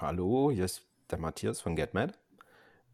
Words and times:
Hallo, 0.00 0.50
hier 0.50 0.64
ist 0.64 0.86
der 1.10 1.18
Matthias 1.18 1.60
von 1.60 1.76
GetMad 1.76 2.18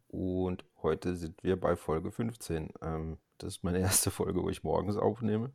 und 0.08 0.64
heute 0.82 1.14
sind 1.14 1.40
wir 1.44 1.54
bei 1.54 1.76
Folge 1.76 2.10
15. 2.10 2.70
Ähm, 2.82 3.18
das 3.38 3.58
ist 3.58 3.62
meine 3.62 3.78
erste 3.80 4.10
Folge, 4.10 4.42
wo 4.42 4.50
ich 4.50 4.64
morgens 4.64 4.96
aufnehme. 4.96 5.52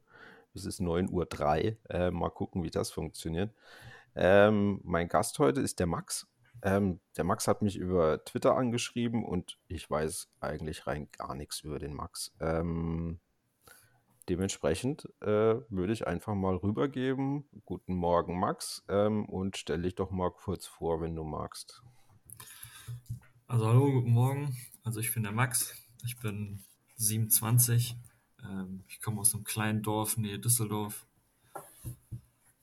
Es 0.54 0.64
ist 0.64 0.80
9.03 0.80 1.12
Uhr. 1.12 1.78
Äh, 1.90 2.12
mal 2.12 2.30
gucken, 2.30 2.64
wie 2.64 2.70
das 2.70 2.92
funktioniert. 2.92 3.54
Ähm, 4.16 4.80
mein 4.86 5.10
Gast 5.10 5.40
heute 5.40 5.60
ist 5.60 5.80
der 5.80 5.88
Max. 5.88 6.26
Ähm, 6.62 7.02
der 7.18 7.26
Max 7.26 7.50
hat 7.50 7.62
mich 7.62 7.76
über 7.76 8.24
Twitter 8.24 8.56
angeschrieben 8.56 9.26
und 9.26 9.60
ich 9.68 9.92
weiß 9.92 10.30
eigentlich 10.40 10.88
rein 10.88 11.10
gar 11.12 11.36
nichts 11.36 11.60
über 11.60 11.80
den 11.80 11.94
Max. 11.94 12.34
Ähm, 12.40 13.20
dementsprechend 14.30 15.08
äh, 15.22 15.56
würde 15.70 15.94
ich 15.94 16.08
einfach 16.08 16.36
mal 16.36 16.56
rübergeben. 16.56 17.46
Guten 17.66 17.96
Morgen, 17.96 18.40
Max, 18.40 18.84
ähm, 18.90 19.26
und 19.26 19.58
stell 19.58 19.82
dich 19.82 19.96
doch 19.96 20.12
mal 20.12 20.32
kurz 20.32 20.66
vor, 20.66 21.02
wenn 21.02 21.16
du 21.16 21.24
magst. 21.24 21.84
Also 23.48 23.68
hallo, 23.68 23.92
guten 23.92 24.12
Morgen. 24.12 24.56
Also 24.84 25.00
ich 25.00 25.14
bin 25.14 25.24
der 25.24 25.32
Max, 25.32 25.76
ich 26.06 26.18
bin 26.20 26.64
27, 26.96 27.98
ähm, 28.44 28.84
ich 28.88 29.02
komme 29.02 29.22
aus 29.22 29.34
einem 29.34 29.44
kleinen 29.44 29.82
Dorf 29.82 30.18
nähe 30.18 30.40
Düsseldorf. 30.40 31.06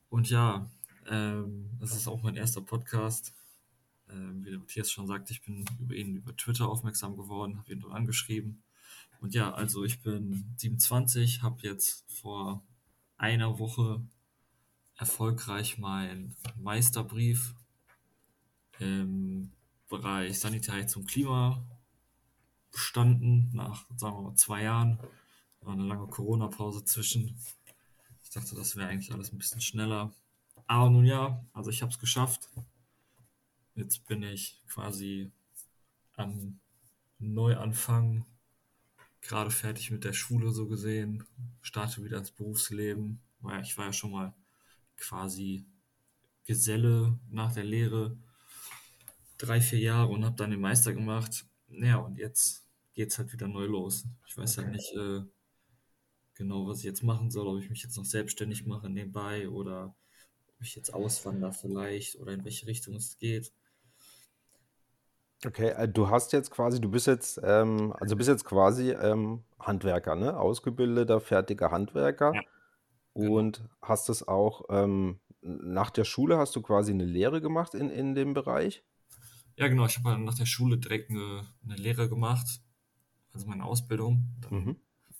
Und 0.08 0.30
ja, 0.30 0.70
ähm, 1.08 1.70
das 1.78 1.92
ist 1.92 2.08
auch 2.08 2.22
mein 2.22 2.36
erster 2.36 2.62
Podcast. 2.62 3.34
Ähm, 4.10 4.44
wie 4.44 4.50
der 4.50 4.58
Matthias 4.58 4.90
schon 4.90 5.06
sagt, 5.06 5.30
ich 5.30 5.42
bin 5.42 5.64
über 5.78 5.94
ihn 5.94 6.16
über 6.16 6.34
Twitter 6.34 6.68
aufmerksam 6.68 7.16
geworden, 7.16 7.58
habe 7.58 7.72
ihn 7.72 7.80
dort 7.80 7.94
angeschrieben. 7.94 8.62
Und 9.20 9.34
ja, 9.34 9.52
also 9.52 9.84
ich 9.84 10.00
bin 10.02 10.54
27, 10.56 11.42
habe 11.42 11.62
jetzt 11.62 12.04
vor 12.10 12.62
einer 13.16 13.58
Woche 13.58 14.00
erfolgreich 14.96 15.78
meinen 15.78 16.36
Meisterbrief 16.56 17.54
im 18.78 19.52
Bereich 19.88 20.38
Sanität 20.38 20.90
zum 20.90 21.04
Klima 21.04 21.64
bestanden, 22.70 23.50
nach, 23.52 23.86
sagen 23.96 24.16
wir 24.16 24.22
mal, 24.22 24.34
zwei 24.34 24.62
Jahren. 24.62 24.98
War 25.62 25.72
eine 25.72 25.84
lange 25.84 26.06
Corona-Pause 26.06 26.84
zwischen. 26.84 27.36
Ich 28.22 28.30
dachte, 28.30 28.54
das 28.54 28.76
wäre 28.76 28.88
eigentlich 28.88 29.12
alles 29.12 29.32
ein 29.32 29.38
bisschen 29.38 29.60
schneller. 29.60 30.12
Aber 30.66 30.90
nun 30.90 31.04
ja, 31.04 31.44
also 31.52 31.70
ich 31.70 31.82
habe 31.82 31.90
es 31.90 31.98
geschafft. 31.98 32.48
Jetzt 33.74 34.06
bin 34.06 34.22
ich 34.22 34.62
quasi 34.68 35.32
am 36.16 36.60
Neuanfang, 37.18 38.24
gerade 39.20 39.50
fertig 39.50 39.90
mit 39.90 40.04
der 40.04 40.12
Schule 40.12 40.50
so 40.50 40.66
gesehen, 40.66 41.24
starte 41.60 42.04
wieder 42.04 42.18
ins 42.18 42.30
Berufsleben. 42.30 43.20
Ich 43.62 43.76
war 43.76 43.86
ja 43.86 43.92
schon 43.92 44.12
mal 44.12 44.34
quasi 44.96 45.66
Geselle 46.44 47.18
nach 47.30 47.52
der 47.52 47.64
Lehre, 47.64 48.16
drei, 49.36 49.60
vier 49.60 49.78
Jahre 49.78 50.08
und 50.08 50.24
habe 50.24 50.36
dann 50.36 50.50
den 50.50 50.60
Meister 50.60 50.92
gemacht. 50.92 51.46
Ja, 51.68 51.96
und 51.98 52.18
jetzt 52.18 52.66
geht 52.94 53.10
es 53.10 53.18
halt 53.18 53.32
wieder 53.32 53.46
neu 53.46 53.66
los. 53.66 54.06
Ich 54.26 54.36
weiß 54.36 54.58
halt 54.58 54.70
nicht 54.70 54.92
äh, 54.94 55.22
genau, 56.34 56.66
was 56.66 56.78
ich 56.78 56.84
jetzt 56.84 57.02
machen 57.02 57.30
soll, 57.30 57.46
ob 57.46 57.62
ich 57.62 57.68
mich 57.70 57.82
jetzt 57.82 57.96
noch 57.96 58.04
selbstständig 58.04 58.66
mache 58.66 58.88
nebenbei 58.88 59.48
oder 59.48 59.94
ob 60.48 60.62
ich 60.62 60.74
jetzt 60.74 60.94
auswandere 60.94 61.52
vielleicht 61.52 62.16
oder 62.16 62.32
in 62.32 62.44
welche 62.44 62.66
Richtung 62.66 62.94
es 62.96 63.18
geht. 63.18 63.52
Okay, 65.46 65.68
äh, 65.70 65.88
du 65.88 66.08
hast 66.10 66.32
jetzt 66.32 66.50
quasi, 66.50 66.80
du 66.80 66.90
bist 66.90 67.06
jetzt, 67.06 67.40
ähm, 67.44 67.94
also 67.98 68.16
bist 68.16 68.28
jetzt 68.28 68.44
quasi 68.44 68.90
ähm, 68.90 69.44
Handwerker, 69.60 70.16
ne? 70.16 70.36
Ausgebildeter, 70.38 71.20
fertiger 71.20 71.70
Handwerker. 71.70 72.42
Ja, 73.16 73.28
genau. 73.28 73.42
Und 73.42 73.64
hast 73.82 74.08
es 74.10 74.26
auch, 74.28 74.64
ähm, 74.70 75.20
nach 75.42 75.90
der 75.90 76.04
Schule 76.04 76.38
hast 76.38 76.56
du 76.56 76.62
quasi 76.62 76.92
eine 76.92 77.04
Lehre 77.04 77.40
gemacht 77.40 77.74
in, 77.74 77.90
in 77.90 78.14
dem 78.14 78.34
Bereich? 78.34 78.84
Ja, 79.56 79.68
genau. 79.68 79.86
Ich 79.86 79.96
habe 79.98 80.10
halt 80.10 80.20
nach 80.20 80.34
der 80.34 80.46
Schule 80.46 80.78
direkt 80.78 81.10
eine, 81.10 81.46
eine 81.64 81.76
Lehre 81.76 82.08
gemacht, 82.08 82.60
also 83.32 83.46
meine 83.46 83.64
Ausbildung. 83.64 84.24
Dann 84.42 84.50
Mhm. 84.50 84.76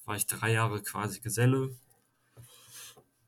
war 0.07 0.17
ich 0.17 0.27
drei 0.27 0.53
Jahre 0.53 0.83
quasi 0.83 1.21
Geselle 1.21 1.77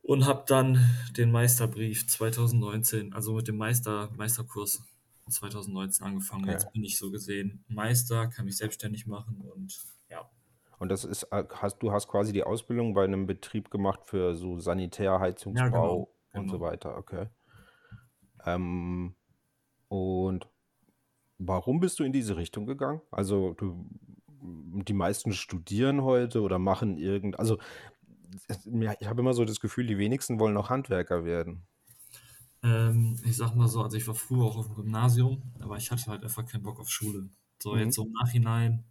und 0.03 0.27
habe 0.27 0.45
dann 0.47 0.79
den 1.17 1.31
Meisterbrief 1.31 2.07
2019, 2.07 3.13
also 3.13 3.35
mit 3.35 3.49
dem 3.49 3.57
Meister, 3.57 4.11
Meisterkurs 4.17 4.83
2019 5.31 6.07
angefangen. 6.07 6.45
Okay. 6.45 6.53
Jetzt 6.53 6.73
bin 6.73 6.85
ich 6.85 6.99
so 6.99 7.11
gesehen 7.11 7.65
Meister, 7.69 8.29
kann 8.29 8.45
mich 8.45 8.57
selbstständig 8.57 9.07
machen 9.07 9.41
und 9.41 9.79
ja, 10.09 10.29
Und 10.79 10.91
das 10.91 11.05
ist, 11.05 11.25
äh, 11.31 11.45
hast, 11.51 11.79
du 11.79 11.93
hast 11.93 12.09
quasi 12.09 12.33
die 12.33 12.45
Ausbildung 12.45 12.95
bei 12.95 13.05
einem 13.05 13.27
Betrieb 13.27 13.71
gemacht 13.71 14.01
für 14.05 14.35
so 14.37 14.59
Sanitär, 14.59 15.05
ja, 15.05 15.21
Heizungsbau 15.21 15.69
genau, 15.71 16.15
und 16.33 16.49
so 16.49 16.59
genau. 16.59 16.71
weiter, 16.71 16.97
okay. 16.97 17.29
Ähm, 18.45 19.15
und 19.89 20.49
warum 21.39 21.81
bist 21.81 21.99
du 21.99 22.05
in 22.05 22.13
diese 22.13 22.37
Richtung 22.37 22.67
gegangen? 22.67 23.01
Also 23.11 23.55
du, 23.55 23.87
die 24.43 24.93
meisten 24.93 25.33
studieren 25.33 26.03
heute 26.03 26.43
oder 26.43 26.59
machen 26.59 26.97
irgend, 26.97 27.39
also 27.39 27.59
ich 28.49 29.09
habe 29.09 29.21
immer 29.21 29.35
so 29.35 29.45
das 29.45 29.61
Gefühl, 29.61 29.87
die 29.87 29.99
wenigsten 29.99 30.39
wollen 30.39 30.57
auch 30.57 30.71
Handwerker 30.71 31.25
werden. 31.25 31.67
Ähm, 32.63 33.19
ich 33.25 33.37
sag 33.37 33.55
mal 33.55 33.69
so, 33.69 33.83
also 33.83 33.97
ich 33.97 34.07
war 34.07 34.15
früher 34.15 34.45
auch 34.45 34.57
auf 34.57 34.67
dem 34.67 34.75
Gymnasium, 34.77 35.43
aber 35.61 35.77
ich 35.77 35.91
hatte 35.91 36.07
halt 36.07 36.23
einfach 36.23 36.45
keinen 36.47 36.63
Bock 36.63 36.79
auf 36.81 36.91
Schule. 36.91 37.29
So 37.63 37.75
Mhm. 37.75 37.81
jetzt 37.81 37.95
so 37.97 38.05
im 38.07 38.13
Nachhinein, 38.13 38.85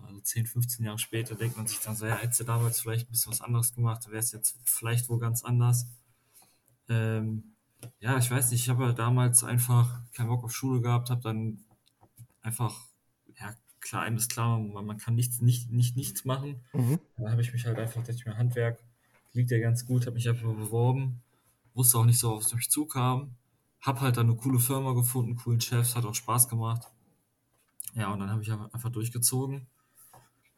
also 0.00 0.20
10, 0.20 0.46
15 0.46 0.84
Jahre 0.84 0.98
später, 0.98 1.34
denkt 1.36 1.56
man 1.56 1.66
sich 1.66 1.80
dann 1.80 1.96
so, 1.96 2.06
ja, 2.06 2.16
hättest 2.16 2.40
du 2.40 2.44
damals 2.44 2.80
vielleicht 2.80 3.08
ein 3.08 3.12
bisschen 3.12 3.32
was 3.32 3.40
anderes 3.40 3.74
gemacht, 3.74 4.06
wäre 4.08 4.18
es 4.18 4.32
jetzt 4.32 4.58
vielleicht 4.64 5.08
wohl 5.08 5.18
ganz 5.18 5.44
anders. 5.44 5.86
Ähm, 6.88 7.54
ja, 8.00 8.18
ich 8.18 8.30
weiß 8.30 8.50
nicht, 8.50 8.62
ich 8.62 8.68
habe 8.68 8.86
halt 8.86 8.98
damals 8.98 9.44
einfach 9.44 10.00
keinen 10.12 10.28
Bock 10.28 10.44
auf 10.44 10.54
Schule 10.54 10.80
gehabt, 10.80 11.10
habe 11.10 11.20
dann 11.20 11.64
einfach, 12.42 12.88
ja, 13.40 13.54
klar, 13.80 14.02
einem 14.02 14.16
ist 14.16 14.30
klar, 14.32 14.58
man, 14.58 14.86
man 14.86 14.98
kann 14.98 15.14
nichts, 15.14 15.40
nicht, 15.40 15.70
nicht 15.70 15.96
nichts 15.96 16.24
machen. 16.24 16.64
Mhm. 16.74 17.00
Dann 17.16 17.30
habe 17.30 17.42
ich 17.42 17.52
mich 17.52 17.66
halt 17.66 17.78
einfach, 17.78 18.00
dachte 18.00 18.12
ich 18.12 18.26
mir, 18.26 18.36
Handwerk 18.36 18.82
liegt 19.32 19.50
ja 19.50 19.58
ganz 19.60 19.86
gut, 19.86 20.06
habe 20.06 20.14
mich 20.14 20.28
einfach 20.28 20.52
beworben, 20.54 21.22
wusste 21.74 21.98
auch 21.98 22.04
nicht 22.04 22.18
so, 22.18 22.36
was 22.36 22.52
mich 22.54 22.70
zukam, 22.70 23.34
habe 23.80 24.00
halt 24.00 24.16
dann 24.16 24.28
eine 24.28 24.36
coole 24.36 24.58
Firma 24.58 24.92
gefunden, 24.92 25.36
coolen 25.36 25.60
Chefs, 25.60 25.96
hat 25.96 26.04
auch 26.04 26.14
Spaß 26.14 26.48
gemacht. 26.48 26.88
Ja, 27.94 28.12
und 28.12 28.20
dann 28.20 28.30
habe 28.30 28.42
ich 28.42 28.50
einfach 28.50 28.72
einfach 28.72 28.90
durchgezogen. 28.90 29.66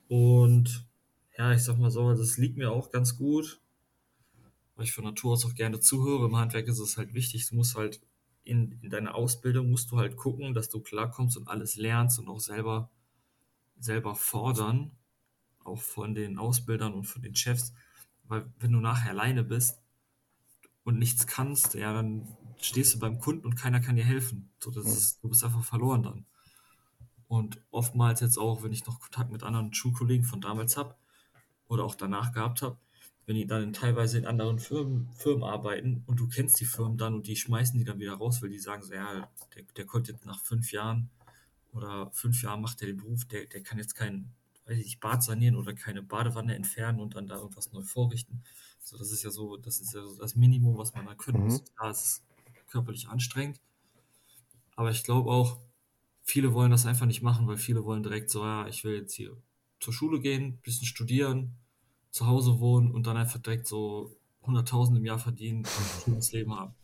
Und 0.08 0.86
ja, 1.36 1.52
ich 1.52 1.64
sag 1.64 1.78
mal 1.78 1.90
so, 1.90 2.14
das 2.14 2.36
liegt 2.36 2.56
mir 2.56 2.70
auch 2.70 2.90
ganz 2.90 3.16
gut, 3.16 3.60
weil 4.76 4.84
ich 4.84 4.92
von 4.92 5.04
Natur 5.04 5.32
aus 5.32 5.44
auch 5.46 5.54
gerne 5.54 5.80
zuhöre. 5.80 6.26
Im 6.26 6.36
Handwerk 6.36 6.68
ist 6.68 6.78
es 6.78 6.96
halt 6.96 7.14
wichtig, 7.14 7.48
du 7.48 7.56
musst 7.56 7.76
halt 7.76 8.00
in, 8.44 8.78
in 8.82 8.90
deiner 8.90 9.14
Ausbildung 9.14 9.70
musst 9.70 9.90
du 9.90 9.98
halt 9.98 10.16
gucken, 10.16 10.54
dass 10.54 10.68
du 10.68 10.80
klarkommst 10.80 11.36
und 11.36 11.48
alles 11.48 11.76
lernst 11.76 12.18
und 12.18 12.28
auch 12.28 12.40
selber, 12.40 12.90
selber 13.78 14.14
fordern, 14.14 14.92
auch 15.64 15.80
von 15.80 16.14
den 16.14 16.38
Ausbildern 16.38 16.92
und 16.92 17.04
von 17.04 17.22
den 17.22 17.34
Chefs. 17.34 17.72
Weil 18.24 18.52
wenn 18.58 18.72
du 18.72 18.80
nachher 18.80 19.10
alleine 19.10 19.44
bist 19.44 19.83
und 20.84 20.98
nichts 20.98 21.26
kannst, 21.26 21.74
ja, 21.74 21.92
dann 21.92 22.28
stehst 22.60 22.94
du 22.94 22.98
beim 22.98 23.18
Kunden 23.18 23.46
und 23.46 23.56
keiner 23.56 23.80
kann 23.80 23.96
dir 23.96 24.04
helfen. 24.04 24.50
So, 24.58 24.70
das 24.70 24.86
ist, 24.86 25.22
du 25.22 25.28
bist 25.28 25.44
einfach 25.44 25.64
verloren 25.64 26.02
dann. 26.02 26.26
Und 27.26 27.60
oftmals 27.70 28.20
jetzt 28.20 28.38
auch, 28.38 28.62
wenn 28.62 28.72
ich 28.72 28.86
noch 28.86 29.00
Kontakt 29.00 29.30
mit 29.30 29.42
anderen 29.42 29.72
Schulkollegen 29.74 30.24
von 30.24 30.40
damals 30.40 30.76
habe 30.76 30.94
oder 31.68 31.84
auch 31.84 31.94
danach 31.94 32.32
gehabt 32.32 32.62
habe, 32.62 32.78
wenn 33.26 33.36
die 33.36 33.46
dann 33.46 33.72
teilweise 33.72 34.18
in 34.18 34.26
anderen 34.26 34.58
Firmen, 34.58 35.08
Firmen 35.14 35.44
arbeiten 35.44 36.02
und 36.06 36.20
du 36.20 36.28
kennst 36.28 36.60
die 36.60 36.66
Firmen 36.66 36.98
dann 36.98 37.14
und 37.14 37.26
die 37.26 37.36
schmeißen 37.36 37.78
die 37.78 37.84
dann 37.84 37.98
wieder 37.98 38.14
raus, 38.14 38.42
weil 38.42 38.50
die 38.50 38.58
sagen 38.58 38.82
so, 38.82 38.92
ja, 38.92 39.30
der, 39.54 39.64
der 39.76 39.86
konnte 39.86 40.12
jetzt 40.12 40.26
nach 40.26 40.40
fünf 40.44 40.72
Jahren 40.72 41.10
oder 41.72 42.10
fünf 42.12 42.42
Jahren 42.42 42.60
macht 42.60 42.82
er 42.82 42.88
den 42.88 42.98
Beruf, 42.98 43.24
der, 43.24 43.46
der 43.46 43.62
kann 43.62 43.78
jetzt 43.78 43.94
kein, 43.94 44.30
weiß 44.66 44.78
ich 44.78 44.84
nicht, 44.84 45.00
Bad 45.00 45.22
sanieren 45.22 45.56
oder 45.56 45.72
keine 45.72 46.02
Badewanne 46.02 46.54
entfernen 46.54 47.00
und 47.00 47.14
dann 47.14 47.26
da 47.26 47.36
irgendwas 47.36 47.72
neu 47.72 47.82
vorrichten. 47.82 48.42
So, 48.84 48.96
das 48.98 49.10
ist 49.12 49.22
ja 49.24 49.30
so, 49.30 49.56
das 49.56 49.80
ist 49.80 49.94
ja 49.94 50.02
so 50.06 50.16
das 50.18 50.36
Minimum, 50.36 50.78
was 50.78 50.94
man 50.94 51.06
da 51.06 51.14
können 51.16 51.40
Mhm. 51.40 51.44
muss. 51.44 51.64
Klar, 51.76 51.90
es 51.90 52.04
ist 52.04 52.24
körperlich 52.68 53.08
anstrengend, 53.08 53.60
aber 54.76 54.90
ich 54.90 55.04
glaube 55.04 55.30
auch, 55.30 55.60
viele 56.22 56.54
wollen 56.54 56.70
das 56.70 56.86
einfach 56.86 57.06
nicht 57.06 57.22
machen, 57.22 57.46
weil 57.48 57.56
viele 57.58 57.84
wollen 57.84 58.02
direkt 58.02 58.30
so, 58.30 58.44
ja, 58.44 58.66
ich 58.68 58.84
will 58.84 58.96
jetzt 58.96 59.14
hier 59.14 59.36
zur 59.80 59.92
Schule 59.92 60.20
gehen, 60.20 60.58
bisschen 60.62 60.86
studieren, 60.86 61.56
zu 62.10 62.26
Hause 62.26 62.60
wohnen 62.60 62.92
und 62.92 63.06
dann 63.06 63.16
einfach 63.16 63.40
direkt 63.40 63.66
so 63.66 64.16
100.000 64.46 64.98
im 64.98 65.04
Jahr 65.06 65.18
verdienen 65.18 65.66
und 65.74 65.92
ein 65.94 66.00
schönes 66.00 66.32
Leben 66.32 66.54
haben. 66.54 66.74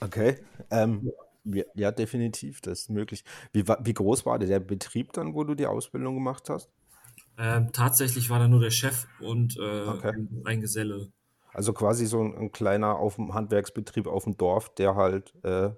Okay. 0.00 0.38
Ähm, 0.70 1.12
ja, 1.44 1.64
ja, 1.74 1.92
definitiv, 1.92 2.60
das 2.60 2.82
ist 2.82 2.90
möglich. 2.90 3.24
Wie, 3.52 3.66
wie 3.66 3.94
groß 3.94 4.26
war 4.26 4.38
der 4.38 4.60
Betrieb 4.60 5.12
dann, 5.12 5.34
wo 5.34 5.44
du 5.44 5.54
die 5.54 5.66
Ausbildung 5.66 6.14
gemacht 6.14 6.48
hast? 6.50 6.70
Ähm, 7.38 7.72
tatsächlich 7.72 8.30
war 8.30 8.38
da 8.38 8.48
nur 8.48 8.60
der 8.60 8.70
Chef 8.70 9.08
und 9.18 9.56
äh, 9.58 9.60
Okay. 9.86 10.12
ein, 10.44 10.60
Geselle. 10.60 11.12
Also 11.52 11.72
quasi 11.72 12.06
so 12.06 12.20
ein, 12.22 12.36
ein 12.36 12.52
kleiner 12.52 12.98
auf 12.98 13.16
dem 13.16 13.34
Handwerksbetrieb 13.34 14.06
auf 14.06 14.24
dem 14.24 14.36
Dorf, 14.36 14.74
der 14.74 14.94
halt 14.94 15.34
äh, 15.44 15.72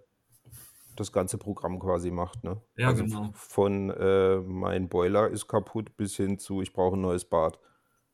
das 0.96 1.12
ganze 1.12 1.38
Programm 1.38 1.78
quasi 1.78 2.10
macht, 2.10 2.44
ne? 2.44 2.62
Ja, 2.76 2.92
Also 2.92 3.04
genau. 3.04 3.34
von 3.34 3.90
äh, 3.90 4.38
mein 4.40 4.88
Boiler 4.88 5.28
ist 5.28 5.48
kaputt 5.48 5.96
bis 5.96 6.16
hin 6.16 6.38
zu 6.38 6.62
ich 6.62 6.72
brauche 6.72 6.96
ein 6.96 7.00
neues 7.00 7.24
Bad. 7.24 7.58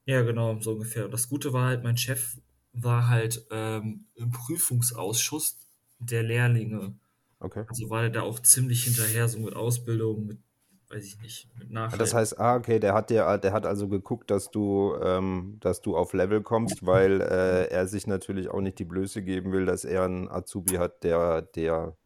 Ja, 0.06 0.22
genau, 0.22 0.60
so 0.60 0.72
ungefähr. 0.72 1.06
Und 1.06 1.12
das 1.12 1.28
Gute 1.28 1.52
war 1.52 1.66
halt, 1.68 1.82
mein 1.82 1.96
Chef 1.96 2.38
war 2.72 3.08
halt 3.08 3.46
ähm, 3.50 4.06
im 4.14 4.30
Prüfungsausschuss 4.32 5.58
der 5.98 6.22
Lehrlinge. 6.22 6.98
Okay. 7.40 7.64
Also 7.68 7.90
war 7.90 8.08
der 8.10 8.24
auch 8.24 8.40
ziemlich 8.40 8.84
hinterher, 8.84 9.28
so 9.28 9.40
mit 9.40 9.54
Ausbildung, 9.56 10.26
mit, 10.26 10.40
weiß 10.88 11.04
ich 11.04 11.20
nicht, 11.20 11.48
mit 11.58 11.70
Ah, 11.70 11.74
Nachhalt. 11.74 12.00
Das 12.00 12.14
heißt, 12.14 12.38
ah, 12.38 12.56
okay, 12.56 12.78
der 12.78 12.94
hat 12.94 13.10
dir, 13.10 13.38
der 13.38 13.52
hat 13.52 13.66
also 13.66 13.88
geguckt, 13.88 14.30
dass 14.30 14.50
du, 14.50 14.94
ähm, 15.02 15.58
dass 15.60 15.80
du 15.80 15.96
auf 15.96 16.12
Level 16.12 16.42
kommst, 16.42 16.84
weil 16.86 17.20
äh, 17.20 17.66
er 17.68 17.86
sich 17.86 18.06
natürlich 18.06 18.48
auch 18.48 18.60
nicht 18.60 18.78
die 18.78 18.84
Blöße 18.84 19.22
geben 19.22 19.52
will, 19.52 19.66
dass 19.66 19.84
er 19.84 20.04
einen 20.04 20.28
Azubi 20.28 20.74
hat, 20.74 21.04
der, 21.04 21.42
der 21.42 21.96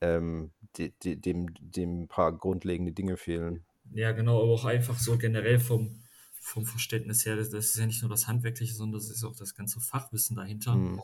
ähm, 0.00 0.50
de, 0.76 0.92
de, 1.02 1.16
dem, 1.16 1.48
dem 1.60 2.02
ein 2.02 2.08
paar 2.08 2.32
grundlegende 2.32 2.92
Dinge 2.92 3.16
fehlen. 3.16 3.64
Ja, 3.92 4.12
genau, 4.12 4.42
aber 4.42 4.52
auch 4.52 4.64
einfach 4.64 4.98
so 4.98 5.16
generell 5.16 5.60
vom, 5.60 6.02
vom 6.40 6.66
Verständnis 6.66 7.24
her, 7.24 7.36
das, 7.36 7.52
ist 7.52 7.76
ja 7.76 7.86
nicht 7.86 8.02
nur 8.02 8.10
das 8.10 8.28
Handwerkliche, 8.28 8.74
sondern 8.74 9.00
das 9.00 9.10
ist 9.10 9.24
auch 9.24 9.36
das 9.36 9.54
ganze 9.54 9.80
Fachwissen 9.80 10.36
dahinter. 10.36 10.74
Hm. 10.74 11.00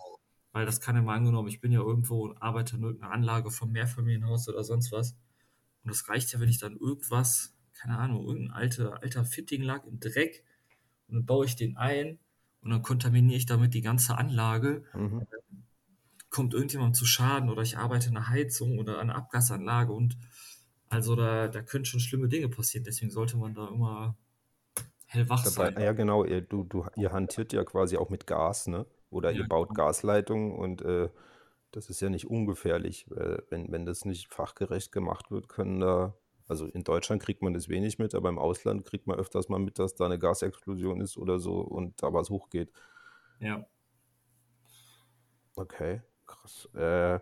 Weil 0.52 0.66
das 0.66 0.80
kann 0.80 0.94
ja 0.94 1.02
mal 1.02 1.16
angenommen, 1.16 1.48
ich 1.48 1.60
bin 1.60 1.72
ja 1.72 1.80
irgendwo 1.80 2.24
und 2.24 2.40
arbeite 2.40 2.76
in 2.76 2.82
irgendeiner 2.84 3.12
Anlage 3.12 3.50
vom 3.50 3.72
Mehrfamilienhaus 3.72 4.48
oder 4.48 4.62
sonst 4.62 4.92
was. 4.92 5.16
Und 5.84 5.90
das 5.90 6.08
reicht 6.08 6.32
ja, 6.32 6.40
wenn 6.40 6.48
ich 6.48 6.58
dann 6.58 6.76
irgendwas, 6.76 7.54
keine 7.74 7.98
Ahnung, 7.98 8.26
irgendein 8.26 8.56
alter, 8.56 9.02
alter 9.02 9.24
Fitting 9.24 9.62
lag 9.62 9.84
im 9.84 10.00
Dreck 10.00 10.44
und 11.08 11.16
dann 11.16 11.26
baue 11.26 11.44
ich 11.44 11.56
den 11.56 11.76
ein 11.76 12.18
und 12.62 12.70
dann 12.70 12.82
kontaminiere 12.82 13.36
ich 13.36 13.46
damit 13.46 13.74
die 13.74 13.82
ganze 13.82 14.16
Anlage. 14.16 14.84
Mhm. 14.94 15.26
Kommt 16.30 16.54
irgendjemand 16.54 16.96
zu 16.96 17.04
Schaden 17.04 17.50
oder 17.50 17.62
ich 17.62 17.76
arbeite 17.76 18.08
in 18.08 18.16
einer 18.16 18.28
Heizung 18.28 18.78
oder 18.78 18.98
einer 18.98 19.14
Abgasanlage 19.14 19.92
und 19.92 20.16
also 20.88 21.14
da, 21.14 21.48
da 21.48 21.62
können 21.62 21.84
schon 21.84 22.00
schlimme 22.00 22.28
Dinge 22.28 22.48
passieren. 22.48 22.84
Deswegen 22.84 23.10
sollte 23.10 23.36
man 23.36 23.54
da 23.54 23.68
immer 23.68 24.16
hellwach 25.06 25.44
Dabei, 25.44 25.72
sein. 25.72 25.82
ja 25.82 25.92
genau, 25.92 26.24
ihr, 26.24 26.40
du, 26.40 26.64
du, 26.64 26.86
ihr 26.96 27.12
hantiert 27.12 27.52
ja 27.52 27.64
quasi 27.64 27.96
auch 27.96 28.10
mit 28.10 28.26
Gas, 28.26 28.66
ne? 28.66 28.86
Oder 29.10 29.30
Ja, 29.30 29.42
ihr 29.42 29.48
baut 29.48 29.74
Gasleitungen 29.74 30.52
und 30.52 30.82
äh, 30.82 31.08
das 31.76 31.90
ist 31.90 32.00
ja 32.00 32.08
nicht 32.08 32.26
ungefährlich. 32.26 33.06
Äh, 33.10 33.38
wenn, 33.50 33.70
wenn 33.72 33.86
das 33.86 34.04
nicht 34.04 34.32
fachgerecht 34.32 34.92
gemacht 34.92 35.30
wird, 35.30 35.48
können 35.48 35.80
da, 35.80 36.14
also 36.46 36.66
in 36.66 36.84
Deutschland 36.84 37.22
kriegt 37.22 37.42
man 37.42 37.54
das 37.54 37.68
wenig 37.68 37.98
mit, 37.98 38.14
aber 38.14 38.28
im 38.28 38.38
Ausland 38.38 38.84
kriegt 38.84 39.06
man 39.06 39.18
öfters 39.18 39.48
mal 39.48 39.58
mit, 39.58 39.78
dass 39.78 39.94
da 39.94 40.06
eine 40.06 40.18
Gasexplosion 40.18 41.00
ist 41.00 41.16
oder 41.16 41.38
so 41.38 41.60
und 41.60 42.02
da 42.02 42.12
was 42.12 42.30
hochgeht. 42.30 42.72
ja. 43.40 43.64
Okay, 45.56 46.02
krass. 46.26 46.68
Äh, 46.74 47.20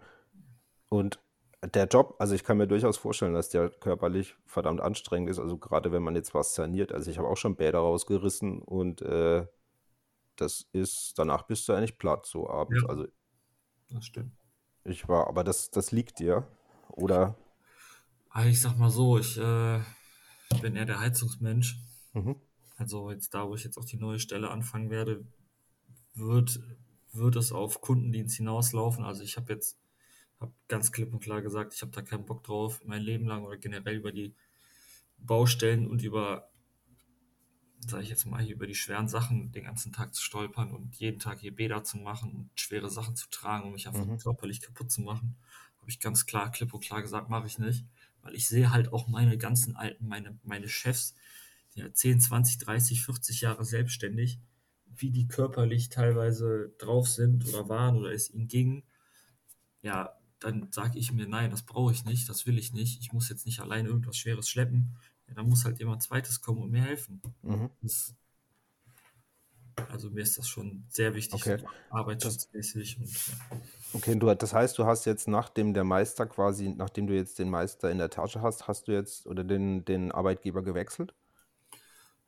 und 0.88 1.20
der 1.62 1.86
Job, 1.86 2.16
also 2.18 2.34
ich 2.34 2.44
kann 2.44 2.56
mir 2.56 2.66
durchaus 2.66 2.96
vorstellen, 2.96 3.34
dass 3.34 3.50
der 3.50 3.70
körperlich 3.70 4.36
verdammt 4.46 4.80
anstrengend 4.80 5.30
ist, 5.30 5.38
also 5.38 5.58
gerade 5.58 5.92
wenn 5.92 6.02
man 6.02 6.16
jetzt 6.16 6.34
was 6.34 6.54
saniert. 6.54 6.92
Also 6.92 7.10
ich 7.10 7.18
habe 7.18 7.28
auch 7.28 7.36
schon 7.36 7.56
Bäder 7.56 7.78
rausgerissen 7.78 8.62
und 8.62 9.02
äh, 9.02 9.46
das 10.36 10.66
ist, 10.72 11.18
danach 11.18 11.42
bist 11.42 11.68
du 11.68 11.72
eigentlich 11.74 11.98
platt, 11.98 12.26
so 12.26 12.48
abends. 12.48 12.82
Ja. 12.82 12.88
Also 12.88 13.06
Das 13.90 14.06
stimmt. 14.06 14.32
Ich 14.84 15.08
war, 15.08 15.26
aber 15.28 15.44
das, 15.44 15.70
das 15.70 15.92
liegt 15.92 16.18
dir, 16.18 16.46
oder? 16.90 17.36
Also 18.30 18.48
ich 18.48 18.60
sag 18.60 18.78
mal 18.78 18.90
so, 18.90 19.18
ich 19.18 19.38
äh, 19.38 19.80
bin 20.60 20.76
eher 20.76 20.86
der 20.86 21.00
Heizungsmensch. 21.00 21.78
Mhm. 22.12 22.36
Also 22.76 23.10
jetzt 23.10 23.34
da, 23.34 23.48
wo 23.48 23.54
ich 23.54 23.64
jetzt 23.64 23.78
auch 23.78 23.84
die 23.84 23.98
neue 23.98 24.18
Stelle 24.18 24.50
anfangen 24.50 24.90
werde, 24.90 25.24
wird, 26.14 26.60
wird 27.12 27.36
es 27.36 27.52
auf 27.52 27.80
Kundendienst 27.80 28.36
hinauslaufen. 28.36 29.04
Also 29.04 29.22
ich 29.22 29.36
habe 29.36 29.52
jetzt 29.52 29.78
hab 30.40 30.50
ganz 30.68 30.92
klipp 30.92 31.12
und 31.12 31.20
klar 31.20 31.42
gesagt, 31.42 31.74
ich 31.74 31.82
habe 31.82 31.92
da 31.92 32.02
keinen 32.02 32.24
Bock 32.24 32.42
drauf, 32.42 32.80
mein 32.84 33.02
Leben 33.02 33.26
lang 33.26 33.44
oder 33.44 33.56
generell 33.56 33.96
über 33.96 34.12
die 34.12 34.34
Baustellen 35.18 35.86
und 35.86 36.02
über, 36.02 36.50
sage 37.86 38.04
ich 38.04 38.08
jetzt 38.10 38.26
mal, 38.26 38.42
hier 38.42 38.54
über 38.54 38.66
die 38.66 38.74
schweren 38.74 39.08
Sachen 39.08 39.52
den 39.52 39.64
ganzen 39.64 39.92
Tag 39.92 40.14
zu 40.14 40.22
stolpern 40.22 40.70
und 40.70 40.96
jeden 40.96 41.18
Tag 41.18 41.40
hier 41.40 41.54
Bäder 41.54 41.84
zu 41.84 41.98
machen 41.98 42.32
und 42.32 42.50
schwere 42.60 42.90
Sachen 42.90 43.16
zu 43.16 43.28
tragen, 43.30 43.64
um 43.66 43.72
mich 43.72 43.88
einfach 43.88 44.06
Mhm. 44.06 44.18
körperlich 44.18 44.60
kaputt 44.60 44.90
zu 44.90 45.02
machen. 45.02 45.36
Habe 45.78 45.90
ich 45.90 46.00
ganz 46.00 46.26
klar, 46.26 46.50
klipp 46.52 46.72
und 46.74 46.80
klar 46.84 47.02
gesagt, 47.02 47.28
mache 47.28 47.46
ich 47.46 47.58
nicht. 47.58 47.84
Weil 48.22 48.34
ich 48.36 48.46
sehe 48.46 48.70
halt 48.72 48.92
auch 48.92 49.08
meine 49.08 49.36
ganzen 49.36 49.74
alten, 49.76 50.06
meine, 50.06 50.38
meine 50.44 50.68
Chefs, 50.68 51.16
die 51.74 51.80
ja 51.80 51.92
10, 51.92 52.20
20, 52.20 52.58
30, 52.58 53.02
40 53.04 53.40
Jahre 53.40 53.64
selbstständig, 53.64 54.38
wie 54.86 55.10
die 55.10 55.26
körperlich 55.26 55.88
teilweise 55.88 56.72
drauf 56.78 57.08
sind 57.08 57.46
oder 57.48 57.68
waren 57.68 57.96
oder 57.96 58.12
es 58.12 58.30
ihnen 58.30 58.46
ging. 58.46 58.84
Ja, 59.82 60.18
dann 60.38 60.70
sage 60.72 60.98
ich 60.98 61.12
mir, 61.12 61.26
nein, 61.26 61.50
das 61.50 61.62
brauche 61.62 61.92
ich 61.92 62.04
nicht, 62.04 62.28
das 62.28 62.46
will 62.46 62.58
ich 62.58 62.72
nicht. 62.72 63.00
Ich 63.00 63.12
muss 63.12 63.28
jetzt 63.28 63.46
nicht 63.46 63.60
allein 63.60 63.86
irgendwas 63.86 64.16
Schweres 64.16 64.48
schleppen. 64.48 64.96
Ja, 65.32 65.36
dann 65.36 65.48
muss 65.48 65.64
halt 65.64 65.78
jemand 65.78 66.02
Zweites 66.02 66.42
kommen 66.42 66.58
und 66.62 66.70
mir 66.70 66.82
helfen. 66.82 67.22
Mhm. 67.42 67.70
Das, 67.80 68.14
also 69.88 70.10
mir 70.10 70.20
ist 70.20 70.36
das 70.36 70.46
schon 70.46 70.84
sehr 70.90 71.14
wichtig, 71.14 71.42
Okay. 71.42 71.56
arbeitsschutzmäßig. 71.88 72.98
Und, 73.00 73.08
ja. 73.08 73.58
Okay, 73.94 74.14
du, 74.18 74.34
das 74.34 74.52
heißt, 74.52 74.76
du 74.76 74.84
hast 74.84 75.06
jetzt 75.06 75.26
nachdem 75.26 75.72
der 75.72 75.84
Meister 75.84 76.26
quasi, 76.26 76.68
nachdem 76.68 77.06
du 77.06 77.14
jetzt 77.14 77.38
den 77.38 77.48
Meister 77.48 77.90
in 77.90 77.96
der 77.98 78.10
Tasche 78.10 78.42
hast, 78.42 78.68
hast 78.68 78.88
du 78.88 78.92
jetzt 78.92 79.26
oder 79.26 79.42
den, 79.42 79.86
den 79.86 80.12
Arbeitgeber 80.12 80.62
gewechselt? 80.62 81.14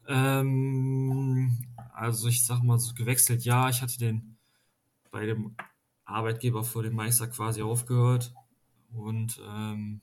Ähm, 0.07 1.57
also 1.95 2.29
ich 2.29 2.45
sag 2.47 2.63
mal 2.63 2.79
so 2.79 2.95
gewechselt, 2.95 3.45
ja, 3.45 3.69
ich 3.69 3.83
hatte 3.83 3.99
den 3.99 4.37
bei 5.11 5.27
dem 5.27 5.57
Arbeitgeber 6.05 6.65
vor 6.65 6.83
dem 6.83 6.95
Meister 6.95 7.29
quasi 7.29 7.63
aufgehört 7.63 8.35
und 8.95 9.41
ähm, 9.47 10.01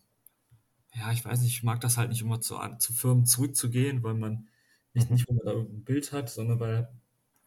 ja, 0.94 1.12
ich 1.12 1.24
weiß 1.26 1.42
nicht, 1.42 1.54
ich 1.56 1.64
mag 1.64 1.80
das 1.82 1.98
halt 1.98 2.10
nicht 2.10 2.22
immer 2.22 2.42
zu, 2.42 2.58
zu 2.80 2.94
Firmen 2.94 3.26
zurückzugehen, 3.26 4.04
weil 4.04 4.14
man 4.16 4.50
nicht, 4.94 5.10
Mhm. 5.10 5.16
nicht, 5.16 5.28
man 5.30 5.40
da 5.46 5.52
irgendein 5.54 5.84
Bild 5.86 6.12
hat, 6.12 6.30
sondern 6.30 6.60
weil, 6.60 6.90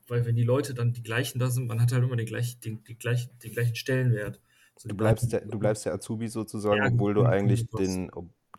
weil 0.08 0.24
wenn 0.26 0.36
die 0.36 0.44
Leute 0.44 0.74
dann 0.74 0.92
die 0.94 1.02
gleichen 1.02 1.38
da 1.38 1.50
sind, 1.50 1.66
man 1.66 1.80
hat 1.80 1.92
halt 1.92 2.04
immer 2.04 2.16
den 2.16 2.26
gleichen, 2.26 2.60
den, 2.60 2.84
die 2.84 2.96
gleichen, 2.98 3.38
den 3.40 3.52
gleichen 3.52 3.76
Stellenwert. 3.76 4.40
So 4.76 4.88
Du 4.88 4.94
bleibst 4.96 5.32
der, 5.32 5.40
du 5.42 5.58
bleibst 5.58 5.84
der 5.86 5.92
Azubi 5.94 6.28
sozusagen, 6.28 6.80
Ja, 6.80 6.86
obwohl 6.86 7.12
du 7.14 7.24
genau, 7.24 7.24
eigentlich 7.24 7.66
das- 7.70 7.78
den, 7.78 8.10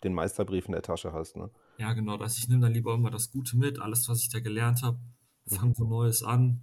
den 0.03 0.13
Meisterbrief 0.13 0.65
in 0.67 0.73
der 0.73 0.81
Tasche 0.81 1.13
hast, 1.13 1.35
ne? 1.35 1.49
Ja, 1.77 1.93
genau, 1.93 2.17
dass 2.17 2.37
ich 2.37 2.47
nehme 2.49 2.61
dann 2.61 2.73
lieber 2.73 2.93
immer 2.95 3.11
das 3.11 3.31
Gute 3.31 3.55
mit, 3.57 3.79
alles, 3.79 4.07
was 4.09 4.21
ich 4.21 4.27
da 4.29 4.39
gelernt 4.41 4.81
habe, 4.83 4.99
fange 5.45 5.73
wo 5.77 5.85
Neues 5.85 6.21
an, 6.23 6.61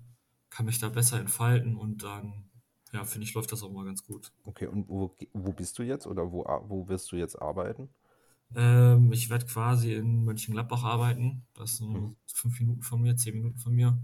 kann 0.51 0.67
mich 0.67 0.79
da 0.81 0.89
besser 0.91 1.19
entfalten 1.21 1.77
und 1.77 2.03
dann, 2.03 2.51
ja, 2.93 3.05
finde 3.05 3.27
ich, 3.27 3.33
läuft 3.35 3.53
das 3.53 3.63
auch 3.63 3.73
mal 3.73 3.85
ganz 3.87 4.05
gut. 4.05 4.33
Okay, 4.45 4.67
und 4.67 4.89
wo, 4.89 5.15
wo 5.33 5.53
bist 5.53 5.79
du 5.79 5.83
jetzt 5.83 6.07
oder 6.07 6.33
wo, 6.33 6.45
wo 6.69 6.89
wirst 6.89 7.13
du 7.13 7.17
jetzt 7.17 7.41
arbeiten? 7.41 7.89
Ähm, 8.57 9.13
ich 9.13 9.31
werde 9.31 9.47
quasi 9.47 9.95
in 9.95 10.25
Mönchengladbach 10.25 10.85
arbeiten, 10.85 11.47
das 11.55 11.81
nur 11.81 12.01
Mhm. 12.01 12.15
fünf 12.27 12.61
Minuten 12.61 12.83
von 12.83 13.01
mir, 13.03 13.17
zehn 13.17 13.35
Minuten 13.35 13.59
von 13.59 13.75
mir. 13.75 13.99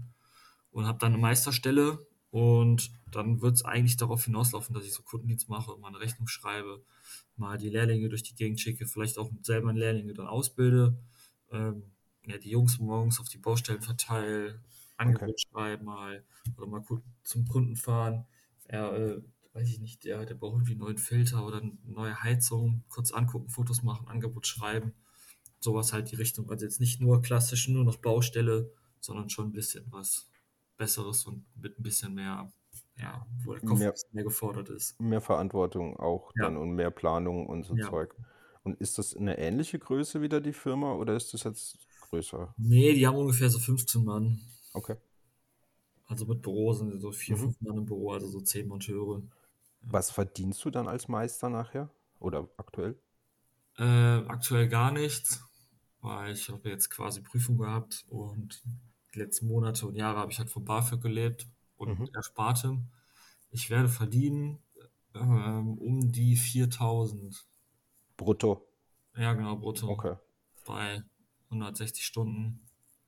Und 0.71 0.85
habe 0.87 0.99
dann 0.99 1.13
eine 1.13 1.21
Meisterstelle. 1.21 2.07
Und 2.31 2.91
dann 3.11 3.41
wird 3.41 3.55
es 3.55 3.65
eigentlich 3.65 3.97
darauf 3.97 4.25
hinauslaufen, 4.25 4.75
dass 4.75 4.85
ich 4.85 4.93
so 4.93 5.01
Kundendienst 5.03 5.49
mache, 5.49 5.75
mal 5.77 5.87
eine 5.89 5.99
Rechnung 5.99 6.27
schreibe, 6.27 6.83
mal 7.37 7.57
die 7.57 7.69
Lehrlinge 7.69 8.09
durch 8.09 8.23
die 8.23 8.35
Gegend 8.35 8.59
schicke, 8.61 8.85
vielleicht 8.85 9.17
auch 9.17 9.31
selber 9.41 9.73
Lehrlinge 9.73 10.13
dann 10.13 10.27
ausbilde, 10.27 10.99
ähm, 11.51 11.83
ja, 12.25 12.37
die 12.37 12.51
Jungs 12.51 12.79
morgens 12.79 13.19
auf 13.19 13.29
die 13.29 13.39
Baustellen 13.39 13.81
verteile, 13.81 14.61
Angebot 14.97 15.39
schreiben 15.41 15.85
mal 15.85 16.23
oder 16.57 16.67
mal 16.67 16.83
zum 17.23 17.47
Kunden 17.47 17.75
fahren. 17.77 18.27
Ja, 18.71 18.95
äh, 18.95 19.21
weiß 19.59 19.69
ich 19.69 19.79
nicht, 19.79 20.03
der, 20.05 20.25
der 20.25 20.35
braucht 20.35 20.53
irgendwie 20.53 20.71
einen 20.73 20.81
neuen 20.81 20.97
Filter 20.97 21.45
oder 21.45 21.57
eine 21.61 21.77
neue 21.85 22.21
Heizung, 22.23 22.83
kurz 22.89 23.11
angucken, 23.11 23.49
Fotos 23.49 23.83
machen, 23.83 24.07
Angebot 24.07 24.47
schreiben. 24.47 24.93
Sowas 25.59 25.91
halt 25.91 26.11
die 26.11 26.15
Richtung. 26.15 26.49
Also 26.49 26.65
jetzt 26.65 26.79
nicht 26.79 27.01
nur 27.01 27.21
klassisch 27.21 27.67
nur 27.67 27.83
noch 27.83 27.97
Baustelle, 27.97 28.71
sondern 29.01 29.29
schon 29.29 29.47
ein 29.47 29.51
bisschen 29.51 29.85
was 29.91 30.29
Besseres 30.77 31.25
und 31.25 31.45
mit 31.55 31.77
ein 31.77 31.83
bisschen 31.83 32.13
mehr, 32.13 32.51
ja, 32.97 33.25
wo 33.43 33.53
der 33.53 33.61
Kopf 33.61 33.79
Mehr- 33.79 33.93
mehr 34.13 34.23
gefordert 34.23 34.69
ist. 34.69 34.99
Mehr 35.01 35.19
Verantwortung 35.19 35.97
auch 35.99 36.31
Ja. 36.37 36.45
dann 36.45 36.55
und 36.57 36.71
mehr 36.71 36.91
Planung 36.91 37.45
und 37.47 37.65
so 37.65 37.75
Ja. 37.75 37.89
Zeug. 37.89 38.15
Und 38.63 38.79
ist 38.79 38.97
das 38.97 39.15
eine 39.15 39.37
ähnliche 39.37 39.77
Größe 39.79 40.21
wieder 40.21 40.39
die 40.39 40.53
Firma 40.53 40.93
oder 40.93 41.15
ist 41.15 41.33
das 41.33 41.43
jetzt 41.43 41.77
größer? 42.09 42.53
Nee, 42.57 42.93
die 42.93 43.05
haben 43.05 43.17
ungefähr 43.17 43.49
so 43.49 43.59
15 43.59 44.05
Mann. 44.05 44.39
Okay. 44.73 44.95
Also 46.05 46.25
mit 46.25 46.41
Büro 46.41 46.71
sind 46.73 46.99
so 47.01 47.11
vier, 47.11 47.35
Mhm. 47.35 47.39
fünf 47.41 47.61
Mann 47.61 47.77
im 47.77 47.85
Büro, 47.85 48.11
also 48.13 48.27
so 48.27 48.39
zehn 48.41 48.67
Monteure. 48.67 49.21
Was 49.81 50.09
verdienst 50.11 50.63
du 50.63 50.69
dann 50.69 50.87
als 50.87 51.09
Meister 51.09 51.49
nachher? 51.49 51.89
Oder 52.19 52.47
aktuell? 52.55 52.97
Äh, 53.77 53.83
aktuell 54.27 54.67
gar 54.67 54.91
nichts, 54.91 55.43
weil 56.01 56.33
ich 56.33 56.49
habe 56.49 56.69
jetzt 56.69 56.89
quasi 56.89 57.21
Prüfung 57.21 57.57
gehabt 57.57 58.05
und 58.09 58.61
die 59.13 59.19
letzten 59.19 59.47
Monate 59.47 59.87
und 59.87 59.95
Jahre 59.95 60.19
habe 60.19 60.31
ich 60.31 60.39
halt 60.39 60.49
vom 60.49 60.65
BAföG 60.65 61.01
gelebt 61.01 61.47
und 61.77 61.99
Mhm. 61.99 62.09
Erspartem. 62.13 62.87
Ich 63.51 63.69
werde 63.69 63.89
verdienen 63.89 64.59
ähm, 65.15 65.77
um 65.77 66.11
die 66.11 66.35
4000. 66.35 67.47
Brutto. 68.17 68.67
Ja, 69.15 69.33
genau, 69.33 69.55
brutto. 69.57 69.89
Okay. 69.89 70.15
Bei 70.65 71.03
160 71.49 72.05
Stunden. 72.05 72.61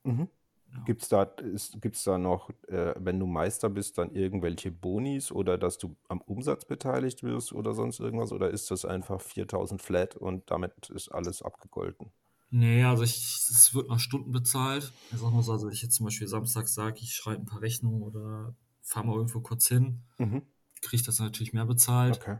Mhm. 0.04 0.28
Ja. 0.72 0.84
Gibt 0.84 1.02
es 1.02 1.08
da, 1.08 1.22
ist, 1.24 1.80
gibt's 1.82 2.02
da 2.04 2.16
noch, 2.18 2.50
äh, 2.68 2.94
wenn 2.98 3.20
du 3.20 3.26
Meister 3.26 3.68
bist, 3.68 3.98
dann 3.98 4.14
irgendwelche 4.14 4.70
Bonis 4.70 5.30
oder 5.30 5.58
dass 5.58 5.76
du 5.78 5.96
am 6.08 6.20
Umsatz 6.22 6.64
beteiligt 6.64 7.22
wirst 7.22 7.52
oder 7.52 7.74
sonst 7.74 8.00
irgendwas? 8.00 8.32
Oder 8.32 8.50
ist 8.50 8.70
das 8.70 8.84
einfach 8.84 9.20
4000 9.20 9.82
flat 9.82 10.16
und 10.16 10.50
damit 10.50 10.88
ist 10.90 11.08
alles 11.10 11.42
abgegolten? 11.42 12.10
Nee, 12.50 12.84
also 12.84 13.02
es 13.02 13.70
wird 13.74 13.88
nach 13.88 13.98
Stunden 13.98 14.30
bezahlt. 14.32 14.92
Ich 15.10 15.18
sag 15.18 15.32
mal 15.32 15.42
so, 15.42 15.52
also 15.52 15.66
wenn 15.66 15.72
ich 15.72 15.82
jetzt 15.82 15.94
zum 15.94 16.04
Beispiel 16.04 16.28
samstags 16.28 16.74
sage, 16.74 16.98
ich 17.00 17.14
schreibe 17.14 17.42
ein 17.42 17.46
paar 17.46 17.62
Rechnungen 17.62 18.02
oder 18.02 18.54
fahre 18.82 19.06
mal 19.06 19.16
irgendwo 19.16 19.40
kurz 19.40 19.68
hin, 19.68 20.02
Mhm. 20.18 20.42
kriege 20.82 20.96
ich 20.96 21.02
das 21.02 21.18
natürlich 21.18 21.52
mehr 21.52 21.64
bezahlt. 21.64 22.18
Okay. 22.20 22.38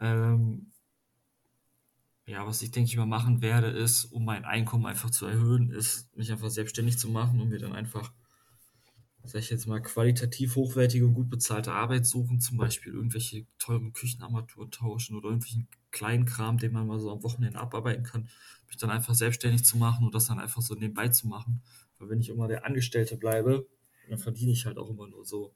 Ähm, 0.00 0.72
ja, 2.30 2.46
was 2.46 2.62
ich 2.62 2.70
denke 2.70 2.88
ich 2.88 2.96
mal 2.96 3.06
machen 3.06 3.42
werde, 3.42 3.66
ist, 3.66 4.04
um 4.04 4.24
mein 4.24 4.44
Einkommen 4.44 4.86
einfach 4.86 5.10
zu 5.10 5.26
erhöhen, 5.26 5.72
ist, 5.72 6.16
mich 6.16 6.30
einfach 6.30 6.48
selbstständig 6.48 6.96
zu 6.96 7.08
machen 7.08 7.40
und 7.40 7.48
mir 7.48 7.58
dann 7.58 7.72
einfach, 7.72 8.12
sag 9.24 9.40
ich 9.40 9.50
jetzt 9.50 9.66
mal, 9.66 9.82
qualitativ 9.82 10.54
hochwertige 10.54 11.04
und 11.04 11.14
gut 11.14 11.28
bezahlte 11.28 11.72
Arbeit 11.72 12.06
suchen, 12.06 12.38
zum 12.40 12.56
Beispiel 12.56 12.92
irgendwelche 12.92 13.46
teuren 13.58 13.92
Küchenarmaturen 13.92 14.70
tauschen 14.70 15.16
oder 15.16 15.30
irgendwelchen 15.30 15.66
kleinen 15.90 16.24
Kram, 16.24 16.56
den 16.56 16.72
man 16.72 16.86
mal 16.86 17.00
so 17.00 17.10
am 17.10 17.24
Wochenende 17.24 17.58
abarbeiten 17.58 18.04
kann, 18.04 18.28
mich 18.68 18.76
dann 18.76 18.90
einfach 18.90 19.14
selbstständig 19.14 19.64
zu 19.64 19.76
machen 19.76 20.06
und 20.06 20.14
das 20.14 20.26
dann 20.26 20.38
einfach 20.38 20.62
so 20.62 20.74
nebenbei 20.76 21.08
zu 21.08 21.26
machen. 21.26 21.62
Weil 21.98 22.10
wenn 22.10 22.20
ich 22.20 22.28
immer 22.28 22.46
der 22.46 22.64
Angestellte 22.64 23.16
bleibe, 23.16 23.66
dann 24.08 24.18
verdiene 24.18 24.52
ich 24.52 24.66
halt 24.66 24.78
auch 24.78 24.88
immer 24.88 25.08
nur 25.08 25.24
so. 25.24 25.52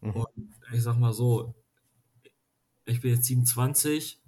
Mhm. 0.00 0.12
Und 0.12 0.54
ich 0.72 0.82
sag 0.82 0.96
mal 0.96 1.12
so, 1.12 1.56
ich 2.84 3.00
bin 3.00 3.10
jetzt 3.10 3.24
27, 3.24 4.20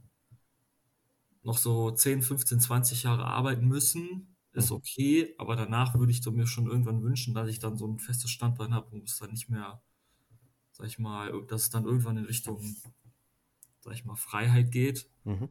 noch 1.47 1.59
so 1.59 1.93
10, 1.93 2.23
15, 2.23 2.61
20 2.61 3.05
Jahre 3.05 3.27
arbeiten 3.27 3.69
müssen, 3.69 4.37
ist 4.53 4.71
Mhm. 4.71 4.73
okay, 4.73 5.35
aber 5.39 5.57
danach 5.57 5.95
würde 5.99 6.13
ich 6.13 6.25
mir 6.27 6.47
schon 6.49 6.67
irgendwann 6.69 7.03
wünschen, 7.05 7.35
dass 7.35 7.49
ich 7.51 7.61
dann 7.61 7.79
so 7.79 7.87
ein 7.89 8.01
festes 8.01 8.31
Standbein 8.33 8.75
habe 8.75 8.91
und 8.97 9.09
es 9.09 9.19
dann 9.19 9.33
nicht 9.33 9.51
mehr, 9.51 9.83
sag 10.73 10.87
ich 10.89 10.99
mal, 10.99 11.33
dass 11.49 11.65
es 11.65 11.71
dann 11.71 11.87
irgendwann 11.87 12.19
in 12.19 12.27
Richtung, 12.27 12.77
sag 13.81 13.95
ich 13.95 14.05
mal, 14.05 14.17
Freiheit 14.17 14.71
geht. 14.71 15.11
Mhm. 15.25 15.47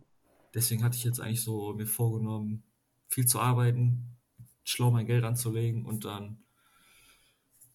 Deswegen 0.53 0.83
hatte 0.83 0.97
ich 0.97 1.03
jetzt 1.05 1.21
eigentlich 1.21 1.43
so 1.43 1.73
mir 1.73 1.87
vorgenommen, 1.87 2.63
viel 3.09 3.27
zu 3.27 3.39
arbeiten, 3.41 4.17
schlau 4.63 4.91
mein 4.91 5.05
Geld 5.07 5.23
anzulegen 5.25 5.85
und 5.85 6.05
dann 6.05 6.45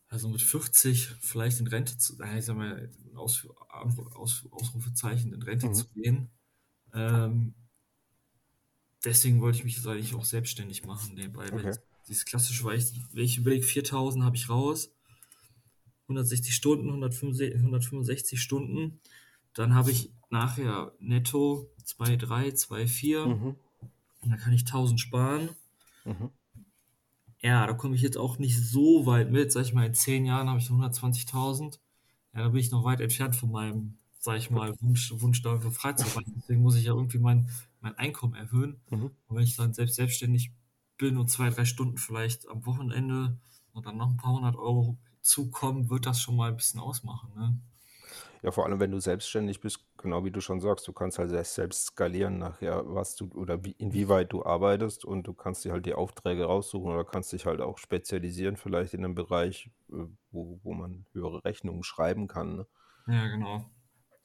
also 0.09 0.29
mit 0.29 0.43
40 0.43 1.09
vielleicht 1.21 1.61
in 1.61 1.67
Rente 1.69 1.97
zu, 1.99 2.15
ich 2.21 2.45
sag 2.45 2.57
mal, 2.57 2.91
Aus, 3.15 3.47
Aus, 3.69 4.47
Ausrufezeichen 4.51 5.33
in 5.33 5.43
Rente 5.43 5.71
Mhm. 5.71 5.73
zu 5.73 5.87
gehen. 5.95 6.31
Ähm, 6.95 7.55
deswegen 9.05 9.41
wollte 9.41 9.59
ich 9.59 9.65
mich 9.65 9.77
jetzt 9.77 9.87
eigentlich 9.87 10.15
auch 10.15 10.25
selbstständig 10.25 10.85
machen 10.85 11.15
nebenbei. 11.15 11.53
Okay. 11.53 11.75
Dieses 12.09 12.25
klassische, 12.25 12.65
weil 12.65 12.79
ich, 12.79 12.93
wenn 13.13 13.25
ich 13.25 13.39
überlege, 13.39 13.65
4000 13.65 14.25
habe 14.25 14.37
ich 14.37 14.49
raus, 14.49 14.93
160 16.05 16.55
Stunden, 16.55 16.89
165, 16.89 17.55
165 17.57 18.41
Stunden, 18.43 19.01
dann 19.55 19.75
habe 19.75 19.91
ich 19.91 20.11
nachher 20.29 20.93
netto 20.99 21.71
2,3, 21.85 22.53
2,4, 22.55 23.27
Mhm. 23.27 23.57
und 24.21 24.31
dann 24.31 24.39
kann 24.39 24.53
ich 24.53 24.65
1000 24.65 25.01
sparen. 25.01 25.51
Mhm. 26.05 26.31
Ja, 27.43 27.67
da 27.67 27.73
komme 27.73 27.95
ich 27.95 28.03
jetzt 28.03 28.19
auch 28.19 28.39
nicht 28.39 28.59
so 28.59 29.07
weit 29.07 29.31
mit. 29.31 29.51
Sag 29.51 29.63
ich 29.63 29.73
mal, 29.73 29.87
in 29.87 29.95
10 29.95 30.27
Jahren 30.27 30.49
habe 30.49 30.59
ich 30.61 30.69
120.000. 30.69 31.81
Ja, 32.35 32.43
da 32.43 32.49
bin 32.49 32.61
ich 32.61 32.71
noch 32.71 32.85
weit 32.85 33.01
entfernt 33.01 33.35
von 33.35 33.51
meinem, 33.51 33.97
sag 34.19 34.37
ich 34.37 34.51
mal, 34.51 34.75
Wunsch, 34.81 35.13
Wunsch 35.17 35.41
dafür 35.43 35.71
frei 35.73 35.95
zu 35.95 36.07
sein. 36.07 36.25
Deswegen 36.37 36.61
muss 36.61 36.77
ich 36.77 36.85
ja 36.85 36.93
irgendwie 36.93 37.19
mein, 37.19 37.49
mein 37.81 37.97
Einkommen 37.97 38.35
erhöhen. 38.35 38.81
Mhm. 38.91 39.11
Und 39.27 39.37
wenn 39.37 39.45
ich 39.45 39.57
dann 39.57 39.75
selbst 39.75 39.97
selbstständig 39.97 40.53
bin 40.97 41.17
und 41.17 41.31
zwei, 41.31 41.51
drei 41.51 41.65
Stunden 41.65 41.97
vielleicht 41.97 42.49
am 42.49 42.65
Wochenende 42.67 43.39
und 43.73 43.87
dann 43.87 43.97
noch 43.97 44.11
ein 44.11 44.17
paar 44.17 44.35
hundert 44.35 44.57
Euro 44.57 44.99
zukommen, 45.23 45.91
wird 45.91 46.07
das 46.07 46.21
schon 46.21 46.37
mal 46.37 46.51
ein 46.51 46.57
bisschen 46.57 46.81
ausmachen. 46.81 47.33
Ne? 47.35 47.59
Ja, 48.43 48.51
vor 48.51 48.65
allem, 48.65 48.81
wenn 48.81 48.91
du 48.91 49.01
selbstständig 49.01 49.61
bist, 49.61 49.85
genau 49.99 50.25
wie 50.25 50.31
du 50.31 50.41
schon 50.41 50.61
sagst, 50.61 50.89
du 50.89 50.93
kannst 50.93 51.19
halt 51.19 51.31
selbst, 51.31 51.87
skalieren 51.87 52.39
nachher, 52.39 52.83
was 52.87 53.15
du 53.15 53.29
oder 53.35 53.65
wie, 53.65 53.73
inwieweit 53.73 54.33
du 54.33 54.45
arbeitest 54.45 55.05
und 55.05 55.27
du 55.27 55.35
kannst 55.35 55.65
dir 55.65 55.73
halt 55.73 55.85
die 55.85 55.95
Aufträge 55.95 56.45
raussuchen 56.45 56.91
oder 56.91 57.05
kannst 57.05 57.33
dich 57.33 57.45
halt 57.45 57.61
auch 57.61 57.77
spezialisieren, 57.77 58.57
vielleicht 58.57 58.95
in 58.95 59.05
einem 59.05 59.15
Bereich, 59.15 59.71
äh, 59.91 60.07
wo, 60.31 60.59
wo 60.63 60.73
man 60.73 61.05
höhere 61.13 61.45
Rechnungen 61.45 61.83
schreiben 61.83 62.29
kann. 62.29 62.57
Ne? 62.57 62.67
Ja, 63.09 63.29
genau. 63.29 63.67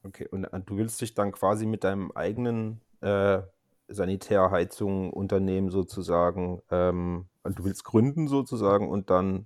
Okay, 0.04 0.28
und 0.30 0.46
äh, 0.46 0.62
du 0.62 0.78
willst 0.78 1.02
dich 1.02 1.14
dann 1.14 1.34
quasi 1.34 1.66
mit 1.66 1.84
deinem 1.84 2.12
eigenen 2.12 2.82
äh, 3.06 3.44
Sanitärheizung 3.88 5.14
Unternehmen 5.14 5.70
sozusagen, 5.70 6.62
ähm, 6.72 7.28
du 7.44 7.64
willst 7.64 7.84
gründen 7.84 8.28
sozusagen 8.28 8.90
und 8.90 9.10
dann 9.10 9.46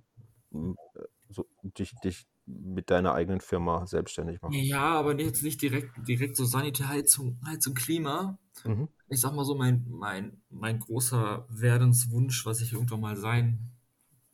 mm, 0.50 0.72
äh, 0.94 1.02
so, 1.28 1.46
dich, 1.62 1.94
dich 2.02 2.26
mit 2.46 2.90
deiner 2.90 3.14
eigenen 3.14 3.40
Firma 3.40 3.86
selbstständig 3.86 4.40
machen. 4.40 4.54
Ja, 4.54 4.94
aber 4.94 5.18
jetzt 5.20 5.42
nicht 5.42 5.60
direkt, 5.62 5.90
direkt 6.08 6.36
so 6.36 6.44
Sanitärheizung, 6.44 7.38
Heizung, 7.46 7.74
Klima. 7.74 8.38
Mhm. 8.64 8.88
Ich 9.08 9.20
sag 9.20 9.34
mal 9.34 9.44
so, 9.44 9.54
mein, 9.54 9.86
mein, 9.88 10.40
mein 10.48 10.80
großer 10.80 11.46
Werdenswunsch, 11.48 12.44
was 12.46 12.60
ich 12.60 12.72
irgendwann 12.72 13.00
mal 13.00 13.16
sein 13.16 13.70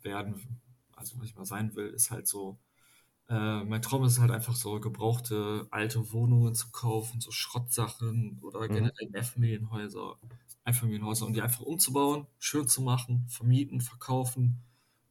werden, 0.03 0.61
also 0.93 1.19
was 1.19 1.27
ich 1.27 1.37
mal 1.37 1.45
sein 1.45 1.75
will, 1.75 1.89
ist 1.89 2.11
halt 2.11 2.27
so, 2.29 2.59
äh, 3.29 3.65
mein 3.65 3.83
Traum 3.83 4.05
ist 4.05 4.19
halt 4.21 4.31
einfach 4.31 4.55
so 4.57 4.81
gebrauchte 4.81 5.67
alte 5.71 6.13
Wohnungen 6.13 6.55
zu 6.55 6.71
kaufen, 6.71 7.21
so 7.21 7.31
Schrottsachen 7.31 8.39
oder 8.43 8.69
Mhm. 8.69 8.69
generell 8.69 9.09
Mehrfamilienhäuser, 9.11 10.19
Einfamilienhäuser 10.65 11.27
und 11.27 11.35
die 11.35 11.43
einfach 11.43 11.63
umzubauen, 11.63 12.27
schön 12.39 12.69
zu 12.69 12.83
machen, 12.83 13.27
vermieten, 13.29 13.81
verkaufen 13.81 14.63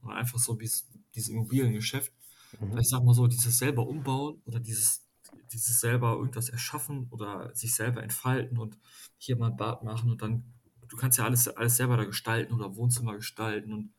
und 0.01 0.11
einfach 0.11 0.39
so 0.39 0.55
dieses, 0.55 0.87
dieses 1.15 1.29
Immobiliengeschäft. 1.29 2.13
Mhm. 2.59 2.81
Ich 2.81 2.89
sag 2.89 3.03
mal 3.03 3.13
so, 3.13 3.27
dieses 3.27 3.57
selber 3.57 3.87
umbauen 3.87 4.41
oder 4.45 4.59
dieses, 4.59 5.07
dieses 5.53 5.79
selber 5.79 6.13
irgendwas 6.15 6.49
erschaffen 6.49 7.07
oder 7.11 7.55
sich 7.55 7.75
selber 7.75 8.03
entfalten 8.03 8.57
und 8.57 8.77
hier 9.17 9.37
mal 9.37 9.51
ein 9.51 9.57
Bad 9.57 9.83
machen 9.83 10.11
und 10.11 10.21
dann, 10.21 10.53
du 10.87 10.97
kannst 10.97 11.17
ja 11.17 11.25
alles, 11.25 11.47
alles 11.47 11.77
selber 11.77 11.97
da 11.97 12.05
gestalten 12.05 12.53
oder 12.53 12.75
Wohnzimmer 12.75 13.15
gestalten 13.15 13.73
und, 13.73 13.94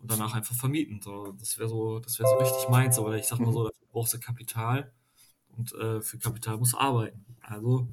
und 0.00 0.10
danach 0.10 0.34
einfach 0.34 0.54
vermieten. 0.54 1.00
So, 1.02 1.32
das 1.32 1.58
wäre 1.58 1.68
so, 1.68 1.98
das 1.98 2.18
wäre 2.18 2.28
so 2.28 2.36
richtig 2.36 2.68
meins, 2.68 2.98
aber 2.98 3.16
ich 3.16 3.26
sag 3.26 3.38
mal 3.38 3.52
so, 3.52 3.64
dafür 3.64 3.86
brauchst 3.92 4.14
du 4.14 4.20
Kapital 4.20 4.92
und 5.56 5.72
äh, 5.74 6.00
für 6.00 6.18
Kapital 6.18 6.56
musst 6.56 6.72
du 6.72 6.78
arbeiten. 6.78 7.24
Also, 7.40 7.88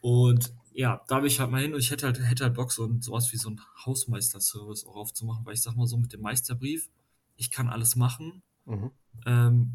und 0.00 0.52
ja, 0.72 1.02
da 1.08 1.16
bin 1.16 1.26
ich 1.26 1.40
halt 1.40 1.50
mal 1.50 1.62
hin 1.62 1.74
und 1.74 1.80
ich 1.80 1.90
hätte 1.90 2.06
halt, 2.06 2.20
hätte 2.20 2.44
halt 2.44 2.54
Bock, 2.54 2.72
so 2.72 2.84
ein, 2.84 3.00
sowas 3.00 3.32
wie 3.32 3.36
so 3.36 3.50
ein 3.50 3.60
Hausmeister-Service 3.84 4.86
auch 4.86 4.96
aufzumachen, 4.96 5.44
weil 5.44 5.54
ich 5.54 5.62
sag 5.62 5.74
mal 5.76 5.86
so 5.86 5.96
mit 5.96 6.12
dem 6.12 6.20
Meisterbrief, 6.20 6.88
ich 7.36 7.50
kann 7.50 7.68
alles 7.68 7.96
machen. 7.96 8.42
Mhm. 8.64 8.90
Ähm, 9.24 9.72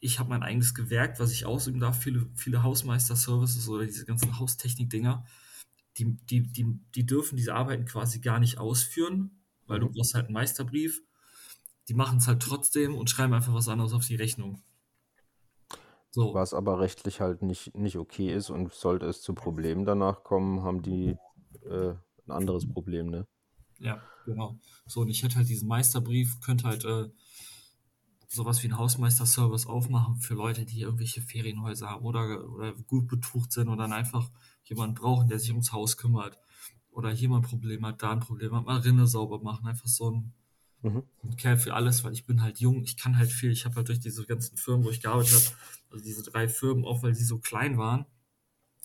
ich 0.00 0.18
habe 0.18 0.28
mein 0.28 0.42
eigenes 0.42 0.74
Gewerk, 0.74 1.18
was 1.18 1.32
ich 1.32 1.46
ausüben 1.46 1.80
darf. 1.80 1.98
Viele, 1.98 2.26
viele 2.34 2.62
Hausmeister-Services 2.62 3.68
oder 3.68 3.86
diese 3.86 4.04
ganzen 4.04 4.38
Haustechnik-Dinger, 4.38 5.24
die, 5.96 6.16
die, 6.28 6.42
die, 6.42 6.78
die 6.94 7.06
dürfen 7.06 7.36
diese 7.36 7.54
Arbeiten 7.54 7.84
quasi 7.84 8.20
gar 8.20 8.38
nicht 8.38 8.58
ausführen, 8.58 9.43
weil 9.66 9.80
du 9.80 9.88
Mhm. 9.88 9.90
brauchst 9.90 10.14
halt 10.14 10.26
einen 10.26 10.34
Meisterbrief. 10.34 11.02
Die 11.88 11.94
machen 11.94 12.18
es 12.18 12.28
halt 12.28 12.42
trotzdem 12.42 12.96
und 12.96 13.10
schreiben 13.10 13.34
einfach 13.34 13.54
was 13.54 13.68
anderes 13.68 13.92
auf 13.94 14.06
die 14.06 14.16
Rechnung. 14.16 14.62
So, 16.10 16.26
Was 16.32 16.52
aber 16.52 16.80
rechtlich 16.80 17.20
halt 17.22 17.40
nicht, 17.42 17.74
nicht 17.74 17.96
okay 17.96 18.30
ist 18.30 18.50
und 18.50 18.72
sollte 18.74 19.06
es 19.06 19.22
zu 19.22 19.32
Problemen 19.34 19.84
danach 19.86 20.22
kommen, 20.22 20.62
haben 20.62 20.82
die 20.82 21.16
äh, 21.64 21.94
ein 22.26 22.30
anderes 22.30 22.66
Problem, 22.66 23.06
ne? 23.08 23.26
ja, 23.78 24.02
genau. 24.24 24.58
So, 24.86 25.00
und 25.02 25.08
ich 25.08 25.22
hätte 25.22 25.36
halt 25.36 25.48
diesen 25.48 25.68
Meisterbrief, 25.68 26.40
könnte 26.40 26.64
halt 26.68 26.84
äh, 26.84 27.08
sowas 28.28 28.62
wie 28.62 28.66
einen 28.68 28.78
Hausmeister-Service 28.78 29.66
aufmachen 29.66 30.16
für 30.20 30.34
Leute, 30.34 30.64
die 30.66 30.80
irgendwelche 30.80 31.22
Ferienhäuser 31.22 31.88
haben 31.90 32.04
oder, 32.04 32.44
oder 32.50 32.72
gut 32.72 33.06
betucht 33.06 33.52
sind 33.52 33.68
und 33.68 33.78
dann 33.78 33.92
einfach 33.92 34.30
jemanden 34.64 34.94
brauchen, 34.96 35.28
der 35.28 35.38
sich 35.38 35.50
ums 35.50 35.72
Haus 35.72 35.96
kümmert. 35.96 36.38
Oder 36.94 37.10
hier 37.10 37.28
mal 37.28 37.38
ein 37.38 37.42
Problem 37.42 37.84
hat, 37.84 38.02
da 38.02 38.12
ein 38.12 38.20
Problem 38.20 38.54
hat, 38.54 38.64
mal 38.64 38.78
Rinne 38.78 39.06
sauber 39.06 39.40
machen. 39.42 39.66
Einfach 39.66 39.88
so 39.88 40.10
ein, 40.10 40.32
Mhm. 40.82 41.02
ein 41.24 41.36
Kerl 41.36 41.56
für 41.56 41.74
alles, 41.74 42.04
weil 42.04 42.12
ich 42.12 42.24
bin 42.24 42.40
halt 42.42 42.60
jung, 42.60 42.82
ich 42.84 42.96
kann 42.96 43.16
halt 43.18 43.30
viel. 43.30 43.50
Ich 43.50 43.64
habe 43.64 43.76
halt 43.76 43.88
durch 43.88 44.00
diese 44.00 44.24
ganzen 44.26 44.56
Firmen, 44.56 44.84
wo 44.84 44.90
ich 44.90 45.00
gearbeitet 45.00 45.32
habe, 45.34 45.56
also 45.90 46.04
diese 46.04 46.22
drei 46.22 46.48
Firmen, 46.48 46.84
auch 46.84 47.02
weil 47.02 47.14
sie 47.14 47.24
so 47.24 47.38
klein 47.38 47.78
waren, 47.78 48.04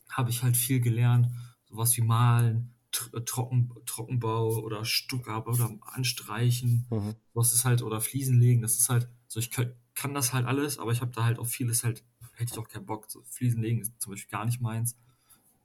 habe 0.09 0.29
ich 0.29 0.41
halt 0.41 0.57
viel 0.57 0.79
gelernt. 0.79 1.27
Sowas 1.65 1.95
wie 1.97 2.01
Malen, 2.01 2.73
äh, 3.13 3.21
Trocken, 3.21 3.71
Trockenbau 3.85 4.57
oder 4.59 4.85
Stuckarbeit 4.85 5.55
oder 5.55 5.77
Anstreichen. 5.81 6.87
Mhm. 6.89 7.15
Was 7.33 7.53
ist 7.53 7.63
halt, 7.65 7.83
oder 7.83 8.01
Fliesen 8.01 8.39
legen, 8.39 8.61
das 8.61 8.77
ist 8.79 8.89
halt, 8.89 9.07
so 9.27 9.39
ich 9.39 9.51
kann, 9.51 9.73
kann 9.93 10.13
das 10.15 10.33
halt 10.33 10.47
alles, 10.47 10.79
aber 10.79 10.91
ich 10.93 11.01
habe 11.01 11.11
da 11.11 11.25
halt 11.25 11.37
auch 11.37 11.45
vieles 11.47 11.83
halt, 11.83 12.03
hätte 12.33 12.53
ich 12.53 12.57
auch 12.59 12.67
keinen 12.69 12.85
Bock. 12.87 13.05
So 13.11 13.21
Fliesen 13.29 13.61
legen 13.61 13.81
ist 13.81 13.93
zum 13.99 14.13
Beispiel 14.13 14.31
gar 14.31 14.45
nicht 14.45 14.61
meins. 14.61 14.95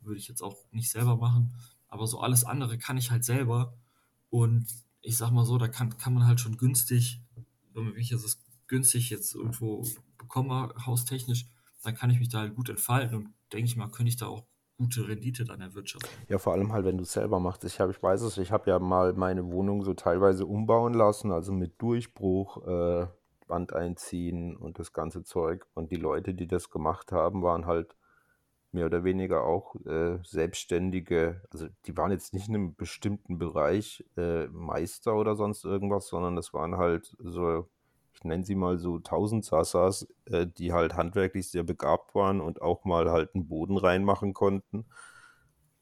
Würde 0.00 0.18
ich 0.18 0.28
jetzt 0.28 0.42
auch 0.42 0.56
nicht 0.72 0.90
selber 0.90 1.16
machen. 1.16 1.54
Aber 1.94 2.08
so 2.08 2.18
alles 2.18 2.44
andere 2.44 2.76
kann 2.76 2.96
ich 2.96 3.12
halt 3.12 3.24
selber. 3.24 3.72
Und 4.28 4.66
ich 5.00 5.16
sag 5.16 5.30
mal 5.30 5.44
so, 5.44 5.58
da 5.58 5.68
kann, 5.68 5.96
kann 5.96 6.12
man 6.12 6.26
halt 6.26 6.40
schon 6.40 6.56
günstig, 6.56 7.22
wenn 7.72 7.94
ich 7.96 8.08
das 8.08 8.42
günstig 8.66 9.10
jetzt 9.10 9.32
irgendwo 9.32 9.86
bekomme, 10.18 10.74
haustechnisch, 10.84 11.46
dann 11.84 11.94
kann 11.94 12.10
ich 12.10 12.18
mich 12.18 12.30
da 12.30 12.40
halt 12.40 12.56
gut 12.56 12.68
entfalten 12.68 13.16
und 13.16 13.28
denke 13.52 13.66
ich 13.66 13.76
mal, 13.76 13.88
könnte 13.90 14.08
ich 14.08 14.16
da 14.16 14.26
auch 14.26 14.42
gute 14.76 15.06
Rendite 15.06 15.44
dann 15.44 15.60
erwirtschaften. 15.60 16.10
Ja, 16.28 16.38
vor 16.38 16.54
allem 16.54 16.72
halt, 16.72 16.84
wenn 16.84 16.96
du 16.96 17.04
es 17.04 17.12
selber 17.12 17.38
machst. 17.38 17.62
Ich 17.62 17.78
habe, 17.78 17.92
ich 17.92 18.02
weiß 18.02 18.22
es, 18.22 18.38
ich 18.38 18.50
habe 18.50 18.68
ja 18.68 18.80
mal 18.80 19.12
meine 19.12 19.52
Wohnung 19.52 19.84
so 19.84 19.94
teilweise 19.94 20.46
umbauen 20.46 20.94
lassen, 20.94 21.30
also 21.30 21.52
mit 21.52 21.80
Durchbruch, 21.80 22.66
äh, 22.66 23.06
Wand 23.46 23.72
einziehen 23.72 24.56
und 24.56 24.80
das 24.80 24.92
ganze 24.92 25.22
Zeug. 25.22 25.64
Und 25.74 25.92
die 25.92 25.96
Leute, 25.96 26.34
die 26.34 26.48
das 26.48 26.70
gemacht 26.70 27.12
haben, 27.12 27.44
waren 27.44 27.66
halt 27.66 27.94
mehr 28.74 28.86
oder 28.86 29.04
weniger 29.04 29.44
auch 29.44 29.74
äh, 29.86 30.18
selbstständige, 30.24 31.42
also 31.50 31.68
die 31.86 31.96
waren 31.96 32.10
jetzt 32.12 32.34
nicht 32.34 32.48
in 32.48 32.54
einem 32.56 32.74
bestimmten 32.76 33.38
Bereich 33.38 34.04
äh, 34.16 34.46
Meister 34.48 35.14
oder 35.16 35.36
sonst 35.36 35.64
irgendwas, 35.64 36.08
sondern 36.08 36.36
das 36.36 36.52
waren 36.54 36.76
halt 36.76 37.16
so, 37.18 37.68
ich 38.14 38.24
nenne 38.24 38.44
sie 38.44 38.54
mal 38.56 38.78
so 38.78 38.98
Tausendsasas, 38.98 40.08
äh, 40.26 40.46
die 40.46 40.72
halt 40.72 40.94
handwerklich 40.96 41.50
sehr 41.50 41.64
begabt 41.64 42.14
waren 42.14 42.40
und 42.40 42.62
auch 42.62 42.84
mal 42.84 43.10
halt 43.10 43.34
einen 43.34 43.48
Boden 43.48 43.76
reinmachen 43.78 44.34
konnten. 44.34 44.86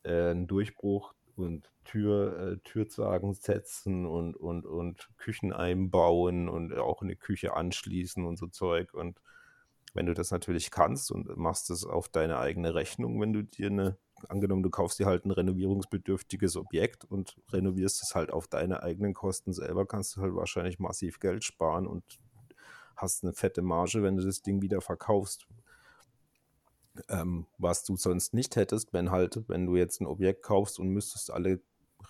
äh, 0.04 0.30
einen 0.30 0.46
Durchbruch 0.46 1.14
und 1.36 1.70
Tür, 1.84 2.52
äh, 2.54 2.56
Türzagen 2.64 3.34
setzen 3.34 4.06
und, 4.06 4.36
und, 4.36 4.66
und 4.66 5.08
Küchen 5.18 5.52
einbauen 5.52 6.48
und 6.48 6.76
auch 6.78 7.02
eine 7.02 7.16
Küche 7.16 7.54
anschließen 7.54 8.24
und 8.24 8.38
so 8.38 8.46
Zeug. 8.48 8.94
Und 8.94 9.20
wenn 9.94 10.06
du 10.06 10.14
das 10.14 10.30
natürlich 10.30 10.70
kannst 10.70 11.10
und 11.10 11.36
machst 11.36 11.70
es 11.70 11.84
auf 11.84 12.08
deine 12.08 12.38
eigene 12.38 12.74
Rechnung, 12.74 13.20
wenn 13.20 13.32
du 13.32 13.42
dir 13.42 13.66
eine, 13.66 13.98
angenommen, 14.28 14.62
du 14.62 14.70
kaufst 14.70 14.98
dir 14.98 15.06
halt 15.06 15.24
ein 15.24 15.30
renovierungsbedürftiges 15.30 16.56
Objekt 16.56 17.04
und 17.04 17.36
renovierst 17.50 18.02
es 18.02 18.14
halt 18.14 18.30
auf 18.32 18.48
deine 18.48 18.82
eigenen 18.82 19.14
Kosten 19.14 19.52
selber, 19.52 19.86
kannst 19.86 20.16
du 20.16 20.22
halt 20.22 20.34
wahrscheinlich 20.34 20.78
massiv 20.78 21.20
Geld 21.20 21.44
sparen 21.44 21.86
und 21.86 22.02
hast 22.96 23.24
eine 23.24 23.32
fette 23.32 23.62
Marge, 23.62 24.02
wenn 24.02 24.16
du 24.16 24.24
das 24.24 24.42
Ding 24.42 24.62
wieder 24.62 24.80
verkaufst. 24.80 25.46
Ähm, 27.08 27.46
was 27.56 27.84
du 27.84 27.96
sonst 27.96 28.34
nicht 28.34 28.56
hättest, 28.56 28.92
wenn 28.92 29.10
halt, 29.10 29.48
wenn 29.48 29.66
du 29.66 29.76
jetzt 29.76 30.00
ein 30.00 30.06
Objekt 30.06 30.42
kaufst 30.42 30.78
und 30.78 30.88
müsstest 30.88 31.30
alle 31.30 31.60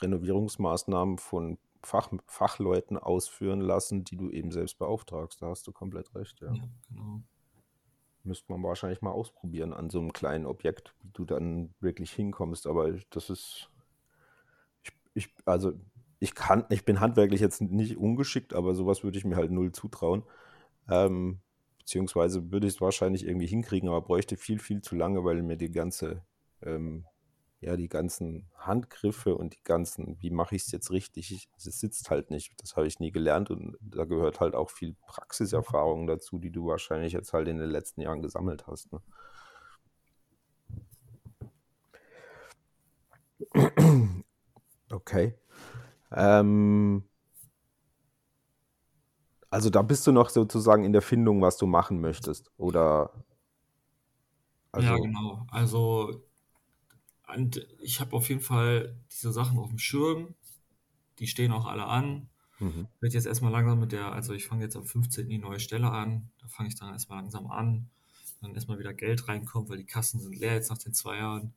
Renovierungsmaßnahmen 0.01 1.19
von 1.19 1.59
Fach, 1.85 2.13
Fachleuten 2.27 2.97
ausführen 2.97 3.61
lassen, 3.61 4.05
die 4.05 4.17
du 4.17 4.31
eben 4.31 4.51
selbst 4.53 4.79
beauftragst. 4.79 5.43
Da 5.43 5.49
hast 5.49 5.67
du 5.67 5.73
komplett 5.73 6.15
recht, 6.15 6.41
ja. 6.41 6.53
ja 6.53 6.65
genau. 6.89 7.23
Müsste 8.25 8.53
man 8.53 8.63
wahrscheinlich 8.63 9.03
mal 9.03 9.11
ausprobieren 9.11 9.73
an 9.73 9.91
so 9.91 9.99
einem 9.99 10.13
kleinen 10.13 10.47
Objekt, 10.47 10.95
wie 11.03 11.11
du 11.13 11.25
dann 11.25 11.75
wirklich 11.81 12.13
hinkommst. 12.13 12.67
Aber 12.67 12.93
das 13.11 13.31
ist, 13.31 13.69
ich, 14.83 14.93
ich, 15.15 15.35
also 15.45 15.73
ich 16.21 16.35
kann, 16.35 16.65
ich 16.71 16.85
bin 16.85 17.01
handwerklich 17.01 17.41
jetzt 17.41 17.61
nicht 17.61 17.97
ungeschickt, 17.97 18.55
aber 18.55 18.75
sowas 18.75 19.03
würde 19.03 19.19
ich 19.19 19.25
mir 19.25 19.37
halt 19.37 19.51
null 19.51 19.73
zutrauen. 19.73 20.23
Ähm, 20.89 21.41
beziehungsweise 21.79 22.53
würde 22.53 22.69
ich 22.69 22.75
es 22.75 22.81
wahrscheinlich 22.81 23.27
irgendwie 23.27 23.49
hinkriegen, 23.49 23.89
aber 23.89 24.03
bräuchte 24.03 24.37
viel, 24.37 24.61
viel 24.61 24.83
zu 24.83 24.95
lange, 24.95 25.25
weil 25.25 25.43
mir 25.43 25.57
die 25.57 25.73
ganze, 25.73 26.23
ähm, 26.63 27.07
ja, 27.63 27.77
die 27.77 27.89
ganzen 27.89 28.49
Handgriffe 28.57 29.37
und 29.37 29.55
die 29.55 29.63
ganzen, 29.63 30.21
wie 30.21 30.31
mache 30.31 30.57
ich 30.57 30.63
es 30.63 30.73
jetzt 30.73 30.91
richtig, 30.91 31.49
es 31.57 31.65
sitzt 31.81 32.11
halt 32.11 32.33
nicht. 32.33 32.61
Das 32.61 32.77
habe 32.77 32.89
ich 32.89 32.99
nie 32.99 33.13
gelernt 33.13 33.51
und 33.51 33.79
da 33.81 34.05
gehört 34.05 34.41
halt 34.41 34.57
auch 34.57 34.69
viel 34.69 34.97
Praxiserfahrung 35.07 36.09
dazu, 36.09 36.41
die 36.41 36.51
du 36.51 36.67
wahrscheinlich 36.67 37.13
jetzt 37.13 37.33
halt 37.33 37.47
in 37.47 37.59
den 37.59 37.71
letzten 37.71 38.01
Jahren 38.01 38.21
gesammelt 38.21 38.67
hast. 38.67 38.93
Ne? 38.93 39.01
Okay. 44.91 45.39
Ähm, 46.11 47.05
also 49.51 49.71
da 49.71 49.83
bist 49.83 50.05
du 50.09 50.13
noch 50.13 50.31
sozusagen 50.31 50.83
in 50.85 50.93
der 50.93 51.01
Findung, 51.01 51.41
was 51.41 51.59
du 51.59 51.67
machen 51.67 52.01
möchtest, 52.01 52.51
oder? 52.57 53.13
Also, 54.73 54.89
ja, 54.89 54.97
genau. 54.97 55.47
Also 55.49 56.25
ich 57.81 58.01
habe 58.01 58.17
auf 58.17 58.29
jeden 58.29 58.41
Fall 58.41 58.97
diese 59.11 59.33
Sachen 59.33 59.59
auf 59.59 59.69
dem 59.69 59.79
Schirm. 59.79 60.35
Die 61.19 61.27
stehen 61.27 61.53
auch 61.53 61.67
alle 61.67 61.87
an. 61.87 62.29
Mhm. 62.59 62.89
Ich 62.97 63.03
werde 63.03 63.15
jetzt 63.15 63.27
erstmal 63.27 63.53
langsam 63.53 63.81
mit 63.81 63.93
der, 63.93 64.13
also 64.13 64.33
ich 64.35 64.47
fange 64.47 64.65
jetzt 64.65 64.77
am 64.77 64.85
15. 64.85 65.29
die 65.29 65.39
neue 65.39 65.61
Stelle 65.61 65.91
an. 65.91 66.31
Da 66.41 66.49
fange 66.49 66.69
ich 66.69 66.75
dann 66.75 66.93
erstmal 66.93 67.19
langsam 67.19 67.47
an. 67.51 67.91
Dann 68.41 68.55
erstmal 68.55 68.79
wieder 68.79 68.95
Geld 68.95 69.29
reinkommt, 69.29 69.69
weil 69.69 69.79
die 69.79 69.87
Kassen 69.87 70.21
sind 70.21 70.37
leer 70.37 70.55
jetzt 70.55 70.71
nach 70.71 70.79
den 70.79 70.95
zwei 70.95 71.19
Jahren 71.19 71.55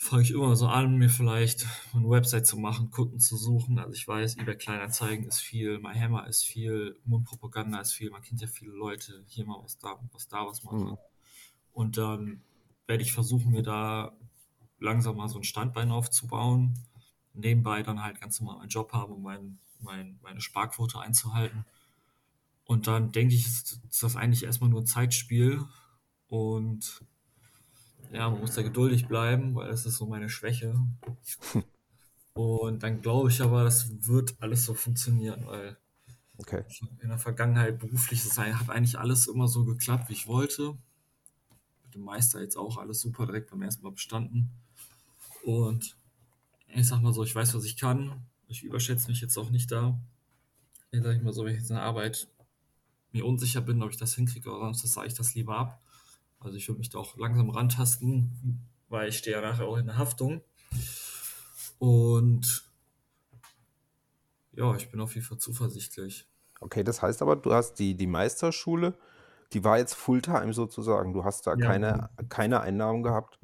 fange 0.00 0.22
ich 0.22 0.30
immer 0.30 0.56
so 0.56 0.66
an, 0.66 0.96
mir 0.96 1.10
vielleicht 1.10 1.66
eine 1.92 2.08
Website 2.08 2.46
zu 2.46 2.56
machen, 2.56 2.90
Kunden 2.90 3.20
zu 3.20 3.36
suchen. 3.36 3.78
Also 3.78 3.92
ich 3.92 4.08
weiß, 4.08 4.38
eBay 4.38 4.56
Kleinanzeigen 4.56 5.26
ist 5.26 5.40
viel, 5.40 5.78
MyHammer 5.78 6.26
ist 6.26 6.42
viel, 6.42 6.98
Mundpropaganda 7.04 7.78
ist 7.80 7.92
viel. 7.92 8.10
Man 8.10 8.22
kennt 8.22 8.40
ja 8.40 8.46
viele 8.46 8.72
Leute, 8.72 9.22
hier 9.28 9.44
mal 9.44 9.62
was 9.62 9.78
da, 9.78 10.00
was 10.12 10.26
da 10.26 10.46
was 10.46 10.64
machen. 10.64 10.92
Mhm. 10.92 10.98
Und 11.74 11.98
dann 11.98 12.40
werde 12.86 13.02
ich 13.02 13.12
versuchen, 13.12 13.52
mir 13.52 13.62
da 13.62 14.16
langsam 14.80 15.16
mal 15.16 15.28
so 15.28 15.38
ein 15.38 15.44
Standbein 15.44 15.90
aufzubauen. 15.90 16.74
Nebenbei 17.32 17.82
dann 17.82 18.02
halt 18.02 18.20
ganz 18.20 18.40
normal 18.40 18.58
meinen 18.58 18.68
Job 18.68 18.92
haben, 18.92 19.12
um 19.12 19.22
mein, 19.22 19.58
mein, 19.78 20.18
meine 20.22 20.40
Sparquote 20.40 20.98
einzuhalten. 20.98 21.64
Und 22.64 22.86
dann 22.86 23.12
denke 23.12 23.34
ich, 23.34 23.46
ist 23.46 24.02
das 24.02 24.16
eigentlich 24.16 24.44
erstmal 24.44 24.70
nur 24.70 24.82
ein 24.82 24.86
Zeitspiel. 24.86 25.64
Und 26.28 27.04
ja, 28.12 28.28
man 28.28 28.40
muss 28.40 28.54
da 28.54 28.62
geduldig 28.62 29.06
bleiben, 29.06 29.54
weil 29.54 29.68
das 29.68 29.86
ist 29.86 29.96
so 29.96 30.06
meine 30.06 30.28
Schwäche. 30.28 30.74
Und 32.32 32.82
dann 32.82 33.02
glaube 33.02 33.28
ich 33.28 33.42
aber, 33.42 33.64
das 33.64 34.06
wird 34.06 34.36
alles 34.40 34.64
so 34.64 34.74
funktionieren, 34.74 35.46
weil 35.46 35.76
okay. 36.38 36.64
in 37.00 37.08
der 37.08 37.18
Vergangenheit 37.18 37.78
beruflich 37.78 38.22
sein 38.22 38.58
hat 38.58 38.70
eigentlich 38.70 38.98
alles 38.98 39.26
immer 39.26 39.48
so 39.48 39.64
geklappt, 39.64 40.08
wie 40.08 40.14
ich 40.14 40.26
wollte. 40.26 40.78
Mit 41.84 41.94
dem 41.94 42.02
Meister 42.02 42.40
jetzt 42.40 42.56
auch 42.56 42.78
alles 42.78 43.00
super 43.00 43.26
direkt 43.26 43.50
beim 43.50 43.62
ersten 43.62 43.82
Mal 43.82 43.92
bestanden. 43.92 44.50
Und 45.42 45.96
ich 46.68 46.86
sag 46.86 47.00
mal 47.00 47.12
so, 47.12 47.24
ich 47.24 47.34
weiß, 47.34 47.54
was 47.54 47.64
ich 47.64 47.76
kann. 47.76 48.26
Ich 48.46 48.62
überschätze 48.62 49.08
mich 49.08 49.20
jetzt 49.20 49.36
auch 49.36 49.50
nicht 49.50 49.70
da. 49.70 49.98
Ich 50.90 51.02
sag 51.02 51.16
ich 51.16 51.22
mal 51.22 51.32
so, 51.32 51.44
wenn 51.44 51.52
ich 51.52 51.60
jetzt 51.60 51.70
in 51.70 51.76
der 51.76 51.84
Arbeit 51.84 52.28
mir 53.12 53.24
unsicher 53.24 53.60
bin, 53.60 53.82
ob 53.82 53.90
ich 53.90 53.96
das 53.96 54.14
hinkriege 54.14 54.50
oder 54.50 54.60
sonst, 54.60 54.92
sage 54.92 55.08
ich 55.08 55.14
das 55.14 55.34
lieber 55.34 55.56
ab. 55.56 55.82
Also 56.38 56.56
ich 56.56 56.68
würde 56.68 56.78
mich 56.78 56.90
da 56.90 56.98
auch 56.98 57.16
langsam 57.16 57.50
rantasten, 57.50 58.66
weil 58.88 59.08
ich 59.08 59.18
stehe 59.18 59.36
ja 59.36 59.42
nachher 59.42 59.66
auch 59.66 59.76
in 59.76 59.86
der 59.86 59.98
Haftung. 59.98 60.42
Und 61.78 62.64
ja, 64.52 64.74
ich 64.76 64.90
bin 64.90 65.00
auf 65.00 65.14
jeden 65.14 65.26
Fall 65.26 65.38
zuversichtlich. 65.38 66.28
Okay, 66.60 66.84
das 66.84 67.02
heißt 67.02 67.22
aber, 67.22 67.36
du 67.36 67.52
hast 67.52 67.74
die, 67.74 67.94
die 67.94 68.06
Meisterschule, 68.06 68.94
die 69.52 69.64
war 69.64 69.78
jetzt 69.78 69.94
Fulltime 69.94 70.52
sozusagen. 70.52 71.12
Du 71.12 71.24
hast 71.24 71.46
da 71.46 71.54
ja. 71.54 71.66
keine, 71.66 72.10
keine 72.28 72.60
Einnahmen 72.60 73.02
gehabt? 73.02 73.38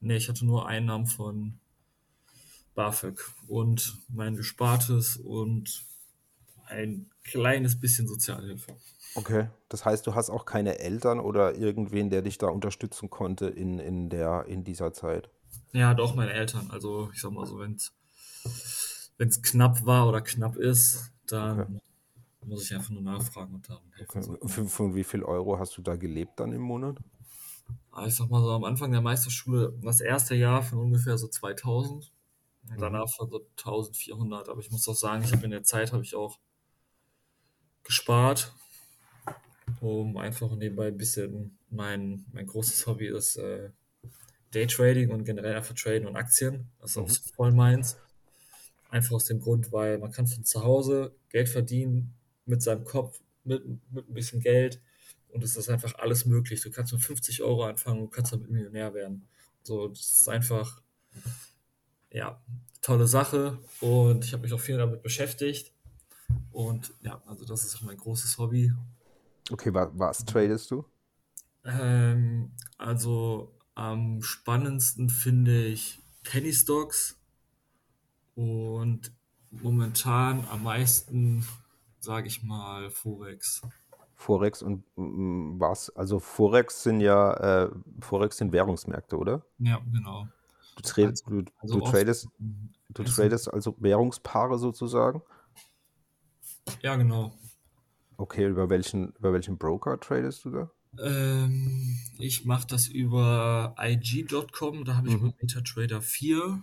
Nee, 0.00 0.16
ich 0.16 0.28
hatte 0.28 0.46
nur 0.46 0.66
Einnahmen 0.66 1.06
von 1.06 1.58
BAföG 2.74 3.20
und 3.48 3.98
mein 4.08 4.36
Gespartes 4.36 5.16
und 5.16 5.84
ein 6.66 7.10
kleines 7.24 7.78
bisschen 7.78 8.08
Sozialhilfe. 8.08 8.74
Okay, 9.14 9.48
das 9.68 9.84
heißt, 9.84 10.06
du 10.06 10.14
hast 10.14 10.30
auch 10.30 10.44
keine 10.44 10.78
Eltern 10.78 11.18
oder 11.18 11.56
irgendwen, 11.56 12.10
der 12.10 12.22
dich 12.22 12.38
da 12.38 12.46
unterstützen 12.46 13.10
konnte 13.10 13.46
in, 13.46 13.78
in, 13.78 14.08
der, 14.08 14.46
in 14.46 14.64
dieser 14.64 14.92
Zeit? 14.92 15.28
Ja, 15.72 15.94
doch, 15.94 16.14
meine 16.14 16.32
Eltern. 16.32 16.70
Also 16.70 17.10
ich 17.12 17.20
sag 17.20 17.32
mal 17.32 17.46
so, 17.46 17.58
wenn 17.58 17.74
es 17.74 19.42
knapp 19.42 19.84
war 19.84 20.08
oder 20.08 20.20
knapp 20.20 20.56
ist, 20.56 21.12
dann 21.26 21.60
okay. 21.60 21.80
muss 22.46 22.64
ich 22.64 22.74
einfach 22.74 22.90
nur 22.90 23.02
nachfragen 23.02 23.56
und 23.56 23.68
dann. 23.68 23.78
Okay. 24.00 24.22
Von, 24.46 24.68
von 24.68 24.94
wie 24.94 25.04
viel 25.04 25.24
Euro 25.24 25.58
hast 25.58 25.76
du 25.76 25.82
da 25.82 25.96
gelebt 25.96 26.38
dann 26.38 26.52
im 26.52 26.62
Monat? 26.62 26.98
Ah, 27.90 28.06
ich 28.06 28.14
sag 28.14 28.30
mal 28.30 28.42
so, 28.42 28.50
am 28.50 28.64
Anfang 28.64 28.92
der 28.92 29.00
Meisterschule, 29.00 29.74
das 29.82 30.00
erste 30.00 30.34
Jahr 30.34 30.62
von 30.62 30.78
ungefähr 30.78 31.18
so 31.18 31.28
2000. 31.28 32.12
Und 32.62 32.76
mhm. 32.76 32.80
danach 32.80 33.08
von 33.08 33.30
so 33.30 33.46
1400. 33.58 34.48
Aber 34.48 34.60
ich 34.60 34.70
muss 34.70 34.88
auch 34.88 34.94
sagen, 34.94 35.24
ich 35.24 35.32
habe 35.32 35.44
in 35.44 35.50
der 35.50 35.64
Zeit 35.64 35.92
habe 35.92 36.02
ich 36.02 36.14
auch 36.14 36.38
gespart 37.82 38.52
um 39.80 40.16
einfach 40.16 40.54
nebenbei 40.56 40.88
ein 40.88 40.96
bisschen 40.96 41.56
mein, 41.70 42.24
mein 42.32 42.46
großes 42.46 42.86
Hobby 42.86 43.08
ist 43.08 43.36
äh, 43.36 43.70
Daytrading 44.52 45.10
und 45.10 45.24
generell 45.24 45.56
einfach 45.56 45.74
Traden 45.74 46.08
und 46.08 46.16
Aktien. 46.16 46.68
Das 46.80 46.92
ist 46.92 46.98
auch 46.98 47.08
mhm. 47.08 47.34
voll 47.34 47.52
meins. 47.52 47.96
Einfach 48.90 49.12
aus 49.12 49.26
dem 49.26 49.40
Grund, 49.40 49.70
weil 49.72 49.98
man 49.98 50.10
kann 50.10 50.26
von 50.26 50.44
zu 50.44 50.64
Hause 50.64 51.14
Geld 51.28 51.48
verdienen 51.48 52.14
mit 52.44 52.60
seinem 52.62 52.84
Kopf, 52.84 53.20
mit, 53.44 53.64
mit 53.92 54.08
ein 54.08 54.14
bisschen 54.14 54.40
Geld 54.40 54.80
und 55.32 55.44
es 55.44 55.56
ist 55.56 55.68
einfach 55.68 55.94
alles 55.96 56.26
möglich. 56.26 56.60
Du 56.60 56.70
kannst 56.70 56.92
mit 56.92 57.02
50 57.02 57.42
Euro 57.42 57.64
anfangen 57.64 58.02
und 58.02 58.10
kannst 58.10 58.32
damit 58.32 58.50
Millionär 58.50 58.94
werden. 58.94 59.28
So, 59.62 59.88
das 59.88 60.20
ist 60.20 60.28
einfach, 60.28 60.82
ja, 62.10 62.42
tolle 62.82 63.06
Sache 63.06 63.58
und 63.80 64.24
ich 64.24 64.32
habe 64.32 64.42
mich 64.42 64.52
auch 64.52 64.60
viel 64.60 64.78
damit 64.78 65.02
beschäftigt. 65.02 65.72
Und 66.52 66.92
ja, 67.02 67.22
also 67.26 67.44
das 67.44 67.64
ist 67.64 67.76
auch 67.76 67.82
mein 67.82 67.96
großes 67.96 68.38
Hobby 68.38 68.72
Okay, 69.50 69.74
was, 69.74 69.88
was 69.94 70.24
tradest 70.24 70.70
du? 70.70 70.84
Ähm, 71.64 72.52
also 72.78 73.58
am 73.74 74.22
spannendsten 74.22 75.10
finde 75.10 75.66
ich 75.66 75.98
Penny 76.22 76.52
Stocks 76.52 77.16
und 78.36 79.12
momentan 79.50 80.46
am 80.50 80.62
meisten, 80.62 81.44
sage 81.98 82.28
ich 82.28 82.44
mal, 82.44 82.90
Forex. 82.90 83.62
Forex 84.20 84.60
und 84.60 84.84
mm, 84.96 85.58
was? 85.58 85.88
Also 85.96 86.20
Forex 86.20 86.82
sind 86.82 87.00
ja 87.00 87.64
äh, 87.64 87.70
Forex 88.00 88.36
sind 88.36 88.52
Währungsmärkte, 88.52 89.16
oder? 89.16 89.42
Ja, 89.58 89.80
genau. 89.90 90.28
Du, 90.76 90.82
tra 90.82 91.02
also, 91.02 91.24
du, 91.30 91.44
also 91.58 91.78
du 91.78 91.86
tradest, 91.86 92.28
du 92.90 93.02
tradest 93.02 93.52
also 93.52 93.74
Währungspaare 93.78 94.58
sozusagen? 94.58 95.22
Ja, 96.82 96.96
genau. 96.96 97.32
Okay, 98.18 98.46
über 98.46 98.68
welchen, 98.68 99.14
über 99.18 99.32
welchen 99.32 99.56
Broker 99.56 99.98
tradest 99.98 100.44
du 100.44 100.50
da? 100.50 100.70
Ähm, 100.98 101.98
ich 102.18 102.44
mache 102.44 102.66
das 102.66 102.88
über 102.88 103.74
IG.com, 103.78 104.84
da 104.84 104.96
habe 104.96 105.08
ich 105.08 105.18
mhm. 105.18 105.32
MetaTrader 105.40 106.02
4. 106.02 106.62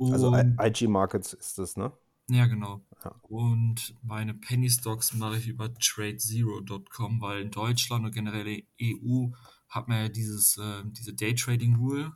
also 0.00 0.34
IG 0.60 0.88
Markets 0.88 1.34
ist 1.34 1.56
das, 1.58 1.76
ne? 1.76 1.92
Ja, 2.28 2.46
genau. 2.46 2.84
Ja. 3.04 3.14
Und 3.22 3.94
meine 4.02 4.32
Penny 4.34 4.70
Stocks 4.70 5.12
mache 5.12 5.38
ich 5.38 5.46
über 5.46 5.72
TradeZero.com, 5.74 7.20
weil 7.20 7.42
in 7.42 7.50
Deutschland 7.50 8.06
und 8.06 8.12
generell 8.12 8.62
EU 8.80 9.28
hat 9.68 9.88
man 9.88 9.98
ja 9.98 10.08
dieses, 10.08 10.56
äh, 10.56 10.82
diese 10.86 11.12
Daytrading 11.12 11.76
Rule. 11.76 12.12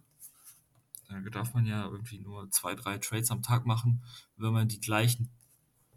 Da 1.09 1.21
darf 1.31 1.55
man 1.55 1.67
ja 1.67 1.87
irgendwie 1.87 2.19
nur 2.19 2.51
zwei, 2.51 2.75
drei 2.75 2.99
Trades 2.99 3.31
am 3.31 3.43
Tag 3.43 3.65
machen, 3.65 4.03
wenn 4.37 4.53
man 4.53 4.69
die 4.69 4.81
gleichen 4.81 5.31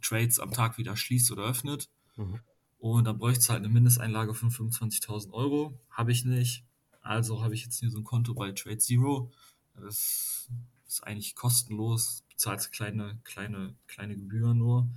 Trades 0.02 0.40
am 0.40 0.52
Tag 0.52 0.78
wieder 0.78 0.96
schließt 0.96 1.32
oder 1.32 1.44
öffnet. 1.44 1.90
Mhm. 2.16 2.40
Und 2.80 3.06
dann 3.06 3.18
bräuchte 3.18 3.40
es 3.40 3.50
halt 3.50 3.60
eine 3.60 3.70
Mindesteinlage 3.70 4.34
von 4.34 4.50
25.000 4.50 5.32
Euro. 5.34 5.80
Habe 5.90 6.12
ich 6.12 6.26
nicht. 6.26 6.66
Also 7.02 7.44
habe 7.44 7.54
ich 7.54 7.64
jetzt 7.64 7.80
hier 7.80 7.92
so 7.92 8.00
ein 8.00 8.04
Konto 8.04 8.34
bei 8.34 8.52
Trade 8.52 8.78
Zero. 8.78 9.32
Das 9.76 10.50
ist 10.88 11.04
eigentlich 11.04 11.36
kostenlos. 11.36 12.24
Bezahlst 12.42 12.72
kleine, 12.72 13.20
kleine, 13.24 13.76
kleine 13.86 14.16
Gebühren 14.16 14.58
nur. 14.58 14.90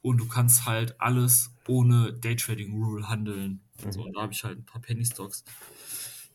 Und 0.00 0.16
du 0.16 0.26
kannst 0.26 0.64
halt 0.64 0.98
alles 0.98 1.50
ohne 1.66 2.14
Daytrading 2.14 2.82
Rule 2.82 3.10
handeln. 3.10 3.60
Mhm. 3.84 3.92
So, 3.92 4.04
und 4.04 4.16
da 4.16 4.22
habe 4.22 4.32
ich 4.32 4.42
halt 4.42 4.58
ein 4.58 4.64
paar 4.64 4.80
Penny 4.80 5.04
Stocks. 5.04 5.44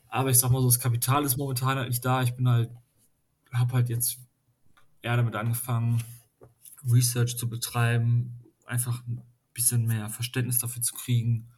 Aber 0.10 0.30
ich 0.30 0.38
sag 0.38 0.52
mal 0.52 0.62
so, 0.62 0.68
das 0.68 0.80
Kapital 0.80 1.26
ist 1.26 1.38
momentan 1.38 1.80
halt 1.80 1.90
nicht 1.90 2.06
da. 2.06 2.22
Ich 2.22 2.36
bin 2.36 2.48
halt, 2.48 2.70
habe 3.52 3.74
halt 3.74 3.90
jetzt 3.90 4.20
eher 5.02 5.18
damit 5.18 5.36
angefangen, 5.36 6.04
Research 6.88 7.36
zu 7.36 7.50
betreiben, 7.50 8.40
einfach 8.68 9.02
ein 9.08 9.24
bisschen 9.56 9.88
mehr 9.88 10.08
Verständnis 10.10 10.60
dafür 10.60 10.84
zu 10.84 10.94
kriegen, 10.94 11.50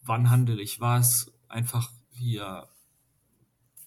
wann 0.00 0.30
handle 0.30 0.62
ich 0.62 0.80
was, 0.80 1.30
einfach 1.48 1.90
hier 2.12 2.66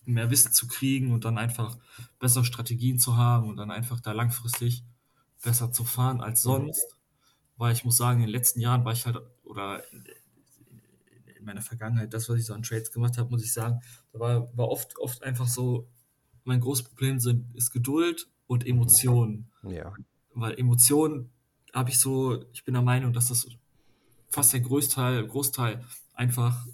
mehr 0.06 0.30
Wissen 0.32 0.52
zu 0.52 0.68
kriegen 0.68 1.12
und 1.12 1.26
dann 1.26 1.38
einfach 1.38 1.78
bessere 2.20 2.46
Strategien 2.46 3.00
zu 3.00 3.18
haben 3.18 3.50
und 3.50 3.58
dann 3.58 3.72
einfach 3.72 4.00
da 4.00 4.12
langfristig 4.12 4.84
besser 5.42 5.72
zu 5.72 5.84
fahren 5.84 6.22
als 6.22 6.42
sonst. 6.42 6.98
Weil 7.58 7.74
ich 7.74 7.86
muss 7.86 7.98
sagen, 7.98 8.20
in 8.20 8.28
den 8.28 8.32
letzten 8.32 8.60
Jahren 8.60 8.84
war 8.86 8.94
ich 8.94 9.06
halt, 9.06 9.18
oder 9.44 9.84
in 11.38 11.46
meiner 11.46 11.62
Vergangenheit, 11.62 12.14
das, 12.14 12.30
was 12.30 12.40
ich 12.40 12.46
so 12.46 12.54
an 12.54 12.64
Trades 12.64 12.92
gemacht 12.92 13.18
habe, 13.18 13.30
muss 13.30 13.44
ich 13.44 13.54
sagen, 13.54 13.82
da 14.12 14.20
war, 14.20 14.58
war 14.58 14.70
oft, 14.70 14.98
oft 14.98 15.24
einfach 15.24 15.48
so, 15.48 15.88
mein 16.46 16.60
großes 16.60 16.86
Problem 16.86 17.20
sind, 17.20 17.54
ist 17.56 17.72
Geduld 17.72 18.28
und 18.48 18.66
Emotionen. 18.66 19.50
Ja. 19.64 19.94
Weil 20.34 20.60
Emotionen 20.60 21.32
habe 21.74 21.90
ich 21.90 22.00
so, 22.00 22.44
ich 22.54 22.66
bin 22.66 22.74
der 22.74 22.84
Meinung, 22.84 23.14
dass 23.14 23.30
das 23.30 23.48
fast 24.30 24.54
der 24.54 24.62
Großteil, 24.62 25.26
Großteil 25.28 25.84
einfach 26.14 26.66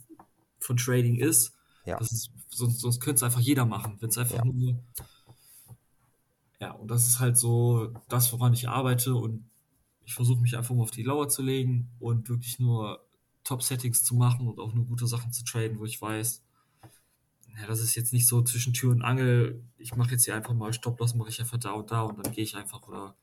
von 0.60 0.78
Trading 0.78 1.18
ist. 1.18 1.54
Ja. 1.90 1.98
Das 1.98 2.12
ist 2.12 2.32
sonst, 2.50 2.80
sonst 2.80 3.00
könnte 3.00 3.18
es 3.18 3.24
einfach 3.24 3.40
jeder 3.40 3.66
machen, 3.66 3.98
wenn 4.00 4.10
es 4.10 4.18
einfach 4.18 4.38
ja. 4.38 4.46
nur. 4.46 4.84
Ja, 6.60 6.72
und 6.74 6.92
das 6.92 7.08
ist 7.08 7.20
halt 7.20 7.38
so 7.38 7.94
das, 8.10 8.32
woran 8.34 8.54
ich 8.54 8.68
arbeite 8.68 9.16
und 9.16 9.50
ich 10.06 10.14
versuche 10.14 10.42
mich 10.42 10.58
einfach 10.58 10.76
mal 10.76 10.84
auf 10.84 10.92
die 10.92 11.04
Lauer 11.04 11.30
zu 11.30 11.42
legen 11.42 11.90
und 12.00 12.30
wirklich 12.30 12.60
nur 12.60 13.06
Top-Settings 13.44 14.04
zu 14.04 14.16
machen 14.16 14.48
und 14.48 14.60
auch 14.60 14.74
nur 14.74 14.86
gute 14.86 15.08
Sachen 15.08 15.32
zu 15.32 15.44
traden, 15.44 15.80
wo 15.80 15.86
ich 15.86 16.02
weiß, 16.02 16.44
ja, 17.60 17.68
das 17.68 17.80
ist 17.80 17.96
jetzt 17.96 18.14
nicht 18.14 18.28
so 18.28 18.42
zwischen 18.42 18.74
Tür 18.74 18.92
und 18.92 19.02
Angel, 19.02 19.64
ich 19.78 19.96
mache 19.96 20.12
jetzt 20.12 20.26
hier 20.26 20.36
einfach 20.36 20.54
mal 20.54 20.74
Stop-Loss, 20.74 21.16
mache 21.16 21.30
ich 21.30 21.40
einfach 21.40 21.58
da 21.58 21.72
und 21.72 21.92
da 21.92 22.04
und 22.04 22.24
dann 22.24 22.34
gehe 22.34 22.44
ich 22.44 22.56
einfach 22.56 22.88
oder. 22.88 23.16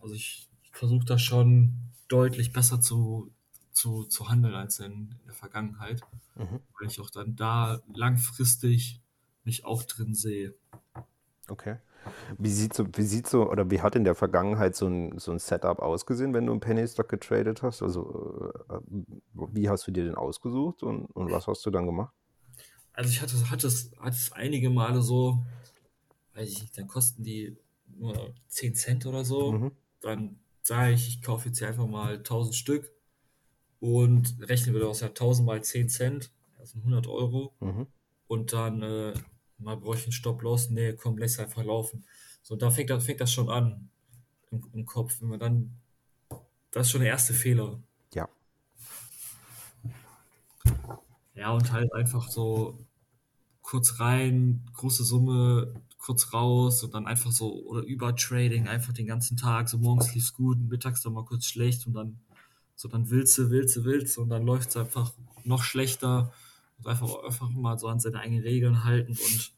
Also 0.00 0.14
ich, 0.14 0.48
ich 0.62 0.72
versuche 0.72 1.04
das 1.04 1.22
schon 1.22 1.92
deutlich 2.08 2.52
besser 2.52 2.80
zu, 2.80 3.32
zu, 3.72 4.04
zu 4.04 4.28
handeln 4.28 4.54
als 4.54 4.78
in, 4.78 5.14
in 5.20 5.26
der 5.26 5.34
Vergangenheit, 5.34 6.00
mhm. 6.36 6.60
weil 6.78 6.88
ich 6.88 7.00
auch 7.00 7.10
dann 7.10 7.36
da 7.36 7.80
langfristig 7.94 9.00
mich 9.44 9.64
auch 9.64 9.82
drin 9.82 10.14
sehe. 10.14 10.54
Okay. 11.48 11.76
Wie 12.38 12.50
sieht 12.50 12.74
so, 12.74 12.86
wie 12.94 13.02
sieht 13.02 13.28
so, 13.28 13.48
oder 13.48 13.70
wie 13.70 13.80
hat 13.80 13.94
in 13.94 14.04
der 14.04 14.14
Vergangenheit 14.14 14.74
so 14.74 14.86
ein, 14.86 15.18
so 15.18 15.32
ein 15.32 15.38
Setup 15.38 15.78
ausgesehen, 15.78 16.34
wenn 16.34 16.46
du 16.46 16.52
einen 16.52 16.60
Penny 16.60 16.86
Stock 16.86 17.08
getradet 17.08 17.62
hast? 17.62 17.82
Also, 17.82 18.52
äh, 18.68 18.80
wie 19.52 19.68
hast 19.68 19.86
du 19.86 19.92
dir 19.92 20.04
den 20.04 20.14
ausgesucht 20.14 20.82
und, 20.82 21.06
und 21.06 21.30
was 21.30 21.46
hast 21.46 21.64
du 21.64 21.70
dann 21.70 21.86
gemacht? 21.86 22.12
Also, 22.92 23.10
ich 23.10 23.22
hatte, 23.22 23.50
hatte, 23.50 23.66
es, 23.68 23.92
hatte 23.98 24.16
es 24.16 24.32
einige 24.32 24.70
Male 24.70 25.00
so, 25.00 25.44
weiß 26.34 26.48
ich 26.48 26.60
nicht, 26.60 26.76
dann 26.78 26.88
kosten 26.88 27.22
die 27.22 27.56
nur 27.86 28.34
10 28.48 28.74
Cent 28.74 29.06
oder 29.06 29.24
so. 29.24 29.52
Mhm. 29.52 29.72
Dann 30.00 30.40
sage 30.62 30.92
ich, 30.92 31.08
ich 31.08 31.22
kaufe 31.22 31.48
jetzt 31.48 31.58
hier 31.58 31.68
einfach 31.68 31.86
mal 31.86 32.16
1000 32.16 32.54
Stück 32.54 32.90
und 33.82 34.36
rechnen 34.38 34.74
wir 34.74 34.80
daraus 34.82 35.00
ja 35.00 35.08
1000 35.08 35.44
mal 35.44 35.60
10 35.60 35.88
Cent, 35.88 36.30
also 36.56 36.78
100 36.78 37.08
Euro. 37.08 37.52
Mhm. 37.58 37.88
Und 38.28 38.52
dann 38.52 38.80
äh, 38.80 39.12
mal 39.58 39.76
brauche 39.76 39.96
ich 39.96 40.04
einen 40.04 40.12
Stop-Loss, 40.12 40.70
nee, 40.70 40.92
komm, 40.92 41.18
lass 41.18 41.40
einfach 41.40 41.64
laufen. 41.64 42.04
So, 42.44 42.54
da 42.54 42.70
fängt, 42.70 42.92
fängt 43.02 43.20
das 43.20 43.32
schon 43.32 43.50
an 43.50 43.90
im, 44.52 44.62
im 44.72 44.86
Kopf. 44.86 45.20
Wenn 45.20 45.30
man 45.30 45.40
dann, 45.40 45.80
das 46.70 46.86
ist 46.86 46.92
schon 46.92 47.00
der 47.00 47.10
erste 47.10 47.34
Fehler. 47.34 47.82
Ja. 48.14 48.28
Ja, 51.34 51.50
und 51.50 51.72
halt 51.72 51.92
einfach 51.92 52.30
so 52.30 52.78
kurz 53.62 53.98
rein, 53.98 54.64
große 54.74 55.02
Summe, 55.02 55.74
kurz 55.98 56.32
raus 56.32 56.84
und 56.84 56.94
dann 56.94 57.08
einfach 57.08 57.32
so, 57.32 57.52
oder 57.66 57.82
Übertrading, 57.82 58.68
einfach 58.68 58.92
den 58.92 59.08
ganzen 59.08 59.36
Tag, 59.36 59.68
so 59.68 59.78
morgens 59.78 60.14
lief 60.14 60.22
es 60.22 60.34
gut, 60.34 60.58
mittags 60.68 61.02
dann 61.02 61.14
mal 61.14 61.24
kurz 61.24 61.46
schlecht 61.46 61.84
und 61.88 61.94
dann 61.94 62.20
so, 62.82 62.88
dann 62.88 63.10
willst 63.10 63.38
du, 63.38 63.50
willst 63.50 63.76
du, 63.76 63.84
willst 63.84 64.16
du 64.16 64.22
und 64.22 64.28
dann 64.30 64.44
läuft 64.44 64.70
es 64.70 64.76
einfach 64.76 65.12
noch 65.44 65.62
schlechter. 65.62 66.32
Und 66.78 66.88
einfach, 66.88 67.22
einfach 67.22 67.48
mal 67.50 67.78
so 67.78 67.86
an 67.86 68.00
seine 68.00 68.18
eigenen 68.18 68.42
Regeln 68.42 68.82
halten 68.82 69.12
und. 69.12 69.52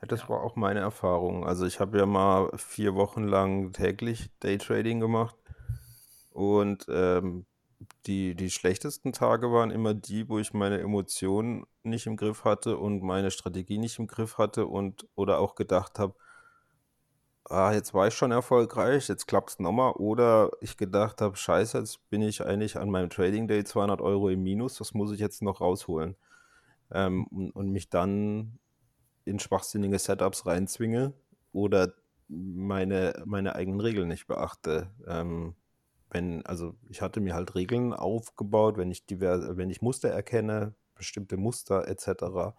Ja, 0.00 0.08
das 0.08 0.28
war 0.28 0.42
auch 0.42 0.56
meine 0.56 0.80
Erfahrung. 0.80 1.46
Also 1.46 1.64
ich 1.64 1.78
habe 1.78 1.98
ja 1.98 2.06
mal 2.06 2.50
vier 2.56 2.96
Wochen 2.96 3.22
lang 3.22 3.72
täglich 3.72 4.30
Daytrading 4.40 4.98
gemacht 4.98 5.36
und 6.30 6.84
ähm, 6.88 7.46
die, 8.06 8.34
die 8.34 8.50
schlechtesten 8.50 9.12
Tage 9.12 9.52
waren 9.52 9.70
immer 9.70 9.94
die, 9.94 10.28
wo 10.28 10.40
ich 10.40 10.52
meine 10.52 10.80
Emotionen 10.80 11.64
nicht 11.84 12.06
im 12.06 12.16
Griff 12.16 12.44
hatte 12.44 12.76
und 12.76 13.04
meine 13.04 13.30
Strategie 13.30 13.78
nicht 13.78 14.00
im 14.00 14.08
Griff 14.08 14.36
hatte 14.36 14.66
und 14.66 15.06
oder 15.14 15.38
auch 15.38 15.54
gedacht 15.54 16.00
habe, 16.00 16.16
ah, 17.52 17.72
jetzt 17.72 17.94
war 17.94 18.08
ich 18.08 18.14
schon 18.14 18.32
erfolgreich, 18.32 19.08
jetzt 19.08 19.26
klappt 19.26 19.50
es 19.50 19.58
nochmal. 19.58 19.92
Oder 19.92 20.50
ich 20.60 20.76
gedacht 20.76 21.20
habe, 21.20 21.36
scheiße, 21.36 21.78
jetzt 21.78 22.08
bin 22.10 22.22
ich 22.22 22.44
eigentlich 22.44 22.78
an 22.78 22.90
meinem 22.90 23.10
Trading 23.10 23.46
Day 23.48 23.64
200 23.64 24.00
Euro 24.00 24.30
im 24.30 24.42
Minus, 24.42 24.76
das 24.76 24.94
muss 24.94 25.12
ich 25.12 25.20
jetzt 25.20 25.42
noch 25.42 25.60
rausholen. 25.60 26.16
Ähm, 26.90 27.26
und, 27.26 27.50
und, 27.52 27.70
mich 27.70 27.90
dann 27.90 28.58
in 29.24 29.38
schwachsinnige 29.38 29.98
Setups 29.98 30.46
reinzwinge 30.46 31.14
oder 31.52 31.94
meine, 32.28 33.22
meine 33.24 33.54
eigenen 33.54 33.80
Regeln 33.80 34.08
nicht 34.08 34.26
beachte. 34.26 34.90
Ähm, 35.06 35.54
wenn, 36.10 36.44
also 36.44 36.74
ich 36.88 37.00
hatte 37.02 37.20
mir 37.20 37.34
halt 37.34 37.54
Regeln 37.54 37.92
aufgebaut, 37.94 38.76
wenn 38.76 38.90
ich 38.90 39.06
diverse, 39.06 39.56
wenn 39.56 39.70
ich 39.70 39.82
Muster 39.82 40.10
erkenne, 40.10 40.74
bestimmte 40.94 41.36
Muster 41.36 41.88
etc 41.88 42.54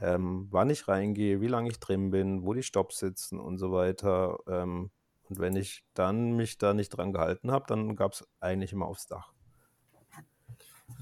ähm, 0.00 0.48
wann 0.50 0.70
ich 0.70 0.88
reingehe, 0.88 1.40
wie 1.40 1.48
lange 1.48 1.70
ich 1.70 1.80
drin 1.80 2.10
bin, 2.10 2.44
wo 2.44 2.52
die 2.52 2.62
Stops 2.62 2.98
sitzen 2.98 3.40
und 3.40 3.58
so 3.58 3.72
weiter. 3.72 4.38
Ähm, 4.46 4.90
und 5.28 5.38
wenn 5.38 5.56
ich 5.56 5.84
dann 5.94 6.36
mich 6.36 6.58
da 6.58 6.74
nicht 6.74 6.90
dran 6.90 7.12
gehalten 7.12 7.50
habe, 7.50 7.64
dann 7.68 7.96
gab 7.96 8.12
es 8.12 8.26
eigentlich 8.40 8.72
immer 8.72 8.86
aufs 8.86 9.06
Dach. 9.06 9.32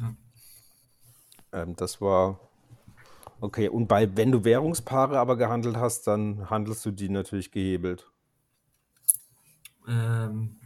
Ja. 0.01 0.17
Ähm, 1.53 1.77
das 1.77 2.01
war 2.01 2.41
okay. 3.41 3.69
Und 3.69 3.87
bei, 3.87 4.17
wenn 4.17 4.33
du 4.33 4.45
Währungspaare 4.45 5.19
aber 5.19 5.37
gehandelt 5.37 5.77
hast, 5.77 6.07
dann 6.07 6.49
handelst 6.49 6.85
du 6.87 6.91
die 6.91 7.09
natürlich 7.09 7.51
gehebelt. 7.51 8.11
Ähm, 9.87 10.61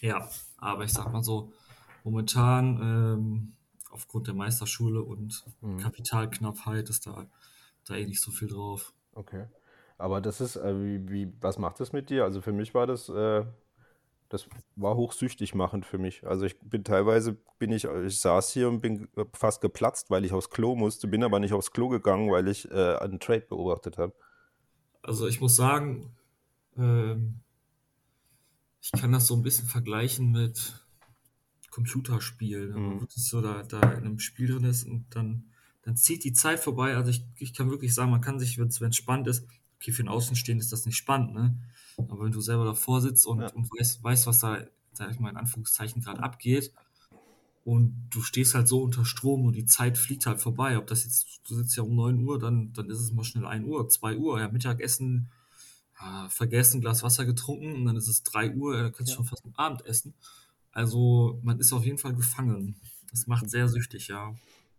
ja, 0.00 0.28
aber 0.58 0.84
ich 0.84 0.92
sag 0.92 1.12
mal 1.12 1.24
so, 1.24 1.52
momentan 2.04 2.80
ähm, 2.80 3.56
aufgrund 3.98 4.28
der 4.28 4.34
Meisterschule 4.34 5.02
und 5.02 5.44
mhm. 5.60 5.78
Kapitalknappheit 5.78 6.88
ist 6.88 7.06
da, 7.06 7.26
da 7.84 7.96
eh 7.96 8.06
nicht 8.06 8.22
so 8.22 8.30
viel 8.30 8.48
drauf. 8.48 8.92
Okay. 9.12 9.46
Aber 9.98 10.20
das 10.20 10.40
ist, 10.40 10.54
äh, 10.54 10.84
wie, 10.84 11.10
wie, 11.10 11.32
was 11.40 11.58
macht 11.58 11.80
das 11.80 11.92
mit 11.92 12.08
dir? 12.08 12.22
Also 12.22 12.40
für 12.40 12.52
mich 12.52 12.72
war 12.74 12.86
das, 12.86 13.08
äh, 13.08 13.44
das 14.28 14.48
war 14.76 14.94
hochsüchtig 14.94 15.56
machend 15.56 15.84
für 15.84 15.98
mich. 15.98 16.24
Also 16.24 16.46
ich 16.46 16.56
bin 16.60 16.84
teilweise, 16.84 17.36
bin 17.58 17.72
ich, 17.72 17.84
ich 17.84 18.20
saß 18.20 18.52
hier 18.52 18.68
und 18.68 18.80
bin 18.80 19.08
fast 19.32 19.60
geplatzt, 19.60 20.10
weil 20.10 20.24
ich 20.24 20.32
aufs 20.32 20.50
Klo 20.50 20.76
musste, 20.76 21.08
bin 21.08 21.24
aber 21.24 21.40
nicht 21.40 21.52
aufs 21.52 21.72
Klo 21.72 21.88
gegangen, 21.88 22.30
weil 22.30 22.46
ich 22.46 22.70
äh, 22.70 22.96
einen 22.98 23.18
Trade 23.18 23.46
beobachtet 23.48 23.98
habe. 23.98 24.14
Also 25.02 25.26
ich 25.26 25.40
muss 25.40 25.56
sagen, 25.56 26.14
ähm, 26.76 27.40
ich 28.80 28.92
kann 28.92 29.10
das 29.10 29.26
so 29.26 29.34
ein 29.34 29.42
bisschen 29.42 29.66
vergleichen 29.66 30.30
mit 30.30 30.87
Computerspiel, 31.70 32.70
ne? 32.70 32.78
mhm. 32.78 33.06
so 33.08 33.40
da, 33.40 33.62
da 33.62 33.80
in 33.80 34.04
einem 34.04 34.18
Spiel 34.18 34.48
drin 34.48 34.64
ist 34.64 34.84
und 34.84 35.06
dann, 35.10 35.44
dann 35.82 35.96
zieht 35.96 36.24
die 36.24 36.32
Zeit 36.32 36.60
vorbei. 36.60 36.96
Also 36.96 37.10
ich, 37.10 37.24
ich 37.36 37.54
kann 37.54 37.70
wirklich 37.70 37.94
sagen, 37.94 38.10
man 38.10 38.20
kann 38.20 38.38
sich, 38.38 38.58
wenn 38.58 38.68
es 38.68 38.96
spannend 38.96 39.28
ist, 39.28 39.46
okay, 39.76 39.92
für 39.92 40.02
den 40.02 40.08
Außenstehenden 40.08 40.62
ist 40.62 40.72
das 40.72 40.86
nicht 40.86 40.96
spannend, 40.96 41.34
ne? 41.34 41.56
Aber 41.96 42.24
wenn 42.24 42.32
du 42.32 42.40
selber 42.40 42.64
davor 42.64 43.00
sitzt 43.00 43.26
und, 43.26 43.40
ja. 43.40 43.50
und 43.52 43.70
weißt, 43.70 44.02
weißt, 44.02 44.26
was 44.26 44.38
da, 44.38 44.64
sag 44.92 45.10
ich 45.10 45.18
mal 45.18 45.30
in 45.30 45.36
Anführungszeichen, 45.36 46.02
gerade 46.02 46.22
abgeht, 46.22 46.72
und 47.68 48.08
du 48.08 48.22
stehst 48.22 48.54
halt 48.54 48.66
so 48.66 48.80
unter 48.80 49.04
Strom 49.04 49.44
und 49.44 49.54
die 49.54 49.66
Zeit 49.66 49.98
fliegt 49.98 50.24
halt 50.24 50.40
vorbei. 50.40 50.78
Ob 50.78 50.86
das 50.86 51.04
jetzt, 51.04 51.42
du 51.46 51.54
sitzt 51.54 51.76
ja 51.76 51.82
um 51.82 51.94
9 51.94 52.18
Uhr, 52.24 52.38
dann, 52.38 52.72
dann 52.72 52.88
ist 52.88 52.98
es 52.98 53.12
mal 53.12 53.24
schnell 53.24 53.44
1 53.44 53.66
Uhr, 53.66 53.86
2 53.86 54.16
Uhr, 54.16 54.40
ja, 54.40 54.48
Mittagessen, 54.48 55.28
ja, 56.00 56.30
vergessen, 56.30 56.80
Glas 56.80 57.02
Wasser 57.02 57.26
getrunken 57.26 57.74
und 57.74 57.84
dann 57.84 57.96
ist 57.96 58.08
es 58.08 58.22
3 58.22 58.54
Uhr, 58.54 58.74
ja, 58.74 58.82
dann 58.84 58.92
kannst 58.92 59.10
du 59.10 59.12
ja. 59.12 59.16
schon 59.16 59.26
fast 59.26 59.44
ein 59.44 59.54
Abendessen. 59.54 60.14
Also 60.78 61.40
man 61.42 61.58
ist 61.58 61.72
auf 61.72 61.84
jeden 61.84 61.98
Fall 61.98 62.14
gefangen. 62.14 62.76
Das 63.10 63.26
macht 63.26 63.50
sehr 63.50 63.66
süchtig, 63.66 64.06
ja. 64.06 64.32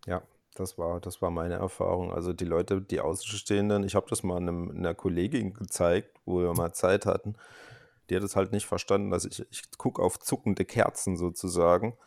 Ja, 0.06 0.22
Das 0.54 0.78
war, 0.78 0.98
das 0.98 1.20
war 1.20 1.30
meine 1.30 1.56
Erfahrung. 1.56 2.10
Also 2.10 2.32
die 2.32 2.46
Leute, 2.46 2.80
die 2.80 3.00
Außenstehenden, 3.00 3.84
ich 3.84 3.94
habe 3.94 4.06
das 4.08 4.22
mal 4.22 4.38
einem, 4.38 4.70
einer 4.70 4.94
Kollegin 4.94 5.52
gezeigt, 5.52 6.18
wo 6.24 6.40
wir 6.40 6.54
mal 6.54 6.72
Zeit 6.72 7.04
hatten. 7.04 7.34
Die 8.08 8.16
hat 8.16 8.22
es 8.22 8.34
halt 8.34 8.52
nicht 8.52 8.66
verstanden, 8.66 9.10
dass 9.10 9.26
ich, 9.26 9.44
ich 9.50 9.70
gucke 9.76 10.02
auf 10.02 10.18
zuckende 10.18 10.64
Kerzen 10.64 11.18
sozusagen. 11.18 11.98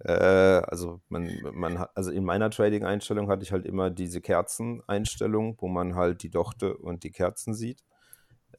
Äh, 0.00 0.12
also 0.12 1.00
man, 1.08 1.30
man 1.52 1.80
hat, 1.80 1.90
also 1.96 2.12
in 2.12 2.24
meiner 2.24 2.50
Trading-Einstellung 2.50 3.28
hatte 3.28 3.44
ich 3.44 3.52
halt 3.52 3.66
immer 3.66 3.90
diese 3.90 4.20
Kerzen-Einstellung, 4.20 5.56
wo 5.60 5.68
man 5.68 5.96
halt 5.96 6.22
die 6.22 6.30
Dochte 6.30 6.76
und 6.78 7.04
die 7.04 7.12
Kerzen 7.12 7.54
sieht. 7.54 7.82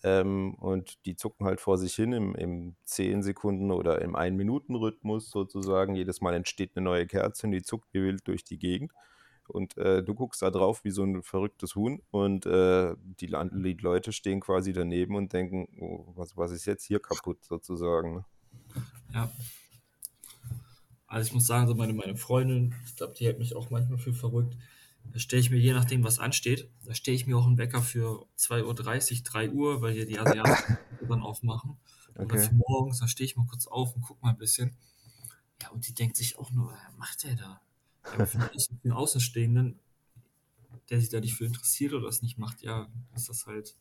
Ähm, 0.04 0.56
und 0.56 1.06
die 1.06 1.16
zucken 1.16 1.46
halt 1.46 1.62
vor 1.62 1.78
sich 1.78 1.96
hin 1.96 2.12
im, 2.12 2.36
im 2.36 2.76
10 2.84 3.24
Sekunden 3.24 3.72
oder 3.72 4.02
im 4.02 4.16
1-Minuten-Rhythmus 4.16 5.30
sozusagen. 5.30 5.96
Jedes 5.96 6.20
Mal 6.20 6.34
entsteht 6.34 6.72
eine 6.76 6.84
neue 6.84 7.08
Kerze 7.08 7.48
und 7.48 7.52
die 7.54 7.62
zuckt 7.62 7.94
wild 7.94 8.28
durch 8.28 8.44
die 8.44 8.60
Gegend. 8.60 8.92
Und 9.48 9.78
äh, 9.78 10.04
du 10.04 10.14
guckst 10.14 10.42
da 10.42 10.52
drauf 10.52 10.84
wie 10.84 10.92
so 10.92 11.04
ein 11.04 11.22
verrücktes 11.22 11.76
Huhn 11.76 12.02
und 12.12 12.46
äh, 12.46 12.96
die, 13.20 13.28
die, 13.28 13.74
Leute 13.74 14.14
stehen 14.14 14.40
quasi 14.40 14.72
daneben 14.72 15.16
und 15.16 15.34
denken, 15.34 15.68
oh, 15.80 16.14
was, 16.16 16.38
was 16.38 16.52
ist 16.52 16.66
jetzt 16.66 16.86
hier 16.86 17.00
kaputt 17.00 17.44
sozusagen. 17.44 18.16
Ne? 18.16 18.26
Ja. 19.14 19.32
Also 21.08 21.28
ich 21.28 21.34
muss 21.34 21.46
sagen, 21.46 21.68
so 21.68 21.76
meine, 21.76 21.94
meine 21.94 22.16
Freundin, 22.16 22.74
ich 22.86 22.96
glaube, 22.96 23.14
die 23.14 23.26
hält 23.26 23.38
mich 23.38 23.56
auch 23.56 23.70
manchmal 23.70 24.00
für 24.00 24.14
verrückt. 24.14 24.56
Da 25.12 25.20
stelle 25.20 25.42
ich 25.42 25.50
mir, 25.50 25.58
je 25.60 25.74
nachdem, 25.74 26.04
was 26.04 26.20
ansteht, 26.20 26.70
da 26.86 26.94
stelle 26.96 27.16
ich 27.16 27.28
mir 27.28 27.38
auch 27.38 27.46
einen 27.46 27.58
Wecker 27.58 27.84
für 27.84 28.26
2.30 28.38 29.18
Uhr, 29.18 29.24
3 29.24 29.50
Uhr, 29.52 29.82
weil 29.82 29.94
hier 29.94 30.06
die 30.06 30.20
Asiaten 30.20 30.78
dann 31.08 31.22
aufmachen. 31.22 31.78
Okay. 32.16 32.26
Oder 32.26 32.38
für 32.40 32.54
morgens, 32.56 33.00
da 33.00 33.08
stehe 33.08 33.26
ich 33.26 33.36
mal 33.36 33.46
kurz 33.46 33.68
auf 33.68 33.96
und 33.96 34.02
gucke 34.02 34.24
mal 34.24 34.32
ein 34.32 34.38
bisschen. 34.38 34.76
Ja, 35.62 35.70
und 35.70 35.88
die 35.88 35.94
denkt 35.94 36.18
sich 36.18 36.38
auch 36.38 36.52
nur, 36.52 36.72
was 36.72 36.98
macht 36.98 37.24
der 37.24 37.36
da? 37.36 37.62
Ja, 38.18 38.26
für 38.26 38.40
einen 38.84 38.94
Außenstehenden, 38.94 39.80
der 40.90 41.00
sich 41.00 41.10
da 41.10 41.20
nicht 41.20 41.36
für 41.36 41.46
interessiert 41.46 41.94
oder 41.94 42.08
das 42.08 42.22
nicht 42.22 42.38
macht, 42.38 42.62
ja, 42.62 42.90
ist 43.16 43.30
das 43.30 43.46
halt, 43.46 43.76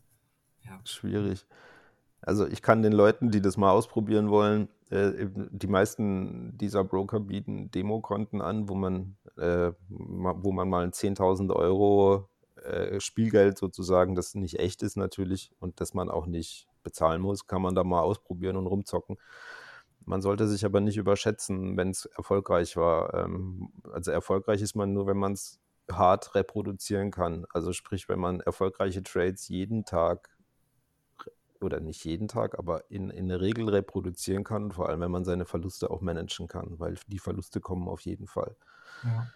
ja. 0.64 0.80
Schwierig. 0.84 1.44
Also 2.22 2.46
ich 2.46 2.62
kann 2.62 2.82
den 2.82 2.92
Leuten, 2.92 3.30
die 3.30 3.42
das 3.42 3.56
mal 3.56 3.72
ausprobieren 3.72 4.30
wollen, 4.30 4.68
äh, 4.90 5.26
die 5.50 5.66
meisten 5.66 6.56
dieser 6.56 6.84
Broker 6.84 7.20
bieten 7.20 7.70
Demokonten 7.70 8.40
an, 8.40 8.68
wo 8.68 8.74
man, 8.74 9.16
äh, 9.36 9.72
wo 9.88 10.52
man 10.52 10.68
mal 10.68 10.84
ein 10.84 10.92
10.000 10.92 11.52
Euro 11.54 12.28
äh, 12.62 13.00
Spielgeld 13.00 13.58
sozusagen, 13.58 14.14
das 14.14 14.34
nicht 14.34 14.60
echt 14.60 14.82
ist 14.82 14.96
natürlich 14.96 15.50
und 15.58 15.80
das 15.80 15.94
man 15.94 16.08
auch 16.08 16.26
nicht 16.26 16.68
bezahlen 16.84 17.20
muss, 17.20 17.46
kann 17.46 17.62
man 17.62 17.74
da 17.74 17.82
mal 17.84 18.00
ausprobieren 18.00 18.56
und 18.56 18.66
rumzocken. 18.66 19.18
Man 20.04 20.22
sollte 20.22 20.46
sich 20.48 20.64
aber 20.64 20.80
nicht 20.80 20.96
überschätzen, 20.96 21.76
wenn 21.76 21.90
es 21.90 22.06
erfolgreich 22.06 22.76
war. 22.76 23.14
Ähm, 23.14 23.70
also 23.92 24.10
erfolgreich 24.10 24.62
ist 24.62 24.74
man 24.76 24.92
nur, 24.92 25.06
wenn 25.06 25.16
man 25.18 25.32
es 25.32 25.60
hart 25.90 26.34
reproduzieren 26.34 27.10
kann. 27.10 27.46
Also 27.52 27.72
sprich, 27.72 28.08
wenn 28.08 28.20
man 28.20 28.40
erfolgreiche 28.40 29.02
Trades 29.02 29.48
jeden 29.48 29.84
Tag 29.84 30.30
oder 31.62 31.80
nicht 31.80 32.04
jeden 32.04 32.28
Tag, 32.28 32.58
aber 32.58 32.90
in, 32.90 33.10
in 33.10 33.28
der 33.28 33.40
Regel 33.40 33.68
reproduzieren 33.68 34.44
kann, 34.44 34.72
vor 34.72 34.88
allem 34.88 35.00
wenn 35.00 35.10
man 35.10 35.24
seine 35.24 35.44
Verluste 35.44 35.90
auch 35.90 36.00
managen 36.00 36.48
kann, 36.48 36.78
weil 36.78 36.96
die 37.06 37.18
Verluste 37.18 37.60
kommen 37.60 37.88
auf 37.88 38.00
jeden 38.00 38.26
Fall. 38.26 38.56
Ja. 39.02 39.26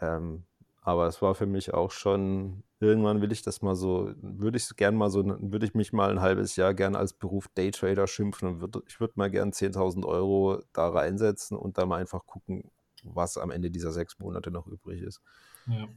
Ähm, 0.00 0.44
aber 0.82 1.06
es 1.06 1.22
war 1.22 1.34
für 1.34 1.46
mich 1.46 1.72
auch 1.72 1.90
schon, 1.90 2.62
irgendwann 2.78 3.22
will 3.22 3.32
ich 3.32 3.40
das 3.40 3.62
mal 3.62 3.74
so, 3.74 4.12
würde 4.20 4.58
ich 4.58 4.68
gern 4.76 4.94
mal 4.96 5.08
so, 5.08 5.24
würde 5.24 5.64
ich 5.64 5.74
mich 5.74 5.94
mal 5.94 6.10
ein 6.10 6.20
halbes 6.20 6.56
Jahr 6.56 6.74
gern 6.74 6.94
als 6.94 7.14
Beruf 7.14 7.48
Daytrader 7.48 8.06
schimpfen 8.06 8.48
und 8.48 8.60
würd, 8.60 8.82
ich 8.86 9.00
würde 9.00 9.14
mal 9.16 9.30
gern 9.30 9.50
10.000 9.50 10.04
Euro 10.04 10.62
da 10.74 10.90
reinsetzen 10.90 11.56
und 11.56 11.78
dann 11.78 11.88
mal 11.88 12.00
einfach 12.00 12.26
gucken, 12.26 12.70
was 13.02 13.38
am 13.38 13.50
Ende 13.50 13.70
dieser 13.70 13.92
sechs 13.92 14.18
Monate 14.18 14.50
noch 14.50 14.66
übrig 14.66 15.00
ist. 15.00 15.22
Ja. 15.66 15.88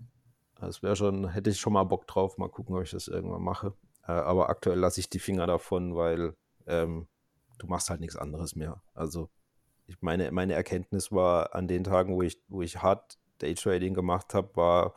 Das 0.55 0.81
wäre 0.81 0.95
schon, 0.95 1.27
hätte 1.27 1.49
ich 1.49 1.59
schon 1.59 1.73
mal 1.73 1.83
Bock 1.83 2.07
drauf, 2.07 2.37
mal 2.37 2.49
gucken, 2.49 2.75
ob 2.75 2.83
ich 2.83 2.91
das 2.91 3.09
irgendwann 3.09 3.43
mache. 3.43 3.73
Äh, 4.07 4.11
aber 4.11 4.49
aktuell 4.49 4.79
lasse 4.79 4.99
ich 4.99 5.09
die 5.09 5.19
Finger 5.19 5.47
davon, 5.47 5.95
weil 5.95 6.35
ähm, 6.65 7.07
du 7.57 7.67
machst 7.67 7.89
halt 7.89 7.99
nichts 7.99 8.15
anderes 8.15 8.55
mehr. 8.55 8.81
Also 8.93 9.29
ich 9.87 10.01
meine, 10.01 10.31
meine 10.31 10.53
Erkenntnis 10.53 11.11
war 11.11 11.55
an 11.55 11.67
den 11.67 11.83
Tagen, 11.83 12.15
wo 12.15 12.21
ich, 12.21 12.41
wo 12.47 12.61
ich 12.61 12.81
hart 12.81 13.17
Daytrading 13.39 13.93
gemacht 13.93 14.33
habe, 14.33 14.55
war, 14.55 14.93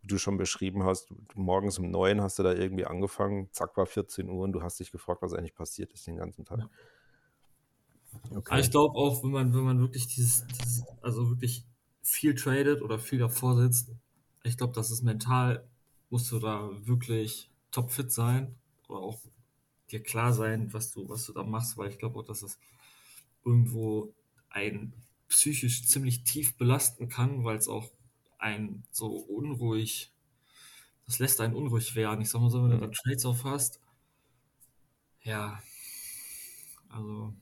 wie 0.00 0.08
du 0.08 0.18
schon 0.18 0.36
beschrieben 0.36 0.84
hast, 0.84 1.08
morgens 1.34 1.78
um 1.78 1.90
neun 1.90 2.20
hast 2.20 2.38
du 2.38 2.42
da 2.42 2.52
irgendwie 2.52 2.84
angefangen, 2.84 3.48
zack 3.52 3.76
war 3.76 3.86
14 3.86 4.28
Uhr 4.28 4.44
und 4.44 4.52
du 4.52 4.62
hast 4.62 4.80
dich 4.80 4.90
gefragt, 4.90 5.22
was 5.22 5.34
eigentlich 5.34 5.54
passiert 5.54 5.92
ist 5.92 6.06
den 6.06 6.16
ganzen 6.16 6.44
Tag. 6.44 6.58
Ja. 6.58 6.68
Okay. 8.30 8.60
ich 8.60 8.70
glaube 8.70 8.96
auch, 8.96 9.24
wenn 9.24 9.30
man, 9.30 9.54
wenn 9.54 9.64
man 9.64 9.80
wirklich 9.80 10.06
dieses, 10.06 10.46
dieses, 10.46 10.84
also 11.02 11.30
wirklich 11.30 11.64
viel 12.02 12.34
tradet 12.34 12.80
oder 12.82 12.98
viel 12.98 13.18
davor 13.18 13.56
sitzt, 13.56 13.90
ich 14.44 14.56
glaube, 14.56 14.72
das 14.72 14.90
ist 14.90 15.02
mental, 15.02 15.66
musst 16.10 16.30
du 16.30 16.38
da 16.38 16.70
wirklich 16.82 17.50
topfit 17.74 18.12
sein 18.12 18.54
oder 18.88 19.00
auch 19.00 19.18
dir 19.90 20.02
klar 20.02 20.32
sein, 20.32 20.72
was 20.72 20.92
du, 20.92 21.08
was 21.08 21.26
du 21.26 21.32
da 21.32 21.42
machst, 21.42 21.76
weil 21.76 21.90
ich 21.90 21.98
glaube 21.98 22.20
auch, 22.20 22.24
dass 22.24 22.42
es 22.42 22.58
irgendwo 23.44 24.14
ein 24.48 24.92
psychisch 25.28 25.86
ziemlich 25.86 26.22
tief 26.24 26.56
belasten 26.56 27.08
kann, 27.08 27.44
weil 27.44 27.56
es 27.56 27.68
auch 27.68 27.90
ein 28.38 28.84
so 28.90 29.08
unruhig, 29.08 30.12
das 31.06 31.18
lässt 31.18 31.40
einen 31.40 31.54
unruhig 31.54 31.94
werden. 31.96 32.20
Ich 32.20 32.30
sag 32.30 32.40
mal 32.40 32.50
so, 32.50 32.62
wenn 32.62 32.70
du 32.70 32.78
da 32.78 32.88
Trades 32.88 33.24
auf 33.26 33.44
hast, 33.44 33.80
ja, 35.22 35.60
also. 36.88 37.34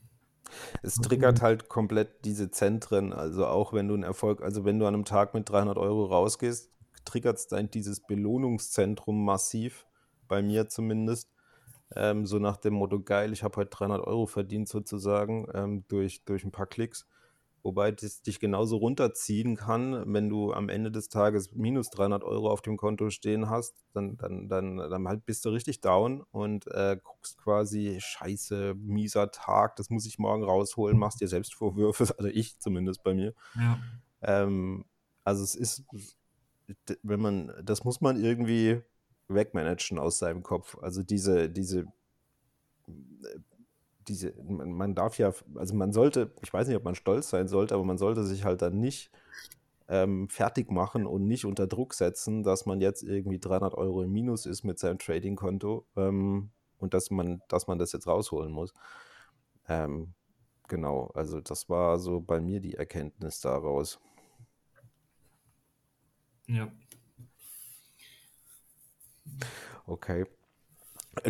Es 0.81 0.95
triggert 0.95 1.41
halt 1.41 1.67
komplett 1.69 2.25
diese 2.25 2.51
Zentren, 2.51 3.13
also 3.13 3.45
auch 3.45 3.73
wenn 3.73 3.87
du 3.87 3.93
einen 3.93 4.03
Erfolg, 4.03 4.41
also 4.41 4.65
wenn 4.65 4.79
du 4.79 4.85
an 4.85 4.93
einem 4.93 5.05
Tag 5.05 5.33
mit 5.33 5.49
300 5.49 5.77
Euro 5.77 6.05
rausgehst, 6.05 6.69
triggert 7.05 7.37
es 7.37 7.47
dieses 7.71 7.99
Belohnungszentrum 8.01 9.25
massiv 9.25 9.85
bei 10.27 10.41
mir 10.41 10.67
zumindest. 10.69 11.29
Ähm, 11.95 12.25
so 12.25 12.39
nach 12.39 12.57
dem 12.57 12.73
Motto, 12.73 12.99
geil, 12.99 13.33
ich 13.33 13.43
habe 13.43 13.57
heute 13.57 13.69
300 13.69 14.01
Euro 14.01 14.25
verdient 14.25 14.67
sozusagen 14.67 15.47
ähm, 15.53 15.83
durch, 15.87 16.23
durch 16.23 16.43
ein 16.43 16.51
paar 16.51 16.65
Klicks. 16.65 17.05
Wobei 17.63 17.91
das 17.91 18.21
dich 18.21 18.41
genauso 18.41 18.75
runterziehen 18.75 19.55
kann, 19.55 20.13
wenn 20.13 20.27
du 20.29 20.51
am 20.51 20.67
Ende 20.67 20.91
des 20.91 21.07
Tages 21.07 21.53
minus 21.53 21.89
300 21.91 22.21
Euro 22.25 22.51
auf 22.51 22.61
dem 22.61 22.75
Konto 22.75 23.09
stehen 23.09 23.49
hast, 23.49 23.73
dann, 23.93 24.17
dann, 24.17 24.49
dann, 24.49 24.77
dann 24.77 25.07
halt 25.07 25.25
bist 25.25 25.45
du 25.45 25.49
richtig 25.49 25.79
down 25.79 26.25
und 26.31 26.67
äh, 26.67 26.97
guckst 27.01 27.37
quasi, 27.37 27.99
scheiße, 28.01 28.75
mieser 28.75 29.31
Tag, 29.31 29.77
das 29.77 29.89
muss 29.89 30.05
ich 30.05 30.19
morgen 30.19 30.43
rausholen, 30.43 30.97
machst 30.97 31.21
dir 31.21 31.29
selbst 31.29 31.53
Vorwürfe, 31.53 32.03
also 32.17 32.29
ich 32.29 32.59
zumindest 32.59 33.01
bei 33.01 33.13
mir. 33.13 33.33
Ja. 33.55 33.79
Ähm, 34.21 34.83
also 35.23 35.41
es 35.41 35.55
ist, 35.55 35.85
wenn 37.01 37.21
man, 37.21 37.53
das 37.63 37.85
muss 37.85 38.01
man 38.01 38.21
irgendwie 38.21 38.81
wegmanagen 39.27 39.99
aus 39.99 40.19
seinem 40.19 40.43
Kopf. 40.43 40.77
Also 40.81 41.03
diese, 41.03 41.49
diese, 41.49 41.85
diese, 44.07 44.33
man 44.43 44.95
darf 44.95 45.17
ja, 45.17 45.33
also 45.55 45.75
man 45.75 45.93
sollte, 45.93 46.33
ich 46.41 46.53
weiß 46.53 46.67
nicht, 46.67 46.77
ob 46.77 46.83
man 46.83 46.95
stolz 46.95 47.29
sein 47.29 47.47
sollte, 47.47 47.75
aber 47.75 47.83
man 47.83 47.97
sollte 47.97 48.23
sich 48.23 48.43
halt 48.43 48.61
dann 48.61 48.79
nicht 48.79 49.11
ähm, 49.87 50.29
fertig 50.29 50.71
machen 50.71 51.05
und 51.05 51.27
nicht 51.27 51.45
unter 51.45 51.67
Druck 51.67 51.93
setzen, 51.93 52.43
dass 52.43 52.65
man 52.65 52.81
jetzt 52.81 53.03
irgendwie 53.03 53.39
300 53.39 53.73
Euro 53.75 54.03
im 54.03 54.11
Minus 54.11 54.45
ist 54.45 54.63
mit 54.63 54.79
seinem 54.79 54.97
Trading-Konto 54.97 55.85
ähm, 55.95 56.51
und 56.79 56.93
dass 56.93 57.11
man, 57.11 57.41
dass 57.47 57.67
man 57.67 57.79
das 57.79 57.91
jetzt 57.91 58.07
rausholen 58.07 58.51
muss. 58.51 58.73
Ähm, 59.67 60.13
genau, 60.67 61.11
also 61.13 61.41
das 61.41 61.69
war 61.69 61.99
so 61.99 62.21
bei 62.21 62.41
mir 62.41 62.59
die 62.59 62.75
Erkenntnis 62.75 63.39
daraus. 63.41 63.99
Ja, 66.47 66.69
Okay. 69.85 70.25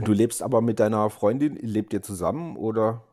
Du 0.05 0.13
lebst 0.13 0.41
aber 0.41 0.61
mit 0.61 0.79
deiner 0.79 1.09
Freundin, 1.09 1.55
lebt 1.55 1.93
ihr 1.93 2.01
zusammen 2.01 2.55
oder? 2.55 3.03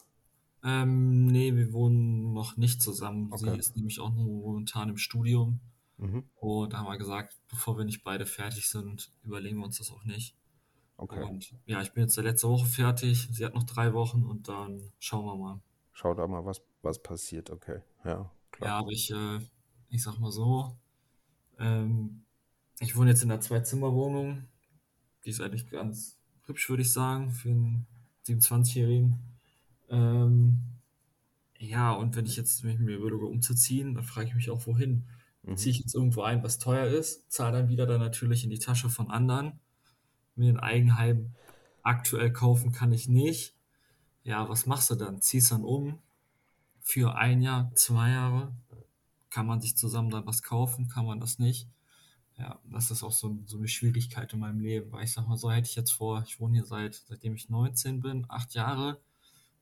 Ähm, 0.63 1.27
nee, 1.27 1.55
wir 1.55 1.73
wohnen 1.73 2.33
noch 2.33 2.57
nicht 2.57 2.83
zusammen. 2.83 3.33
Okay. 3.33 3.51
Sie 3.51 3.59
ist 3.59 3.77
nämlich 3.77 4.01
auch 4.01 4.13
nur 4.13 4.27
momentan 4.27 4.89
im 4.89 4.97
Studium. 4.97 5.61
Mhm. 5.97 6.25
Und 6.37 6.73
da 6.73 6.79
haben 6.79 6.87
wir 6.87 6.99
gesagt, 6.99 7.39
bevor 7.49 7.77
wir 7.77 7.85
nicht 7.85 8.05
beide 8.05 8.27
fertig 8.27 8.69
sind, 8.69 9.13
überlegen 9.23 9.59
wir 9.59 9.65
uns 9.65 9.79
das 9.79 9.91
auch 9.91 10.05
nicht. 10.05 10.37
Okay. 10.97 11.25
Und 11.25 11.55
ja, 11.67 11.81
ich 11.81 11.93
bin 11.93 12.03
jetzt 12.03 12.17
letzte 12.17 12.49
Woche 12.49 12.67
fertig. 12.67 13.29
Sie 13.33 13.45
hat 13.45 13.55
noch 13.55 13.65
drei 13.65 13.95
Wochen 13.95 14.25
und 14.25 14.49
dann 14.49 14.93
schauen 14.99 15.25
wir 15.25 15.37
mal. 15.37 15.61
Schaut 15.93 16.19
da 16.19 16.27
mal, 16.27 16.45
was, 16.45 16.63
was 16.83 17.03
passiert. 17.03 17.51
Okay, 17.51 17.81
ja, 18.05 18.31
klar. 18.51 18.69
Ja, 18.69 18.79
aber 18.79 18.91
ich, 18.91 19.11
äh, 19.11 19.39
ich 19.89 20.03
sag 20.03 20.19
mal 20.19 20.31
so, 20.31 20.77
ähm, 21.59 22.25
ich 22.81 22.97
wohne 22.97 23.11
jetzt 23.11 23.23
in 23.23 23.31
einer 23.31 23.41
Zwei-Zimmer-Wohnung 23.41 24.45
die 25.25 25.31
ist 25.31 25.41
eigentlich 25.41 25.69
ganz 25.69 26.17
hübsch, 26.47 26.69
würde 26.69 26.83
ich 26.83 26.93
sagen, 26.93 27.31
für 27.31 27.51
einen 27.51 27.87
27-Jährigen. 28.27 29.19
Ähm, 29.89 30.59
ja, 31.59 31.93
und 31.93 32.17
wenn 32.17 32.27
ich 32.27 32.37
jetzt 32.37 32.65
wenn 32.65 32.73
ich 32.73 32.79
mir 32.79 32.97
überlege, 32.97 33.27
umzuziehen, 33.27 33.95
dann 33.95 34.05
frage 34.05 34.29
ich 34.29 34.35
mich 34.35 34.51
auch, 34.51 34.67
wohin. 34.67 35.05
Mhm. 35.43 35.57
Ziehe 35.57 35.73
ich 35.73 35.81
jetzt 35.81 35.95
irgendwo 35.95 36.23
ein, 36.23 36.43
was 36.43 36.59
teuer 36.59 36.87
ist, 36.87 37.31
zahle 37.31 37.59
dann 37.59 37.69
wieder 37.69 37.87
dann 37.87 38.01
natürlich 38.01 38.45
in 38.45 38.51
die 38.51 38.59
Tasche 38.59 38.89
von 38.89 39.11
anderen. 39.11 39.59
Mir 40.37 40.53
ein 40.53 40.61
Eigenheim 40.61 41.35
aktuell 41.83 42.33
kaufen 42.33 42.73
kann 42.73 42.93
ich 42.93 43.09
nicht. 43.09 43.55
Ja, 44.23 44.49
was 44.49 44.67
machst 44.67 44.91
du 44.91 44.95
dann? 44.95 45.21
Ziehst 45.21 45.51
dann 45.51 45.65
um 45.65 45.99
für 46.81 47.15
ein 47.17 47.43
Jahr, 47.43 47.71
zwei 47.75 48.11
Jahre? 48.11 48.53
Kann 49.31 49.47
man 49.47 49.61
sich 49.61 49.77
zusammen 49.77 50.11
dann 50.11 50.27
was 50.27 50.43
kaufen? 50.43 50.89
Kann 50.89 51.07
man 51.07 51.21
das 51.21 51.39
nicht? 51.39 51.69
Ja, 52.41 52.61
das 52.65 52.91
ist 52.91 53.03
auch 53.05 53.13
so, 53.13 53.39
so 53.47 53.59
eine 53.59 53.69
Schwierigkeit 53.69 54.33
in 54.33 54.41
meinem 54.41 54.61
Leben, 54.61 54.91
weil 54.93 55.05
ich 55.05 55.13
sag 55.13 55.29
mal 55.29 55.37
so, 55.37 55.51
hätte 55.53 55.69
ich 55.69 55.77
jetzt 55.77 55.93
vor, 55.93 56.25
ich 56.27 56.41
wohne 56.41 56.55
hier 56.55 56.67
seit, 56.67 56.95
seitdem 57.09 57.35
ich 57.35 57.51
19 57.51 58.01
bin, 58.01 58.27
acht 58.29 58.55
Jahre, 58.55 59.01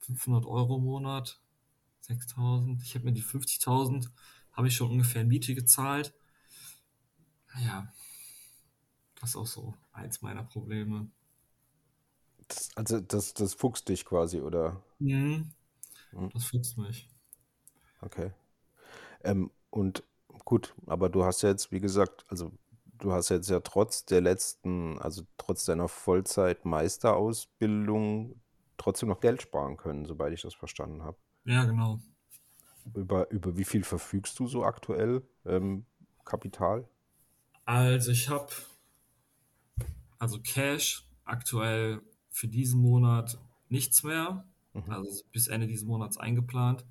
500 0.01 0.47
Euro 0.47 0.77
im 0.79 0.85
Monat, 0.85 1.41
6000, 2.01 2.83
ich 2.83 2.95
habe 2.95 3.07
mir 3.07 3.13
die 3.13 3.23
50.000, 3.23 4.11
habe 4.53 4.69
ich 4.69 4.77
schon 4.77 4.91
ungefähr 4.91 5.25
Miete 5.25 5.55
gezahlt. 5.55 6.15
Ja, 7.65 7.93
das 9.17 9.31
ist 9.31 9.37
auch 9.37 9.47
so 9.47 9.75
eins 9.93 10.23
meiner 10.23 10.45
Probleme. 10.45 11.11
Das, 12.49 12.69
also 12.77 13.01
das, 13.01 13.33
das 13.35 13.55
fuchst 13.55 13.89
dich 13.89 14.05
quasi, 14.05 14.41
oder? 14.41 14.83
Mhm, 15.01 15.51
Hm, 16.13 16.29
das 16.35 16.45
fuchst 16.47 16.79
mich. 16.79 17.09
Okay. 18.03 18.33
Ähm, 19.25 19.51
und 19.71 20.05
gut, 20.45 20.75
aber 20.87 21.09
du 21.11 21.25
hast 21.25 21.43
ja 21.43 21.51
jetzt, 21.51 21.73
wie 21.73 21.81
gesagt, 21.81 22.25
also 22.29 22.53
du 22.99 23.13
hast 23.13 23.29
jetzt 23.29 23.51
ja 23.51 23.61
trotz 23.61 24.05
der 24.05 24.21
letzten, 24.21 24.99
also 24.99 25.23
trotz 25.37 25.65
deiner 25.65 25.89
Vollzeit-Meisterausbildung 25.89 28.41
trotzdem 28.77 29.09
noch 29.09 29.21
Geld 29.21 29.43
sparen 29.43 29.77
können, 29.77 30.07
soweit 30.07 30.33
ich 30.33 30.43
das 30.43 30.55
verstanden 30.55 31.03
habe. 31.03 31.17
Ja, 31.45 31.65
genau. 31.65 32.01
Über, 32.95 33.31
über 33.31 33.57
wie 33.57 33.65
viel 33.65 33.85
verfügst 33.85 34.39
du 34.39 34.47
so 34.47 34.65
aktuell 34.65 35.23
ähm, 35.45 35.85
Kapital? 36.25 36.89
Also 37.65 38.13
ich 38.13 38.29
habe 38.29 38.49
also 40.19 40.41
Cash 40.41 41.07
aktuell 41.25 42.01
für 42.31 42.49
diesen 42.49 42.81
Monat 42.81 43.39
nichts 43.69 44.03
mehr. 44.03 44.45
Mhm. 44.73 44.91
Also 44.91 45.23
bis 45.33 45.49
Ende 45.49 45.67
dieses 45.67 45.85
Monats 45.85 46.17
eingeplant. 46.17 46.85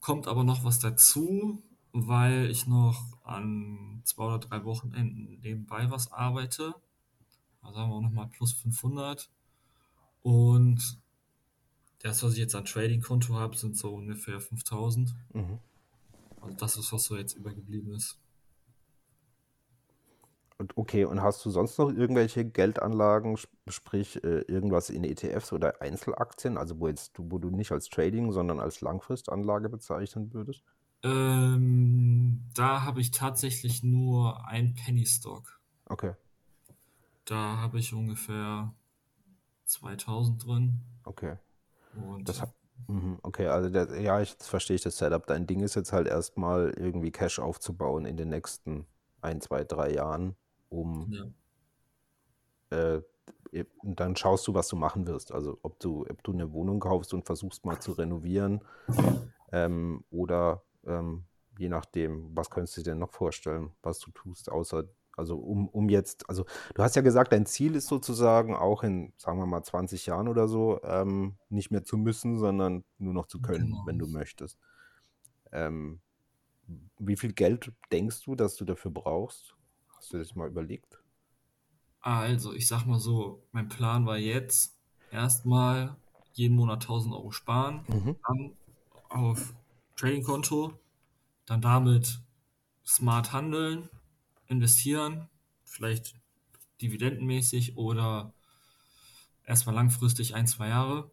Kommt 0.00 0.26
aber 0.26 0.44
noch 0.44 0.64
was 0.64 0.78
dazu, 0.78 1.62
weil 1.92 2.50
ich 2.50 2.66
noch 2.66 3.17
an 3.28 4.02
zwei 4.04 4.24
oder 4.24 4.38
drei 4.38 4.64
Wochenenden 4.64 5.40
nebenbei 5.40 5.90
was 5.90 6.12
arbeite. 6.12 6.74
Also 7.62 7.76
sagen 7.76 7.90
wir 7.90 7.96
auch 7.96 8.02
nochmal 8.02 8.28
plus 8.28 8.52
500. 8.52 9.30
Und 10.22 11.00
das, 12.00 12.22
was 12.22 12.32
ich 12.32 12.38
jetzt 12.38 12.54
an 12.54 12.64
Trading-Konto 12.64 13.34
habe, 13.34 13.56
sind 13.56 13.76
so 13.76 13.94
ungefähr 13.94 14.40
5000. 14.40 15.14
Mhm. 15.34 15.58
Also 16.40 16.56
das 16.56 16.76
ist, 16.76 16.92
was 16.92 17.04
so 17.04 17.16
jetzt 17.16 17.34
übergeblieben 17.34 17.92
ist. 17.94 18.18
Und 20.58 20.76
okay, 20.76 21.04
und 21.04 21.22
hast 21.22 21.44
du 21.44 21.50
sonst 21.50 21.78
noch 21.78 21.90
irgendwelche 21.90 22.44
Geldanlagen, 22.44 23.34
sp- 23.38 23.54
sprich 23.68 24.22
äh, 24.24 24.40
irgendwas 24.42 24.90
in 24.90 25.04
ETFs 25.04 25.52
oder 25.52 25.80
Einzelaktien, 25.80 26.58
also 26.58 26.80
wo 26.80 26.88
jetzt 26.88 27.12
wo 27.18 27.38
du 27.38 27.50
nicht 27.50 27.70
als 27.72 27.88
Trading, 27.88 28.32
sondern 28.32 28.58
als 28.60 28.80
Langfristanlage 28.80 29.68
bezeichnen 29.68 30.32
würdest? 30.32 30.64
Ähm, 31.02 32.44
da 32.54 32.82
habe 32.82 33.00
ich 33.00 33.10
tatsächlich 33.10 33.82
nur 33.82 34.46
ein 34.46 34.74
Penny 34.74 35.06
Stock. 35.06 35.60
Okay, 35.86 36.14
Da 37.24 37.56
habe 37.58 37.78
ich 37.78 37.94
ungefähr 37.94 38.74
2000 39.64 40.44
drin. 40.46 40.80
okay. 41.04 41.36
Und 41.94 42.28
Das 42.28 42.40
hat, 42.42 42.54
mhm, 42.86 43.18
okay, 43.22 43.46
also 43.48 43.70
der, 43.70 44.00
ja, 44.00 44.20
ich, 44.20 44.30
jetzt 44.30 44.48
verstehe 44.48 44.76
ich 44.76 44.82
das 44.82 44.98
Setup. 44.98 45.26
Dein 45.26 45.46
Ding 45.46 45.60
ist 45.60 45.74
jetzt 45.74 45.92
halt 45.92 46.06
erstmal 46.06 46.70
irgendwie 46.70 47.10
Cash 47.10 47.38
aufzubauen 47.38 48.04
in 48.04 48.16
den 48.16 48.28
nächsten 48.28 48.86
ein, 49.20 49.40
zwei, 49.40 49.64
drei 49.64 49.92
Jahren, 49.92 50.36
um 50.68 51.12
ja, 51.12 51.24
äh, 52.70 53.02
und 53.78 53.98
dann 53.98 54.14
schaust 54.14 54.46
du, 54.46 54.54
was 54.54 54.68
du 54.68 54.76
machen 54.76 55.06
wirst. 55.06 55.32
Also 55.32 55.58
ob 55.62 55.80
du, 55.80 56.04
ob 56.08 56.22
du 56.22 56.32
eine 56.32 56.52
Wohnung 56.52 56.80
kaufst 56.80 57.14
und 57.14 57.24
versuchst 57.24 57.64
mal 57.64 57.80
zu 57.80 57.92
renovieren 57.92 58.60
ähm, 59.52 60.04
oder 60.10 60.62
ähm, 60.88 61.24
je 61.58 61.68
nachdem, 61.68 62.36
was 62.36 62.50
könntest 62.50 62.76
du 62.76 62.82
dir 62.82 62.90
denn 62.92 62.98
noch 62.98 63.10
vorstellen, 63.12 63.72
was 63.82 63.98
du 63.98 64.10
tust, 64.12 64.50
außer, 64.50 64.84
also 65.16 65.38
um, 65.38 65.68
um 65.68 65.88
jetzt, 65.88 66.28
also 66.28 66.44
du 66.74 66.82
hast 66.82 66.96
ja 66.96 67.02
gesagt, 67.02 67.32
dein 67.32 67.46
Ziel 67.46 67.74
ist 67.74 67.88
sozusagen 67.88 68.54
auch 68.54 68.84
in, 68.84 69.12
sagen 69.16 69.38
wir 69.38 69.46
mal, 69.46 69.62
20 69.62 70.06
Jahren 70.06 70.28
oder 70.28 70.48
so, 70.48 70.80
ähm, 70.84 71.36
nicht 71.48 71.70
mehr 71.70 71.84
zu 71.84 71.96
müssen, 71.96 72.38
sondern 72.38 72.84
nur 72.98 73.14
noch 73.14 73.26
zu 73.26 73.40
können, 73.40 73.66
genau. 73.66 73.86
wenn 73.86 73.98
du 73.98 74.06
möchtest. 74.06 74.58
Ähm, 75.52 76.00
wie 76.98 77.16
viel 77.16 77.32
Geld 77.32 77.72
denkst 77.90 78.24
du, 78.24 78.34
dass 78.34 78.56
du 78.56 78.64
dafür 78.64 78.90
brauchst? 78.90 79.56
Hast 79.96 80.12
du 80.12 80.18
das 80.18 80.34
mal 80.34 80.48
überlegt? 80.48 81.00
Also, 82.00 82.52
ich 82.52 82.68
sag 82.68 82.86
mal 82.86 83.00
so, 83.00 83.42
mein 83.52 83.68
Plan 83.68 84.06
war 84.06 84.18
jetzt 84.18 84.78
erstmal 85.10 85.96
jeden 86.32 86.56
Monat 86.56 86.82
1000 86.82 87.14
Euro 87.14 87.32
sparen, 87.32 87.84
Mhm. 87.88 88.16
dann 88.26 88.56
auf 89.08 89.54
Trading-Konto, 89.98 90.80
dann 91.46 91.62
damit 91.62 92.20
smart 92.86 93.32
handeln, 93.32 93.90
investieren, 94.48 95.28
vielleicht 95.64 96.16
dividendenmäßig 96.82 97.76
oder 97.78 98.34
erstmal 99.44 99.74
langfristig 99.74 100.34
ein, 100.36 100.46
zwei 100.46 100.68
Jahre. 100.68 101.10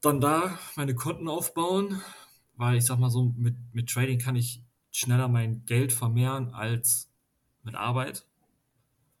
Dann 0.00 0.20
da 0.20 0.58
meine 0.76 0.94
Konten 0.94 1.28
aufbauen, 1.28 2.00
weil 2.56 2.76
ich 2.76 2.86
sag 2.86 2.98
mal 2.98 3.10
so, 3.10 3.32
mit, 3.36 3.56
mit 3.74 3.88
Trading 3.90 4.18
kann 4.18 4.36
ich 4.36 4.62
schneller 4.92 5.28
mein 5.28 5.64
Geld 5.66 5.92
vermehren 5.92 6.50
als 6.54 7.10
mit 7.62 7.74
Arbeit. 7.74 8.26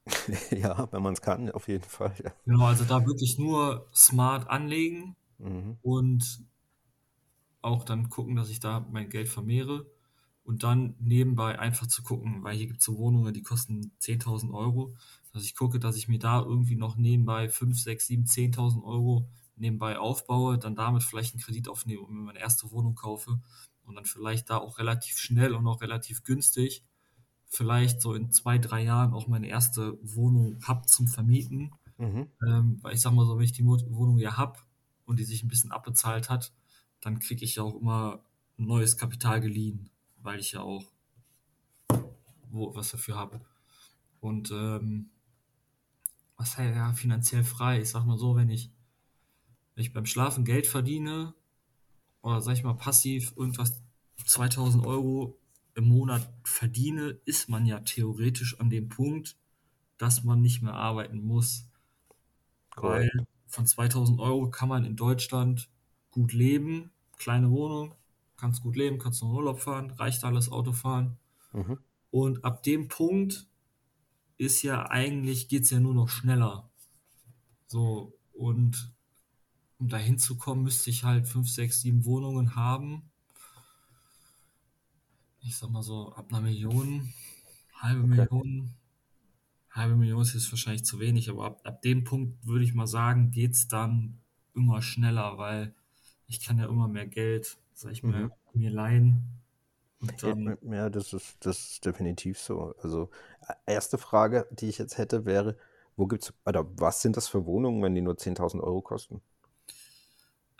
Ja, 0.50 0.88
wenn 0.92 1.02
man 1.02 1.14
es 1.14 1.20
kann, 1.22 1.50
auf 1.50 1.68
jeden 1.68 1.84
Fall. 1.84 2.14
Ja. 2.22 2.32
Genau, 2.44 2.64
also 2.66 2.84
da 2.84 3.04
wirklich 3.06 3.38
nur 3.38 3.88
smart 3.94 4.48
anlegen 4.48 5.16
Mhm. 5.38 5.76
und 5.82 6.44
auch 7.66 7.84
dann 7.84 8.08
gucken, 8.08 8.36
dass 8.36 8.50
ich 8.50 8.60
da 8.60 8.86
mein 8.90 9.08
Geld 9.08 9.28
vermehre 9.28 9.86
und 10.44 10.62
dann 10.62 10.94
nebenbei 10.98 11.58
einfach 11.58 11.86
zu 11.86 12.02
gucken, 12.02 12.42
weil 12.42 12.56
hier 12.56 12.66
gibt 12.66 12.80
es 12.80 12.86
so 12.86 12.98
Wohnungen, 12.98 13.34
die 13.34 13.42
kosten 13.42 13.92
10.000 14.00 14.54
Euro, 14.54 14.94
dass 15.32 15.44
ich 15.44 15.54
gucke, 15.54 15.78
dass 15.78 15.96
ich 15.96 16.08
mir 16.08 16.18
da 16.18 16.40
irgendwie 16.40 16.76
noch 16.76 16.96
nebenbei 16.96 17.48
5, 17.48 17.78
6, 17.78 18.06
7, 18.06 18.24
10.000 18.24 18.84
Euro 18.84 19.28
nebenbei 19.56 19.98
aufbaue, 19.98 20.58
dann 20.58 20.76
damit 20.76 21.02
vielleicht 21.02 21.34
einen 21.34 21.42
Kredit 21.42 21.68
aufnehme 21.68 22.02
und 22.02 22.14
mir 22.14 22.20
meine 22.20 22.38
erste 22.40 22.70
Wohnung 22.70 22.94
kaufe 22.94 23.40
und 23.84 23.94
dann 23.94 24.04
vielleicht 24.04 24.50
da 24.50 24.58
auch 24.58 24.78
relativ 24.78 25.18
schnell 25.18 25.54
und 25.54 25.66
auch 25.66 25.80
relativ 25.80 26.24
günstig 26.24 26.84
vielleicht 27.48 28.00
so 28.00 28.14
in 28.14 28.30
zwei, 28.30 28.58
drei 28.58 28.82
Jahren 28.82 29.14
auch 29.14 29.28
meine 29.28 29.48
erste 29.48 29.98
Wohnung 30.02 30.58
habe 30.62 30.86
zum 30.86 31.08
Vermieten. 31.08 31.72
Mhm. 31.98 32.28
Ähm, 32.46 32.78
weil 32.82 32.94
ich 32.94 33.00
sag 33.00 33.12
mal 33.12 33.24
so, 33.24 33.36
wenn 33.38 33.44
ich 33.44 33.52
die 33.52 33.64
Wohnung 33.64 34.18
ja 34.18 34.36
habe 34.36 34.58
und 35.06 35.18
die 35.18 35.24
sich 35.24 35.42
ein 35.42 35.48
bisschen 35.48 35.72
abbezahlt 35.72 36.28
hat, 36.28 36.52
dann 37.06 37.20
kriege 37.20 37.44
ich 37.44 37.54
ja 37.54 37.62
auch 37.62 37.80
immer 37.80 38.24
neues 38.56 38.96
Kapital 38.96 39.40
geliehen, 39.40 39.90
weil 40.22 40.40
ich 40.40 40.50
ja 40.52 40.62
auch 40.62 40.84
wo, 42.50 42.74
was 42.74 42.90
dafür 42.90 43.14
habe. 43.14 43.40
Und 44.18 44.50
ähm, 44.50 45.10
was 46.36 46.58
heißt 46.58 46.74
ja 46.74 46.92
finanziell 46.94 47.44
frei? 47.44 47.80
Ich 47.80 47.90
sag 47.90 48.04
mal 48.06 48.18
so, 48.18 48.34
wenn 48.34 48.50
ich, 48.50 48.72
wenn 49.74 49.84
ich 49.84 49.92
beim 49.92 50.04
Schlafen 50.04 50.44
Geld 50.44 50.66
verdiene 50.66 51.32
oder 52.22 52.40
sag 52.40 52.54
ich 52.54 52.64
mal 52.64 52.74
passiv 52.74 53.32
irgendwas 53.36 53.84
2000 54.24 54.84
Euro 54.84 55.38
im 55.76 55.86
Monat 55.86 56.28
verdiene, 56.42 57.20
ist 57.24 57.48
man 57.48 57.66
ja 57.66 57.78
theoretisch 57.78 58.58
an 58.58 58.68
dem 58.68 58.88
Punkt, 58.88 59.38
dass 59.96 60.24
man 60.24 60.40
nicht 60.40 60.60
mehr 60.60 60.74
arbeiten 60.74 61.20
muss. 61.20 61.68
Weil 62.74 63.08
Korrekt. 63.10 63.28
von 63.46 63.64
2000 63.64 64.18
Euro 64.18 64.50
kann 64.50 64.68
man 64.68 64.84
in 64.84 64.96
Deutschland 64.96 65.70
gut 66.10 66.32
leben. 66.32 66.90
Kleine 67.16 67.50
Wohnung, 67.50 67.94
kannst 68.36 68.62
gut 68.62 68.76
leben, 68.76 68.98
kannst 68.98 69.22
noch 69.22 69.30
in 69.30 69.36
Urlaub 69.36 69.60
fahren, 69.60 69.90
reicht 69.90 70.24
alles, 70.24 70.50
Auto 70.50 70.72
fahren. 70.72 71.16
Mhm. 71.52 71.78
Und 72.10 72.44
ab 72.44 72.62
dem 72.62 72.88
Punkt 72.88 73.46
ist 74.38 74.62
ja 74.62 74.90
eigentlich, 74.90 75.48
geht 75.48 75.64
es 75.64 75.70
ja 75.70 75.80
nur 75.80 75.94
noch 75.94 76.08
schneller. 76.08 76.68
So, 77.66 78.12
und 78.32 78.92
um 79.78 79.88
da 79.88 79.96
hinzukommen, 79.96 80.64
müsste 80.64 80.90
ich 80.90 81.04
halt 81.04 81.26
5, 81.26 81.48
6, 81.48 81.80
7 81.82 82.04
Wohnungen 82.04 82.54
haben. 82.54 83.10
Ich 85.40 85.56
sag 85.56 85.70
mal 85.70 85.82
so, 85.82 86.12
ab 86.12 86.26
einer 86.30 86.40
Million, 86.40 87.12
halbe 87.74 88.00
Okay. 88.00 88.26
Million, 88.30 88.74
halbe 89.70 89.96
Million 89.96 90.22
ist 90.22 90.34
jetzt 90.34 90.50
wahrscheinlich 90.50 90.84
zu 90.84 90.98
wenig, 90.98 91.30
aber 91.30 91.46
ab, 91.46 91.60
ab 91.64 91.82
dem 91.82 92.04
Punkt 92.04 92.46
würde 92.46 92.64
ich 92.64 92.74
mal 92.74 92.86
sagen, 92.86 93.30
geht 93.30 93.52
es 93.52 93.68
dann 93.68 94.20
immer 94.54 94.82
schneller, 94.82 95.38
weil 95.38 95.74
ich 96.28 96.40
kann 96.44 96.58
ja 96.58 96.66
immer 96.68 96.88
mehr 96.88 97.06
Geld, 97.06 97.58
sag 97.74 97.92
ich 97.92 98.02
mal, 98.02 98.26
Mhm. 98.26 98.30
mir 98.54 98.70
leihen. 98.70 99.24
Dann, 100.20 100.56
ja, 100.62 100.88
das 100.90 101.12
ist, 101.12 101.36
das 101.40 101.58
ist 101.72 101.84
definitiv 101.86 102.38
so. 102.38 102.74
Also, 102.82 103.10
äh, 103.48 103.54
erste 103.74 103.98
Frage, 103.98 104.46
die 104.50 104.68
ich 104.68 104.78
jetzt 104.78 104.98
hätte, 104.98 105.24
wäre, 105.24 105.56
wo 105.96 106.06
gibt's, 106.06 106.32
oder 106.44 106.66
was 106.78 107.02
sind 107.02 107.16
das 107.16 107.28
für 107.28 107.46
Wohnungen, 107.46 107.82
wenn 107.82 107.94
die 107.94 108.02
nur 108.02 108.16
10.000 108.16 108.62
Euro 108.62 108.82
kosten? 108.82 109.20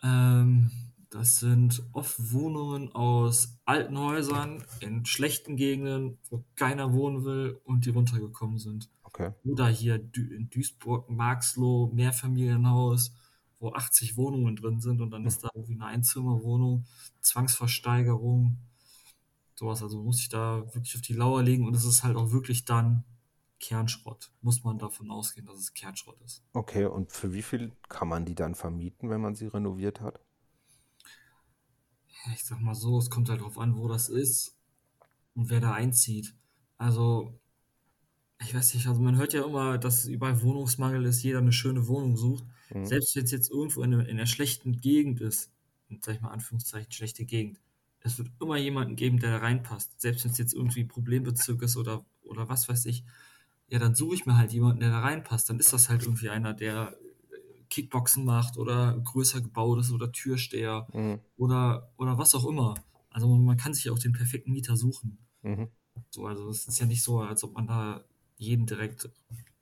ähm, 0.03 0.71
das 1.11 1.39
sind 1.41 1.83
oft 1.93 2.33
Wohnungen 2.33 2.93
aus 2.93 3.59
alten 3.65 3.99
Häusern 3.99 4.65
in 4.81 5.07
schlechten 5.07 5.57
Gegenden, 5.57 6.19
wo 6.31 6.45
keiner 6.57 6.93
wohnen 6.93 7.25
will 7.25 7.61
und 7.65 7.87
die 7.87 7.91
runtergekommen 7.91 8.59
sind. 8.59 8.91
Okay. 9.07 9.31
Oder 9.45 9.69
hier 9.69 9.97
in 9.97 10.51
Duisburg, 10.51 11.09
Marxloh, 11.11 11.91
Mehrfamilienhaus, 11.95 13.15
wo 13.61 13.73
80 13.73 14.17
Wohnungen 14.17 14.57
drin 14.57 14.81
sind 14.81 15.01
und 15.01 15.11
dann 15.11 15.25
Hm. 15.25 15.27
ist 15.27 15.45
da 15.45 15.51
irgendwie 15.55 15.75
eine 15.75 15.87
Einzimmerwohnung, 15.87 16.87
Zwangsversteigerung. 17.23 18.59
sowas. 19.55 19.83
Also 19.83 20.03
muss 20.03 20.21
ich 20.21 20.29
da 20.29 20.63
wirklich 20.75 20.95
auf 20.97 21.03
die 21.03 21.15
Lauer 21.15 21.43
legen 21.43 21.67
und 21.67 21.75
es 21.75 21.85
ist 21.85 22.05
halt 22.05 22.17
auch 22.17 22.31
wirklich 22.33 22.65
dann 22.65 23.05
Kernschrott. 23.61 24.33
Muss 24.43 24.65
man 24.65 24.79
davon 24.79 25.11
ausgehen, 25.11 25.47
dass 25.47 25.59
es 25.59 25.75
Kernschrott 25.75 26.21
ist. 26.23 26.43
Okay, 26.57 26.87
und 26.87 27.13
für 27.13 27.33
wie 27.35 27.43
viel 27.43 27.77
kann 27.89 28.09
man 28.09 28.25
die 28.25 28.35
dann 28.35 28.57
vermieten, 28.57 29.11
wenn 29.11 29.21
man 29.21 29.37
sie 29.37 29.47
renoviert 29.47 30.01
hat? 30.01 30.19
Ja, 32.27 32.33
ich 32.33 32.45
sag 32.45 32.61
mal 32.61 32.75
so, 32.75 32.99
es 32.99 33.11
kommt 33.11 33.29
halt 33.29 33.41
drauf 33.43 33.59
an, 33.59 33.77
wo 33.77 33.89
das 33.89 34.09
ist 34.09 34.57
und 35.35 35.51
wer 35.51 35.61
da 35.61 35.73
einzieht. 35.75 36.35
Also, 36.79 37.39
ich 38.41 38.55
weiß 38.55 38.75
nicht, 38.75 38.87
also 38.87 39.01
man 39.01 39.17
hört 39.17 39.33
ja 39.35 39.45
immer, 39.45 39.79
dass 39.79 40.07
überall 40.07 40.41
Wohnungsmangel 40.43 41.05
ist, 41.07 41.23
jeder 41.23 41.39
eine 41.39 41.53
schöne 41.53 41.87
Wohnung 41.89 42.17
sucht. 42.17 42.45
Mhm. 42.73 42.87
Selbst 42.87 43.17
wenn 43.17 43.25
es 43.25 43.31
jetzt 43.31 43.51
irgendwo 43.51 43.83
in, 43.83 43.95
eine, 43.95 44.05
in 44.05 44.17
einer 44.17 44.27
schlechten 44.27 44.81
Gegend 44.81 45.21
ist, 45.21 45.53
sag 46.01 46.17
ich 46.17 46.21
mal 46.21 46.31
Anführungszeichen, 46.31 46.93
schlechte 46.93 47.25
Gegend, 47.25 47.61
es 48.01 48.19
wird 48.19 48.31
immer 48.41 48.57
jemanden 48.57 48.97
geben, 48.97 49.19
der 49.19 49.33
da 49.33 49.39
reinpasst. 49.39 50.01
Selbst 50.01 50.25
wenn 50.25 50.33
es 50.33 50.39
jetzt 50.39 50.55
irgendwie 50.55 50.85
Problembezirk 50.85 51.63
ist 51.63 51.77
oder, 51.77 52.05
oder 52.23 52.49
was 52.49 52.69
weiß 52.69 52.87
ich. 52.87 53.05
Ja, 53.69 53.81
dann 53.81 53.97
suche 53.97 54.15
ich 54.15 54.27
mir 54.27 54.37
halt 54.37 54.53
jemanden, 54.53 54.81
der 54.81 54.91
da 54.91 55.01
reinpasst. 55.01 55.51
Dann 55.51 55.59
ist 55.59 55.73
das 55.73 55.89
halt 55.89 56.03
irgendwie 56.03 56.29
einer, 56.29 56.55
der 56.55 56.97
Kickboxen 57.69 58.25
macht 58.25 58.57
oder 58.59 58.97
größer 58.97 59.41
gebaut 59.41 59.81
ist 59.81 59.91
oder 59.91 60.13
Türsteher 60.13 60.87
mhm. 60.93 61.19
oder, 61.37 61.91
oder 61.97 62.17
was 62.17 62.35
auch 62.35 62.47
immer. 62.47 62.75
Also 63.11 63.29
man 63.29 63.57
kann 63.57 63.75
sich 63.75 63.91
auch 63.91 63.99
den 63.99 64.13
perfekten 64.13 64.53
Mieter 64.53 64.77
suchen. 64.77 65.19
Mhm. 65.43 65.69
So, 66.11 66.27
also 66.27 66.49
es 66.49 66.67
ist 66.69 66.79
ja 66.79 66.87
nicht 66.87 67.03
so, 67.03 67.21
als 67.21 67.43
ob 67.43 67.55
man 67.55 67.67
da 67.67 68.05
jeden 68.37 68.67
direkt 68.67 69.09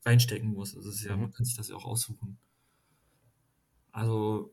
reinstecken 0.05 0.53
muss. 0.53 0.77
Also 0.77 0.91
ja, 1.07 1.17
mhm. 1.17 1.23
man 1.23 1.33
kann 1.33 1.47
sich 1.47 1.57
das 1.57 1.69
ja 1.69 1.77
auch 1.77 1.85
aussuchen. 1.85 2.39
Also 3.95 4.53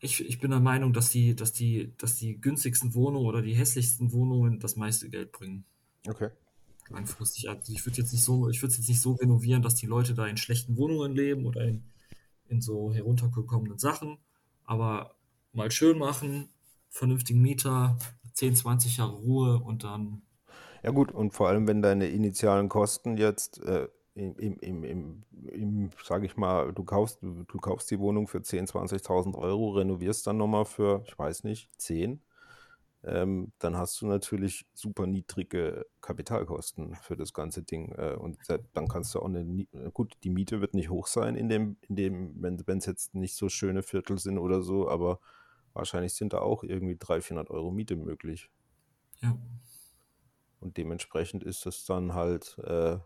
ich, 0.00 0.26
ich 0.26 0.40
bin 0.40 0.50
der 0.50 0.60
Meinung, 0.60 0.94
dass 0.94 1.10
die, 1.10 1.36
dass 1.36 1.52
die, 1.52 1.92
dass 1.98 2.16
die 2.16 2.40
günstigsten 2.40 2.94
Wohnungen 2.94 3.26
oder 3.26 3.42
die 3.42 3.54
hässlichsten 3.54 4.12
Wohnungen 4.12 4.60
das 4.60 4.76
meiste 4.76 5.10
Geld 5.10 5.30
bringen. 5.30 5.66
Okay. 6.08 6.30
Langfristig. 6.88 7.50
Also 7.50 7.70
ich 7.70 7.84
würde 7.84 7.98
jetzt 7.98 8.12
nicht 8.12 8.24
so, 8.24 8.48
ich 8.48 8.62
würde 8.62 8.72
es 8.72 8.78
jetzt 8.78 8.88
nicht 8.88 9.02
so 9.02 9.12
renovieren, 9.12 9.60
dass 9.60 9.74
die 9.74 9.86
Leute 9.86 10.14
da 10.14 10.26
in 10.26 10.38
schlechten 10.38 10.78
Wohnungen 10.78 11.14
leben 11.14 11.44
oder 11.44 11.66
in, 11.66 11.82
in 12.48 12.62
so 12.62 12.94
heruntergekommenen 12.94 13.78
Sachen. 13.78 14.16
Aber 14.64 15.14
mal 15.52 15.70
schön 15.70 15.98
machen, 15.98 16.48
vernünftigen 16.88 17.42
Mieter, 17.42 17.98
10, 18.32 18.56
20 18.56 18.96
Jahre 18.96 19.16
Ruhe 19.16 19.58
und 19.58 19.84
dann. 19.84 20.22
Ja 20.82 20.92
gut, 20.92 21.12
und 21.12 21.34
vor 21.34 21.48
allem, 21.48 21.66
wenn 21.66 21.82
deine 21.82 22.08
initialen 22.08 22.70
Kosten 22.70 23.18
jetzt 23.18 23.60
äh, 23.64 23.88
im, 24.18 24.58
im, 24.58 24.84
im, 24.84 25.24
im 25.48 25.90
sage 26.02 26.26
ich 26.26 26.36
mal, 26.36 26.72
du 26.72 26.84
kaufst, 26.84 27.22
du, 27.22 27.44
du 27.44 27.58
kaufst 27.58 27.90
die 27.90 27.98
Wohnung 27.98 28.28
für 28.28 28.38
10.000, 28.38 29.02
20.000 29.02 29.34
Euro, 29.36 29.70
renovierst 29.70 30.26
dann 30.26 30.36
nochmal 30.36 30.64
für, 30.64 31.02
ich 31.06 31.18
weiß 31.18 31.44
nicht, 31.44 31.70
10, 31.78 32.20
ähm, 33.04 33.52
dann 33.58 33.76
hast 33.76 34.00
du 34.00 34.06
natürlich 34.06 34.66
super 34.74 35.06
niedrige 35.06 35.86
Kapitalkosten 36.00 36.96
für 36.96 37.16
das 37.16 37.32
ganze 37.32 37.62
Ding. 37.62 37.92
Äh, 37.92 38.16
und 38.16 38.38
dann 38.72 38.88
kannst 38.88 39.14
du 39.14 39.20
auch 39.20 39.26
eine, 39.26 39.66
gut, 39.92 40.16
die 40.24 40.30
Miete 40.30 40.60
wird 40.60 40.74
nicht 40.74 40.90
hoch 40.90 41.06
sein 41.06 41.36
in 41.36 41.48
dem, 41.48 41.76
in 41.82 41.96
dem, 41.96 42.34
wenn 42.42 42.78
es 42.78 42.86
jetzt 42.86 43.14
nicht 43.14 43.36
so 43.36 43.48
schöne 43.48 43.82
Viertel 43.82 44.18
sind 44.18 44.38
oder 44.38 44.62
so, 44.62 44.88
aber 44.88 45.20
wahrscheinlich 45.74 46.14
sind 46.14 46.32
da 46.32 46.40
auch 46.40 46.64
irgendwie 46.64 46.96
300, 46.96 47.24
400 47.24 47.50
Euro 47.50 47.70
Miete 47.70 47.94
möglich. 47.94 48.50
Ja. 49.20 49.38
Und 50.60 50.76
dementsprechend 50.76 51.44
ist 51.44 51.66
das 51.66 51.84
dann 51.84 52.14
halt 52.14 52.58
äh, 52.58 52.98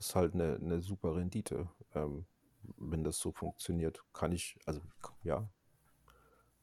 das 0.00 0.08
ist 0.08 0.14
halt 0.14 0.32
eine, 0.32 0.56
eine 0.56 0.80
super 0.80 1.14
Rendite, 1.14 1.68
ähm, 1.94 2.24
wenn 2.78 3.04
das 3.04 3.18
so 3.18 3.32
funktioniert. 3.32 4.02
Kann 4.14 4.32
ich, 4.32 4.58
also 4.64 4.80
ja, 5.24 5.46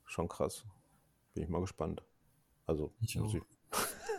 schon 0.06 0.28
krass. 0.28 0.66
Bin 1.36 1.44
ich 1.44 1.50
mal 1.50 1.62
gespannt. 1.62 2.04
Also 2.66 2.92
ich 3.00 3.16
muss, 3.16 3.36
ich, 3.36 3.44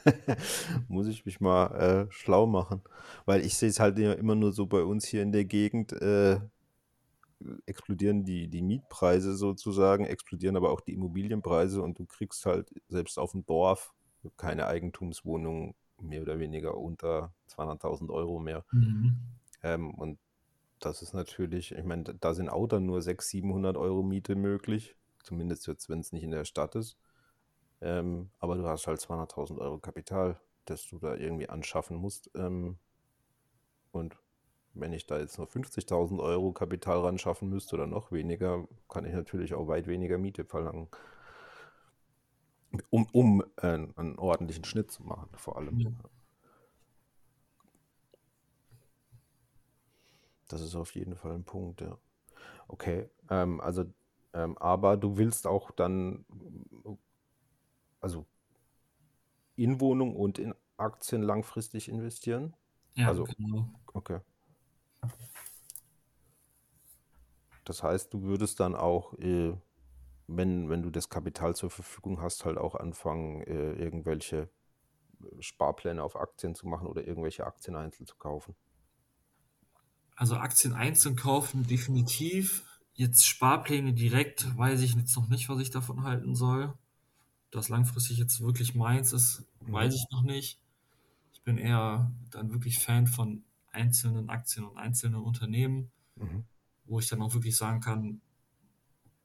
muss 0.89 1.09
ich 1.09 1.27
mich 1.27 1.41
mal 1.41 1.66
äh, 2.07 2.12
schlau 2.12 2.47
machen, 2.47 2.81
weil 3.25 3.45
ich 3.45 3.57
sehe 3.57 3.71
es 3.71 3.81
halt 3.81 3.99
immer 3.99 4.37
nur 4.37 4.53
so 4.53 4.66
bei 4.66 4.85
uns 4.85 5.05
hier 5.05 5.23
in 5.23 5.33
der 5.33 5.47
Gegend. 5.47 5.93
Äh, 5.95 6.39
explodieren 7.66 8.25
die, 8.25 8.47
die 8.47 8.62
Mietpreise 8.62 9.35
sozusagen, 9.35 10.05
explodieren 10.07 10.57
aber 10.57 10.71
auch 10.71 10.81
die 10.81 10.95
Immobilienpreise 10.95 11.83
und 11.83 11.99
du 11.99 12.07
kriegst 12.07 12.47
halt 12.47 12.73
selbst 12.89 13.19
auf 13.19 13.33
dem 13.33 13.45
Dorf 13.47 13.93
keine 14.37 14.69
Eigentumswohnung 14.69 15.75
mehr 16.01 16.22
oder 16.22 16.38
weniger 16.38 16.76
unter 16.76 17.32
200.000 17.49 18.11
Euro 18.11 18.38
mehr. 18.38 18.64
Mhm. 18.72 19.16
Ähm, 19.62 19.94
und 19.94 20.18
das 20.80 21.03
ist 21.03 21.12
natürlich, 21.12 21.72
ich 21.72 21.84
meine, 21.84 22.05
da 22.05 22.34
sind 22.34 22.49
auch 22.49 22.66
dann 22.66 22.86
nur 22.86 23.03
600, 23.03 23.28
700 23.28 23.76
Euro 23.76 24.03
Miete 24.03 24.36
möglich, 24.36 24.96
zumindest 25.22 25.66
jetzt, 25.66 25.88
wenn 25.88 26.01
es 26.01 26.12
nicht 26.12 26.22
in 26.22 26.30
der 26.30 26.44
Stadt 26.44 26.74
ist. 26.76 26.96
Ähm, 27.80 28.30
aber 28.38 28.57
du 28.57 28.66
hast 28.66 28.86
halt 28.86 29.01
200.000 29.01 29.59
Euro 29.59 29.78
Kapital, 29.78 30.40
das 30.64 30.86
du 30.86 30.99
da 30.99 31.14
irgendwie 31.14 31.49
anschaffen 31.49 31.96
musst. 31.96 32.30
Ähm, 32.34 32.78
und 33.90 34.16
wenn 34.74 34.92
ich 34.92 35.07
da 35.07 35.18
jetzt 35.18 35.38
nur 35.38 35.49
50.000 35.49 36.20
Euro 36.20 36.53
Kapital 36.53 37.01
ran 37.01 37.18
schaffen 37.18 37.49
müsste 37.49 37.74
oder 37.74 37.86
noch 37.86 38.12
weniger, 38.12 38.66
kann 38.88 39.05
ich 39.05 39.14
natürlich 39.14 39.55
auch 39.55 39.66
weit 39.66 39.86
weniger 39.86 40.18
Miete 40.18 40.44
verlangen 40.44 40.88
um, 42.91 43.07
um 43.12 43.45
äh, 43.57 43.66
einen 43.66 44.19
ordentlichen 44.19 44.64
Schnitt 44.64 44.91
zu 44.91 45.03
machen, 45.03 45.29
vor 45.37 45.57
allem. 45.57 45.79
Ja. 45.79 45.91
Das 50.49 50.61
ist 50.61 50.75
auf 50.75 50.95
jeden 50.95 51.14
Fall 51.14 51.33
ein 51.33 51.45
Punkt, 51.45 51.81
ja. 51.81 51.99
Okay, 52.69 53.09
ähm, 53.31 53.61
also, 53.61 53.85
ähm, 54.33 54.57
aber 54.59 54.97
du 54.97 55.16
willst 55.16 55.47
auch 55.47 55.71
dann, 55.71 56.25
also 58.01 58.27
in 59.57 59.81
Wohnung 59.81 60.14
und 60.14 60.39
in 60.39 60.55
Aktien 60.77 61.23
langfristig 61.23 61.89
investieren? 61.89 62.55
Ja, 62.95 63.09
also, 63.09 63.25
genau. 63.25 63.69
Okay. 63.93 64.21
Das 67.64 67.83
heißt, 67.83 68.14
du 68.14 68.23
würdest 68.23 68.61
dann 68.61 68.75
auch 68.75 69.12
äh, 69.19 69.55
wenn, 70.29 70.68
wenn 70.68 70.83
du 70.83 70.91
das 70.91 71.09
Kapital 71.09 71.57
zur 71.57 71.70
Verfügung 71.70 72.20
hast, 72.20 72.45
halt 72.45 72.59
auch 72.59 72.74
anfangen, 72.74 73.41
äh, 73.43 73.72
irgendwelche 73.72 74.51
äh, 75.20 75.43
Sparpläne 75.43 76.03
auf 76.03 76.16
Aktien 76.16 76.55
zu 76.55 76.68
machen 76.68 76.87
oder 76.87 77.07
irgendwelche 77.07 77.47
Aktien 77.47 77.74
einzeln 77.74 78.07
zu 78.07 78.14
kaufen. 78.16 78.55
Also 80.14 80.37
Aktien 80.37 80.74
einzeln 80.74 81.16
kaufen, 81.16 81.66
definitiv. 81.66 82.64
Jetzt 82.93 83.26
Sparpläne 83.26 83.95
direkt, 83.95 84.57
weiß 84.59 84.83
ich 84.83 84.95
jetzt 84.95 85.16
noch 85.16 85.29
nicht, 85.29 85.49
was 85.49 85.61
ich 85.61 85.70
davon 85.70 86.03
halten 86.03 86.35
soll. 86.35 86.74
Das 87.51 87.70
langfristig 87.70 88.18
jetzt 88.18 88.41
wirklich 88.41 88.74
meins 88.74 89.12
ist, 89.12 89.47
mhm. 89.61 89.72
weiß 89.72 89.95
ich 89.95 90.05
noch 90.11 90.22
nicht. 90.22 90.61
Ich 91.33 91.43
bin 91.43 91.57
eher 91.57 92.12
dann 92.31 92.53
wirklich 92.53 92.81
Fan 92.81 93.07
von 93.07 93.45
einzelnen 93.70 94.29
Aktien 94.29 94.66
und 94.66 94.76
einzelnen 94.76 95.22
Unternehmen, 95.22 95.91
mhm. 96.16 96.45
wo 96.85 96.99
ich 96.99 97.09
dann 97.09 97.22
auch 97.22 97.33
wirklich 97.33 97.57
sagen 97.57 97.81
kann, 97.81 98.20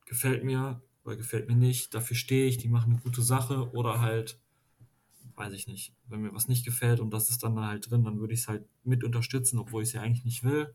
gefällt 0.06 0.43
mir, 0.43 0.82
oder 1.04 1.16
gefällt 1.16 1.47
mir 1.47 1.56
nicht, 1.56 1.93
dafür 1.93 2.16
stehe 2.16 2.47
ich, 2.47 2.58
die 2.58 2.70
machen 2.70 2.93
eine 2.93 3.01
gute 3.01 3.22
Sache 3.22 3.72
oder 3.72 4.01
halt, 4.01 4.39
weiß 5.36 5.54
ich 5.54 5.68
nicht, 5.68 5.93
wenn 6.08 6.22
mir 6.22 6.34
was 6.34 6.47
nicht 6.47 6.66
gefällt 6.66 6.99
und 6.99 7.12
das 7.12 7.30
ist 7.30 7.43
dann 7.43 7.60
halt 7.60 7.89
drin, 7.89 8.04
dann 8.04 8.20
würde 8.20 8.34
ich 8.34 8.41
es 8.41 8.47
halt 8.47 8.66
mit 8.84 9.04
unterstützen, 9.04 9.60
obwohl 9.60 9.84
ich 9.84 9.89
es 9.89 9.93
ja 9.93 10.01
eigentlich 10.01 10.26
nicht 10.26 10.43
will. 10.43 10.74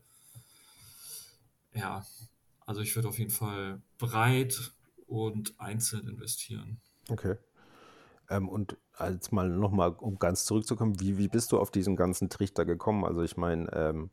Ja, 1.73 2.05
also 2.65 2.81
ich 2.81 2.95
würde 2.95 3.07
auf 3.07 3.19
jeden 3.19 3.31
Fall 3.31 3.81
breit 3.97 4.73
und 5.07 5.59
einzeln 5.59 6.07
investieren. 6.07 6.79
Okay. 7.09 7.35
Ähm, 8.29 8.47
und 8.47 8.77
als 8.93 9.31
mal 9.31 9.49
nochmal, 9.49 9.91
um 9.91 10.19
ganz 10.19 10.45
zurückzukommen, 10.45 10.99
wie, 10.99 11.17
wie 11.17 11.27
bist 11.27 11.51
du 11.51 11.59
auf 11.59 11.71
diesen 11.71 11.95
ganzen 11.95 12.29
Trichter 12.29 12.65
gekommen? 12.65 13.05
Also 13.05 13.23
ich 13.23 13.37
meine, 13.37 13.71
ähm, 13.73 14.11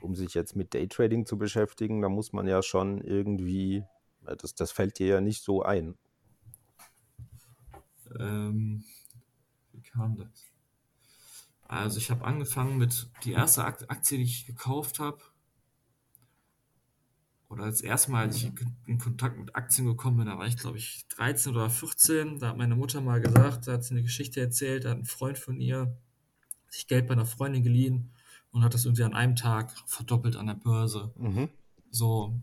um 0.00 0.14
sich 0.14 0.34
jetzt 0.34 0.54
mit 0.54 0.74
Daytrading 0.74 1.26
zu 1.26 1.36
beschäftigen, 1.38 2.02
da 2.02 2.08
muss 2.08 2.32
man 2.32 2.46
ja 2.46 2.62
schon 2.62 3.00
irgendwie 3.00 3.84
das, 4.34 4.54
das 4.54 4.72
fällt 4.72 4.98
dir 4.98 5.06
ja 5.06 5.20
nicht 5.20 5.42
so 5.42 5.62
ein. 5.62 5.96
Ähm, 8.18 8.84
wie 9.72 9.82
kam 9.82 10.16
das? 10.16 10.46
Also 11.68 11.98
ich 11.98 12.10
habe 12.10 12.24
angefangen 12.24 12.78
mit 12.78 13.08
die 13.24 13.32
erste 13.32 13.64
Aktie, 13.64 14.18
die 14.18 14.24
ich 14.24 14.46
gekauft 14.46 14.98
habe. 14.98 15.18
Oder 17.48 17.64
als 17.64 17.80
erste 17.80 18.10
Mal, 18.10 18.26
als 18.26 18.36
ich 18.36 18.52
in 18.86 18.98
Kontakt 18.98 19.38
mit 19.38 19.54
Aktien 19.54 19.86
gekommen 19.86 20.18
bin, 20.18 20.26
da 20.26 20.38
war 20.38 20.46
ich 20.46 20.56
glaube 20.56 20.78
ich 20.78 21.06
13 21.08 21.52
oder 21.52 21.70
14. 21.70 22.38
Da 22.38 22.48
hat 22.48 22.56
meine 22.56 22.74
Mutter 22.74 23.00
mal 23.00 23.20
gesagt, 23.20 23.66
da 23.66 23.72
hat 23.72 23.84
sie 23.84 23.94
eine 23.94 24.02
Geschichte 24.02 24.40
erzählt, 24.40 24.84
da 24.84 24.90
hat 24.90 24.98
ein 24.98 25.04
Freund 25.04 25.38
von 25.38 25.60
ihr 25.60 25.96
sich 26.68 26.86
Geld 26.86 27.06
bei 27.06 27.14
einer 27.14 27.26
Freundin 27.26 27.62
geliehen 27.62 28.12
und 28.50 28.64
hat 28.64 28.74
das 28.74 28.84
irgendwie 28.84 29.04
an 29.04 29.14
einem 29.14 29.36
Tag 29.36 29.72
verdoppelt 29.86 30.36
an 30.36 30.46
der 30.46 30.54
Börse. 30.54 31.12
Mhm. 31.16 31.48
So, 31.90 32.40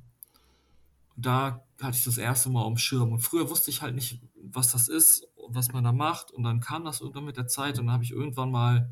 da 1.16 1.66
hatte 1.82 1.98
ich 1.98 2.04
das 2.04 2.18
erste 2.18 2.50
Mal 2.50 2.66
am 2.66 2.78
Schirm. 2.78 3.12
Und 3.12 3.20
früher 3.20 3.50
wusste 3.50 3.70
ich 3.70 3.82
halt 3.82 3.96
nicht, 3.96 4.22
was 4.36 4.72
das 4.72 4.88
ist 4.88 5.28
und 5.36 5.56
was 5.56 5.72
man 5.72 5.84
da 5.84 5.92
macht. 5.92 6.32
Und 6.32 6.44
dann 6.44 6.60
kam 6.60 6.86
das 6.86 7.02
irgendwann 7.02 7.26
mit 7.26 7.38
der 7.38 7.48
Zeit 7.48 7.80
und 7.80 7.88
dann 7.88 7.94
habe 7.94 8.04
ich 8.04 8.12
irgendwann 8.12 8.52
mal, 8.52 8.90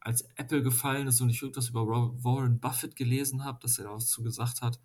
als 0.00 0.22
Apple 0.36 0.62
gefallen 0.62 1.08
ist 1.08 1.20
und 1.20 1.30
ich 1.30 1.42
irgendwas 1.42 1.68
über 1.68 1.84
Warren 1.84 2.60
Buffett 2.60 2.94
gelesen 2.94 3.44
habe, 3.44 3.58
dass 3.60 3.78
er 3.78 3.86
dazu 3.86 4.22
gesagt 4.22 4.62
hat, 4.62 4.80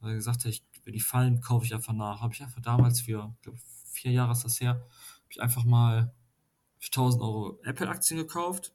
weil 0.00 0.10
er 0.10 0.16
gesagt 0.16 0.44
hat, 0.44 0.52
ich, 0.52 0.64
wenn 0.84 0.92
die 0.92 1.00
fallen, 1.00 1.40
kaufe 1.40 1.64
ich 1.64 1.74
einfach 1.74 1.94
nach. 1.94 2.20
Habe 2.20 2.34
ich 2.34 2.42
einfach 2.42 2.60
damals 2.60 3.00
für, 3.00 3.32
ich 3.36 3.42
glaube, 3.42 3.58
vier 3.86 4.12
Jahre 4.12 4.32
ist 4.32 4.44
das 4.44 4.60
her, 4.60 4.74
habe 4.74 5.30
ich 5.30 5.40
einfach 5.40 5.64
mal 5.64 6.14
für 6.78 6.88
1000 6.88 7.22
Euro 7.22 7.58
Apple-Aktien 7.64 8.18
gekauft. 8.18 8.74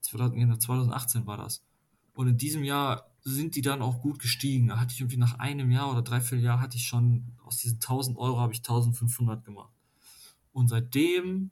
2018 0.00 1.26
war 1.26 1.36
das. 1.36 1.62
Und 2.14 2.28
in 2.28 2.38
diesem 2.38 2.64
Jahr 2.64 3.10
sind 3.30 3.56
die 3.56 3.62
dann 3.62 3.82
auch 3.82 4.00
gut 4.00 4.18
gestiegen. 4.18 4.68
Da 4.68 4.80
hatte 4.80 4.92
ich 4.92 5.00
irgendwie 5.00 5.16
nach 5.16 5.38
einem 5.38 5.70
Jahr 5.70 5.90
oder 5.90 6.02
dreiviertel 6.02 6.44
Jahr 6.44 6.60
hatte 6.60 6.76
ich 6.76 6.86
schon 6.86 7.32
aus 7.44 7.58
diesen 7.58 7.76
1000 7.76 8.18
Euro 8.18 8.40
habe 8.40 8.52
ich 8.52 8.60
1500 8.60 9.44
gemacht. 9.44 9.72
Und 10.52 10.68
seitdem 10.68 11.50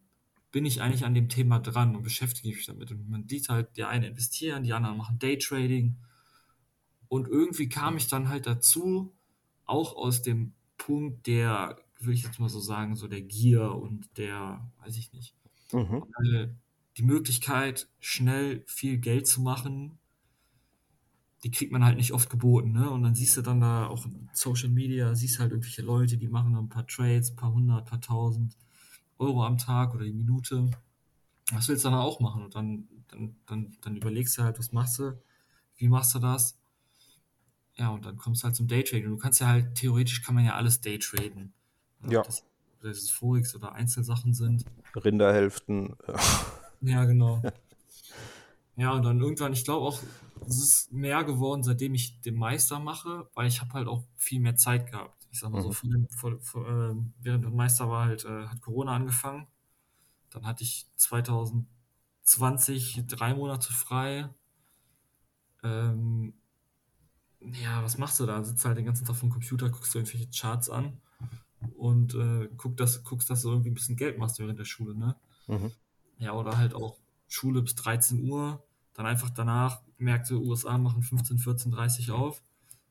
bin 0.52 0.64
ich 0.64 0.80
eigentlich 0.80 1.04
an 1.04 1.14
dem 1.14 1.28
Thema 1.28 1.58
dran 1.58 1.94
und 1.96 2.02
beschäftige 2.02 2.48
mich 2.48 2.66
damit. 2.66 2.90
Und 2.90 3.08
man 3.08 3.28
sieht 3.28 3.48
halt, 3.48 3.76
die 3.76 3.84
einen 3.84 4.04
investieren, 4.04 4.64
die 4.64 4.72
anderen 4.72 4.96
machen 4.96 5.18
Daytrading. 5.18 5.96
Und 7.08 7.28
irgendwie 7.28 7.68
kam 7.68 7.96
ich 7.96 8.08
dann 8.08 8.28
halt 8.28 8.46
dazu, 8.46 9.12
auch 9.64 9.94
aus 9.96 10.22
dem 10.22 10.54
Punkt 10.78 11.26
der, 11.26 11.78
würde 11.98 12.14
ich 12.14 12.22
jetzt 12.22 12.40
mal 12.40 12.48
so 12.48 12.60
sagen, 12.60 12.96
so 12.96 13.08
der 13.08 13.22
Gier 13.22 13.74
und 13.74 14.16
der, 14.16 14.70
weiß 14.82 14.96
ich 14.96 15.12
nicht, 15.12 15.34
mhm. 15.72 16.04
die 16.96 17.02
Möglichkeit, 17.02 17.88
schnell 18.00 18.62
viel 18.66 18.98
Geld 18.98 19.26
zu 19.26 19.40
machen, 19.40 19.98
die 21.42 21.50
kriegt 21.50 21.72
man 21.72 21.84
halt 21.84 21.96
nicht 21.96 22.12
oft 22.12 22.30
geboten, 22.30 22.72
ne? 22.72 22.90
Und 22.90 23.02
dann 23.02 23.14
siehst 23.14 23.36
du 23.36 23.42
dann 23.42 23.60
da 23.60 23.86
auch 23.86 24.06
Social 24.32 24.68
Media, 24.68 25.14
siehst 25.14 25.38
halt 25.38 25.52
irgendwelche 25.52 25.82
Leute, 25.82 26.16
die 26.16 26.28
machen 26.28 26.54
dann 26.54 26.64
ein 26.64 26.68
paar 26.68 26.86
Trades, 26.86 27.30
ein 27.30 27.36
paar 27.36 27.52
hundert, 27.52 27.80
ein 27.80 27.84
paar 27.84 28.00
tausend 28.00 28.56
Euro 29.18 29.44
am 29.44 29.58
Tag 29.58 29.94
oder 29.94 30.04
die 30.04 30.12
Minute. 30.12 30.70
Was 31.52 31.68
willst 31.68 31.84
du 31.84 31.90
dann 31.90 31.98
auch 31.98 32.20
machen? 32.20 32.42
Und 32.42 32.54
dann, 32.54 32.88
dann, 33.08 33.36
dann, 33.46 33.76
dann 33.80 33.96
überlegst 33.96 34.36
du 34.38 34.42
halt, 34.42 34.58
was 34.58 34.72
machst 34.72 34.98
du, 34.98 35.20
wie 35.76 35.88
machst 35.88 36.14
du 36.14 36.18
das? 36.18 36.58
Ja, 37.76 37.90
und 37.90 38.06
dann 38.06 38.16
kommst 38.16 38.42
du 38.42 38.46
halt 38.46 38.56
zum 38.56 38.68
Daytrading. 38.68 39.10
Du 39.10 39.18
kannst 39.18 39.40
ja 39.40 39.48
halt, 39.48 39.74
theoretisch 39.74 40.22
kann 40.22 40.34
man 40.34 40.44
ja 40.44 40.54
alles 40.54 40.80
Daytraden. 40.80 41.52
Ja. 42.08 42.22
Das, 42.22 42.44
dass 42.80 42.98
es 42.98 43.10
Forex 43.10 43.54
oder 43.54 43.74
Einzelsachen 43.74 44.32
sind. 44.32 44.64
Rinderhälften. 44.94 45.94
Ja, 46.80 47.04
genau. 47.04 47.42
ja, 48.76 48.92
und 48.92 49.02
dann 49.02 49.20
irgendwann, 49.20 49.52
ich 49.52 49.64
glaube 49.64 49.86
auch, 49.86 50.00
es 50.46 50.62
ist 50.62 50.92
mehr 50.92 51.24
geworden, 51.24 51.62
seitdem 51.62 51.94
ich 51.94 52.20
den 52.20 52.36
Meister 52.36 52.78
mache, 52.78 53.28
weil 53.34 53.46
ich 53.46 53.60
habe 53.60 53.72
halt 53.72 53.88
auch 53.88 54.04
viel 54.16 54.40
mehr 54.40 54.56
Zeit 54.56 54.90
gehabt. 54.90 55.26
Ich 55.30 55.40
sag 55.40 55.50
mal 55.50 55.62
so, 55.62 55.68
mhm. 55.68 55.72
vor 55.72 55.90
vor, 56.10 56.38
vor, 56.40 56.68
äh, 56.68 56.94
während 57.20 57.44
der 57.44 57.50
Meister 57.50 57.90
war 57.90 58.06
halt, 58.06 58.24
äh, 58.24 58.46
hat 58.46 58.60
Corona 58.60 58.94
angefangen. 58.94 59.46
Dann 60.30 60.46
hatte 60.46 60.64
ich 60.64 60.86
2020 60.96 63.04
drei 63.06 63.34
Monate 63.34 63.72
frei. 63.72 64.28
Ähm, 65.62 66.34
ja, 67.40 67.82
was 67.82 67.98
machst 67.98 68.18
du 68.20 68.26
da? 68.26 68.42
Sitzt 68.42 68.64
halt 68.64 68.78
den 68.78 68.86
ganzen 68.86 69.04
Tag 69.04 69.16
vom 69.16 69.30
Computer, 69.30 69.68
guckst 69.68 69.94
du 69.94 69.98
irgendwelche 69.98 70.30
Charts 70.30 70.70
an 70.70 71.00
und 71.76 72.14
äh, 72.14 72.48
guck, 72.56 72.76
dass, 72.76 73.02
guckst, 73.04 73.30
dass 73.30 73.42
du 73.42 73.50
irgendwie 73.50 73.70
ein 73.70 73.74
bisschen 73.74 73.96
Geld 73.96 74.18
machst 74.18 74.38
während 74.38 74.58
der 74.58 74.64
Schule, 74.64 74.94
ne? 74.94 75.16
Mhm. 75.46 75.72
Ja, 76.18 76.32
oder 76.32 76.56
halt 76.56 76.74
auch 76.74 76.98
Schule 77.28 77.62
bis 77.62 77.74
13 77.74 78.28
Uhr, 78.28 78.64
dann 78.96 79.06
einfach 79.06 79.30
danach 79.30 79.82
Märkte 79.98 80.40
USA 80.40 80.78
machen 80.78 81.02
15, 81.02 81.38
14, 81.38 81.72
30 81.72 82.10
auf. 82.10 82.42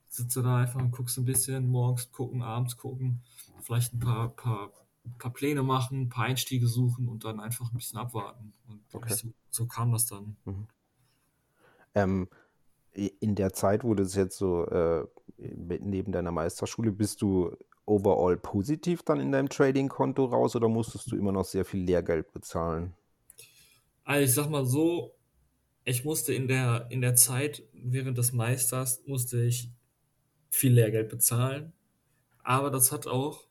Sitze 0.07 0.43
da 0.43 0.59
einfach 0.59 0.79
und 0.79 0.91
guckst 0.91 1.17
ein 1.17 1.25
bisschen, 1.25 1.67
morgens 1.67 2.11
gucken, 2.11 2.41
abends 2.41 2.77
gucken, 2.77 3.21
vielleicht 3.61 3.93
ein 3.93 3.99
paar, 3.99 4.29
paar, 4.29 4.71
paar 5.17 5.33
Pläne 5.33 5.63
machen, 5.63 6.03
ein 6.03 6.09
paar 6.09 6.25
Einstiege 6.25 6.67
suchen 6.67 7.09
und 7.09 7.25
dann 7.25 7.39
einfach 7.39 7.71
ein 7.71 7.75
bisschen 7.75 7.99
abwarten. 7.99 8.53
Und 8.67 8.81
okay. 8.93 9.13
so, 9.13 9.29
so, 9.49 9.65
kam 9.65 9.91
das 9.91 10.05
dann. 10.05 10.37
Mhm. 10.45 10.67
Ähm, 11.95 12.29
in 12.93 13.35
der 13.35 13.51
Zeit, 13.51 13.83
wo 13.83 13.93
du 13.93 14.03
es 14.03 14.15
jetzt 14.15 14.37
so 14.37 14.65
äh, 14.67 15.05
neben 15.37 16.11
deiner 16.11 16.31
Meisterschule, 16.31 16.91
bist 16.91 17.21
du 17.21 17.57
overall 17.85 18.37
positiv 18.37 19.03
dann 19.03 19.19
in 19.19 19.31
deinem 19.31 19.49
Trading-Konto 19.49 20.25
raus 20.25 20.55
oder 20.55 20.69
musstest 20.69 21.11
du 21.11 21.17
immer 21.17 21.31
noch 21.31 21.45
sehr 21.45 21.65
viel 21.65 21.81
Lehrgeld 21.81 22.31
bezahlen? 22.31 22.93
Also 24.03 24.23
ich 24.23 24.33
sag 24.33 24.49
mal 24.49 24.65
so, 24.65 25.15
ich 25.85 26.03
musste 26.03 26.33
in 26.33 26.47
der, 26.47 26.87
in 26.89 27.01
der 27.01 27.15
Zeit 27.15 27.63
während 27.73 28.17
des 28.17 28.33
Meisters, 28.33 29.03
musste 29.05 29.41
ich 29.43 29.69
viel 30.49 30.73
Lehrgeld 30.73 31.09
bezahlen. 31.09 31.73
Aber 32.43 32.71
das 32.71 32.91
hat 32.91 33.05
auch, 33.05 33.47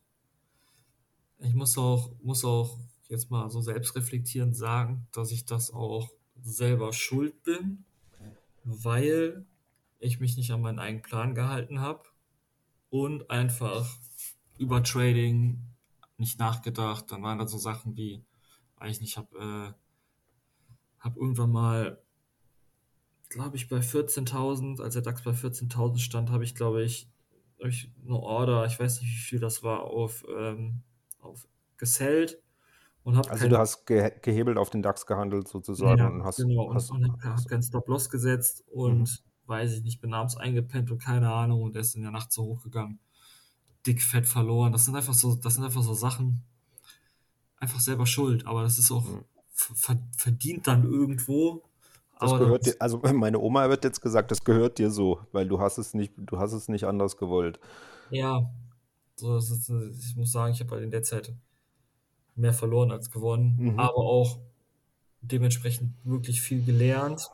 ich 1.38 1.54
muss 1.54 1.78
auch, 1.78 2.12
muss 2.22 2.44
auch 2.44 2.78
jetzt 3.08 3.30
mal 3.30 3.48
so 3.50 3.60
selbstreflektierend 3.60 4.56
sagen, 4.56 5.06
dass 5.12 5.30
ich 5.30 5.44
das 5.44 5.72
auch 5.72 6.10
selber 6.42 6.92
schuld 6.92 7.40
bin, 7.44 7.84
weil 8.64 9.46
ich 10.00 10.18
mich 10.18 10.36
nicht 10.36 10.50
an 10.50 10.60
meinen 10.60 10.80
eigenen 10.80 11.02
Plan 11.02 11.34
gehalten 11.36 11.80
habe 11.80 12.02
und 12.90 13.30
einfach 13.30 13.96
über 14.58 14.82
Trading 14.82 15.62
nicht 16.16 16.40
nachgedacht. 16.40 17.12
Dann 17.12 17.22
waren 17.22 17.38
da 17.38 17.46
so 17.46 17.58
Sachen 17.58 17.96
wie, 17.96 18.24
weiß 18.78 19.00
nicht, 19.00 19.10
ich 19.10 19.16
habe 19.16 19.38
äh, 19.38 21.00
hab 21.00 21.16
irgendwann 21.16 21.52
mal 21.52 22.03
glaube 23.34 23.56
ich, 23.56 23.68
bei 23.68 23.78
14.000, 23.78 24.80
als 24.80 24.94
der 24.94 25.02
DAX 25.02 25.22
bei 25.22 25.32
14.000 25.32 25.98
stand, 25.98 26.30
habe 26.30 26.44
ich, 26.44 26.54
glaube 26.54 26.84
ich, 26.84 27.10
hab 27.60 27.66
ich 27.66 27.90
eine 28.04 28.16
Order, 28.16 28.64
ich 28.64 28.78
weiß 28.78 29.00
nicht, 29.00 29.10
wie 29.10 29.22
viel 29.28 29.40
das 29.40 29.62
war, 29.64 29.80
auf, 29.80 30.24
ähm, 30.34 30.82
auf 31.20 31.46
gesellt. 31.76 32.40
Und 33.02 33.16
hab 33.16 33.28
also 33.28 33.42
kein, 33.42 33.50
du 33.50 33.58
hast 33.58 33.86
ge 33.86 34.12
gehebelt 34.22 34.56
auf 34.56 34.70
den 34.70 34.82
DAX 34.82 35.04
gehandelt 35.04 35.48
sozusagen 35.48 35.98
ja, 35.98 36.08
und 36.08 36.24
hast, 36.24 36.36
genau, 36.36 36.72
hast, 36.72 36.90
und, 36.90 37.04
und 37.04 37.24
habe 37.24 37.44
keinen 37.44 37.62
Stop-Loss 37.62 38.08
gesetzt 38.08 38.64
und 38.70 39.00
mhm. 39.00 39.46
weiß 39.46 39.72
ich 39.72 39.82
nicht, 39.82 40.00
bin 40.00 40.14
abends 40.14 40.36
eingepennt 40.36 40.90
und 40.92 41.02
keine 41.02 41.30
Ahnung 41.30 41.62
und 41.62 41.74
er 41.74 41.80
ist 41.80 41.96
in 41.96 42.02
der 42.02 42.12
Nacht 42.12 42.32
so 42.32 42.44
hochgegangen. 42.44 43.00
Dick 43.84 44.00
fett 44.00 44.26
verloren. 44.26 44.72
Das 44.72 44.84
sind 44.84 44.96
einfach 44.96 45.12
so, 45.12 45.34
das 45.34 45.54
sind 45.54 45.64
einfach 45.64 45.82
so 45.82 45.92
Sachen, 45.92 46.44
einfach 47.58 47.80
selber 47.80 48.06
schuld, 48.06 48.46
aber 48.46 48.62
das 48.62 48.78
ist 48.78 48.92
auch 48.92 49.04
mhm. 49.04 49.24
verdient 50.16 50.66
dann 50.66 50.84
irgendwo 50.84 51.64
das 52.20 52.32
Aber 52.32 52.38
gehört 52.44 52.66
dir, 52.66 52.74
also 52.78 53.00
meine 53.12 53.38
Oma 53.38 53.68
wird 53.68 53.84
jetzt 53.84 54.00
gesagt, 54.00 54.30
das 54.30 54.44
gehört 54.44 54.78
dir 54.78 54.90
so, 54.90 55.20
weil 55.32 55.48
du 55.48 55.60
hast 55.60 55.78
es 55.78 55.94
nicht, 55.94 56.12
du 56.16 56.38
hast 56.38 56.52
es 56.52 56.68
nicht 56.68 56.84
anders 56.84 57.16
gewollt. 57.16 57.58
Ja, 58.10 58.50
so, 59.16 59.36
ist, 59.36 59.70
ich 59.70 60.16
muss 60.16 60.32
sagen, 60.32 60.52
ich 60.52 60.60
habe 60.60 60.72
halt 60.72 60.84
in 60.84 60.90
der 60.90 61.02
Zeit 61.02 61.32
mehr 62.36 62.52
verloren 62.52 62.90
als 62.90 63.10
gewonnen, 63.10 63.56
mhm. 63.58 63.78
aber 63.78 63.98
auch 63.98 64.38
dementsprechend 65.20 65.94
wirklich 66.04 66.40
viel 66.40 66.64
gelernt 66.64 67.30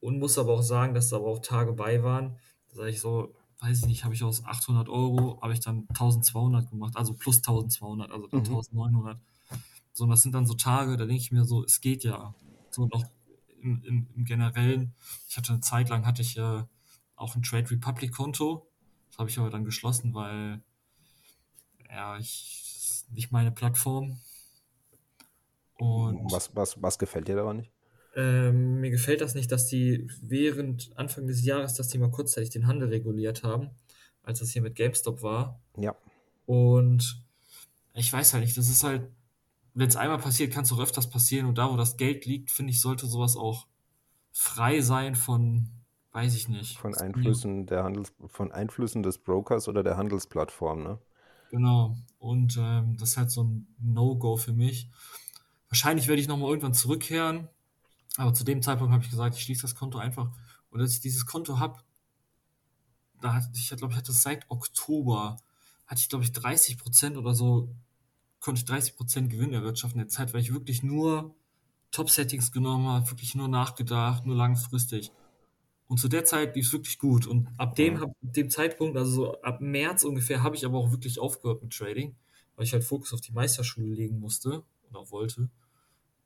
und 0.00 0.18
muss 0.18 0.38
aber 0.38 0.52
auch 0.52 0.62
sagen, 0.62 0.94
dass 0.94 1.08
da 1.08 1.16
aber 1.16 1.26
auch 1.26 1.38
Tage 1.40 1.72
bei 1.72 2.02
waren, 2.02 2.36
da 2.74 2.86
ich 2.86 3.00
so, 3.00 3.34
weiß 3.60 3.80
ich 3.80 3.86
nicht, 3.86 4.04
habe 4.04 4.14
ich 4.14 4.22
aus 4.22 4.44
800 4.44 4.88
Euro, 4.88 5.40
habe 5.40 5.52
ich 5.52 5.60
dann 5.60 5.86
1200 5.88 6.70
gemacht, 6.70 6.96
also 6.96 7.14
plus 7.14 7.38
1200, 7.38 8.10
also 8.10 8.26
dann 8.26 8.40
mhm. 8.40 8.46
1900. 8.46 9.18
So, 9.92 10.04
und 10.04 10.10
das 10.10 10.22
sind 10.22 10.34
dann 10.34 10.46
so 10.46 10.54
Tage, 10.54 10.96
da 10.96 11.06
denke 11.06 11.22
ich 11.22 11.32
mir 11.32 11.44
so, 11.44 11.64
es 11.64 11.80
geht 11.80 12.04
ja. 12.04 12.34
So, 12.70 12.86
noch 12.86 13.04
im, 13.66 13.82
im, 13.84 14.06
im 14.16 14.24
Generellen. 14.24 14.94
Ich 15.28 15.36
hatte 15.36 15.52
eine 15.52 15.60
Zeit 15.60 15.88
lang 15.88 16.06
hatte 16.06 16.22
ich 16.22 16.38
äh, 16.38 16.62
auch 17.16 17.34
ein 17.34 17.42
Trade 17.42 17.70
Republic 17.70 18.12
Konto. 18.12 18.66
Das 19.10 19.18
habe 19.18 19.28
ich 19.28 19.38
aber 19.38 19.50
dann 19.50 19.64
geschlossen, 19.64 20.14
weil 20.14 20.62
ja, 21.88 22.18
ich 22.18 23.04
nicht 23.10 23.32
meine 23.32 23.50
Plattform. 23.50 24.20
Und 25.78 26.32
was, 26.32 26.54
was, 26.56 26.80
was 26.82 26.98
gefällt 26.98 27.28
dir 27.28 27.36
daran 27.36 27.58
nicht? 27.58 27.72
Ähm, 28.14 28.80
mir 28.80 28.90
gefällt 28.90 29.20
das 29.20 29.34
nicht, 29.34 29.52
dass 29.52 29.66
die 29.66 30.08
während 30.22 30.96
Anfang 30.96 31.26
des 31.26 31.44
Jahres, 31.44 31.74
dass 31.74 31.88
die 31.88 31.98
mal 31.98 32.10
kurzzeitig 32.10 32.48
den 32.48 32.66
Handel 32.66 32.88
reguliert 32.88 33.42
haben, 33.42 33.70
als 34.22 34.38
das 34.38 34.52
hier 34.52 34.62
mit 34.62 34.74
GameStop 34.74 35.22
war. 35.22 35.60
Ja. 35.76 35.94
Und 36.46 37.22
ich 37.92 38.10
weiß 38.10 38.32
halt 38.32 38.44
nicht, 38.44 38.56
das 38.56 38.70
ist 38.70 38.84
halt 38.84 39.10
wenn 39.76 39.88
es 39.88 39.96
einmal 39.96 40.18
passiert, 40.18 40.54
kann 40.54 40.64
es 40.64 40.72
auch 40.72 40.80
öfters 40.80 41.10
passieren. 41.10 41.46
Und 41.46 41.58
da, 41.58 41.70
wo 41.70 41.76
das 41.76 41.98
Geld 41.98 42.24
liegt, 42.24 42.50
finde 42.50 42.70
ich, 42.70 42.80
sollte 42.80 43.06
sowas 43.06 43.36
auch 43.36 43.66
frei 44.32 44.80
sein 44.80 45.14
von, 45.14 45.68
weiß 46.12 46.34
ich 46.34 46.48
nicht. 46.48 46.78
Von 46.78 46.94
Einflüssen 46.94 47.66
der 47.66 47.84
Handels, 47.84 48.14
von 48.26 48.52
Einflüssen 48.52 49.02
des 49.02 49.18
Brokers 49.18 49.68
oder 49.68 49.82
der 49.82 49.98
Handelsplattform, 49.98 50.82
ne? 50.82 50.98
Genau. 51.50 51.94
Und 52.18 52.56
ähm, 52.58 52.96
das 52.96 53.10
ist 53.10 53.16
halt 53.18 53.30
so 53.30 53.44
ein 53.44 53.66
No-Go 53.78 54.38
für 54.38 54.54
mich. 54.54 54.90
Wahrscheinlich 55.68 56.08
werde 56.08 56.22
ich 56.22 56.28
nochmal 56.28 56.48
irgendwann 56.48 56.74
zurückkehren. 56.74 57.48
Aber 58.16 58.32
zu 58.32 58.44
dem 58.44 58.62
Zeitpunkt 58.62 58.94
habe 58.94 59.04
ich 59.04 59.10
gesagt, 59.10 59.36
ich 59.36 59.42
schließe 59.42 59.62
das 59.62 59.74
Konto 59.74 59.98
einfach. 59.98 60.30
Und 60.70 60.80
als 60.80 60.94
ich 60.94 61.00
dieses 61.00 61.26
Konto 61.26 61.58
habe, 61.58 61.80
da 63.20 63.34
hatte 63.34 63.50
ich, 63.52 63.68
glaube 63.68 63.92
ich, 63.92 63.98
hatte 63.98 64.12
seit 64.12 64.50
Oktober, 64.50 65.36
hatte 65.86 66.00
ich, 66.00 66.08
glaube 66.08 66.24
ich, 66.24 66.32
30 66.32 66.78
Prozent 66.78 67.18
oder 67.18 67.34
so 67.34 67.68
konnte 68.46 68.60
ich 68.60 68.68
30% 68.68 69.26
Gewinn 69.26 69.52
erwirtschaften 69.52 70.00
in 70.00 70.06
der 70.06 70.12
Zeit, 70.12 70.32
weil 70.32 70.40
ich 70.40 70.54
wirklich 70.54 70.84
nur 70.84 71.34
Top-Settings 71.90 72.52
genommen 72.52 72.86
habe, 72.86 73.10
wirklich 73.10 73.34
nur 73.34 73.48
nachgedacht, 73.48 74.24
nur 74.24 74.36
langfristig. 74.36 75.10
Und 75.88 75.98
zu 75.98 76.06
der 76.06 76.24
Zeit 76.24 76.54
lief 76.54 76.66
es 76.66 76.72
wirklich 76.72 77.00
gut. 77.00 77.26
Und 77.26 77.48
ab 77.58 77.74
dem, 77.74 78.00
ab 78.00 78.10
dem 78.20 78.48
Zeitpunkt, 78.48 78.96
also 78.96 79.10
so 79.10 79.42
ab 79.42 79.60
März 79.60 80.04
ungefähr, 80.04 80.44
habe 80.44 80.54
ich 80.54 80.64
aber 80.64 80.78
auch 80.78 80.92
wirklich 80.92 81.18
aufgehört 81.18 81.60
mit 81.60 81.72
Trading, 81.72 82.14
weil 82.54 82.64
ich 82.64 82.72
halt 82.72 82.84
Fokus 82.84 83.12
auf 83.12 83.20
die 83.20 83.32
Meisterschule 83.32 83.92
legen 83.92 84.20
musste 84.20 84.62
oder 84.90 85.10
wollte. 85.10 85.50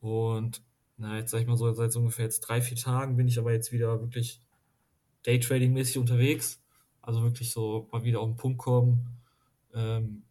Und 0.01 0.63
na, 0.99 1.17
jetzt 1.17 1.31
sag 1.31 1.41
ich 1.41 1.47
mal 1.47 1.57
so, 1.57 1.73
seit 1.73 1.91
so 1.91 2.01
ungefähr 2.01 2.27
jetzt 2.27 2.41
drei, 2.41 2.61
vier 2.61 2.77
Tagen 2.77 3.17
bin 3.17 3.29
ich 3.29 3.39
aber 3.39 3.53
jetzt 3.53 3.73
wieder 3.73 3.99
wirklich 3.99 4.43
Daytrading-mäßig 5.25 5.99
unterwegs. 5.99 6.63
Also 7.01 7.23
wirklich 7.23 7.51
so 7.51 7.89
mal 7.93 8.05
wieder 8.05 8.21
auf 8.21 8.29
den 8.29 8.37
Punkt 8.37 8.59
kommen, 8.59 9.07
ähm, 9.73 10.23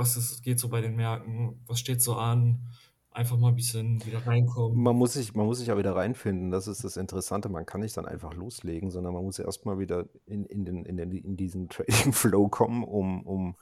was 0.00 0.16
ist, 0.16 0.42
geht 0.42 0.58
so 0.58 0.68
bei 0.68 0.80
den 0.80 0.96
Märkten, 0.96 1.60
was 1.66 1.78
steht 1.78 2.02
so 2.02 2.16
an, 2.16 2.66
einfach 3.12 3.36
mal 3.36 3.48
ein 3.48 3.54
bisschen 3.54 4.04
wieder 4.04 4.26
reinkommen. 4.26 4.82
Man 4.82 4.96
muss 4.96 5.12
sich, 5.12 5.34
man 5.34 5.46
muss 5.46 5.58
sich 5.58 5.68
ja 5.68 5.76
wieder 5.76 5.94
reinfinden. 5.94 6.50
Das 6.50 6.66
ist 6.66 6.82
das 6.84 6.96
Interessante. 6.96 7.48
Man 7.48 7.66
kann 7.66 7.80
nicht 7.80 7.96
dann 7.96 8.06
einfach 8.06 8.34
loslegen, 8.34 8.90
sondern 8.90 9.12
man 9.12 9.24
muss 9.24 9.38
ja 9.38 9.44
erstmal 9.44 9.78
wieder 9.78 10.06
in, 10.26 10.44
in, 10.46 10.64
den, 10.64 10.84
in, 10.84 10.96
den, 10.96 11.12
in 11.12 11.36
diesen 11.36 11.68
Trading 11.68 12.12
Flow 12.12 12.48
kommen, 12.48 12.82
um, 12.82 13.22
um 13.22 13.56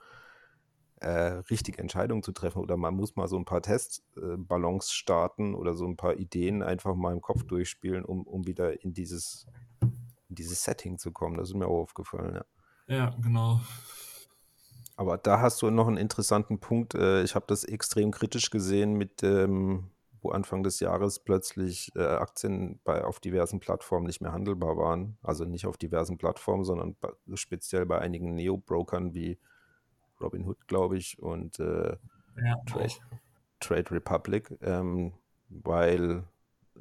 äh, 1.00 1.42
richtige 1.50 1.78
Entscheidungen 1.78 2.22
zu 2.22 2.32
treffen. 2.32 2.60
Oder 2.60 2.76
man 2.76 2.94
muss 2.94 3.16
mal 3.16 3.28
so 3.28 3.36
ein 3.36 3.44
paar 3.44 3.62
Testballons 3.62 4.86
äh, 4.86 4.92
starten 4.92 5.54
oder 5.54 5.74
so 5.74 5.86
ein 5.86 5.96
paar 5.96 6.16
Ideen 6.16 6.62
einfach 6.62 6.94
mal 6.94 7.12
im 7.12 7.20
Kopf 7.20 7.44
durchspielen, 7.44 8.04
um, 8.04 8.22
um 8.22 8.46
wieder 8.46 8.82
in 8.84 8.92
dieses, 8.92 9.46
in 9.80 10.34
dieses 10.34 10.62
Setting 10.62 10.98
zu 10.98 11.10
kommen. 11.10 11.36
Das 11.36 11.48
ist 11.48 11.54
mir 11.54 11.66
auch 11.66 11.82
aufgefallen, 11.82 12.34
ja. 12.34 12.44
Ja, 12.90 13.14
genau. 13.20 13.60
Aber 14.98 15.16
da 15.16 15.40
hast 15.40 15.62
du 15.62 15.70
noch 15.70 15.86
einen 15.86 15.96
interessanten 15.96 16.58
Punkt. 16.58 16.96
Äh, 16.96 17.22
ich 17.22 17.36
habe 17.36 17.44
das 17.46 17.62
extrem 17.62 18.10
kritisch 18.10 18.50
gesehen 18.50 18.94
mit 18.94 19.22
ähm, 19.22 19.90
wo 20.22 20.30
Anfang 20.30 20.64
des 20.64 20.80
Jahres 20.80 21.20
plötzlich 21.20 21.92
äh, 21.94 22.02
Aktien 22.02 22.80
bei, 22.82 23.04
auf 23.04 23.20
diversen 23.20 23.60
Plattformen 23.60 24.06
nicht 24.06 24.20
mehr 24.20 24.32
handelbar 24.32 24.76
waren. 24.76 25.16
Also 25.22 25.44
nicht 25.44 25.66
auf 25.66 25.76
diversen 25.76 26.18
Plattformen, 26.18 26.64
sondern 26.64 26.96
bei, 27.00 27.10
speziell 27.34 27.86
bei 27.86 28.00
einigen 28.00 28.34
Neo-Brokern 28.34 29.14
wie 29.14 29.38
Robinhood, 30.20 30.66
glaube 30.66 30.96
ich, 30.96 31.22
und 31.22 31.60
äh, 31.60 31.96
ja, 32.36 32.56
Trade, 32.66 32.94
Trade, 33.60 33.90
Republic, 33.92 34.58
ähm, 34.62 35.12
weil 35.48 36.24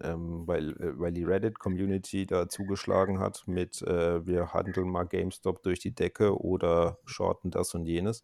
ähm, 0.02 0.48
weil, 0.48 0.72
äh, 0.82 1.00
weil 1.00 1.12
die 1.12 1.24
Reddit-Community 1.24 2.26
da 2.26 2.50
zugeschlagen 2.50 3.20
hat 3.20 3.44
mit 3.48 3.82
äh, 3.82 4.26
wir 4.26 4.54
handeln 4.54 4.90
mal 4.90 5.06
GameStop 5.06 5.64
durch 5.64 5.80
die 5.80 5.94
Decke 5.94 6.40
oder 6.40 7.00
shorten 7.06 7.52
das 7.52 7.74
und 7.74 7.86
jenes. 7.86 8.24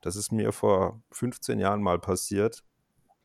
Das 0.00 0.16
ist 0.16 0.32
mir 0.32 0.52
vor 0.52 1.02
15 1.12 1.58
Jahren 1.58 1.82
mal 1.82 1.98
passiert 1.98 2.64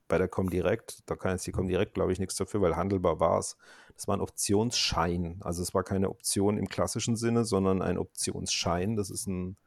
bei 0.08 0.18
der 0.18 0.28
Comdirect. 0.28 1.00
Da 1.06 1.16
kann 1.16 1.32
jetzt 1.32 1.48
die 1.48 1.52
Comdirect, 1.52 1.94
glaube 1.94 2.12
ich, 2.12 2.20
nichts 2.20 2.36
dafür, 2.36 2.62
weil 2.62 2.76
handelbar 2.76 3.20
war 3.20 3.40
es. 3.40 3.58
Das 3.96 4.08
war 4.08 4.18
ein 4.18 4.22
Optionsschein. 4.22 5.40
Also 5.42 5.62
es 5.62 5.74
war 5.74 5.84
keine 5.84 6.10
Option 6.10 6.58
im 6.58 6.68
klassischen 6.68 7.16
Sinne, 7.16 7.46
sondern 7.46 7.82
ein 7.82 7.98
Optionsschein. 7.98 8.96
Das 8.96 9.10
ist 9.10 9.28
ein 9.28 9.58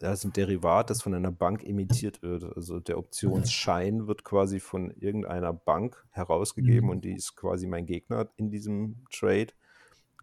das 0.00 0.20
ist 0.20 0.24
ein 0.24 0.32
Derivat, 0.32 0.88
das 0.88 1.02
von 1.02 1.14
einer 1.14 1.30
Bank 1.30 1.62
emittiert 1.62 2.22
wird. 2.22 2.44
Also 2.56 2.80
der 2.80 2.96
Optionsschein 2.96 4.06
wird 4.06 4.24
quasi 4.24 4.58
von 4.58 4.90
irgendeiner 4.92 5.52
Bank 5.52 6.06
herausgegeben 6.10 6.86
mhm. 6.86 6.90
und 6.90 7.04
die 7.04 7.12
ist 7.12 7.36
quasi 7.36 7.66
mein 7.66 7.84
Gegner 7.84 8.28
in 8.36 8.50
diesem 8.50 9.04
Trade. 9.12 9.48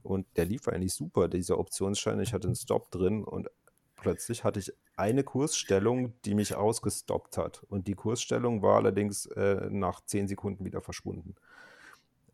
Und 0.02 0.26
der 0.36 0.46
lief 0.46 0.68
eigentlich 0.68 0.96
super, 0.96 1.28
dieser 1.28 1.60
Optionsschein. 1.60 2.20
Ich 2.22 2.34
hatte 2.34 2.48
einen 2.48 2.56
Stop 2.56 2.90
drin 2.90 3.24
und 3.24 3.50
plötzlich 3.96 4.44
hatte 4.44 4.60
ich 4.60 4.74
eine 4.96 5.24
Kursstellung, 5.24 6.14
die 6.26 6.34
mich 6.34 6.56
ausgestoppt 6.56 7.38
hat. 7.38 7.64
Und 7.70 7.88
die 7.88 7.94
Kursstellung 7.94 8.64
war 8.64 8.78
allerdings 8.78 9.28
äh, 9.28 9.70
nach 9.70 10.02
zehn 10.06 10.28
Sekunden 10.28 10.66
wieder 10.66 10.82
verschwunden. 10.82 11.36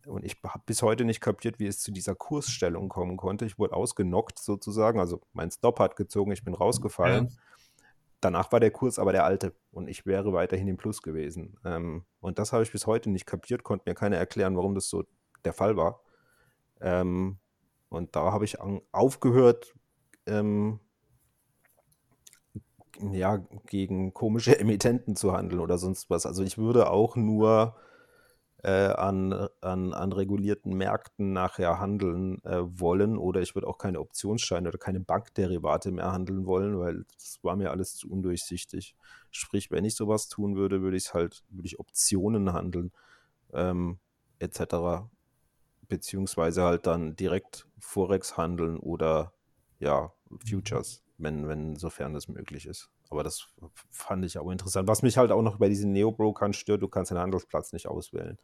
Und 0.05 0.25
ich 0.25 0.37
habe 0.43 0.63
bis 0.65 0.81
heute 0.81 1.05
nicht 1.05 1.21
kapiert, 1.21 1.59
wie 1.59 1.67
es 1.67 1.79
zu 1.79 1.91
dieser 1.91 2.15
Kursstellung 2.15 2.89
kommen 2.89 3.17
konnte. 3.17 3.45
Ich 3.45 3.57
wurde 3.57 3.73
ausgenockt 3.73 4.39
sozusagen. 4.39 4.99
Also 4.99 5.21
mein 5.33 5.51
Stop 5.51 5.79
hat 5.79 5.95
gezogen, 5.95 6.31
ich 6.31 6.43
bin 6.43 6.53
rausgefallen. 6.53 7.27
Ja. 7.27 7.35
Danach 8.19 8.51
war 8.51 8.59
der 8.59 8.71
Kurs 8.71 8.99
aber 8.99 9.11
der 9.11 9.25
alte 9.25 9.53
und 9.71 9.89
ich 9.89 10.05
wäre 10.05 10.31
weiterhin 10.31 10.67
im 10.69 10.77
Plus 10.77 11.01
gewesen. 11.01 11.57
Ähm, 11.65 12.05
und 12.21 12.39
das 12.39 12.53
habe 12.53 12.63
ich 12.63 12.71
bis 12.71 12.87
heute 12.87 13.09
nicht 13.09 13.25
kapiert, 13.25 13.63
konnte 13.63 13.89
mir 13.89 13.95
keiner 13.95 14.17
erklären, 14.17 14.55
warum 14.55 14.75
das 14.75 14.87
so 14.87 15.03
der 15.43 15.51
Fall 15.51 15.75
war. 15.75 16.01
Ähm, 16.79 17.37
und 17.89 18.15
da 18.15 18.31
habe 18.31 18.45
ich 18.45 18.61
an, 18.61 18.81
aufgehört, 18.91 19.73
ähm, 20.25 20.79
ja, 23.11 23.45
gegen 23.67 24.13
komische 24.13 24.57
Emittenten 24.59 25.15
zu 25.15 25.33
handeln 25.33 25.61
oder 25.61 25.77
sonst 25.77 26.09
was. 26.09 26.25
Also 26.25 26.43
ich 26.43 26.57
würde 26.57 26.89
auch 26.89 27.15
nur 27.15 27.75
an, 28.69 29.49
an, 29.61 29.93
an 29.93 30.11
regulierten 30.13 30.73
Märkten 30.73 31.33
nachher 31.33 31.79
handeln 31.79 32.41
äh, 32.45 32.61
wollen 32.61 33.17
oder 33.17 33.41
ich 33.41 33.55
würde 33.55 33.67
auch 33.67 33.77
keine 33.77 33.99
Optionsscheine 33.99 34.69
oder 34.69 34.77
keine 34.77 35.01
Bankderivate 35.01 35.91
mehr 35.91 36.13
handeln 36.13 36.45
wollen, 36.45 36.79
weil 36.79 37.03
das 37.13 37.39
war 37.41 37.57
mir 37.57 37.71
alles 37.71 37.95
zu 37.95 38.09
undurchsichtig. 38.09 38.95
Sprich, 39.31 39.69
wenn 39.69 39.83
ich 39.83 39.95
sowas 39.95 40.29
tun 40.29 40.55
würde, 40.55 40.81
würde 40.81 40.95
ich 40.95 41.13
halt, 41.13 41.43
würde 41.49 41.67
ich 41.67 41.79
Optionen 41.79 42.53
handeln, 42.53 42.93
ähm, 43.51 43.99
etc. 44.39 45.09
Beziehungsweise 45.89 46.63
halt 46.63 46.87
dann 46.87 47.17
direkt 47.17 47.67
Forex 47.79 48.37
handeln 48.37 48.77
oder 48.77 49.33
ja, 49.79 50.13
Futures, 50.47 51.03
wenn, 51.17 51.49
wenn, 51.49 51.75
sofern 51.75 52.13
das 52.13 52.29
möglich 52.29 52.65
ist. 52.65 52.89
Aber 53.13 53.23
das 53.23 53.47
fand 53.91 54.25
ich 54.25 54.39
auch 54.39 54.49
interessant. 54.49 54.87
Was 54.87 55.03
mich 55.03 55.17
halt 55.17 55.31
auch 55.31 55.43
noch 55.43 55.57
bei 55.57 55.69
diesen 55.69 55.91
Neo-Brokern 55.91 56.53
stört, 56.53 56.81
du 56.81 56.87
kannst 56.87 57.11
den 57.11 57.19
Handelsplatz 57.19 57.71
nicht 57.71 57.87
auswählen. 57.87 58.39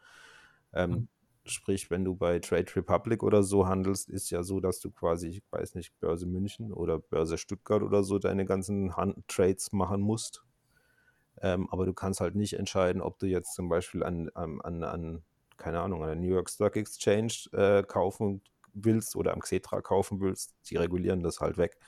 Ähm, 0.74 0.92
mhm. 0.92 1.08
Sprich, 1.46 1.90
wenn 1.90 2.06
du 2.06 2.16
bei 2.16 2.38
Trade 2.38 2.68
Republic 2.76 3.24
oder 3.24 3.42
so 3.42 3.66
handelst, 3.66 4.10
ist 4.10 4.30
ja 4.30 4.44
so, 4.44 4.60
dass 4.60 4.80
du 4.80 4.92
quasi, 4.92 5.30
ich 5.30 5.44
weiß 5.50 5.74
nicht, 5.74 6.00
Börse 6.00 6.28
München 6.28 6.72
oder 6.72 7.00
Börse 7.00 7.40
Stuttgart 7.40 7.82
oder 7.82 8.04
so 8.04 8.20
deine 8.20 8.46
ganzen 8.46 8.96
Hand 8.96 9.28
Trades 9.28 9.72
machen 9.72 10.02
musst. 10.02 10.44
Ähm, 11.42 11.68
aber 11.72 11.88
du 11.88 11.94
kannst 11.94 12.22
halt 12.22 12.36
nicht 12.36 12.54
entscheiden, 12.54 13.02
ob 13.02 13.18
du 13.18 13.26
jetzt 13.26 13.56
zum 13.56 13.70
Beispiel 13.70 14.04
an, 14.04 14.30
an, 14.36 14.84
an 14.84 15.24
keine 15.58 15.80
Ahnung, 15.80 16.04
an 16.04 16.10
der 16.10 16.16
New 16.16 16.32
York 16.32 16.52
Stock 16.52 16.76
Exchange 16.76 17.34
äh, 17.54 17.82
kaufen 17.82 18.44
willst 18.74 19.16
oder 19.16 19.34
am 19.34 19.40
Xetra 19.40 19.82
kaufen 19.82 20.22
willst. 20.22 20.54
Die 20.70 20.76
regulieren 20.76 21.24
das 21.24 21.40
halt 21.40 21.58
weg 21.58 21.80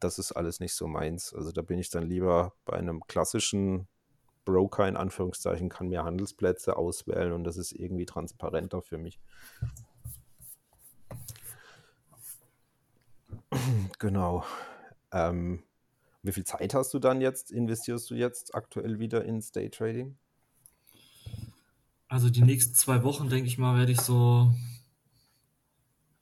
das 0.00 0.18
ist 0.18 0.32
alles 0.32 0.60
nicht 0.60 0.74
so 0.74 0.86
meins. 0.86 1.32
Also 1.34 1.52
da 1.52 1.62
bin 1.62 1.78
ich 1.78 1.90
dann 1.90 2.04
lieber 2.04 2.54
bei 2.64 2.76
einem 2.76 3.02
klassischen 3.06 3.88
Broker 4.44 4.88
in 4.88 4.96
Anführungszeichen, 4.96 5.68
kann 5.68 5.88
mehr 5.88 6.04
Handelsplätze 6.04 6.76
auswählen 6.76 7.32
und 7.32 7.44
das 7.44 7.56
ist 7.56 7.72
irgendwie 7.72 8.06
transparenter 8.06 8.82
für 8.82 8.98
mich. 8.98 9.20
Genau. 13.98 14.44
Ähm, 15.12 15.62
wie 16.22 16.32
viel 16.32 16.44
Zeit 16.44 16.74
hast 16.74 16.92
du 16.94 16.98
dann 16.98 17.20
jetzt? 17.20 17.52
Investierst 17.52 18.10
du 18.10 18.14
jetzt 18.14 18.54
aktuell 18.54 18.98
wieder 18.98 19.24
ins 19.24 19.52
Daytrading? 19.52 20.16
Also 22.08 22.28
die 22.28 22.42
nächsten 22.42 22.74
zwei 22.74 23.04
Wochen, 23.04 23.28
denke 23.28 23.46
ich 23.46 23.58
mal, 23.58 23.78
werde 23.78 23.92
ich 23.92 24.00
so. 24.00 24.52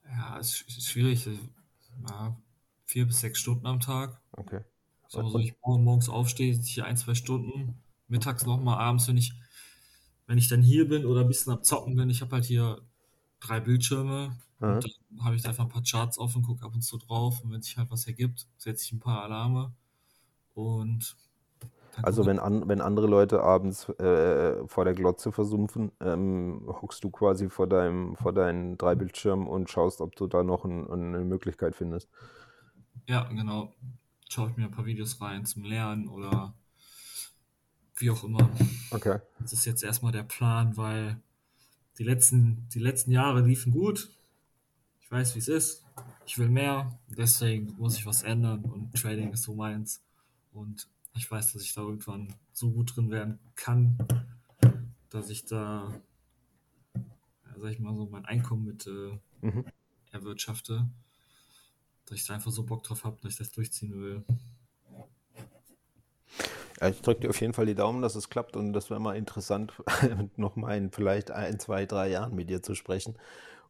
Ja, 0.05 0.39
es 0.39 0.63
ist 0.63 0.89
schwierig. 0.89 1.27
Ja, 2.09 2.37
vier 2.91 3.07
bis 3.07 3.21
sechs 3.21 3.39
Stunden 3.39 3.67
am 3.67 3.81
Tag. 3.81 4.21
Okay. 4.33 4.61
So, 5.09 5.21
also 5.21 5.39
ich 5.39 5.55
morgens 5.63 6.09
aufstehe, 6.09 6.55
hier 6.55 6.85
ein, 6.85 6.97
zwei 6.97 7.15
Stunden, 7.15 7.75
mittags 8.09 8.45
nochmal, 8.45 8.79
abends, 8.79 9.09
wenn 9.09 9.17
ich, 9.17 9.33
wenn 10.27 10.39
ich 10.39 10.49
dann 10.49 10.63
hier 10.63 10.89
bin 10.89 11.05
oder 11.05 11.23
ein 11.23 11.29
bisschen 11.29 11.53
am 11.53 11.63
Zocken 11.63 11.97
bin, 11.97 12.11
ich 12.11 12.21
habe 12.21 12.33
halt 12.33 12.45
hier 12.45 12.81
drei 13.41 13.61
Bildschirme. 13.61 14.37
Mhm. 14.59 14.69
Und 14.69 14.85
dann 14.85 15.25
habe 15.25 15.37
ich 15.37 15.47
einfach 15.47 15.65
ein 15.65 15.71
paar 15.71 15.83
Charts 15.83 16.19
offen, 16.19 16.43
gucke 16.43 16.65
ab 16.65 16.75
und 16.75 16.83
zu 16.83 16.99
drauf 16.99 17.43
und 17.43 17.53
wenn 17.53 17.63
sich 17.63 17.77
halt 17.77 17.91
was 17.91 18.07
ergibt, 18.07 18.47
setze 18.57 18.85
ich 18.85 18.93
ein 18.93 19.01
paar 19.01 19.23
Alarme 19.23 19.73
und 20.55 21.17
also 22.03 22.25
wenn, 22.25 22.39
an, 22.39 22.69
wenn 22.69 22.81
andere 22.81 23.07
Leute 23.07 23.43
abends 23.43 23.89
äh, 23.99 24.67
vor 24.67 24.85
der 24.85 24.95
Glotze 24.95 25.33
versumpfen, 25.33 25.91
ähm, 26.01 26.63
hockst 26.67 27.03
du 27.03 27.11
quasi 27.11 27.49
vor 27.49 27.67
deinem 27.67 28.17
vor 28.17 28.33
deinen 28.33 28.79
drei 28.79 28.95
Bildschirmen 28.95 29.47
und 29.47 29.71
schaust, 29.71 30.01
ob 30.01 30.15
du 30.17 30.27
da 30.27 30.43
noch 30.43 30.65
ein, 30.65 30.89
eine 30.89 31.25
Möglichkeit 31.25 31.75
findest. 31.75 32.09
Ja, 33.07 33.25
genau. 33.29 33.75
Schaue 34.29 34.51
ich 34.51 34.57
mir 34.57 34.65
ein 34.65 34.71
paar 34.71 34.87
Videos 34.87 35.21
rein 35.21 35.45
zum 35.45 35.65
Lernen 35.65 36.09
oder 36.09 36.55
wie 37.97 38.11
auch 38.11 38.25
immer. 38.25 38.51
Okay. 38.91 39.19
Das 39.39 39.53
ist 39.53 39.67
jetzt 39.67 39.83
erstmal 39.83 40.13
der 40.13 40.23
Plan, 40.23 40.77
weil 40.77 41.21
die 41.99 42.05
letzten, 42.05 42.69
die 42.71 42.79
letzten 42.79 43.13
Jahre 43.13 43.41
liefen 43.43 43.73
gut. 43.73 44.11
Ich 45.01 45.11
weiß, 45.11 45.35
wie 45.35 45.41
es 45.41 45.49
ist. 45.49 45.85
Ich 46.27 46.39
will 46.39 46.49
mehr. 46.49 46.99
Deswegen 47.09 47.75
muss 47.79 47.97
ich 47.99 48.07
was 48.07 48.23
ändern 48.23 48.65
und 48.65 48.95
Trading 48.95 49.33
ist 49.33 49.43
so 49.43 49.55
meins. 49.55 50.03
Und 50.53 50.89
ich 51.15 51.31
weiß, 51.31 51.53
dass 51.53 51.63
ich 51.63 51.75
da 51.75 51.83
irgendwann 51.83 52.35
so 52.53 52.71
gut 52.71 52.97
drin 52.97 53.11
werden 53.11 53.39
kann, 53.55 53.99
dass 55.11 55.29
ich 55.29 55.45
da, 55.45 55.93
sag 57.57 57.71
ich 57.71 57.81
mal 57.81 57.95
so, 57.95 58.07
mein 58.07 58.25
Einkommen 58.25 58.65
mit 58.65 58.87
äh, 58.87 59.19
mhm. 59.47 59.65
erwirtschafte 60.13 60.89
dass 62.11 62.19
ich 62.19 62.27
da 62.27 62.35
einfach 62.35 62.51
so 62.51 62.65
Bock 62.65 62.83
drauf 62.83 63.05
habe, 63.05 63.17
dass 63.23 63.33
ich 63.33 63.39
das 63.39 63.53
durchziehen 63.53 63.95
will. 63.95 64.25
Ja, 66.81 66.89
ich 66.89 67.01
drücke 67.03 67.21
dir 67.21 67.31
auf 67.31 67.41
jeden 67.41 67.53
Fall 67.53 67.67
die 67.67 67.75
Daumen, 67.75 68.03
dass 68.03 68.17
es 68.17 68.31
klappt 68.31 68.57
und 68.57 68.73
das 68.73 68.91
wäre 68.91 69.01
mal 69.01 69.17
interessant, 69.17 69.73
nochmal 70.37 70.77
in 70.77 70.91
vielleicht 70.91 71.31
ein, 71.31 71.61
zwei, 71.61 71.87
drei 71.87 72.09
Jahren 72.09 72.35
mit 72.35 72.51
dir 72.51 72.63
zu 72.63 72.75
sprechen, 72.75 73.17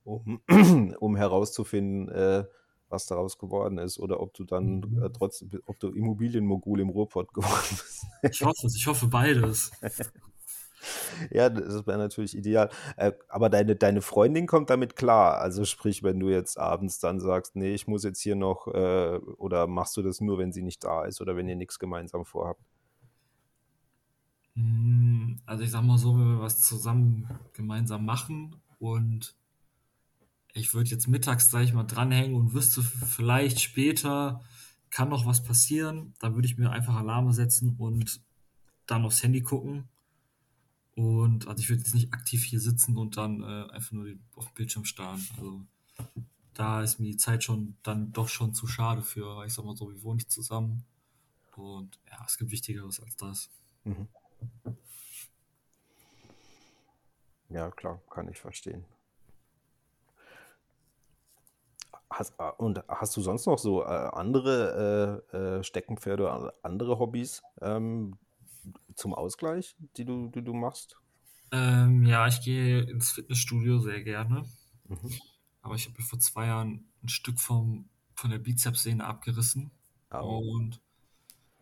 um, 0.05 0.41
um 1.01 1.17
herauszufinden, 1.17 2.09
äh, 2.09 2.45
was 2.89 3.07
daraus 3.07 3.39
geworden 3.39 3.79
ist 3.79 3.99
oder 3.99 4.21
ob 4.21 4.33
du 4.35 4.45
dann 4.45 4.81
mhm. 4.81 5.03
äh, 5.03 5.11
trotzdem, 5.11 5.51
ob 5.67 5.79
du 5.79 5.91
Immobilienmogul 5.91 6.81
im 6.81 6.89
Ruhrpott 6.89 7.35
geworden 7.35 7.69
bist. 7.69 8.07
ich 8.23 8.43
hoffe 8.43 8.67
es, 8.67 8.77
ich 8.77 8.87
hoffe 8.87 9.07
beides. 9.07 9.71
Ja, 11.31 11.49
das 11.51 11.87
wäre 11.87 11.99
natürlich 11.99 12.37
ideal. 12.37 12.71
Äh, 12.97 13.13
aber 13.29 13.51
deine, 13.51 13.77
deine 13.77 14.03
Freundin 14.03 14.47
kommt 14.47 14.71
damit 14.71 14.97
klar. 14.97 15.39
Also 15.39 15.65
sprich, 15.65 16.03
wenn 16.03 16.21
du 16.21 16.29
jetzt 16.29 16.59
abends 16.59 16.99
dann 16.99 17.21
sagst, 17.21 17.57
nee, 17.57 17.75
ich 17.75 17.87
muss 17.87 18.05
jetzt 18.05 18.21
hier 18.21 18.37
noch, 18.37 18.67
äh, 18.69 19.19
oder 19.39 19.67
machst 19.67 19.97
du 19.97 20.03
das 20.03 20.21
nur, 20.21 20.39
wenn 20.39 20.53
sie 20.53 20.63
nicht 20.63 20.85
da 20.85 21.05
ist 21.05 21.21
oder 21.21 21.37
wenn 21.37 21.49
ihr 21.49 21.57
nichts 21.57 21.79
gemeinsam 21.79 22.25
vorhabt? 22.25 22.63
Hm, 24.55 25.41
Also 25.47 25.65
ich 25.65 25.71
sag 25.71 25.83
mal 25.83 25.99
so, 25.99 26.15
wenn 26.19 26.27
wir 26.37 26.41
was 26.41 26.61
zusammen 26.61 27.29
gemeinsam 27.53 28.05
machen 28.05 28.57
und 28.79 29.35
ich 30.53 30.75
würde 30.75 30.91
jetzt 30.91 31.07
mittags, 31.09 31.51
sag 31.51 31.63
ich 31.63 31.73
mal, 31.73 31.85
dranhängen 31.85 32.35
und 32.37 32.53
wüsste 32.55 32.83
vielleicht 32.83 33.61
später 33.61 34.43
kann 34.91 35.09
noch 35.09 35.25
was 35.25 35.43
passieren, 35.45 36.15
dann 36.19 36.35
würde 36.35 36.47
ich 36.47 36.59
mir 36.59 36.71
einfach 36.71 36.97
Alarme 36.97 37.33
setzen 37.33 37.77
und 37.79 38.21
dann 38.87 39.05
aufs 39.05 39.23
Handy 39.23 39.43
gucken. 39.43 39.89
Und 41.01 41.49
also 41.49 41.63
ich 41.63 41.71
würde 41.71 41.81
jetzt 41.81 41.95
nicht 41.95 42.13
aktiv 42.13 42.45
hier 42.45 42.61
sitzen 42.61 42.99
und 42.99 43.17
dann 43.17 43.43
äh, 43.43 43.73
einfach 43.73 43.93
nur 43.93 44.13
auf 44.37 44.45
den 44.49 44.55
Bildschirm 44.55 44.85
starren. 44.85 45.27
Also 45.35 45.63
da 46.53 46.83
ist 46.83 47.01
mir 47.01 47.07
die 47.07 47.17
Zeit 47.17 47.43
schon 47.43 47.79
dann 47.83 48.13
doch 48.13 48.29
schon 48.29 48.53
zu 48.53 48.67
schade 48.67 49.01
für, 49.01 49.43
ich 49.47 49.55
sag 49.55 49.65
mal 49.65 49.75
so, 49.75 49.89
wir 49.89 50.03
wohnen 50.03 50.17
nicht 50.17 50.31
zusammen. 50.31 50.85
Und 51.57 51.99
ja, 52.11 52.23
es 52.27 52.37
gibt 52.37 52.51
Wichtigeres 52.51 53.01
als 53.01 53.17
das. 53.17 53.51
Ja, 57.49 57.71
klar, 57.71 58.03
kann 58.11 58.29
ich 58.29 58.39
verstehen. 58.39 58.85
Hast, 62.11 62.35
äh, 62.39 62.51
und 62.59 62.85
hast 62.89 63.17
du 63.17 63.23
sonst 63.23 63.47
noch 63.47 63.59
so 63.59 63.85
äh, 63.85 63.87
andere 63.87 65.23
äh, 65.33 65.37
äh, 65.37 65.65
Steckenpferde 65.65 66.25
oder 66.25 66.55
andere 66.63 66.99
Hobbys 66.99 67.43
ähm, 67.63 68.19
zum 68.95 69.15
Ausgleich, 69.15 69.77
die 69.97 70.05
du, 70.05 70.29
die 70.29 70.43
du 70.43 70.55
machst? 70.55 70.97
Ähm, 71.53 72.05
ja, 72.07 72.27
ich 72.29 72.41
gehe 72.43 72.81
ins 72.83 73.13
Fitnessstudio 73.13 73.79
sehr 73.81 74.03
gerne. 74.03 74.45
Mhm. 74.89 75.11
Aber 75.63 75.75
ich 75.75 75.87
habe 75.87 75.97
mir 75.99 76.05
vor 76.05 76.19
zwei 76.19 76.47
Jahren 76.47 76.85
ein 77.03 77.09
Stück 77.09 77.39
vom, 77.39 77.89
von 78.15 78.31
der 78.31 78.39
Bizepssehne 78.39 79.05
abgerissen. 79.05 79.71
Au. 80.11 80.39
Und 80.39 80.81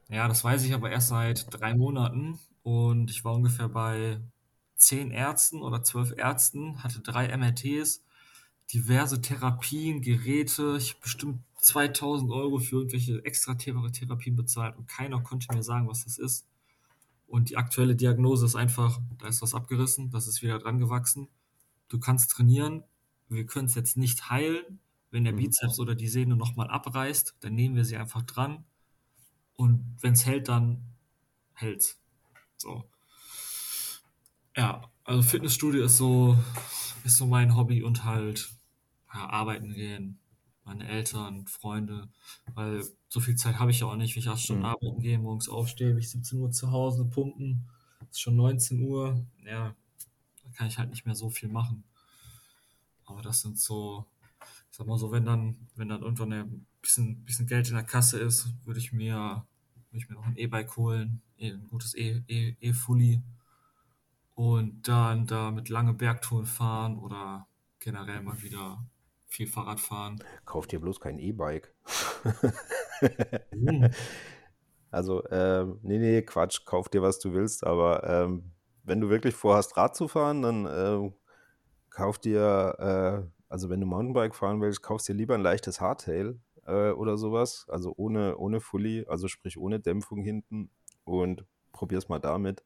ja, 0.09 0.28
das 0.28 0.44
weiß 0.44 0.64
ich 0.64 0.74
aber 0.74 0.90
erst 0.90 1.09
seit 1.09 1.46
drei 1.53 1.74
Monaten. 1.74 2.38
Und 2.62 3.11
ich 3.11 3.24
war 3.24 3.34
ungefähr 3.34 3.68
bei 3.68 4.20
zehn 4.76 5.11
Ärzten 5.11 5.62
oder 5.62 5.82
zwölf 5.82 6.12
Ärzten, 6.16 6.82
hatte 6.82 7.01
drei 7.01 7.28
MRTs, 7.28 8.05
diverse 8.72 9.20
Therapien, 9.20 10.03
Geräte. 10.03 10.76
Ich 10.78 10.90
habe 10.90 11.01
bestimmt 11.03 11.42
2000 11.61 12.30
Euro 12.30 12.59
für 12.59 12.76
irgendwelche 12.76 13.24
extra 13.24 13.55
Thera- 13.55 13.90
Therapien 13.90 14.36
bezahlt 14.36 14.76
und 14.76 14.88
keiner 14.88 15.20
konnte 15.22 15.55
mir 15.55 15.62
sagen, 15.62 15.88
was 15.88 16.05
das 16.05 16.18
ist. 16.18 16.46
Und 17.29 17.51
die 17.51 17.59
aktuelle 17.59 17.97
Diagnose 17.97 18.47
ist 18.47 18.57
einfach, 18.57 19.01
da 19.18 19.29
ist 19.29 19.43
was 19.43 19.55
abgerissen, 19.55 20.11
das 20.11 20.29
ist 20.29 20.43
wieder 20.43 20.59
dran 20.59 20.81
gewachsen. 20.81 21.29
Du 21.89 22.01
kannst 22.01 22.31
trainieren, 22.33 22.85
wir 23.29 23.47
können 23.47 23.66
es 23.66 23.76
jetzt 23.76 23.97
nicht 23.99 24.31
heilen. 24.31 24.81
Wenn 25.11 25.24
der 25.24 25.35
Mhm. 25.35 25.39
Bizeps 25.39 25.79
oder 25.81 25.95
die 25.97 26.09
Sehne 26.09 26.37
nochmal 26.37 26.68
abreißt, 26.68 27.37
dann 27.41 27.55
nehmen 27.55 27.76
wir 27.76 27.85
sie 27.87 27.97
einfach 27.99 28.22
dran. 28.24 28.64
Und 29.57 29.97
wenn 30.01 30.14
es 30.14 30.26
hält, 30.26 30.49
dann 30.49 30.83
hält's. 31.55 32.01
So. 32.57 32.85
Ja, 34.57 34.83
also 35.05 35.22
Fitnessstudio 35.22 35.85
ist 35.85 35.97
so, 35.97 36.37
ist 37.05 37.16
so 37.16 37.26
mein 37.26 37.57
Hobby 37.57 37.83
und 37.83 38.05
halt 38.05 38.51
ja, 39.14 39.29
arbeiten 39.31 39.72
gehen, 39.72 40.20
meine 40.64 40.87
Eltern, 40.89 41.47
Freunde, 41.47 42.09
weil 42.55 42.85
so 43.09 43.21
viel 43.21 43.37
Zeit 43.37 43.59
habe 43.59 43.71
ich 43.71 43.81
ja 43.81 43.87
auch 43.87 43.97
nicht. 43.97 44.15
Wenn 44.15 44.23
ich 44.23 44.29
acht 44.29 44.41
Stunden 44.41 44.63
Mhm. 44.63 44.67
arbeiten 44.67 45.01
gehe, 45.01 45.19
morgens 45.19 45.49
aufstehe, 45.49 45.95
bis 45.95 46.11
17 46.13 46.39
Uhr 46.41 46.51
zu 46.51 46.71
Hause 46.71 47.05
pumpen, 47.07 47.69
ist 48.11 48.21
schon 48.21 48.37
19 48.37 48.83
Uhr, 48.83 49.25
ja, 49.45 49.75
da 50.45 50.51
kann 50.55 50.67
ich 50.69 50.79
halt 50.79 50.91
nicht 50.91 51.07
mehr 51.07 51.15
so 51.15 51.31
viel 51.31 51.49
machen. 51.49 51.85
Aber 53.07 53.23
das 53.23 53.41
sind 53.41 53.59
so, 53.59 54.07
ich 54.71 54.77
sag 54.77 54.87
mal 54.87 54.99
so, 54.99 55.11
wenn 55.13 55.25
dann, 55.25 55.69
wenn 55.77 55.89
dann 55.89 56.03
irgendwann 56.03 56.33
ein 56.33 56.67
bisschen, 56.83 57.25
bisschen 57.25 57.47
Geld 57.47 57.69
in 57.69 57.75
der 57.75 57.85
Kasse 57.85 58.19
ist, 58.19 58.53
würde 58.65 58.81
ich 58.81 58.93
mir, 58.93 59.47
würde 59.91 59.99
ich 59.99 60.09
mir 60.09 60.17
noch 60.17 60.27
ein 60.27 60.37
E-Bike 60.37 60.77
holen, 60.77 61.23
eh- 61.39 61.53
ein 61.53 61.69
gutes 61.69 61.95
E- 61.95 62.23
E- 62.29 62.57
E-Fully 62.61 63.23
und 64.35 64.87
dann 64.89 65.27
da 65.27 65.51
mit 65.51 65.69
lange 65.69 65.95
Bergtouren 65.95 66.47
fahren 66.47 66.99
oder 66.99 67.47
generell 67.81 68.23
mal 68.23 68.41
wieder 68.43 68.85
viel 69.27 69.47
Fahrrad 69.47 69.81
fahren. 69.81 70.23
Kauf 70.45 70.67
dir 70.67 70.81
bloß 70.81 71.01
kein 71.01 71.19
E-Bike. 71.19 71.75
Also, 74.90 75.22
ähm, 75.30 75.78
nee, 75.82 75.99
nee, 75.99 76.22
Quatsch, 76.22 76.64
kauf 76.64 76.88
dir, 76.88 77.03
was 77.03 77.18
du 77.18 77.34
willst, 77.34 77.66
aber 77.66 78.05
ähm, 78.05 78.53
wenn 78.84 79.01
du 79.01 79.11
wirklich 79.11 79.34
vorhast, 79.34 79.76
Rad 79.76 79.94
zu 79.94 80.09
fahren, 80.09 80.42
dann 80.42 80.66
ähm, 80.70 81.14
kauf 81.90 82.18
dir, 82.18 82.76
äh, 83.28 83.30
also 83.49 83.70
wenn 83.70 83.80
du 83.80 83.86
Mountainbike 83.86 84.34
fahren 84.34 84.61
willst, 84.62 84.82
kaufst 84.82 85.09
dir 85.09 85.14
lieber 85.14 85.34
ein 85.34 85.42
leichtes 85.42 85.80
Hardtail 85.80 86.40
äh, 86.66 86.90
oder 86.92 87.18
sowas, 87.18 87.66
also 87.68 87.92
ohne, 87.96 88.38
ohne 88.38 88.61
Fully, 88.61 89.07
also 89.09 89.28
sprich 89.28 89.59
ohne 89.59 89.80
Dämpfung 89.80 90.22
hinten 90.22 90.70
und 91.05 91.44
probier's 91.72 92.09
mal 92.09 92.18
damit, 92.20 92.64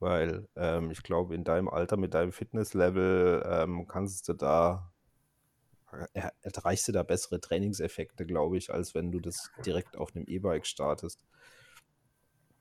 weil 0.00 0.48
ähm, 0.56 0.90
ich 0.90 1.02
glaube, 1.02 1.34
in 1.34 1.44
deinem 1.44 1.68
Alter 1.68 1.96
mit 1.96 2.14
deinem 2.14 2.32
Fitnesslevel 2.32 3.44
ähm, 3.46 3.86
kannst 3.88 4.28
du 4.28 4.34
da, 4.34 4.89
er, 6.12 6.32
erreichst 6.42 6.88
du 6.88 6.92
da 6.92 7.02
bessere 7.02 7.40
Trainingseffekte, 7.40 8.26
glaube 8.26 8.58
ich, 8.58 8.72
als 8.72 8.94
wenn 8.94 9.10
du 9.12 9.20
das 9.20 9.50
direkt 9.64 9.96
auf 9.96 10.14
einem 10.14 10.24
E-Bike 10.26 10.66
startest. 10.66 11.24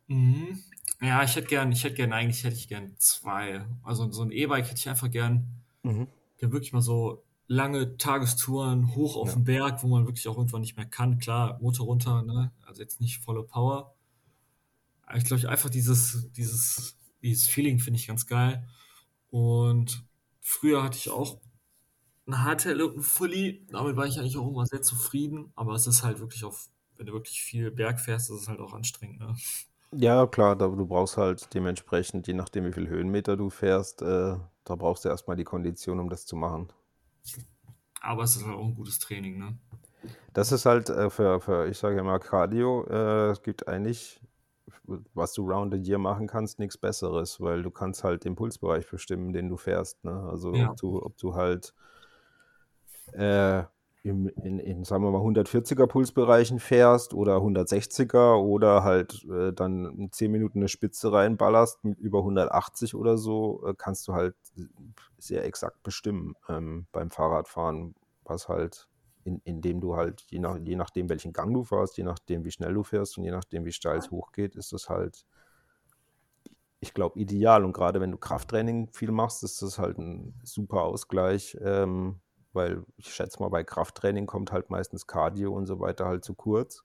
Mhm. 0.08 0.64
Ja, 1.02 1.24
ich 1.24 1.36
hätte 1.36 1.48
gern, 1.48 1.72
ich 1.72 1.84
hätte 1.84 1.96
gern, 1.96 2.14
eigentlich 2.14 2.44
hätte 2.44 2.56
ich 2.56 2.68
gern 2.68 2.96
zwei. 2.98 3.66
Also 3.84 4.12
so 4.12 4.24
ein 4.24 4.32
E-Bike 4.32 4.66
hätte 4.66 4.78
ich 4.78 4.90
einfach 4.90 5.10
gern, 5.12 5.48
Mhm. 5.84 6.08
gern 6.38 6.52
wirklich 6.52 6.74
mal 6.74 6.82
so 6.82 7.24
lange 7.48 7.98
Tagestouren 7.98 8.96
hoch 8.96 9.16
auf 9.16 9.30
Ja. 9.30 9.36
den 9.36 9.44
Berg, 9.44 9.84
wo 9.84 9.88
man 9.88 10.06
wirklich 10.06 10.28
auch 10.28 10.38
irgendwann 10.38 10.62
nicht 10.62 10.78
mehr 10.78 10.86
kann. 10.86 11.20
Klar, 11.20 11.58
Motor 11.62 11.86
runter, 11.88 12.24
ne? 12.24 12.52
Also 12.66 12.82
jetzt 12.82 13.00
nicht 13.02 13.20
volle 13.24 13.44
Power. 13.44 13.96
Aber 15.04 15.18
ich 15.18 15.24
glaube, 15.26 15.50
einfach 15.50 15.70
dieses, 15.70 16.32
dieses, 16.34 16.98
dieses 17.24 17.48
Feeling 17.48 17.80
finde 17.80 18.00
ich 18.00 18.08
ganz 18.08 18.28
geil. 18.28 18.68
Und 19.32 20.06
früher 20.42 20.84
hatte 20.84 20.98
ich 20.98 21.10
auch 21.10 21.40
ein 22.30 22.44
Hardtail 22.44 22.82
und 22.82 22.98
ein 22.98 23.02
Fully. 23.02 23.66
Damit 23.72 23.96
war 23.96 24.06
ich 24.08 24.20
eigentlich 24.20 24.38
auch 24.38 24.48
immer 24.50 24.66
sehr 24.66 24.82
zufrieden. 24.82 25.52
Aber 25.56 25.74
es 25.74 25.88
ist 25.88 26.04
halt 26.04 26.20
wirklich 26.20 26.44
auf, 26.46 26.70
wenn 26.98 27.06
du 27.08 27.14
wirklich 27.14 27.42
viel 27.42 27.72
Berg 27.72 28.00
fährst, 28.00 28.30
ist 28.30 28.42
es 28.42 28.48
halt 28.48 28.60
auch 28.60 28.74
anstrengend, 28.74 29.20
ne? 29.20 29.36
Ja, 29.94 30.26
klar, 30.28 30.56
da, 30.56 30.68
du 30.68 30.86
brauchst 30.88 31.18
halt 31.18 31.54
dementsprechend, 31.54 32.26
je 32.28 32.34
nachdem, 32.34 32.66
wie 32.66 32.74
viel 32.74 32.88
Höhenmeter 32.88 33.38
du 33.38 33.50
fährst, 33.52 34.02
äh, 34.02 34.38
da 34.64 34.76
brauchst 34.76 35.06
du 35.06 35.10
erstmal 35.10 35.38
die 35.38 35.44
Kondition, 35.44 36.00
um 36.00 36.10
das 36.10 36.26
zu 36.26 36.36
machen. 36.36 36.72
Aber 38.02 38.24
es 38.24 38.36
ist 38.36 38.46
halt 38.46 38.56
auch 38.56 38.66
ein 38.66 38.76
gutes 38.76 39.00
Training, 39.00 39.38
ne? 39.38 39.58
Das 40.34 40.52
ist 40.52 40.66
halt 40.66 40.90
äh, 40.90 41.10
für, 41.10 41.40
für, 41.42 41.68
ich 41.68 41.78
sage 41.78 42.00
immer, 42.00 42.20
Cardio, 42.20 42.86
äh, 42.90 43.32
es 43.32 43.42
gibt 43.42 43.68
eigentlich, 43.68 44.22
was 45.14 45.34
du 45.34 45.50
round 45.50 45.74
the 45.74 45.80
year 45.80 45.98
machen 45.98 46.28
kannst, 46.28 46.60
nichts 46.60 46.78
Besseres, 46.78 47.42
weil 47.42 47.64
du 47.64 47.72
kannst 47.72 48.04
halt 48.04 48.26
den 48.26 48.36
Pulsbereich 48.36 48.90
bestimmen, 48.90 49.34
den 49.34 49.50
du 49.50 49.58
fährst. 49.58 50.04
Ne? 50.04 50.12
Also 50.30 50.58
Ja. 50.58 50.72
ob 50.72 50.78
du, 50.78 51.02
ob 51.04 51.18
du 51.18 51.36
halt 51.36 51.74
äh, 53.14 53.64
im, 54.04 54.30
in, 54.30 54.60
in, 54.60 54.84
sagen 54.86 55.04
wir 55.04 55.12
mal, 55.12 55.22
140er 55.22 55.86
Pulsbereichen 55.88 56.60
fährst 56.60 57.14
oder 57.14 57.38
160er 57.38 58.36
oder 58.36 58.84
halt 58.84 59.26
äh, 59.26 59.52
dann 59.52 59.86
in 59.98 60.12
10 60.12 60.32
Minuten 60.32 60.60
eine 60.60 60.70
Spitze 60.70 61.12
reinballerst 61.12 61.84
mit 61.84 62.00
über 62.00 62.20
180 62.20 62.96
oder 62.96 63.18
so, 63.18 63.64
äh, 63.66 63.74
kannst 63.78 64.08
du 64.08 64.14
halt 64.14 64.36
sehr 65.18 65.44
exakt 65.44 65.84
bestimmen 65.84 66.36
ähm, 66.48 66.88
beim 66.92 67.12
Fahrradfahren, 67.12 67.94
was 68.24 68.48
halt, 68.48 68.88
in, 69.26 69.42
indem 69.44 69.82
du 69.82 69.98
halt, 69.98 70.26
je, 70.30 70.40
nach, 70.40 70.58
je 70.58 70.78
nachdem, 70.78 71.10
welchen 71.10 71.34
Gang 71.34 71.54
du 71.54 71.66
fährst, 71.66 71.98
je 71.98 72.04
nachdem, 72.04 72.46
wie 72.46 72.52
schnell 72.52 72.74
du 72.74 72.84
fährst 72.84 73.18
und 73.18 73.26
je 73.26 73.32
nachdem, 73.32 73.66
wie 73.66 73.74
steil 73.74 73.98
es 73.98 74.12
hochgeht, 74.12 74.56
ist 74.56 74.72
das 74.72 74.88
halt, 74.88 75.26
ich 76.80 76.94
glaube, 76.94 77.20
ideal. 77.20 77.66
Und 77.66 77.74
gerade 77.74 78.00
wenn 78.00 78.12
du 78.12 78.18
Krafttraining 78.18 78.88
viel 78.94 79.12
machst, 79.12 79.44
ist 79.44 79.62
das 79.62 79.78
halt 79.78 79.98
ein 79.98 80.34
super 80.44 80.84
Ausgleich. 80.84 81.58
Ähm, 81.62 82.22
weil 82.54 82.84
ich 82.98 83.14
schätze 83.14 83.40
mal, 83.40 83.50
bei 83.50 83.64
Krafttraining 83.64 84.26
kommt 84.26 84.52
halt 84.52 84.70
meistens 84.70 85.08
Cardio 85.08 85.54
und 85.54 85.66
so 85.66 85.80
weiter 85.80 86.06
halt 86.06 86.24
zu 86.24 86.34
kurz. 86.34 86.84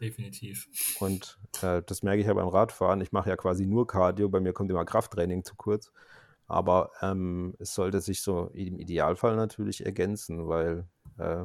Definitiv. 0.00 0.68
Und 1.00 1.38
äh, 1.62 1.82
das 1.86 2.02
merke 2.02 2.20
ich 2.20 2.26
ja 2.26 2.34
beim 2.34 2.48
Radfahren. 2.48 3.00
Ich 3.00 3.12
mache 3.12 3.30
ja 3.30 3.36
quasi 3.36 3.66
nur 3.66 3.86
Cardio, 3.86 4.28
bei 4.28 4.40
mir 4.40 4.52
kommt 4.52 4.70
immer 4.70 4.84
Krafttraining 4.84 5.44
zu 5.44 5.54
kurz. 5.56 5.90
Aber 6.48 6.90
ähm, 7.00 7.54
es 7.58 7.74
sollte 7.74 8.00
sich 8.00 8.22
so 8.22 8.50
im 8.52 8.78
Idealfall 8.78 9.36
natürlich 9.36 9.84
ergänzen, 9.84 10.46
weil 10.48 10.86
äh, 11.18 11.44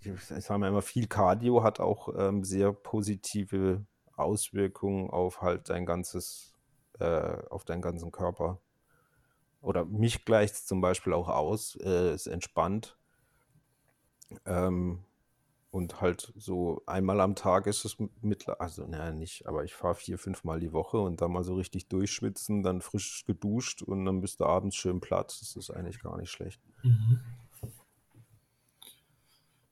ich 0.00 0.20
sage 0.24 0.58
mal 0.58 0.68
immer, 0.68 0.82
viel 0.82 1.06
Cardio 1.06 1.62
hat 1.62 1.78
auch 1.78 2.08
ähm, 2.16 2.42
sehr 2.42 2.72
positive 2.72 3.84
Auswirkungen 4.16 5.10
auf 5.10 5.42
halt 5.42 5.68
dein 5.68 5.86
ganzes, 5.86 6.54
äh, 6.98 7.36
auf 7.50 7.64
deinen 7.64 7.82
ganzen 7.82 8.10
Körper 8.10 8.58
oder 9.62 9.84
mich 9.86 10.24
gleicht 10.26 10.54
es 10.54 10.66
zum 10.66 10.80
Beispiel 10.82 11.12
auch 11.14 11.28
aus, 11.28 11.76
äh, 11.76 12.10
es 12.10 12.26
entspannt. 12.26 12.98
Ähm, 14.46 15.04
und 15.70 16.00
halt 16.02 16.32
so 16.36 16.82
einmal 16.86 17.20
am 17.20 17.34
Tag 17.34 17.66
ist 17.66 17.84
es 17.86 17.96
mittlerweile, 18.20 18.60
also 18.60 18.86
naja, 18.86 19.12
nicht, 19.12 19.46
aber 19.46 19.64
ich 19.64 19.74
fahre 19.74 19.94
vier, 19.94 20.18
fünf 20.18 20.44
Mal 20.44 20.60
die 20.60 20.72
Woche 20.72 20.98
und 20.98 21.20
dann 21.22 21.32
mal 21.32 21.44
so 21.44 21.54
richtig 21.54 21.88
durchschwitzen, 21.88 22.62
dann 22.62 22.82
frisch 22.82 23.24
geduscht 23.26 23.82
und 23.82 24.04
dann 24.04 24.20
bist 24.20 24.40
du 24.40 24.46
abends 24.46 24.76
schön 24.76 25.00
platt. 25.00 25.36
Das 25.40 25.56
ist 25.56 25.70
eigentlich 25.70 26.00
gar 26.02 26.18
nicht 26.18 26.30
schlecht. 26.30 26.60
Mhm. 26.82 27.20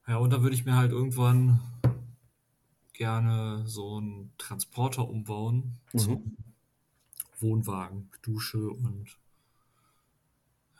Ja, 0.07 0.17
und 0.17 0.31
da 0.31 0.41
würde 0.41 0.55
ich 0.55 0.65
mir 0.65 0.75
halt 0.75 0.91
irgendwann 0.91 1.61
gerne 2.93 3.63
so 3.67 3.97
einen 3.97 4.33
Transporter 4.37 5.07
umbauen 5.07 5.79
Mhm. 5.93 5.99
zum 5.99 6.37
Wohnwagen, 7.39 8.09
Dusche 8.21 8.69
und 8.69 9.20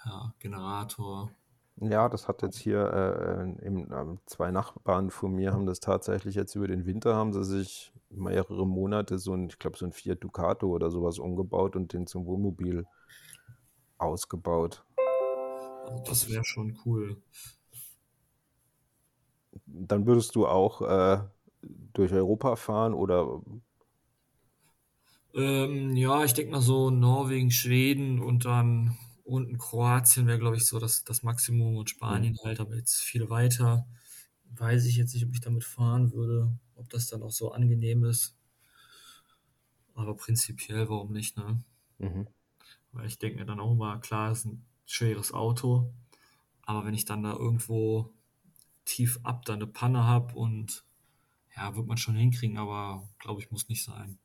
ja, 0.06 0.34
Generator. 0.39 1.32
Ja, 1.78 2.10
das 2.10 2.28
hat 2.28 2.43
jetzt 2.43 2.58
hier 2.60 2.93
äh, 2.93 3.66
im, 3.66 3.91
äh, 3.91 4.18
zwei 4.26 4.52
Nachbarn 4.52 5.10
von 5.10 5.34
mir 5.34 5.52
haben 5.52 5.66
das 5.66 5.80
tatsächlich 5.80 6.36
jetzt 6.36 6.54
über 6.56 6.68
den 6.68 6.86
Winter 6.86 7.16
haben 7.16 7.34
sie 7.34 7.43
sich 7.43 7.91
mehrere 8.10 8.68
Monate 8.68 9.18
so 9.18 9.34
ein, 9.34 9.47
ich 9.47 9.58
glaube 9.58 9.78
so 9.78 9.86
ein 9.86 9.91
Fiat 9.93 10.24
Ducato 10.24 10.68
oder 10.68 10.91
sowas 10.91 11.18
umgebaut 11.18 11.76
und 11.76 11.93
den 11.93 12.06
zum 12.06 12.26
Wohnmobil 12.26 12.86
ausgebaut. 13.97 14.84
Also 15.86 16.04
das 16.06 16.30
wäre 16.30 16.45
schon 16.45 16.78
cool. 16.86 17.22
Dann 19.66 20.06
würdest 20.06 20.36
du 20.36 20.45
auch 20.45 20.82
äh, 20.82 21.20
durch 21.93 22.14
Europa 22.14 22.56
fahren 22.58 22.93
oder 22.93 23.41
Ähm, 25.34 25.95
ja, 25.95 26.24
ich 26.26 26.34
denke 26.34 26.52
mal 26.52 26.62
so 26.62 26.89
Norwegen, 26.89 27.52
Schweden 27.52 28.22
und 28.22 28.45
dann 28.45 28.97
unten 29.24 29.57
Kroatien 29.57 30.28
wäre, 30.28 30.39
glaube 30.39 30.57
ich, 30.57 30.65
so 30.65 30.80
das, 30.80 31.03
das 31.03 31.24
Maximum 31.24 31.76
und 31.76 31.89
Spanien 31.89 32.38
halt, 32.43 32.59
aber 32.59 32.76
jetzt 32.76 33.01
viel 33.01 33.30
weiter. 33.30 33.88
Weiß 34.45 34.86
ich 34.86 34.97
jetzt 34.97 35.13
nicht, 35.13 35.26
ob 35.26 35.34
ich 35.34 35.41
damit 35.41 35.63
fahren 35.63 36.11
würde, 36.11 36.51
ob 36.76 36.89
das 36.89 37.07
dann 37.07 37.24
auch 37.24 37.32
so 37.32 37.51
angenehm 37.51 38.03
ist. 38.03 38.36
Aber 39.93 40.15
prinzipiell, 40.15 40.89
warum 40.89 41.11
nicht, 41.11 41.38
ne? 41.38 41.63
mhm. 41.99 42.28
Weil 42.91 43.07
ich 43.07 43.19
denke 43.19 43.39
mir 43.39 43.45
dann 43.45 43.59
auch 43.59 43.72
immer, 43.72 43.99
klar, 43.99 44.32
es 44.32 44.39
ist 44.39 44.45
ein 44.45 44.65
schweres 44.86 45.34
Auto, 45.34 45.93
aber 46.63 46.86
wenn 46.86 46.93
ich 46.93 47.05
dann 47.05 47.24
da 47.24 47.34
irgendwo 47.34 48.13
tief 48.86 49.19
ab 49.24 49.45
da 49.45 49.53
eine 49.53 49.67
Panne 49.67 50.05
habe 50.05 50.36
und 50.36 50.84
ja, 51.55 51.76
wird 51.76 51.88
man 51.88 51.97
schon 51.97 52.15
hinkriegen, 52.15 52.57
aber 52.57 53.07
glaube 53.19 53.41
ich, 53.41 53.51
muss 53.51 53.69
nicht 53.69 53.84
sein. 53.84 54.17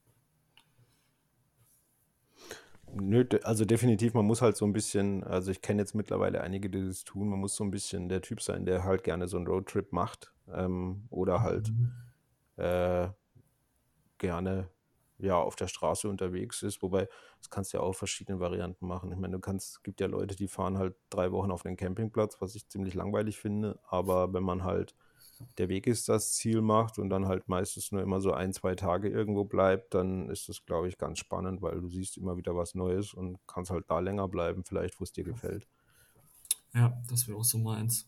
Nö, 2.99 3.25
also 3.43 3.65
definitiv, 3.67 4.15
man 4.15 4.25
muss 4.25 4.41
halt 4.43 4.57
so 4.57 4.65
ein 4.65 4.73
bisschen, 4.73 5.23
also 5.25 5.51
ich 5.51 5.61
kenne 5.61 5.83
jetzt 5.83 5.95
mittlerweile 5.95 6.41
einige, 6.41 6.71
die 6.71 6.87
das 6.87 7.05
tun, 7.05 7.29
man 7.29 7.39
muss 7.41 7.55
so 7.55 7.63
ein 7.65 7.71
bisschen 7.71 8.09
der 8.09 8.23
Typ 8.23 8.41
sein, 8.41 8.65
der 8.65 8.85
halt 8.85 9.05
gerne 9.05 9.29
so 9.29 9.37
einen 9.37 9.47
Roadtrip 9.47 9.93
macht 9.93 10.33
ähm, 10.53 11.07
oder 11.11 11.43
halt 11.43 11.73
Mhm. 11.73 11.93
äh, 12.57 13.09
gerne 14.19 14.69
ja 15.19 15.37
auf 15.37 15.57
der 15.57 15.69
Straße 15.69 16.09
unterwegs 16.09 16.63
ist, 16.63 16.83
wobei 16.83 17.09
das 17.39 17.49
kannst 17.51 17.73
du 17.73 17.79
ja 17.79 17.83
auch 17.83 17.95
verschiedene 17.95 18.39
Varianten 18.41 18.87
machen. 18.87 19.11
Ich 19.13 19.19
meine, 19.19 19.35
du 19.35 19.41
kannst, 19.41 19.71
es 19.77 19.83
gibt 19.83 20.01
ja 20.01 20.07
Leute, 20.07 20.37
die 20.37 20.49
fahren 20.49 20.77
halt 20.79 20.95
drei 21.11 21.33
Wochen 21.33 21.51
auf 21.51 21.63
den 21.63 21.77
Campingplatz, 21.77 22.41
was 22.41 22.55
ich 22.55 22.69
ziemlich 22.69 22.95
langweilig 22.95 23.39
finde, 23.39 23.79
aber 23.89 24.33
wenn 24.35 24.43
man 24.43 24.65
halt 24.65 24.95
der 25.59 25.69
Weg 25.69 25.87
ist 25.87 26.09
das 26.09 26.35
Ziel 26.35 26.61
macht 26.63 26.99
und 26.99 27.11
dann 27.11 27.27
halt 27.27 27.49
meistens 27.49 27.93
nur 27.93 28.03
immer 28.03 28.21
so 28.21 28.33
ein, 28.33 28.53
zwei 28.53 28.75
Tage 28.75 29.09
irgendwo 29.09 29.45
bleibt, 29.45 29.95
dann 29.95 30.31
ist 30.31 30.49
das, 30.49 30.65
glaube 30.65 30.89
ich, 30.89 30.99
ganz 30.99 31.19
spannend, 31.19 31.63
weil 31.63 31.81
du 31.81 31.89
siehst 31.89 32.17
immer 32.17 32.37
wieder 32.37 32.57
was 32.57 32.75
Neues 32.75 33.15
und 33.15 33.39
kannst 33.47 33.71
halt 33.71 33.85
da 33.89 34.01
länger 34.01 34.29
bleiben, 34.29 34.65
vielleicht, 34.65 35.01
wo 35.01 35.05
es 35.05 35.13
dir 35.13 35.25
gefällt. 35.25 35.67
Ja, 36.75 37.01
das 37.09 37.27
wäre 37.27 37.39
auch 37.39 37.45
so 37.45 37.59
meins. 37.59 38.07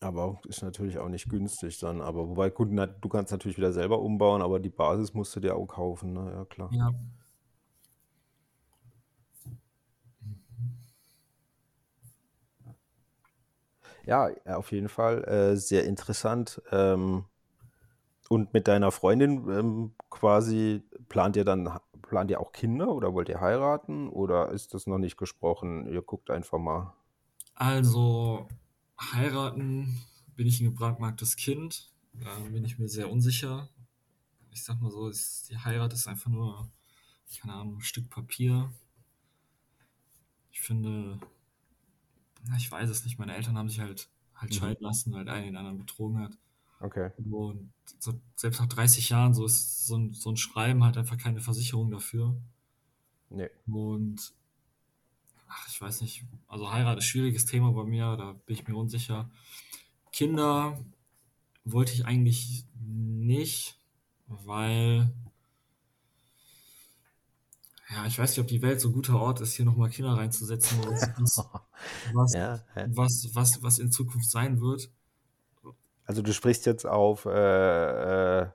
Aber 0.00 0.40
ist 0.46 0.62
natürlich 0.62 0.98
auch 0.98 1.08
nicht 1.08 1.28
günstig 1.28 1.78
dann. 1.78 2.00
Aber 2.00 2.28
wobei, 2.28 2.50
gut, 2.50 2.68
du 2.70 3.08
kannst 3.08 3.32
natürlich 3.32 3.56
wieder 3.56 3.72
selber 3.72 4.00
umbauen, 4.00 4.42
aber 4.42 4.60
die 4.60 4.70
Basis 4.70 5.12
musst 5.12 5.34
du 5.34 5.40
dir 5.40 5.56
auch 5.56 5.66
kaufen, 5.66 6.12
ne? 6.12 6.30
Ja, 6.32 6.44
klar. 6.44 6.72
Ja, 6.72 6.92
Ja, 14.08 14.30
auf 14.46 14.72
jeden 14.72 14.88
Fall 14.88 15.22
äh, 15.24 15.56
sehr 15.56 15.84
interessant. 15.84 16.62
Ähm, 16.72 17.26
und 18.30 18.54
mit 18.54 18.66
deiner 18.66 18.90
Freundin 18.90 19.50
ähm, 19.50 19.94
quasi 20.08 20.82
plant 21.10 21.36
ihr 21.36 21.44
dann, 21.44 21.78
plant 22.00 22.30
ihr 22.30 22.40
auch 22.40 22.52
Kinder 22.52 22.88
oder 22.88 23.12
wollt 23.12 23.28
ihr 23.28 23.42
heiraten 23.42 24.08
oder 24.08 24.50
ist 24.52 24.72
das 24.72 24.86
noch 24.86 24.96
nicht 24.96 25.18
gesprochen? 25.18 25.86
Ihr 25.86 26.00
guckt 26.00 26.30
einfach 26.30 26.56
mal. 26.56 26.94
also 27.54 28.48
heiraten 28.98 30.00
bin 30.36 30.46
ich 30.46 30.58
ein 30.60 30.70
gebrandmarktes 30.70 31.36
Kind. 31.36 31.92
Da 32.14 32.34
bin 32.50 32.64
ich 32.64 32.78
mir 32.78 32.88
sehr 32.88 33.10
unsicher. 33.10 33.68
Ich 34.52 34.64
sag 34.64 34.80
mal 34.80 34.90
so, 34.90 35.08
ist, 35.08 35.50
die 35.50 35.58
Heirat 35.58 35.92
ist 35.92 36.08
einfach 36.08 36.30
nur, 36.30 36.66
keine 37.38 37.52
Ahnung, 37.52 37.76
ein 37.76 37.82
Stück 37.82 38.08
Papier. 38.08 38.72
Ich 40.50 40.62
finde, 40.62 41.20
ich 42.56 42.70
weiß 42.70 42.88
es 42.90 43.04
nicht. 43.04 43.18
Meine 43.18 43.34
Eltern 43.34 43.56
haben 43.56 43.68
sich 43.68 43.80
halt, 43.80 44.08
halt 44.34 44.52
Mhm. 44.52 44.56
scheiden 44.56 44.82
lassen, 44.82 45.12
weil 45.12 45.28
einer 45.28 45.44
den 45.44 45.56
anderen 45.56 45.78
betrogen 45.78 46.18
hat. 46.20 46.36
Okay. 46.80 47.10
Und 47.16 47.72
so, 47.98 48.20
selbst 48.36 48.60
nach 48.60 48.68
30 48.68 49.08
Jahren, 49.08 49.34
so 49.34 49.44
ist 49.44 49.86
so 49.86 49.96
ein, 49.96 50.14
so 50.14 50.30
ein 50.30 50.36
Schreiben 50.36 50.84
halt 50.84 50.96
einfach 50.96 51.18
keine 51.18 51.40
Versicherung 51.40 51.90
dafür. 51.90 52.36
Nee. 53.30 53.48
Und 53.66 54.32
ach, 55.48 55.68
ich 55.68 55.80
weiß 55.80 56.00
nicht, 56.02 56.24
also 56.46 56.72
Heirat 56.72 56.98
ist 56.98 57.04
ein 57.04 57.08
schwieriges 57.08 57.46
Thema 57.46 57.72
bei 57.72 57.84
mir, 57.84 58.16
da 58.16 58.32
bin 58.32 58.54
ich 58.56 58.66
mir 58.66 58.76
unsicher. 58.76 59.30
Kinder 60.12 60.78
wollte 61.64 61.92
ich 61.92 62.06
eigentlich 62.06 62.64
nicht, 62.80 63.78
weil, 64.26 65.12
ja, 67.90 68.06
ich 68.06 68.18
weiß 68.18 68.30
nicht, 68.30 68.40
ob 68.40 68.48
die 68.48 68.62
Welt 68.62 68.80
so 68.80 68.88
ein 68.88 68.94
guter 68.94 69.20
Ort 69.20 69.40
ist, 69.40 69.54
hier 69.54 69.64
nochmal 69.64 69.90
Kinder 69.90 70.12
reinzusetzen, 70.16 70.78
was, 70.84 71.08
was, 71.18 71.48
was, 72.12 72.32
Ja, 72.32 72.60
was, 72.84 73.28
was, 73.34 73.62
was 73.62 73.78
in 73.78 73.90
Zukunft 73.92 74.30
sein 74.30 74.60
wird. 74.60 74.90
Also 76.04 76.22
du 76.22 76.32
sprichst 76.32 76.66
jetzt 76.66 76.86
auf 76.86 77.24
äh, 77.26 78.40
äh, 78.42 78.46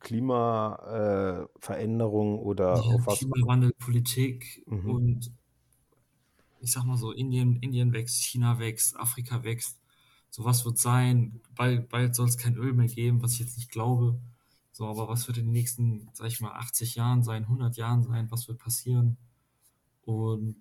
Klimaveränderung 0.00 2.38
oder 2.38 2.70
Ja, 2.70 2.76
auf 2.86 3.06
was? 3.06 3.08
Klimawandel, 3.08 3.72
Politik 3.78 4.62
Mhm. 4.70 4.84
und 4.84 5.30
ich 6.60 6.72
sag 6.72 6.84
mal 6.84 6.96
so, 6.96 7.12
Indien, 7.12 7.56
Indien 7.60 7.92
wächst, 7.92 8.24
China 8.24 8.58
wächst, 8.58 8.96
Afrika 8.96 9.44
wächst. 9.44 9.78
So 10.30 10.44
was 10.44 10.64
wird 10.64 10.78
sein. 10.78 11.40
Bald, 11.54 11.88
bald 11.88 12.14
soll 12.14 12.28
es 12.28 12.38
kein 12.38 12.56
Öl 12.56 12.72
mehr 12.72 12.88
geben, 12.88 13.22
was 13.22 13.34
ich 13.34 13.40
jetzt 13.40 13.56
nicht 13.56 13.70
glaube. 13.70 14.18
So, 14.76 14.86
aber 14.86 15.08
was 15.08 15.26
wird 15.26 15.38
in 15.38 15.46
den 15.46 15.52
nächsten, 15.52 16.10
sag 16.12 16.26
ich 16.26 16.42
mal, 16.42 16.52
80 16.52 16.96
Jahren 16.96 17.22
sein, 17.22 17.44
100 17.44 17.78
Jahren 17.78 18.02
sein? 18.02 18.30
Was 18.30 18.46
wird 18.46 18.58
passieren? 18.58 19.16
Und 20.02 20.54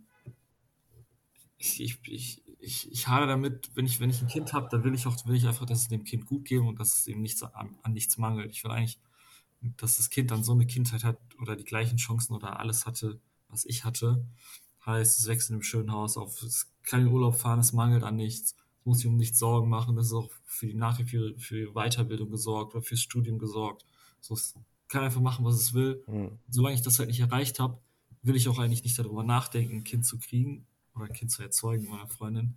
ich, 1.58 1.82
ich, 1.82 2.00
ich, 2.08 2.42
ich, 2.60 2.90
ich 2.90 3.08
hadere 3.10 3.28
damit, 3.28 3.72
wenn 3.76 3.86
ich, 3.86 4.00
wenn 4.00 4.10
ich 4.10 4.22
ein 4.22 4.30
Kind 4.30 4.54
habe, 4.54 4.70
dann 4.72 4.86
will 4.86 4.94
ich 4.94 5.06
auch, 5.06 5.18
will 5.26 5.36
ich 5.36 5.46
einfach, 5.46 5.66
dass 5.66 5.82
es 5.82 5.88
dem 5.90 6.06
Kind 6.06 6.28
gut 6.28 6.46
geht 6.46 6.62
und 6.62 6.80
dass 6.80 6.96
es 6.96 7.08
ihm 7.08 7.22
nichts 7.22 7.44
an, 7.44 7.78
an 7.84 7.92
nichts 7.92 8.18
mangelt. 8.18 8.52
Ich 8.52 8.64
will 8.64 8.72
eigentlich, 8.72 9.02
dass 9.60 9.98
das 9.98 10.10
Kind 10.10 10.32
dann 10.32 10.46
so 10.46 10.54
eine 10.54 10.66
Kindheit 10.66 11.04
hat 11.04 11.20
oder 11.42 11.58
die 11.58 11.66
gleichen 11.66 11.98
Chancen 11.98 12.36
oder 12.36 12.58
alles 12.62 12.86
hatte, 12.86 13.20
was 13.50 13.66
ich 13.66 13.84
hatte. 13.84 14.26
Heißt, 14.86 15.20
es 15.20 15.28
wächst 15.28 15.50
in 15.50 15.56
einem 15.56 15.64
schönen 15.64 15.92
Haus 15.92 16.16
auf, 16.16 16.42
es 16.42 16.72
kann 16.84 17.02
in 17.02 17.08
Urlaub 17.08 17.36
fahren, 17.36 17.60
es 17.60 17.74
mangelt 17.74 18.04
an 18.04 18.16
nichts, 18.16 18.56
es 18.80 18.86
muss 18.86 19.00
sich 19.00 19.08
um 19.08 19.18
nichts 19.18 19.40
Sorgen 19.40 19.68
machen, 19.68 19.98
es 19.98 20.08
ist 20.08 20.14
auch 20.14 20.30
für 20.46 20.68
die 20.68 20.74
Nachricht, 20.74 21.10
für, 21.10 21.38
für 21.38 21.66
die 21.66 21.74
Weiterbildung 21.74 22.32
gesorgt 22.32 22.76
oder 22.76 22.82
fürs 22.82 23.02
Studium 23.02 23.40
gesorgt. 23.40 23.86
So, 24.26 24.34
es 24.34 24.56
kann 24.88 25.04
einfach 25.04 25.22
machen, 25.22 25.46
was 25.46 25.56
es 25.56 25.74
will. 25.74 26.04
Mhm. 26.08 26.40
Solange 26.50 26.76
ich 26.76 26.82
das 26.82 26.98
halt 26.98 27.10
nicht 27.10 27.20
erreicht 27.20 27.60
habe, 27.60 27.78
will 28.24 28.36
ich 28.36 28.48
auch 28.48 28.58
eigentlich 28.58 28.84
nicht 28.84 28.98
darüber 28.98 29.24
nachdenken, 29.24 29.78
ein 29.78 29.84
Kind 29.84 30.06
zu 30.06 30.18
kriegen 30.18 30.66
oder 30.96 31.06
ein 31.06 31.14
Kind 31.14 31.30
zu 31.30 31.44
erzeugen 31.44 31.88
meiner 31.88 32.08
Freundin. 32.08 32.56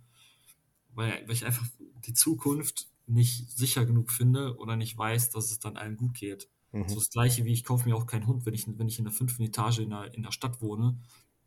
Weil, 0.95 1.23
weil 1.27 1.35
ich 1.35 1.45
einfach 1.45 1.65
die 2.05 2.13
Zukunft 2.13 2.87
nicht 3.05 3.51
sicher 3.51 3.85
genug 3.85 4.11
finde 4.11 4.57
oder 4.57 4.75
nicht 4.75 4.97
weiß, 4.97 5.29
dass 5.29 5.51
es 5.51 5.59
dann 5.59 5.77
allen 5.77 5.95
gut 5.95 6.15
geht. 6.15 6.49
Mhm. 6.71 6.89
So 6.89 6.95
das 6.95 7.11
gleiche 7.11 7.45
wie 7.45 7.53
ich 7.53 7.63
kaufe 7.63 7.87
mir 7.87 7.95
auch 7.95 8.07
keinen 8.07 8.25
Hund, 8.25 8.47
wenn 8.47 8.55
ich, 8.55 8.65
wenn 8.67 8.87
ich 8.87 8.97
in 8.97 9.05
der 9.05 9.13
fünften 9.13 9.43
Etage 9.43 9.79
in 9.79 9.91
der, 9.91 10.13
in 10.13 10.23
der 10.23 10.31
Stadt 10.31 10.61
wohne 10.61 10.97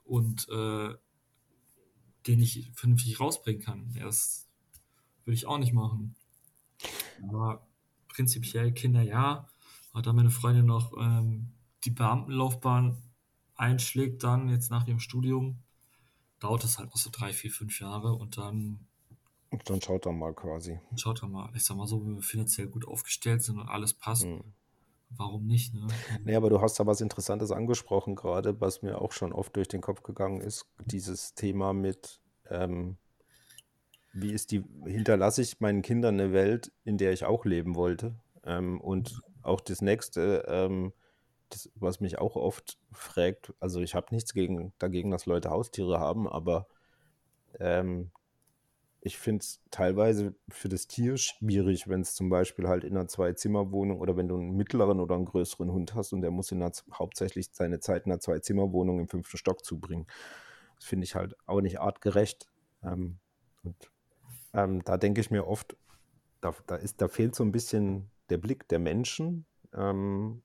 und 0.04 0.48
äh, 0.50 0.94
den 2.28 2.40
ich 2.40 2.70
vernünftig 2.74 3.18
rausbringen 3.18 3.62
kann. 3.62 3.90
Ja, 3.94 4.04
das 4.04 4.46
würde 5.24 5.34
ich 5.34 5.46
auch 5.46 5.58
nicht 5.58 5.72
machen. 5.72 6.14
Aber 7.28 7.66
prinzipiell 8.06 8.72
Kinder 8.72 9.02
ja. 9.02 9.48
Aber 9.92 10.02
da 10.02 10.12
meine 10.12 10.30
Freundin 10.30 10.66
noch 10.66 10.92
ähm, 10.98 11.52
die 11.84 11.90
Beamtenlaufbahn 11.90 12.96
einschlägt, 13.54 14.22
dann 14.22 14.48
jetzt 14.48 14.70
nach 14.70 14.84
dem 14.84 14.98
Studium, 15.00 15.58
dauert 16.40 16.64
es 16.64 16.78
halt 16.78 16.90
noch 16.90 16.96
so 16.96 17.10
drei, 17.12 17.32
vier, 17.32 17.50
fünf 17.50 17.80
Jahre 17.80 18.14
und 18.14 18.36
dann 18.38 18.86
Und 19.50 19.68
dann 19.68 19.80
schaut 19.80 20.06
doch 20.06 20.12
mal 20.12 20.32
quasi. 20.34 20.78
schaut 20.96 21.22
doch 21.22 21.28
mal, 21.28 21.50
ich 21.54 21.64
sag 21.64 21.76
mal 21.76 21.86
so, 21.86 22.04
wenn 22.04 22.16
wir 22.16 22.22
finanziell 22.22 22.68
gut 22.68 22.86
aufgestellt 22.88 23.42
sind 23.42 23.58
und 23.58 23.68
alles 23.68 23.94
passt, 23.94 24.24
Mhm. 24.24 24.42
warum 25.10 25.46
nicht, 25.46 25.74
ne? 25.74 25.86
Nee, 26.24 26.34
aber 26.36 26.48
du 26.50 26.60
hast 26.60 26.80
da 26.80 26.86
was 26.86 27.00
Interessantes 27.00 27.50
angesprochen 27.52 28.14
gerade, 28.16 28.60
was 28.60 28.82
mir 28.82 29.00
auch 29.00 29.12
schon 29.12 29.32
oft 29.32 29.54
durch 29.56 29.68
den 29.68 29.80
Kopf 29.82 30.02
gegangen 30.02 30.40
ist. 30.40 30.66
Dieses 30.86 31.34
Thema 31.34 31.72
mit, 31.74 32.20
ähm, 32.48 32.96
wie 34.12 34.32
ist 34.32 34.50
die, 34.50 34.62
hinterlasse 34.84 35.42
ich 35.42 35.60
meinen 35.60 35.82
Kindern 35.82 36.20
eine 36.20 36.32
Welt, 36.32 36.72
in 36.84 36.98
der 36.98 37.12
ich 37.12 37.24
auch 37.24 37.44
leben 37.44 37.74
wollte? 37.74 38.14
Ähm, 38.44 38.80
und 38.80 39.20
auch 39.42 39.60
das 39.60 39.82
nächste, 39.82 40.44
ähm, 40.48 40.92
das, 41.48 41.70
was 41.74 42.00
mich 42.00 42.18
auch 42.18 42.36
oft 42.36 42.78
fragt, 42.92 43.52
also 43.60 43.80
ich 43.80 43.94
habe 43.94 44.14
nichts 44.14 44.32
gegen, 44.32 44.72
dagegen, 44.78 45.10
dass 45.10 45.26
Leute 45.26 45.50
Haustiere 45.50 46.00
haben, 46.00 46.28
aber 46.28 46.66
ähm, 47.60 48.10
ich 49.04 49.18
finde 49.18 49.42
es 49.42 49.60
teilweise 49.72 50.34
für 50.48 50.68
das 50.68 50.86
Tier 50.86 51.16
schwierig, 51.16 51.88
wenn 51.88 52.02
es 52.02 52.14
zum 52.14 52.28
Beispiel 52.28 52.68
halt 52.68 52.84
in 52.84 52.96
einer 52.96 53.08
Zwei-Zimmer-Wohnung 53.08 54.00
oder 54.00 54.16
wenn 54.16 54.28
du 54.28 54.36
einen 54.36 54.56
mittleren 54.56 55.00
oder 55.00 55.16
einen 55.16 55.24
größeren 55.24 55.72
Hund 55.72 55.96
hast 55.96 56.12
und 56.12 56.22
der 56.22 56.30
muss 56.30 56.52
in 56.52 56.62
einer, 56.62 56.72
hauptsächlich 56.94 57.48
seine 57.52 57.80
Zeit 57.80 58.06
in 58.06 58.12
einer 58.12 58.20
Zwei-Zimmer-Wohnung 58.20 59.00
im 59.00 59.08
fünften 59.08 59.38
Stock 59.38 59.64
zubringen. 59.64 60.06
Das 60.76 60.84
finde 60.84 61.04
ich 61.04 61.16
halt 61.16 61.36
auch 61.46 61.60
nicht 61.60 61.80
artgerecht. 61.80 62.48
Ähm, 62.84 63.18
und 63.64 63.90
ähm, 64.54 64.84
da 64.84 64.96
denke 64.98 65.20
ich 65.20 65.32
mir 65.32 65.48
oft, 65.48 65.76
da, 66.40 66.54
da, 66.68 66.76
ist, 66.76 67.00
da 67.00 67.08
fehlt 67.08 67.34
so 67.34 67.42
ein 67.42 67.52
bisschen 67.52 68.08
der 68.32 68.38
Blick 68.38 68.66
der 68.68 68.78
Menschen. 68.78 69.44
Ähm, 69.74 70.42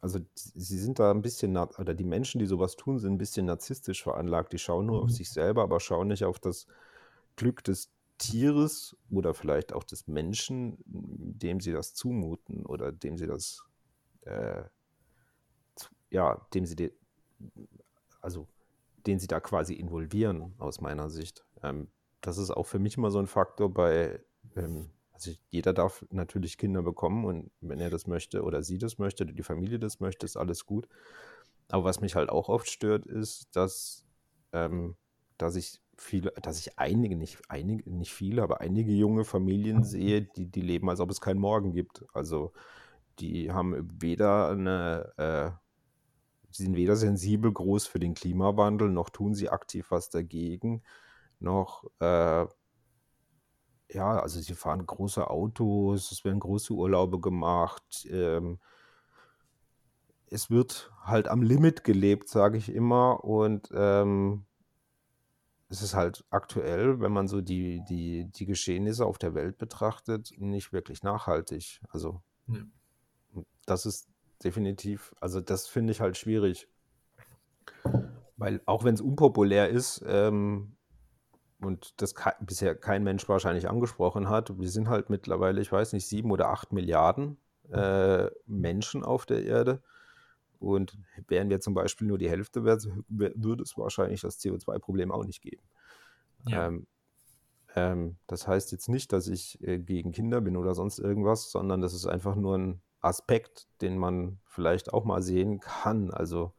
also 0.00 0.20
sie 0.34 0.78
sind 0.78 0.98
da 0.98 1.10
ein 1.10 1.22
bisschen, 1.22 1.56
oder 1.56 1.94
die 1.94 2.04
Menschen, 2.04 2.38
die 2.38 2.44
sowas 2.46 2.76
tun, 2.76 2.98
sind 2.98 3.14
ein 3.14 3.18
bisschen 3.18 3.46
narzisstisch 3.46 4.02
veranlagt. 4.02 4.52
Die 4.52 4.58
schauen 4.58 4.84
nur 4.84 4.98
mhm. 4.98 5.04
auf 5.04 5.10
sich 5.10 5.30
selber, 5.30 5.62
aber 5.62 5.80
schauen 5.80 6.08
nicht 6.08 6.24
auf 6.24 6.38
das 6.38 6.66
Glück 7.36 7.64
des 7.64 7.90
Tieres 8.18 8.96
oder 9.10 9.32
vielleicht 9.32 9.72
auch 9.72 9.82
des 9.82 10.06
Menschen, 10.06 10.76
dem 10.86 11.60
sie 11.60 11.72
das 11.72 11.94
zumuten 11.94 12.64
oder 12.66 12.92
dem 12.92 13.16
sie 13.16 13.26
das, 13.26 13.64
äh, 14.20 14.62
ja, 16.10 16.46
dem 16.52 16.66
sie, 16.66 16.76
de, 16.76 16.92
also 18.20 18.46
den 19.06 19.18
sie 19.18 19.26
da 19.26 19.40
quasi 19.40 19.72
involvieren, 19.72 20.54
aus 20.58 20.82
meiner 20.82 21.08
Sicht. 21.08 21.44
Ähm, 21.62 21.88
das 22.20 22.36
ist 22.36 22.50
auch 22.50 22.66
für 22.66 22.78
mich 22.78 22.98
immer 22.98 23.10
so 23.10 23.18
ein 23.18 23.26
Faktor 23.26 23.72
bei, 23.72 24.20
ähm, 24.54 24.90
also 25.14 25.30
jeder 25.50 25.72
darf 25.72 26.04
natürlich 26.10 26.58
Kinder 26.58 26.82
bekommen 26.82 27.24
und 27.24 27.50
wenn 27.60 27.80
er 27.80 27.88
das 27.88 28.06
möchte 28.08 28.42
oder 28.42 28.62
sie 28.62 28.78
das 28.78 28.98
möchte 28.98 29.22
oder 29.24 29.32
die 29.32 29.44
Familie 29.44 29.78
das 29.78 30.00
möchte, 30.00 30.26
ist 30.26 30.36
alles 30.36 30.66
gut. 30.66 30.88
Aber 31.68 31.84
was 31.84 32.00
mich 32.00 32.16
halt 32.16 32.30
auch 32.30 32.48
oft 32.48 32.68
stört, 32.68 33.06
ist, 33.06 33.54
dass, 33.56 34.04
ähm, 34.52 34.96
dass 35.38 35.54
ich 35.54 35.80
viele, 35.96 36.32
dass 36.42 36.58
ich 36.58 36.78
einige, 36.80 37.16
nicht 37.16 37.38
einige, 37.48 37.88
nicht 37.88 38.12
viele, 38.12 38.42
aber 38.42 38.60
einige 38.60 38.92
junge 38.92 39.24
Familien 39.24 39.84
sehe, 39.84 40.22
die, 40.22 40.46
die 40.46 40.60
leben, 40.60 40.90
als 40.90 40.98
ob 41.00 41.10
es 41.10 41.20
keinen 41.20 41.40
Morgen 41.40 41.72
gibt. 41.72 42.04
Also 42.12 42.52
die 43.20 43.52
haben 43.52 43.88
weder 44.02 44.50
eine, 44.50 45.12
äh, 45.16 45.50
sie 46.50 46.64
sind 46.64 46.76
weder 46.76 46.96
sensibel 46.96 47.52
groß 47.52 47.86
für 47.86 48.00
den 48.00 48.14
Klimawandel, 48.14 48.90
noch 48.90 49.10
tun 49.10 49.34
sie 49.34 49.48
aktiv 49.48 49.86
was 49.90 50.10
dagegen, 50.10 50.82
noch 51.38 51.84
äh, 52.00 52.46
ja, 53.94 54.18
also 54.20 54.40
sie 54.40 54.54
fahren 54.54 54.86
große 54.86 55.28
Autos, 55.30 56.12
es 56.12 56.24
werden 56.24 56.40
große 56.40 56.74
Urlaube 56.74 57.20
gemacht. 57.20 58.06
Ähm, 58.10 58.58
es 60.26 60.50
wird 60.50 60.92
halt 61.02 61.28
am 61.28 61.42
Limit 61.42 61.84
gelebt, 61.84 62.28
sage 62.28 62.58
ich 62.58 62.68
immer. 62.68 63.24
Und 63.24 63.70
ähm, 63.72 64.44
es 65.68 65.82
ist 65.82 65.94
halt 65.94 66.24
aktuell, 66.30 67.00
wenn 67.00 67.12
man 67.12 67.28
so 67.28 67.40
die, 67.40 67.82
die, 67.88 68.30
die 68.30 68.46
Geschehnisse 68.46 69.06
auf 69.06 69.18
der 69.18 69.34
Welt 69.34 69.58
betrachtet, 69.58 70.32
nicht 70.38 70.72
wirklich 70.72 71.02
nachhaltig. 71.02 71.80
Also 71.90 72.20
ja. 72.48 72.62
das 73.66 73.86
ist 73.86 74.08
definitiv, 74.42 75.14
also 75.20 75.40
das 75.40 75.66
finde 75.68 75.92
ich 75.92 76.00
halt 76.00 76.16
schwierig. 76.16 76.68
Weil 78.36 78.60
auch 78.66 78.84
wenn 78.84 78.94
es 78.94 79.00
unpopulär 79.00 79.68
ist 79.68 80.04
ähm, 80.06 80.73
und 81.64 82.00
das 82.00 82.14
ke 82.14 82.32
bisher 82.40 82.74
kein 82.74 83.04
Mensch 83.04 83.28
wahrscheinlich 83.28 83.68
angesprochen 83.68 84.28
hat, 84.28 84.58
wir 84.58 84.68
sind 84.68 84.88
halt 84.88 85.10
mittlerweile, 85.10 85.60
ich 85.60 85.72
weiß 85.72 85.92
nicht, 85.92 86.06
sieben 86.06 86.30
oder 86.30 86.48
acht 86.48 86.72
Milliarden 86.72 87.38
äh, 87.70 88.30
Menschen 88.46 89.04
auf 89.04 89.26
der 89.26 89.44
Erde. 89.44 89.82
Und 90.60 90.96
wären 91.28 91.50
wir 91.50 91.60
zum 91.60 91.74
Beispiel 91.74 92.06
nur 92.06 92.16
die 92.16 92.30
Hälfte, 92.30 92.64
würde 92.64 93.62
es 93.62 93.76
wahrscheinlich 93.76 94.22
das 94.22 94.40
CO2-Problem 94.40 95.12
auch 95.12 95.24
nicht 95.24 95.42
geben. 95.42 95.62
Ja. 96.46 96.68
Ähm, 96.68 96.86
ähm, 97.74 98.16
das 98.26 98.46
heißt 98.46 98.72
jetzt 98.72 98.88
nicht, 98.88 99.12
dass 99.12 99.28
ich 99.28 99.60
äh, 99.62 99.78
gegen 99.78 100.12
Kinder 100.12 100.40
bin 100.40 100.56
oder 100.56 100.74
sonst 100.74 100.98
irgendwas, 100.98 101.50
sondern 101.50 101.80
das 101.80 101.92
ist 101.92 102.06
einfach 102.06 102.34
nur 102.34 102.56
ein 102.56 102.82
Aspekt, 103.00 103.66
den 103.82 103.98
man 103.98 104.38
vielleicht 104.46 104.92
auch 104.92 105.04
mal 105.04 105.22
sehen 105.22 105.60
kann. 105.60 106.10
Also, 106.10 106.52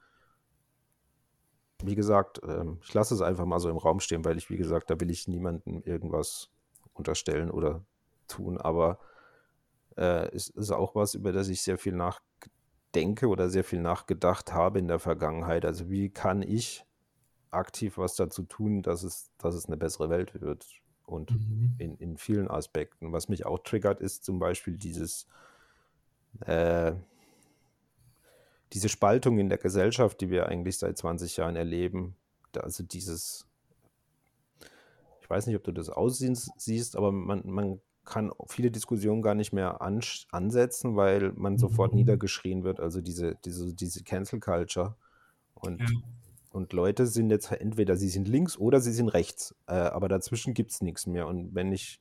wie 1.84 1.96
gesagt, 1.96 2.42
ähm, 2.48 2.80
ich 2.82 2.94
lasse 2.94 3.14
es 3.14 3.22
einfach 3.22 3.46
mal 3.46 3.60
so 3.60 3.70
im 3.70 3.78
Raum 3.78 4.00
stehen, 4.00 4.26
weil 4.26 4.38
ich, 4.38 4.50
wie 4.50 4.58
gesagt, 4.58 4.90
da 4.90 5.00
will 5.00 5.10
ich 5.10 5.28
niemandem 5.28 5.82
irgendwas 5.84 6.50
unterstellen 6.94 7.52
oder 7.52 7.84
tun. 8.28 8.58
Aber 8.58 9.00
äh, 9.98 10.30
es 10.34 10.50
ist 10.50 10.72
auch 10.72 10.96
was, 10.96 11.16
über 11.16 11.32
das 11.32 11.50
ich 11.50 11.62
sehr 11.62 11.78
viel 11.78 11.94
nach 11.94 12.22
denke 12.94 13.28
oder 13.28 13.50
sehr 13.50 13.64
viel 13.64 13.82
nachgedacht 13.82 14.54
habe 14.54 14.80
in 14.80 14.88
der 14.88 15.00
Vergangenheit. 15.00 15.66
Also 15.66 15.90
wie 15.90 16.10
kann 16.10 16.42
ich 16.42 16.86
aktiv 17.52 17.98
was 17.98 18.16
dazu 18.16 18.44
tun, 18.44 18.82
dass 18.82 19.04
es, 19.04 19.32
dass 19.38 19.56
es 19.56 19.66
eine 19.66 19.78
bessere 19.78 20.10
Welt 20.10 20.40
wird? 20.42 20.66
Und 21.06 21.32
mhm. 21.32 21.76
in, 21.78 21.98
in 21.98 22.18
vielen 22.18 22.50
Aspekten. 22.50 23.14
Was 23.14 23.30
mich 23.30 23.46
auch 23.46 23.60
triggert, 23.60 24.00
ist 24.00 24.24
zum 24.24 24.40
Beispiel 24.40 24.76
dieses, 24.76 25.28
äh, 26.46 26.94
diese 28.74 28.90
Spaltung 28.90 29.38
in 29.40 29.50
der 29.50 29.58
Gesellschaft, 29.58 30.20
die 30.22 30.30
wir 30.30 30.48
eigentlich 30.48 30.78
seit 30.78 30.98
20 30.98 31.38
Jahren 31.38 31.56
erleben. 31.56 32.16
Also 32.58 32.84
dieses, 32.84 33.46
ich 35.22 35.30
weiß 35.30 35.48
nicht, 35.48 35.56
ob 35.56 35.64
du 35.64 35.72
das 35.72 35.90
aussiehst, 35.90 36.96
aber 36.96 37.12
man, 37.12 37.42
man 37.46 37.82
kann 38.06 38.32
viele 38.48 38.72
Diskussionen 38.72 39.22
gar 39.22 39.36
nicht 39.36 39.52
mehr 39.52 39.82
an, 39.82 40.00
ansetzen, 40.32 40.96
weil 40.96 41.34
man 41.34 41.58
sofort 41.58 41.92
mhm. 41.92 42.00
niedergeschrien 42.00 42.64
wird. 42.64 42.80
Also 42.80 43.02
diese, 43.02 43.36
diese, 43.44 43.74
diese 43.74 44.04
Cancel 44.04 44.40
Culture. 44.40 44.96
Und, 45.56 45.82
ja. 45.82 45.88
und 46.52 46.72
Leute 46.74 47.08
sind 47.08 47.30
jetzt 47.30 47.52
entweder 47.52 47.98
sie 47.98 48.10
sind 48.10 48.28
links 48.28 48.58
oder 48.58 48.80
sie 48.80 48.94
sind 48.94 49.10
rechts. 49.10 49.56
Äh, 49.68 49.74
aber 49.74 50.08
dazwischen 50.08 50.54
gibt 50.54 50.72
es 50.72 50.82
nichts 50.82 51.08
mehr. 51.08 51.28
Und 51.28 51.56
wenn 51.56 51.72
ich 51.72 52.00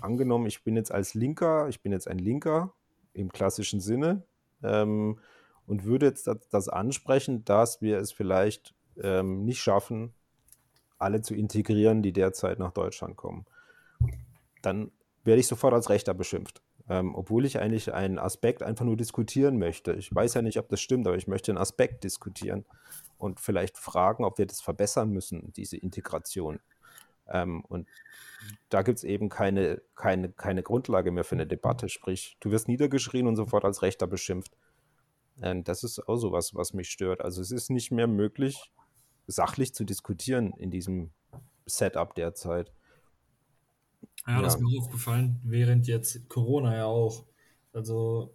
angenommen, 0.00 0.46
ich 0.46 0.62
bin 0.64 0.76
jetzt 0.76 0.92
als 0.92 1.14
Linker, 1.14 1.68
ich 1.68 1.82
bin 1.82 1.92
jetzt 1.92 2.08
ein 2.08 2.18
Linker 2.18 2.74
im 3.14 3.30
klassischen 3.30 3.80
Sinne 3.80 4.22
ähm, 4.62 5.18
und 5.68 5.84
würde 5.84 6.06
jetzt 6.06 6.26
das, 6.26 6.48
das, 6.50 6.68
ansprechen, 6.68 7.44
dass 7.44 7.80
wir 7.80 7.98
es 7.98 8.10
vielleicht 8.10 8.74
ähm, 9.00 9.44
nicht 9.44 9.60
schaffen, 9.60 10.12
alle 10.98 11.22
zu 11.22 11.34
integrieren, 11.34 12.02
die 12.02 12.12
derzeit 12.12 12.58
nach 12.58 12.72
Deutschland 12.72 13.16
kommen 13.16 13.46
dann 14.62 14.90
werde 15.24 15.40
ich 15.40 15.46
sofort 15.46 15.74
als 15.74 15.90
Rechter 15.90 16.14
beschimpft. 16.14 16.62
Ähm, 16.90 17.14
obwohl 17.14 17.44
ich 17.44 17.58
eigentlich 17.58 17.92
einen 17.92 18.18
Aspekt 18.18 18.62
einfach 18.62 18.86
nur 18.86 18.96
diskutieren 18.96 19.58
möchte. 19.58 19.92
Ich 19.92 20.14
weiß 20.14 20.32
ja 20.34 20.42
nicht, 20.42 20.58
ob 20.58 20.70
das 20.70 20.80
stimmt, 20.80 21.06
aber 21.06 21.16
ich 21.16 21.28
möchte 21.28 21.52
einen 21.52 21.58
Aspekt 21.58 22.02
diskutieren 22.02 22.64
und 23.18 23.40
vielleicht 23.40 23.76
fragen, 23.76 24.24
ob 24.24 24.38
wir 24.38 24.46
das 24.46 24.62
verbessern 24.62 25.10
müssen, 25.10 25.52
diese 25.52 25.76
Integration. 25.76 26.60
Ähm, 27.28 27.62
und 27.68 27.86
da 28.70 28.80
gibt 28.80 28.98
es 28.98 29.04
eben 29.04 29.28
keine, 29.28 29.82
keine, 29.96 30.30
keine 30.30 30.62
Grundlage 30.62 31.10
mehr 31.10 31.24
für 31.24 31.34
eine 31.34 31.46
Debatte. 31.46 31.90
Sprich, 31.90 32.38
du 32.40 32.50
wirst 32.50 32.68
niedergeschrien 32.68 33.26
und 33.26 33.36
sofort 33.36 33.66
als 33.66 33.82
Rechter 33.82 34.06
beschimpft. 34.06 34.56
Ähm, 35.42 35.64
das 35.64 35.84
ist 35.84 36.08
auch 36.08 36.16
so 36.16 36.32
was, 36.32 36.54
was 36.54 36.72
mich 36.72 36.90
stört. 36.90 37.20
Also 37.20 37.40
es 37.40 37.50
ist 37.50 37.70
nicht 37.70 37.90
mehr 37.90 38.06
möglich, 38.06 38.70
sachlich 39.26 39.74
zu 39.74 39.84
diskutieren 39.84 40.52
in 40.58 40.70
diesem 40.70 41.10
Setup 41.66 42.14
derzeit. 42.14 42.72
Ja, 44.26 44.36
ja, 44.36 44.42
das 44.42 44.56
ist 44.56 44.60
mir 44.60 44.78
aufgefallen, 44.80 45.40
während 45.44 45.86
jetzt 45.86 46.28
Corona 46.28 46.76
ja 46.76 46.84
auch. 46.84 47.24
Also 47.72 48.34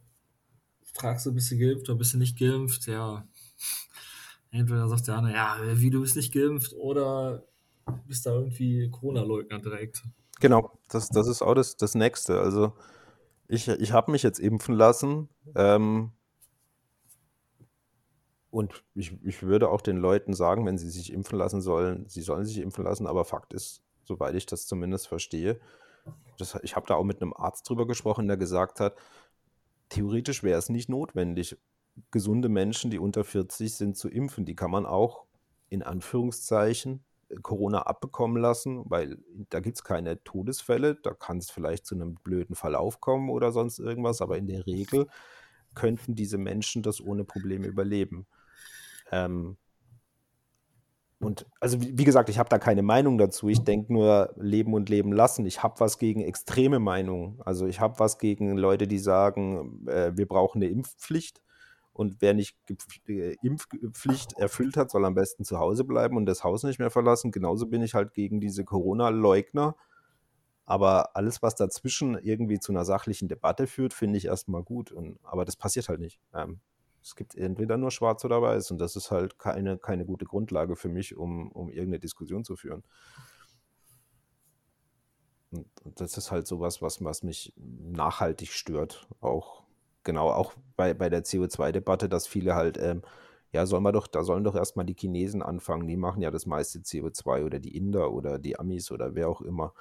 fragst 0.94 1.26
du, 1.26 1.34
bist 1.34 1.52
du 1.52 1.58
geimpft 1.58 1.90
oder 1.90 1.98
bist 1.98 2.14
du 2.14 2.18
nicht 2.18 2.38
geimpft? 2.38 2.88
Ja. 2.88 3.28
Entweder 4.52 4.88
sagt 4.88 5.08
der 5.08 5.18
andere, 5.18 5.34
ja, 5.34 5.58
wie 5.76 5.90
du 5.90 6.02
bist 6.02 6.16
nicht 6.16 6.34
geimpft 6.34 6.74
oder 6.74 7.44
bist 8.08 8.26
da 8.26 8.34
irgendwie 8.34 8.90
Corona-Leugner 8.90 9.60
direkt. 9.60 10.04
Genau, 10.40 10.72
das, 10.90 11.10
das 11.10 11.28
ist 11.28 11.42
auch 11.42 11.56
das, 11.56 11.76
das 11.76 11.96
Nächste. 11.96 12.40
Also 12.40 12.74
ich, 13.48 13.68
ich 13.68 13.92
habe 13.92 14.12
mich 14.12 14.24
jetzt 14.24 14.40
impfen 14.40 14.76
lassen 14.76 15.30
ähm, 15.56 16.12
und 18.54 18.84
ich, 18.94 19.18
ich 19.24 19.42
würde 19.42 19.70
auch 19.70 19.82
den 19.82 19.98
Leuten 19.98 20.34
sagen, 20.36 20.68
wenn 20.68 20.78
sie 20.78 20.92
sich 20.92 21.12
impfen 21.12 21.40
lassen 21.40 21.60
sollen, 21.60 22.08
sie 22.08 22.22
sollen 22.22 22.46
sich 22.46 22.60
impfen 22.60 22.84
lassen, 22.84 23.08
aber 23.08 23.26
Fakt 23.26 23.52
ist, 23.52 23.82
soweit 24.04 24.36
ich 24.36 24.46
das 24.46 24.68
zumindest 24.68 25.08
verstehe. 25.08 25.60
Das, 26.38 26.60
ich 26.62 26.76
habe 26.76 26.86
da 26.86 26.94
auch 26.94 27.04
mit 27.04 27.20
einem 27.20 27.34
Arzt 27.34 27.68
drüber 27.68 27.88
gesprochen, 27.88 28.28
der 28.28 28.38
gesagt 28.38 28.80
hat, 28.80 28.96
theoretisch 29.90 30.44
wäre 30.44 30.60
es 30.60 30.70
nicht 30.70 30.88
notwendig, 30.88 31.58
gesunde 32.12 32.48
Menschen, 32.48 32.92
die 32.92 33.00
unter 33.00 33.24
40 33.24 33.74
sind, 33.74 33.98
zu 33.98 34.08
impfen. 34.08 34.46
Die 34.46 34.56
kann 34.56 34.70
man 34.70 34.86
auch 34.86 35.26
in 35.70 35.82
Anführungszeichen 35.82 37.04
äh, 37.30 37.38
Corona 37.38 37.82
abbekommen 37.88 38.40
lassen, 38.40 38.84
weil 38.86 39.18
da 39.50 39.62
gibt 39.62 39.78
es 39.78 39.84
keine 39.84 40.24
Todesfälle. 40.24 40.94
Da 41.02 41.16
kann 41.16 41.40
es 41.40 41.50
vielleicht 41.50 41.88
zu 41.88 41.96
einem 41.96 42.14
blöden 42.16 42.56
Verlauf 42.56 43.02
kommen 43.02 43.32
oder 43.32 43.52
sonst 43.52 43.80
irgendwas, 43.80 44.22
aber 44.22 44.38
in 44.38 44.46
der 44.46 44.68
Regel 44.68 45.08
könnten 45.74 46.14
diese 46.14 46.38
Menschen 46.38 46.84
das 46.84 47.02
ohne 47.02 47.24
Probleme 47.24 47.66
überleben. 47.66 48.28
Ähm, 49.14 49.58
und 51.20 51.46
also 51.62 51.78
wie 51.82 52.04
gesagt, 52.04 52.30
ich 52.30 52.38
habe 52.40 52.50
da 52.50 52.60
keine 52.60 52.84
Meinung 52.84 53.18
dazu. 53.18 53.48
Ich 53.48 53.64
denke 53.64 53.94
nur 53.94 54.34
leben 54.38 54.74
und 54.74 54.90
leben 54.90 55.14
lassen. 55.14 55.46
Ich 55.46 55.64
habe 55.64 55.80
was 55.80 55.98
gegen 55.98 56.22
extreme 56.22 56.80
Meinungen. 56.80 57.40
Also 57.46 57.66
ich 57.66 57.80
habe 57.80 58.00
was 58.00 58.18
gegen 58.20 58.58
Leute, 58.58 58.88
die 58.88 59.00
sagen, 59.00 59.88
äh, 59.88 60.12
wir 60.16 60.28
brauchen 60.28 60.62
eine 60.62 60.72
Impfpflicht. 60.72 61.42
Und 61.94 62.22
wer 62.22 62.34
nicht 62.34 62.58
äh, 63.08 63.36
Impfpflicht 63.42 64.34
erfüllt 64.38 64.78
hat, 64.78 64.92
soll 64.92 65.06
am 65.06 65.16
besten 65.16 65.46
zu 65.46 65.60
Hause 65.60 65.86
bleiben 65.86 66.18
und 66.18 66.26
das 66.26 66.44
Haus 66.44 66.64
nicht 66.64 66.80
mehr 66.80 66.92
verlassen. 66.92 67.32
Genauso 67.32 67.68
bin 67.68 67.84
ich 67.84 67.94
halt 67.94 68.14
gegen 68.14 68.42
diese 68.42 68.66
Corona-Leugner, 68.66 69.76
Aber 70.66 71.16
alles, 71.16 71.42
was 71.42 71.56
dazwischen 71.56 72.18
irgendwie 72.18 72.60
zu 72.60 72.72
einer 72.72 72.86
sachlichen 72.86 73.28
Debatte 73.28 73.68
führt, 73.68 73.94
finde 73.94 74.18
ich 74.18 74.26
erstmal 74.26 74.64
gut. 74.64 74.92
Und, 74.92 75.20
aber 75.24 75.46
das 75.46 75.56
passiert 75.58 75.90
halt 75.90 76.00
nicht. 76.00 76.20
Ähm, 76.34 76.60
es 77.04 77.16
gibt 77.16 77.36
entweder 77.36 77.78
nur 77.78 77.92
schwarz 77.92 78.24
oder 78.24 78.42
weiß 78.42 78.72
und 78.72 78.80
das 78.80 78.96
ist 78.96 79.12
halt 79.12 79.38
keine, 79.38 79.78
keine 79.78 80.06
gute 80.06 80.26
Grundlage 80.26 80.76
für 80.76 80.90
mich, 80.90 81.16
um, 81.18 81.52
um 81.52 81.70
irgendeine 81.70 82.00
Diskussion 82.00 82.46
zu 82.46 82.56
führen. 82.56 82.84
Und, 85.52 85.68
und 85.84 86.00
das 86.02 86.18
ist 86.18 86.32
halt 86.32 86.48
sowas, 86.48 86.82
was, 86.82 87.04
was 87.04 87.24
mich 87.24 87.54
nachhaltig 87.58 88.54
stört. 88.54 89.08
Auch 89.20 89.64
genau, 90.04 90.30
auch 90.30 90.54
bei, 90.78 90.94
bei 90.94 91.10
der 91.10 91.24
CO2-Debatte, 91.24 92.10
dass 92.10 92.26
viele 92.26 92.56
halt, 92.56 92.78
ähm, 92.78 93.04
ja, 93.52 93.66
sollen 93.66 93.84
wir 93.84 93.92
doch, 93.92 94.08
da 94.08 94.24
sollen 94.24 94.44
doch 94.44 94.56
erstmal 94.56 94.86
die 94.86 94.96
Chinesen 94.98 95.44
anfangen, 95.44 95.88
die 95.88 95.98
machen 95.98 96.22
ja 96.22 96.32
das 96.32 96.46
meiste 96.46 96.80
CO2 96.80 97.44
oder 97.46 97.60
die 97.60 97.76
Inder 97.76 98.12
oder 98.14 98.40
die 98.40 98.58
Amis 98.58 98.92
oder 98.92 99.14
wer 99.14 99.30
auch 99.30 99.42
immer. 99.42 99.74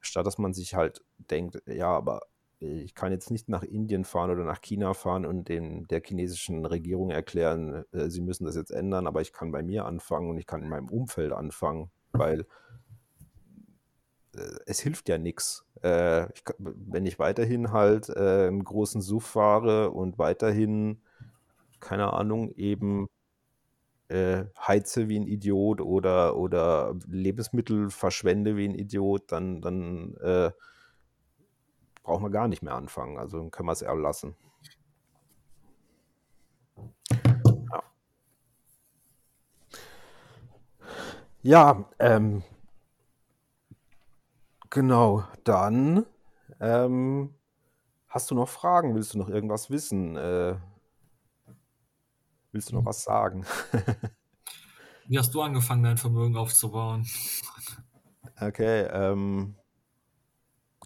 Statt 0.00 0.26
dass 0.26 0.38
man 0.38 0.52
sich 0.52 0.74
halt 0.74 1.02
denkt, 1.16 1.62
ja, 1.66 1.88
aber 1.88 2.20
ich 2.64 2.94
kann 2.94 3.12
jetzt 3.12 3.30
nicht 3.30 3.48
nach 3.48 3.62
Indien 3.62 4.04
fahren 4.04 4.30
oder 4.30 4.44
nach 4.44 4.60
China 4.60 4.94
fahren 4.94 5.26
und 5.26 5.48
dem, 5.48 5.86
der 5.88 6.02
chinesischen 6.04 6.64
Regierung 6.64 7.10
erklären, 7.10 7.84
äh, 7.92 8.08
sie 8.08 8.20
müssen 8.20 8.44
das 8.44 8.56
jetzt 8.56 8.70
ändern, 8.70 9.06
aber 9.06 9.20
ich 9.20 9.32
kann 9.32 9.52
bei 9.52 9.62
mir 9.62 9.84
anfangen 9.84 10.30
und 10.30 10.38
ich 10.38 10.46
kann 10.46 10.62
in 10.62 10.68
meinem 10.68 10.88
Umfeld 10.88 11.32
anfangen, 11.32 11.90
weil 12.12 12.46
äh, 14.34 14.58
es 14.66 14.80
hilft 14.80 15.08
ja 15.08 15.18
nichts. 15.18 15.64
Äh, 15.82 16.28
wenn 16.58 17.06
ich 17.06 17.18
weiterhin 17.18 17.72
halt 17.72 18.08
äh, 18.08 18.46
einen 18.48 18.64
großen 18.64 19.02
Suff 19.02 19.26
fahre 19.26 19.90
und 19.90 20.18
weiterhin, 20.18 21.02
keine 21.80 22.12
Ahnung, 22.12 22.52
eben 22.56 23.08
äh, 24.08 24.44
heize 24.58 25.08
wie 25.08 25.18
ein 25.18 25.26
Idiot 25.26 25.80
oder, 25.80 26.36
oder 26.36 26.94
Lebensmittel 27.06 27.90
verschwende 27.90 28.56
wie 28.56 28.68
ein 28.68 28.74
Idiot, 28.74 29.32
dann, 29.32 29.60
dann 29.60 30.14
äh, 30.22 30.50
brauchen 32.04 32.22
wir 32.22 32.30
gar 32.30 32.46
nicht 32.46 32.62
mehr 32.62 32.74
anfangen. 32.74 33.18
Also 33.18 33.38
dann 33.38 33.50
können 33.50 33.66
wir 33.66 33.72
es 33.72 33.82
eher 33.82 33.96
lassen. 33.96 34.36
Ja, 37.72 37.82
ja 41.42 41.84
ähm, 41.98 42.44
genau. 44.70 45.24
Dann 45.42 46.06
ähm, 46.60 47.34
hast 48.06 48.30
du 48.30 48.34
noch 48.36 48.48
Fragen? 48.48 48.94
Willst 48.94 49.14
du 49.14 49.18
noch 49.18 49.28
irgendwas 49.28 49.70
wissen? 49.70 50.16
Äh, 50.16 50.56
willst 52.52 52.70
du 52.70 52.76
noch 52.76 52.84
was 52.84 53.02
sagen? 53.02 53.44
Wie 55.06 55.18
hast 55.18 55.34
du 55.34 55.42
angefangen, 55.42 55.82
dein 55.82 55.98
Vermögen 55.98 56.36
aufzubauen? 56.36 57.06
Okay, 58.40 58.88
ähm, 58.90 59.54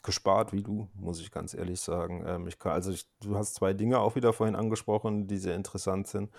gespart 0.08 0.54
wie 0.54 0.62
du, 0.62 0.88
muss 0.94 1.20
ich 1.20 1.30
ganz 1.30 1.52
ehrlich 1.52 1.80
sagen. 1.82 2.24
Ähm, 2.26 2.48
ich 2.48 2.58
kann, 2.58 2.72
also 2.72 2.90
ich, 2.90 3.06
du 3.20 3.36
hast 3.36 3.54
zwei 3.54 3.74
Dinge 3.74 4.00
auch 4.00 4.16
wieder 4.16 4.32
vorhin 4.32 4.56
angesprochen, 4.56 5.26
die 5.26 5.36
sehr 5.36 5.54
interessant 5.54 6.06
sind. 6.06 6.30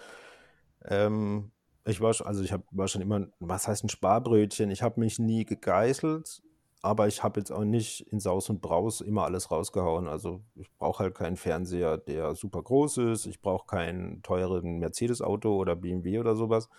Ähm, 0.85 1.51
ich 1.85 2.01
war 2.01 2.15
schon, 2.15 2.25
also 2.25 2.41
ich 2.43 2.51
hab, 2.51 2.63
war 2.71 2.87
schon 2.87 3.03
immer, 3.03 3.27
was 3.39 3.67
heißt 3.67 3.83
ein 3.83 3.89
Sparbrötchen? 3.89 4.71
Ich 4.71 4.81
habe 4.81 4.99
mich 4.99 5.19
nie 5.19 5.45
gegeißelt, 5.45 6.41
aber 6.81 7.07
ich 7.07 7.21
habe 7.21 7.39
jetzt 7.39 7.51
auch 7.51 7.63
nicht 7.63 8.07
in 8.11 8.19
Saus 8.19 8.49
und 8.49 8.59
Braus 8.59 9.01
immer 9.01 9.25
alles 9.25 9.51
rausgehauen. 9.51 10.07
Also 10.07 10.41
ich 10.55 10.71
brauche 10.79 11.03
halt 11.03 11.13
keinen 11.13 11.37
Fernseher, 11.37 11.99
der 11.99 12.33
super 12.33 12.63
groß 12.63 12.97
ist. 12.97 13.27
Ich 13.27 13.39
brauche 13.39 13.67
keinen 13.67 14.23
teuren 14.23 14.79
Mercedes-Auto 14.79 15.55
oder 15.55 15.75
BMW 15.75 16.17
oder 16.17 16.35
sowas. 16.35 16.69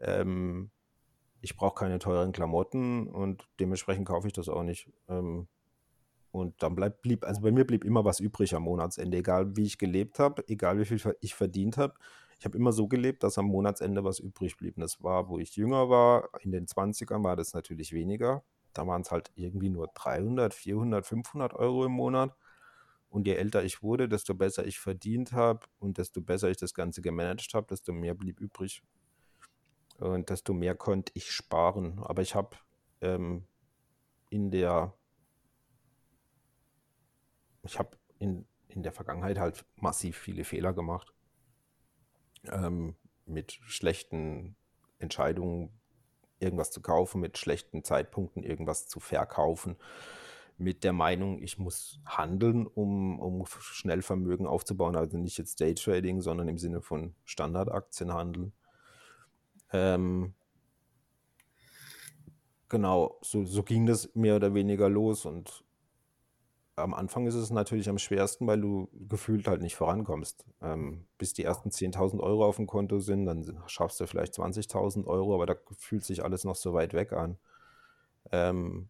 Ähm, 0.00 0.70
ich 1.40 1.56
brauche 1.56 1.76
keine 1.76 1.98
teuren 1.98 2.32
Klamotten 2.32 3.06
und 3.06 3.48
dementsprechend 3.58 4.06
kaufe 4.06 4.26
ich 4.26 4.34
das 4.34 4.50
auch 4.50 4.64
nicht. 4.64 4.90
Ähm, 5.08 5.48
und 6.32 6.62
dann 6.62 6.74
bleibt, 6.74 7.02
blieb, 7.02 7.24
also 7.24 7.40
bei 7.40 7.50
mir 7.50 7.66
blieb 7.66 7.84
immer 7.84 8.04
was 8.04 8.20
übrig 8.20 8.54
am 8.54 8.62
Monatsende, 8.62 9.18
egal 9.18 9.56
wie 9.56 9.64
ich 9.64 9.78
gelebt 9.78 10.18
habe, 10.18 10.44
egal 10.48 10.78
wie 10.78 10.84
viel 10.84 11.00
ich 11.20 11.34
verdient 11.34 11.76
habe. 11.76 11.94
Ich 12.38 12.44
habe 12.44 12.56
immer 12.56 12.72
so 12.72 12.88
gelebt, 12.88 13.22
dass 13.22 13.36
am 13.36 13.46
Monatsende 13.46 14.04
was 14.04 14.18
übrig 14.18 14.56
blieb. 14.56 14.76
Und 14.76 14.82
das 14.82 15.02
war, 15.02 15.28
wo 15.28 15.38
ich 15.38 15.56
jünger 15.56 15.90
war, 15.90 16.30
in 16.40 16.52
den 16.52 16.66
20ern 16.66 17.22
war 17.24 17.36
das 17.36 17.52
natürlich 17.52 17.92
weniger. 17.92 18.44
Da 18.72 18.86
waren 18.86 19.02
es 19.02 19.10
halt 19.10 19.30
irgendwie 19.34 19.68
nur 19.68 19.88
300, 19.88 20.54
400, 20.54 21.04
500 21.04 21.54
Euro 21.54 21.84
im 21.84 21.92
Monat. 21.92 22.34
Und 23.10 23.26
je 23.26 23.34
älter 23.34 23.64
ich 23.64 23.82
wurde, 23.82 24.08
desto 24.08 24.34
besser 24.34 24.64
ich 24.64 24.78
verdient 24.78 25.32
habe 25.32 25.66
und 25.80 25.98
desto 25.98 26.20
besser 26.22 26.48
ich 26.48 26.58
das 26.58 26.74
Ganze 26.74 27.02
gemanagt 27.02 27.52
habe, 27.54 27.66
desto 27.66 27.92
mehr 27.92 28.14
blieb 28.14 28.40
übrig. 28.40 28.82
Und 29.98 30.30
desto 30.30 30.54
mehr 30.54 30.76
konnte 30.76 31.12
ich 31.14 31.32
sparen. 31.32 31.98
Aber 32.04 32.22
ich 32.22 32.36
habe 32.36 32.56
ähm, 33.00 33.44
in 34.30 34.50
der 34.52 34.94
ich 37.62 37.78
habe 37.78 37.96
in, 38.18 38.46
in 38.68 38.82
der 38.82 38.92
Vergangenheit 38.92 39.38
halt 39.38 39.64
massiv 39.76 40.16
viele 40.16 40.44
Fehler 40.44 40.72
gemacht. 40.72 41.12
Ähm, 42.44 42.96
mit 43.26 43.52
schlechten 43.52 44.56
Entscheidungen, 44.98 45.70
irgendwas 46.38 46.70
zu 46.70 46.80
kaufen, 46.80 47.20
mit 47.20 47.38
schlechten 47.38 47.84
Zeitpunkten 47.84 48.42
irgendwas 48.42 48.86
zu 48.86 48.98
verkaufen, 48.98 49.76
mit 50.56 50.84
der 50.84 50.92
Meinung, 50.92 51.42
ich 51.42 51.58
muss 51.58 52.00
handeln, 52.04 52.66
um, 52.66 53.18
um 53.18 53.46
schnell 53.46 54.02
Vermögen 54.02 54.46
aufzubauen. 54.46 54.94
Also 54.94 55.16
nicht 55.16 55.38
jetzt 55.38 55.60
Daytrading, 55.60 56.20
sondern 56.20 56.48
im 56.48 56.58
Sinne 56.58 56.82
von 56.82 57.14
Standardaktien 57.24 58.12
handeln. 58.12 58.52
Ähm, 59.72 60.34
genau, 62.68 63.18
so, 63.22 63.44
so 63.44 63.62
ging 63.62 63.86
das 63.86 64.14
mehr 64.14 64.36
oder 64.36 64.52
weniger 64.52 64.90
los 64.90 65.24
und 65.24 65.64
am 66.80 66.94
Anfang 66.94 67.26
ist 67.26 67.34
es 67.34 67.50
natürlich 67.50 67.88
am 67.88 67.98
schwersten, 67.98 68.46
weil 68.46 68.60
du 68.60 68.88
gefühlt 69.08 69.46
halt 69.46 69.62
nicht 69.62 69.76
vorankommst. 69.76 70.46
Ähm, 70.62 71.06
bis 71.18 71.32
die 71.32 71.44
ersten 71.44 71.70
10.000 71.70 72.20
Euro 72.20 72.44
auf 72.44 72.56
dem 72.56 72.66
Konto 72.66 72.98
sind, 72.98 73.26
dann 73.26 73.62
schaffst 73.66 74.00
du 74.00 74.06
vielleicht 74.06 74.34
20.000 74.34 75.06
Euro, 75.06 75.34
aber 75.34 75.46
da 75.46 75.54
fühlt 75.76 76.04
sich 76.04 76.24
alles 76.24 76.44
noch 76.44 76.56
so 76.56 76.72
weit 76.72 76.92
weg 76.94 77.12
an. 77.12 77.38
Ähm, 78.32 78.88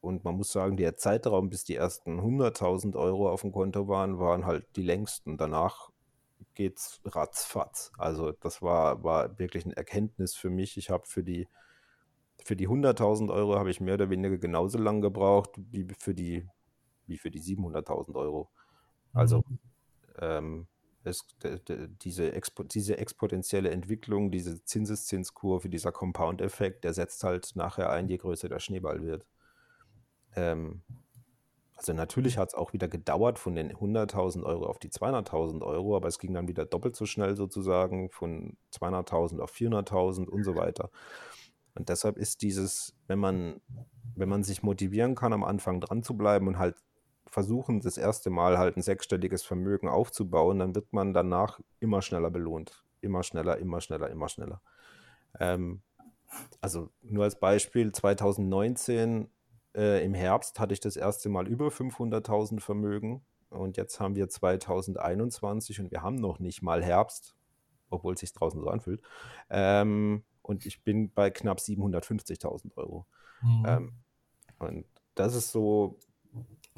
und 0.00 0.24
man 0.24 0.36
muss 0.36 0.52
sagen, 0.52 0.76
der 0.76 0.96
Zeitraum, 0.96 1.50
bis 1.50 1.64
die 1.64 1.74
ersten 1.74 2.20
100.000 2.20 2.96
Euro 2.96 3.30
auf 3.30 3.40
dem 3.40 3.52
Konto 3.52 3.88
waren, 3.88 4.18
waren 4.18 4.46
halt 4.46 4.64
die 4.76 4.82
längsten. 4.82 5.36
Danach 5.36 5.90
geht's 6.54 7.00
ratzfatz. 7.04 7.92
Also 7.98 8.32
das 8.32 8.62
war, 8.62 9.02
war 9.02 9.38
wirklich 9.38 9.64
eine 9.64 9.76
Erkenntnis 9.76 10.34
für 10.34 10.50
mich. 10.50 10.76
Ich 10.76 10.90
habe 10.90 11.06
für 11.06 11.24
die, 11.24 11.48
für 12.44 12.56
die 12.56 12.68
100.000 12.68 13.32
Euro 13.32 13.58
habe 13.58 13.70
ich 13.70 13.80
mehr 13.80 13.94
oder 13.94 14.10
weniger 14.10 14.38
genauso 14.38 14.78
lange 14.78 15.00
gebraucht 15.00 15.50
wie 15.56 15.88
für 15.98 16.14
die 16.14 16.46
wie 17.06 17.18
für 17.18 17.30
die 17.30 17.40
700.000 17.40 18.14
Euro. 18.14 18.50
Also 19.12 19.44
mhm. 19.48 19.58
ähm, 20.20 20.66
es, 21.04 21.24
diese, 22.02 22.32
Expo, 22.32 22.64
diese 22.64 22.98
exponentielle 22.98 23.70
Entwicklung, 23.70 24.30
diese 24.30 24.62
Zinseszinskurve, 24.64 25.68
dieser 25.68 25.92
Compound-Effekt, 25.92 26.84
der 26.84 26.92
setzt 26.92 27.22
halt 27.24 27.52
nachher 27.54 27.90
ein, 27.90 28.08
je 28.08 28.16
größer 28.16 28.48
der 28.48 28.58
Schneeball 28.58 29.02
wird. 29.02 29.24
Ähm, 30.34 30.82
also 31.76 31.92
natürlich 31.92 32.38
hat 32.38 32.48
es 32.48 32.54
auch 32.54 32.72
wieder 32.72 32.88
gedauert 32.88 33.38
von 33.38 33.54
den 33.54 33.70
100.000 33.70 34.42
Euro 34.44 34.66
auf 34.66 34.78
die 34.78 34.88
200.000 34.88 35.62
Euro, 35.62 35.94
aber 35.94 36.08
es 36.08 36.18
ging 36.18 36.32
dann 36.32 36.48
wieder 36.48 36.64
doppelt 36.64 36.96
so 36.96 37.04
schnell 37.04 37.36
sozusagen 37.36 38.10
von 38.10 38.56
200.000 38.72 39.40
auf 39.40 39.52
400.000 39.52 40.26
und 40.26 40.42
so 40.42 40.56
weiter. 40.56 40.90
Und 41.74 41.90
deshalb 41.90 42.16
ist 42.16 42.40
dieses, 42.40 42.94
wenn 43.06 43.18
man, 43.18 43.60
wenn 44.14 44.30
man 44.30 44.42
sich 44.42 44.62
motivieren 44.62 45.14
kann, 45.14 45.34
am 45.34 45.44
Anfang 45.44 45.80
dran 45.82 46.02
zu 46.02 46.16
bleiben 46.16 46.48
und 46.48 46.58
halt 46.58 46.76
versuchen, 47.28 47.80
das 47.80 47.98
erste 47.98 48.30
Mal 48.30 48.58
halt 48.58 48.76
ein 48.76 48.82
sechsstelliges 48.82 49.42
Vermögen 49.42 49.88
aufzubauen, 49.88 50.58
dann 50.58 50.74
wird 50.74 50.92
man 50.92 51.12
danach 51.12 51.60
immer 51.80 52.02
schneller 52.02 52.30
belohnt. 52.30 52.84
Immer 53.00 53.22
schneller, 53.22 53.58
immer 53.58 53.80
schneller, 53.80 54.10
immer 54.10 54.28
schneller. 54.28 54.62
Ähm, 55.38 55.82
also 56.60 56.90
nur 57.02 57.24
als 57.24 57.38
Beispiel, 57.38 57.92
2019 57.92 59.28
äh, 59.74 60.04
im 60.04 60.14
Herbst 60.14 60.58
hatte 60.58 60.72
ich 60.72 60.80
das 60.80 60.96
erste 60.96 61.28
Mal 61.28 61.46
über 61.46 61.68
500.000 61.68 62.60
Vermögen 62.60 63.24
und 63.50 63.76
jetzt 63.76 64.00
haben 64.00 64.16
wir 64.16 64.28
2021 64.28 65.80
und 65.80 65.90
wir 65.90 66.02
haben 66.02 66.16
noch 66.16 66.38
nicht 66.38 66.62
mal 66.62 66.82
Herbst, 66.82 67.36
obwohl 67.90 68.14
es 68.14 68.20
sich 68.20 68.32
draußen 68.32 68.60
so 68.60 68.68
anfühlt. 68.68 69.02
Ähm, 69.50 70.24
und 70.42 70.66
ich 70.66 70.82
bin 70.82 71.12
bei 71.12 71.30
knapp 71.30 71.58
750.000 71.58 72.76
Euro. 72.76 73.06
Mhm. 73.42 73.64
Ähm, 73.66 73.92
und 74.58 74.86
das 75.14 75.34
ist 75.34 75.52
so 75.52 75.98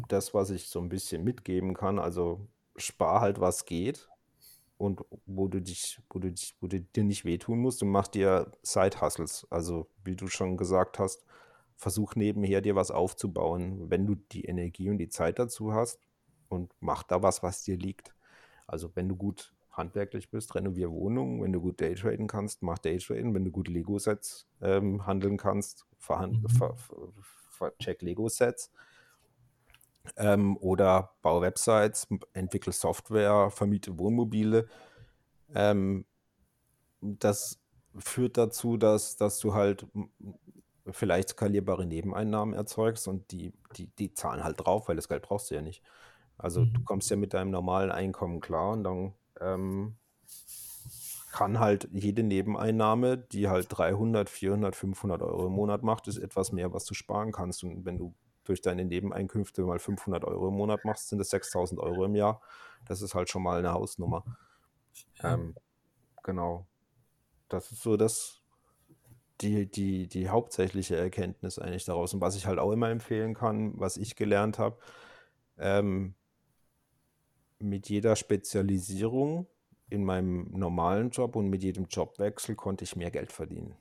das, 0.09 0.35
was 0.35 0.51
ich 0.51 0.69
so 0.69 0.81
ein 0.81 0.89
bisschen 0.89 1.25
mitgeben 1.25 1.75
kann. 1.75 1.99
Also 1.99 2.47
spar 2.77 3.21
halt, 3.21 3.41
was 3.41 3.65
geht 3.65 4.09
und 4.79 5.01
wo 5.27 5.49
du 5.49 5.61
dich, 5.61 6.01
wo 6.11 6.19
du 6.19 6.31
dich, 6.31 6.57
wo 6.61 6.69
du 6.69 6.81
dir 6.81 7.05
nicht 7.05 7.25
wehtun 7.25 7.59
musst 7.59 7.83
und 7.83 7.91
mach 7.91 8.09
dir 8.09 8.53
Side-Hustles. 8.63 9.47
Also, 9.51 9.89
wie 10.05 10.17
du 10.17 10.29
schon 10.29 10.57
gesagt 10.57 10.99
hast, 10.99 11.25
versuch 11.77 12.15
nebenher 12.15 12.61
dir 12.61 12.77
was 12.77 12.91
aufzubauen, 12.91 13.91
wenn 13.91 14.07
du 14.07 14.15
die 14.15 14.45
Energie 14.45 14.91
und 14.91 14.99
die 14.99 15.09
Zeit 15.09 15.39
dazu 15.39 15.73
hast 15.73 16.01
und 16.49 16.73
mach 16.81 17.03
da 17.03 17.23
was, 17.23 17.43
was 17.43 17.63
dir 17.63 17.77
liegt. 17.77 18.15
Also, 18.67 18.91
wenn 18.95 19.09
du 19.09 19.17
gut 19.17 19.53
handwerklich 19.79 20.31
bist, 20.31 20.55
renovier 20.55 20.91
Wohnungen. 20.91 21.43
Wenn 21.43 21.53
du 21.53 21.61
gut 21.61 21.81
Daytraden 21.81 22.27
kannst, 22.27 22.63
mach 22.63 22.79
Daytraden. 22.79 23.33
Wenn 23.33 23.45
du 23.45 23.51
gut 23.51 23.69
Lego-Sets 23.69 24.47
ähm, 24.61 25.07
handeln 25.07 25.37
kannst, 25.37 25.87
verhand, 25.97 26.43
mhm. 26.43 26.49
ver, 26.49 26.75
ver, 26.75 27.13
ver, 27.51 27.79
check 27.79 28.03
Lego-Sets 28.03 28.73
ähm, 30.17 30.57
oder 30.59 31.13
bau 31.23 31.41
Websites, 31.41 32.09
entwickle 32.33 32.73
Software, 32.73 33.51
vermiete 33.51 33.99
Wohnmobile. 33.99 34.69
Ähm, 35.55 36.05
das 37.01 37.61
führt 37.99 38.37
dazu, 38.37 38.77
dass, 38.77 39.17
dass 39.17 39.39
du 39.39 39.55
halt 39.55 39.87
vielleicht 40.91 41.31
skalierbare 41.31 41.87
Nebeneinnahmen 41.87 42.55
erzeugst 42.55 43.09
und 43.09 43.31
die, 43.31 43.53
die, 43.77 43.89
die 43.97 44.15
zahlen 44.15 44.45
halt 44.45 44.65
drauf, 44.65 44.89
weil 44.89 44.97
das 44.97 45.09
Geld 45.09 45.23
brauchst 45.23 45.51
du 45.51 45.55
ja 45.55 45.63
nicht. 45.63 45.83
Also 46.37 46.65
du 46.65 46.81
mhm. 46.81 46.85
kommst 46.85 47.11
ja 47.11 47.17
mit 47.17 47.35
deinem 47.35 47.51
normalen 47.51 47.91
Einkommen 47.91 48.41
klar 48.41 48.73
und 48.73 48.85
dann 48.85 49.15
ähm, 49.41 49.97
kann 51.33 51.59
halt 51.59 51.89
jede 51.93 52.23
Nebeneinnahme, 52.23 53.19
die 53.19 53.49
halt 53.49 53.67
300, 53.71 54.31
400, 54.31 54.75
500 54.75 55.23
Euro 55.23 55.47
im 55.47 55.53
Monat 55.53 55.83
macht, 55.83 56.09
ist 56.09 56.19
etwas 56.19 56.53
mehr, 56.53 56.73
was 56.73 56.85
du 56.85 56.95
sparen 56.95 57.33
kannst. 57.33 57.65
Und 57.65 57.85
wenn 57.85 57.99
du 57.99 58.15
durch 58.49 58.61
deine 58.61 58.85
Nebeneinkünfte 58.85 59.63
mal 59.63 59.79
500 59.79 60.25
Euro 60.25 60.49
im 60.49 60.55
Monat 60.55 60.85
machst, 60.85 61.09
sind 61.09 61.19
das 61.19 61.31
6000 61.31 61.81
Euro 61.81 62.05
im 62.05 62.15
Jahr. 62.15 62.41
Das 62.87 63.03
ist 63.03 63.15
halt 63.15 63.29
schon 63.29 63.43
mal 63.43 63.59
eine 63.59 63.73
Hausnummer. 63.73 64.25
Ähm, 65.23 65.55
genau. 66.23 66.67
Das 67.49 67.71
ist 67.71 67.83
so 67.83 67.97
das, 67.97 68.43
die, 69.41 69.71
die, 69.71 70.09
die 70.09 70.29
hauptsächliche 70.29 70.97
Erkenntnis 70.97 71.59
eigentlich 71.59 71.85
daraus. 71.85 72.15
Und 72.15 72.21
was 72.21 72.37
ich 72.37 72.47
halt 72.47 72.59
auch 72.59 72.73
immer 72.73 72.91
empfehlen 72.91 73.35
kann, 73.35 73.79
was 73.79 73.97
ich 73.97 74.17
gelernt 74.17 74.59
habe, 74.59 74.79
ähm, 75.59 76.15
mit 77.59 77.89
jeder 77.89 78.17
Spezialisierung 78.17 79.47
in 79.91 80.05
meinem 80.05 80.51
normalen 80.53 81.11
Job 81.11 81.37
und 81.37 81.49
mit 81.49 81.63
jedem 81.63 81.87
Jobwechsel 81.87 82.55
konnte 82.55 82.85
ich 82.85 82.97
mehr 82.97 83.11
Geld 83.11 83.33
verdienen. 83.33 83.75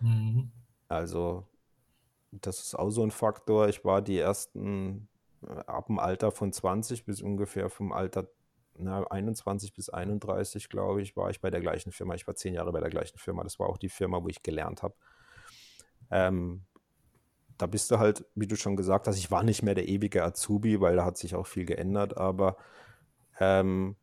Mhm. 0.00 0.50
Also, 0.88 1.46
das 2.42 2.60
ist 2.60 2.74
auch 2.74 2.90
so 2.90 3.02
ein 3.02 3.10
Faktor. 3.10 3.68
Ich 3.68 3.84
war 3.84 4.02
die 4.02 4.18
ersten, 4.18 5.08
äh, 5.46 5.52
ab 5.66 5.86
dem 5.86 5.98
Alter 5.98 6.30
von 6.30 6.52
20 6.52 7.04
bis 7.04 7.22
ungefähr 7.22 7.70
vom 7.70 7.92
Alter 7.92 8.28
na, 8.78 9.04
21 9.04 9.72
bis 9.72 9.88
31, 9.88 10.68
glaube 10.68 11.02
ich, 11.02 11.16
war 11.16 11.30
ich 11.30 11.40
bei 11.40 11.50
der 11.50 11.60
gleichen 11.60 11.92
Firma. 11.92 12.14
Ich 12.14 12.26
war 12.26 12.34
zehn 12.34 12.54
Jahre 12.54 12.72
bei 12.72 12.80
der 12.80 12.90
gleichen 12.90 13.18
Firma. 13.18 13.42
Das 13.42 13.58
war 13.58 13.68
auch 13.68 13.78
die 13.78 13.88
Firma, 13.88 14.22
wo 14.22 14.28
ich 14.28 14.42
gelernt 14.42 14.82
habe. 14.82 14.94
Ähm, 16.10 16.64
da 17.58 17.66
bist 17.66 17.90
du 17.90 17.98
halt, 17.98 18.26
wie 18.34 18.46
du 18.46 18.56
schon 18.56 18.76
gesagt 18.76 19.06
hast, 19.06 19.16
ich 19.16 19.30
war 19.30 19.42
nicht 19.42 19.62
mehr 19.62 19.74
der 19.74 19.88
ewige 19.88 20.22
Azubi, 20.24 20.80
weil 20.80 20.96
da 20.96 21.04
hat 21.04 21.16
sich 21.16 21.34
auch 21.34 21.46
viel 21.46 21.64
geändert, 21.64 22.16
aber 22.16 22.56
ähm, 23.40 23.96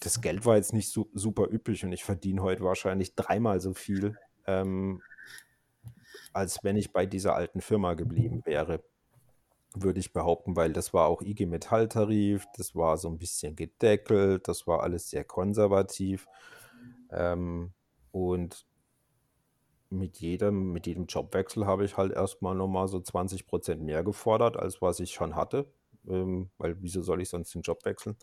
das 0.00 0.20
Geld 0.20 0.44
war 0.46 0.56
jetzt 0.56 0.72
nicht 0.72 0.90
so, 0.90 1.08
super 1.12 1.52
üppig 1.52 1.84
und 1.84 1.92
ich 1.92 2.04
verdiene 2.04 2.42
heute 2.42 2.62
wahrscheinlich 2.62 3.14
dreimal 3.14 3.60
so 3.60 3.74
viel, 3.74 4.16
ähm, 4.46 5.02
als 6.38 6.62
wenn 6.62 6.76
ich 6.76 6.92
bei 6.92 7.04
dieser 7.04 7.34
alten 7.34 7.60
Firma 7.60 7.94
geblieben 7.94 8.42
wäre, 8.44 8.84
würde 9.74 9.98
ich 9.98 10.12
behaupten, 10.12 10.54
weil 10.54 10.72
das 10.72 10.94
war 10.94 11.08
auch 11.08 11.20
IG 11.20 11.46
Metalltarif, 11.46 12.46
das 12.56 12.76
war 12.76 12.96
so 12.96 13.08
ein 13.08 13.18
bisschen 13.18 13.56
gedeckelt, 13.56 14.46
das 14.46 14.68
war 14.68 14.84
alles 14.84 15.10
sehr 15.10 15.24
konservativ 15.24 16.28
ähm, 17.10 17.72
und 18.12 18.66
mit 19.90 20.18
jedem, 20.20 20.72
mit 20.72 20.86
jedem 20.86 21.06
Jobwechsel 21.06 21.66
habe 21.66 21.84
ich 21.84 21.96
halt 21.96 22.12
erstmal 22.12 22.54
nochmal 22.54 22.86
so 22.86 23.00
20 23.00 23.44
Prozent 23.44 23.82
mehr 23.82 24.04
gefordert, 24.04 24.56
als 24.56 24.80
was 24.80 25.00
ich 25.00 25.10
schon 25.10 25.34
hatte, 25.34 25.66
ähm, 26.06 26.50
weil 26.58 26.80
wieso 26.80 27.02
soll 27.02 27.20
ich 27.20 27.30
sonst 27.30 27.52
den 27.52 27.62
Job 27.62 27.84
wechseln? 27.84 28.16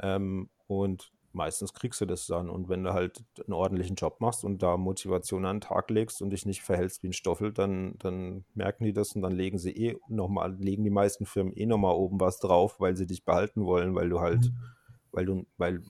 Ähm, 0.00 0.50
und 0.66 1.12
meistens 1.34 1.72
kriegst 1.72 2.00
du 2.00 2.06
das 2.06 2.26
dann. 2.26 2.48
Und 2.48 2.68
wenn 2.68 2.84
du 2.84 2.92
halt 2.92 3.24
einen 3.44 3.52
ordentlichen 3.52 3.96
Job 3.96 4.20
machst 4.20 4.44
und 4.44 4.62
da 4.62 4.76
Motivation 4.76 5.44
an 5.44 5.56
den 5.56 5.60
Tag 5.62 5.90
legst 5.90 6.22
und 6.22 6.30
dich 6.30 6.46
nicht 6.46 6.62
verhältst 6.62 7.02
wie 7.02 7.08
ein 7.08 7.12
Stoffel, 7.12 7.52
dann, 7.52 7.96
dann 7.98 8.44
merken 8.54 8.84
die 8.84 8.92
das 8.92 9.12
und 9.12 9.22
dann 9.22 9.32
legen 9.32 9.58
sie 9.58 9.72
eh 9.72 9.96
nochmal, 10.08 10.54
legen 10.54 10.84
die 10.84 10.90
meisten 10.90 11.26
Firmen 11.26 11.52
eh 11.54 11.66
nochmal 11.66 11.94
oben 11.94 12.20
was 12.20 12.38
drauf, 12.38 12.80
weil 12.80 12.96
sie 12.96 13.06
dich 13.06 13.24
behalten 13.24 13.64
wollen, 13.64 13.94
weil 13.94 14.08
du 14.08 14.20
halt, 14.20 14.44
mhm. 14.44 14.56
weil 15.12 15.26
du, 15.26 15.46
weil, 15.56 15.82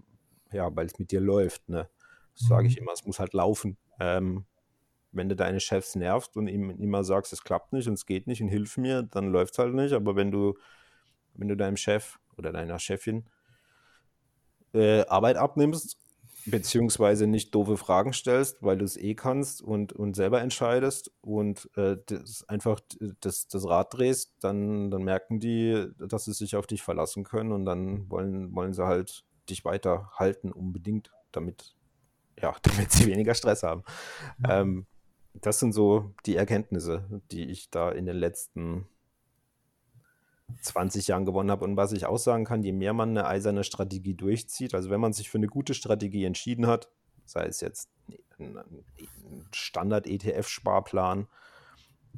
ja, 0.53 0.75
weil 0.75 0.87
es 0.87 0.99
mit 0.99 1.11
dir 1.11 1.21
läuft, 1.21 1.69
ne? 1.69 1.89
Das 2.37 2.49
sage 2.49 2.67
ich 2.67 2.77
mhm. 2.77 2.83
immer, 2.83 2.93
es 2.93 3.05
muss 3.05 3.21
halt 3.21 3.33
laufen. 3.33 3.77
Ähm, 4.01 4.45
wenn 5.13 5.29
du 5.29 5.37
deine 5.37 5.61
Chefs 5.61 5.95
nervst 5.95 6.37
und 6.37 6.49
ihm 6.49 6.71
immer 6.71 7.05
sagst, 7.05 7.33
es 7.33 7.45
klappt 7.45 7.73
nicht 7.73 7.87
und 7.87 7.95
es 7.95 8.07
geht 8.07 8.27
nicht 8.27 8.43
und 8.43 8.49
hilf 8.49 8.77
mir, 8.77 9.03
dann 9.03 9.31
läuft 9.31 9.55
es 9.55 9.59
halt 9.59 9.75
nicht. 9.75 9.93
Aber 9.93 10.17
wenn 10.17 10.33
du, 10.33 10.55
wenn 11.35 11.49
du 11.49 11.57
deinem 11.57 11.77
Chef 11.77 12.19
oder 12.37 12.51
deiner 12.51 12.81
Chefin 12.81 13.25
äh, 14.75 15.07
Arbeit 15.07 15.37
abnimmst, 15.37 15.99
beziehungsweise 16.47 17.27
nicht 17.27 17.55
doofe 17.55 17.77
Fragen 17.77 18.13
stellst, 18.13 18.63
weil 18.63 18.77
du 18.77 18.85
es 18.85 18.97
eh 18.97 19.15
kannst 19.15 19.63
und, 19.63 19.93
und 19.93 20.15
selber 20.15 20.43
entscheidest 20.43 21.11
und 21.23 21.71
äh, 21.77 21.97
das 22.07 22.47
einfach 22.49 22.81
das, 23.21 23.49
das 23.49 23.67
Rad 23.67 23.95
drehst, 23.95 24.35
dann, 24.41 24.91
dann 24.91 25.03
merken 25.03 25.41
die, 25.41 25.89
dass 25.99 26.27
sie 26.27 26.33
sich 26.33 26.57
auf 26.57 26.67
dich 26.67 26.83
verlassen 26.83 27.25
können 27.25 27.53
und 27.53 27.65
dann 27.65 28.11
wollen, 28.11 28.55
wollen 28.55 28.75
sie 28.75 28.85
halt 28.85 29.25
dich 29.49 29.65
weiter 29.65 30.11
halten 30.15 30.53
unbedingt, 30.53 31.11
damit, 31.33 31.75
ja, 32.41 32.55
damit 32.63 32.93
sie 32.93 33.07
weniger 33.07 33.35
Stress 33.35 33.63
haben. 33.63 33.85
Ähm, 34.47 34.87
das 35.33 35.59
sind 35.59 35.73
so 35.73 36.15
die 36.27 36.37
Erkenntnisse, 36.37 37.23
die 37.33 37.51
ich 37.51 37.71
da 37.71 37.91
in 37.91 38.07
den 38.07 38.17
letzten 38.17 38.87
20 40.61 41.09
Jahren 41.09 41.25
gewonnen 41.25 41.51
habe. 41.51 41.65
Und 41.65 41.77
was 41.77 41.93
ich 41.93 42.07
auch 42.07 42.19
sagen 42.19 42.45
kann, 42.45 42.63
je 42.63 42.73
mehr 42.73 42.93
man 42.93 43.11
eine 43.11 43.27
eiserne 43.27 43.65
Strategie 43.65 44.15
durchzieht, 44.15 44.75
also 44.75 44.91
wenn 44.91 45.01
man 45.01 45.13
sich 45.13 45.31
für 45.31 45.39
eine 45.39 45.47
gute 45.47 45.75
Strategie 45.75 46.25
entschieden 46.25 46.67
hat, 46.67 46.89
sei 47.25 47.47
es 47.47 47.61
jetzt 47.61 47.91
ein 48.39 48.59
Standard-ETF-Sparplan 49.53 51.29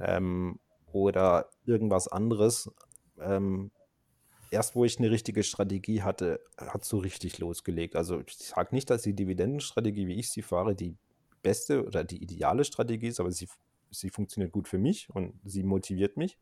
ähm, 0.00 0.58
oder 0.92 1.50
irgendwas 1.64 2.08
anderes, 2.08 2.70
ähm, 3.20 3.70
erst 4.50 4.74
wo 4.74 4.84
ich 4.84 4.98
eine 4.98 5.10
richtige 5.10 5.42
Strategie 5.42 6.02
hatte, 6.02 6.40
hat 6.56 6.82
es 6.82 6.88
so 6.88 6.98
richtig 6.98 7.38
losgelegt. 7.38 7.96
Also 7.96 8.20
ich 8.20 8.36
sage 8.36 8.74
nicht, 8.74 8.90
dass 8.90 9.02
die 9.02 9.14
Dividendenstrategie, 9.14 10.06
wie 10.06 10.18
ich 10.18 10.30
sie 10.30 10.42
fahre, 10.42 10.74
die 10.74 10.96
beste 11.42 11.84
oder 11.84 12.02
die 12.02 12.22
ideale 12.22 12.64
Strategie 12.64 13.08
ist, 13.08 13.20
aber 13.20 13.30
sie, 13.30 13.48
sie 13.90 14.10
funktioniert 14.10 14.52
gut 14.52 14.68
für 14.68 14.78
mich 14.78 15.08
und 15.10 15.38
sie 15.44 15.62
motiviert 15.62 16.16
mich 16.16 16.38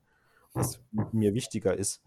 was 0.55 0.81
mir 1.13 1.35
wichtiger 1.35 1.77
ist. 1.77 2.03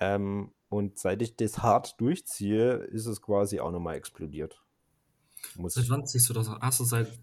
Ähm, 0.00 0.52
und 0.68 0.98
seit 0.98 1.22
ich 1.22 1.36
das 1.36 1.58
hart 1.58 2.00
durchziehe, 2.00 2.74
ist 2.74 3.06
es 3.06 3.20
quasi 3.20 3.60
auch 3.60 3.70
nochmal 3.70 3.96
explodiert. 3.96 4.62
Muss 5.56 5.74
seit 5.74 5.90
wann 5.90 6.06
ziehst 6.06 6.28
du 6.28 6.34
das? 6.34 6.48
Hast 6.48 6.80
du 6.80 6.84
seit 6.84 7.18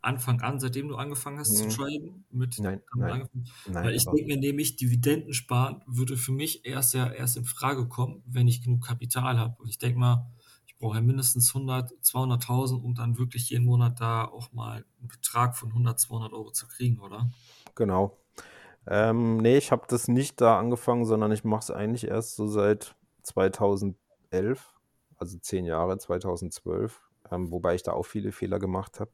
Anfang 0.00 0.40
an, 0.40 0.60
seitdem 0.60 0.88
du 0.88 0.96
angefangen 0.96 1.38
hast 1.38 1.58
hm. 1.58 1.70
zu 1.70 1.76
traden? 1.76 2.24
Mit 2.30 2.58
nein, 2.58 2.80
nein, 2.94 3.28
nein, 3.66 3.84
Weil 3.84 3.94
ich 3.94 4.04
denke 4.04 4.26
mir 4.26 4.36
nämlich, 4.36 4.76
Dividenden 4.76 5.32
sparen 5.32 5.82
würde 5.86 6.16
für 6.16 6.32
mich 6.32 6.64
erst 6.64 6.94
ja 6.94 7.10
erst 7.10 7.36
in 7.36 7.44
Frage 7.44 7.88
kommen, 7.88 8.22
wenn 8.26 8.48
ich 8.48 8.62
genug 8.62 8.86
Kapital 8.86 9.38
habe. 9.38 9.60
Und 9.60 9.68
ich 9.68 9.78
denke 9.78 9.98
mal, 9.98 10.30
ich 10.66 10.76
brauche 10.76 10.96
ja 10.96 11.02
mindestens 11.02 11.54
100, 11.54 11.92
200.000, 12.02 12.80
um 12.82 12.94
dann 12.94 13.18
wirklich 13.18 13.50
jeden 13.50 13.64
Monat 13.64 14.00
da 14.00 14.24
auch 14.24 14.52
mal 14.52 14.84
einen 14.98 15.08
Betrag 15.08 15.56
von 15.56 15.70
100, 15.70 15.98
200 15.98 16.32
Euro 16.32 16.50
zu 16.52 16.66
kriegen, 16.68 17.00
oder? 17.00 17.30
Genau. 17.74 18.16
Ähm, 18.90 19.36
nee, 19.38 19.58
ich 19.58 19.70
habe 19.70 19.84
das 19.88 20.08
nicht 20.08 20.40
da 20.40 20.58
angefangen, 20.58 21.04
sondern 21.04 21.30
ich 21.32 21.44
mache 21.44 21.60
es 21.60 21.70
eigentlich 21.70 22.08
erst 22.08 22.36
so 22.36 22.46
seit 22.46 22.96
2011, 23.22 24.72
also 25.18 25.38
zehn 25.38 25.66
Jahre, 25.66 25.98
2012, 25.98 27.00
ähm, 27.30 27.52
wobei 27.52 27.74
ich 27.74 27.82
da 27.82 27.92
auch 27.92 28.06
viele 28.06 28.32
Fehler 28.32 28.58
gemacht 28.58 28.98
habe. 29.00 29.10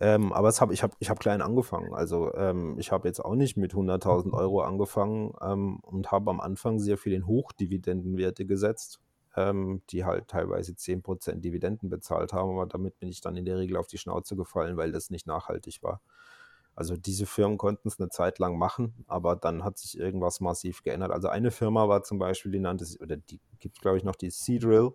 Ähm, 0.00 0.32
aber 0.32 0.48
hab, 0.48 0.72
ich 0.72 0.82
habe 0.82 0.94
ich 0.98 1.10
hab 1.10 1.20
klein 1.20 1.42
angefangen. 1.42 1.94
Also 1.94 2.32
ähm, 2.34 2.78
ich 2.78 2.90
habe 2.90 3.06
jetzt 3.06 3.24
auch 3.24 3.34
nicht 3.34 3.56
mit 3.56 3.74
100.000 3.74 4.32
Euro 4.32 4.62
angefangen 4.62 5.34
ähm, 5.42 5.78
und 5.82 6.10
habe 6.10 6.30
am 6.30 6.40
Anfang 6.40 6.78
sehr 6.78 6.96
viel 6.96 7.12
in 7.12 7.26
Hochdividendenwerte 7.26 8.46
gesetzt, 8.46 9.00
ähm, 9.36 9.82
die 9.90 10.04
halt 10.04 10.28
teilweise 10.28 10.72
10% 10.72 11.40
Dividenden 11.40 11.90
bezahlt 11.90 12.32
haben. 12.32 12.50
Aber 12.50 12.66
damit 12.66 12.98
bin 12.98 13.08
ich 13.10 13.20
dann 13.20 13.36
in 13.36 13.44
der 13.44 13.58
Regel 13.58 13.76
auf 13.76 13.88
die 13.88 13.98
Schnauze 13.98 14.36
gefallen, 14.36 14.76
weil 14.76 14.90
das 14.90 15.10
nicht 15.10 15.26
nachhaltig 15.26 15.82
war. 15.82 16.00
Also 16.74 16.96
diese 16.96 17.26
Firmen 17.26 17.58
konnten 17.58 17.88
es 17.88 18.00
eine 18.00 18.08
Zeit 18.08 18.38
lang 18.38 18.56
machen, 18.56 19.04
aber 19.06 19.36
dann 19.36 19.64
hat 19.64 19.78
sich 19.78 19.98
irgendwas 19.98 20.40
massiv 20.40 20.82
geändert. 20.82 21.10
Also 21.10 21.28
eine 21.28 21.50
Firma 21.50 21.88
war 21.88 22.02
zum 22.02 22.18
Beispiel, 22.18 22.52
die 22.52 22.60
nannte 22.60 22.84
sich, 22.84 23.00
oder 23.00 23.16
die 23.16 23.40
gibt 23.58 23.76
es 23.76 23.82
glaube 23.82 23.98
ich 23.98 24.04
noch, 24.04 24.16
die 24.16 24.30
Seadrill, 24.30 24.92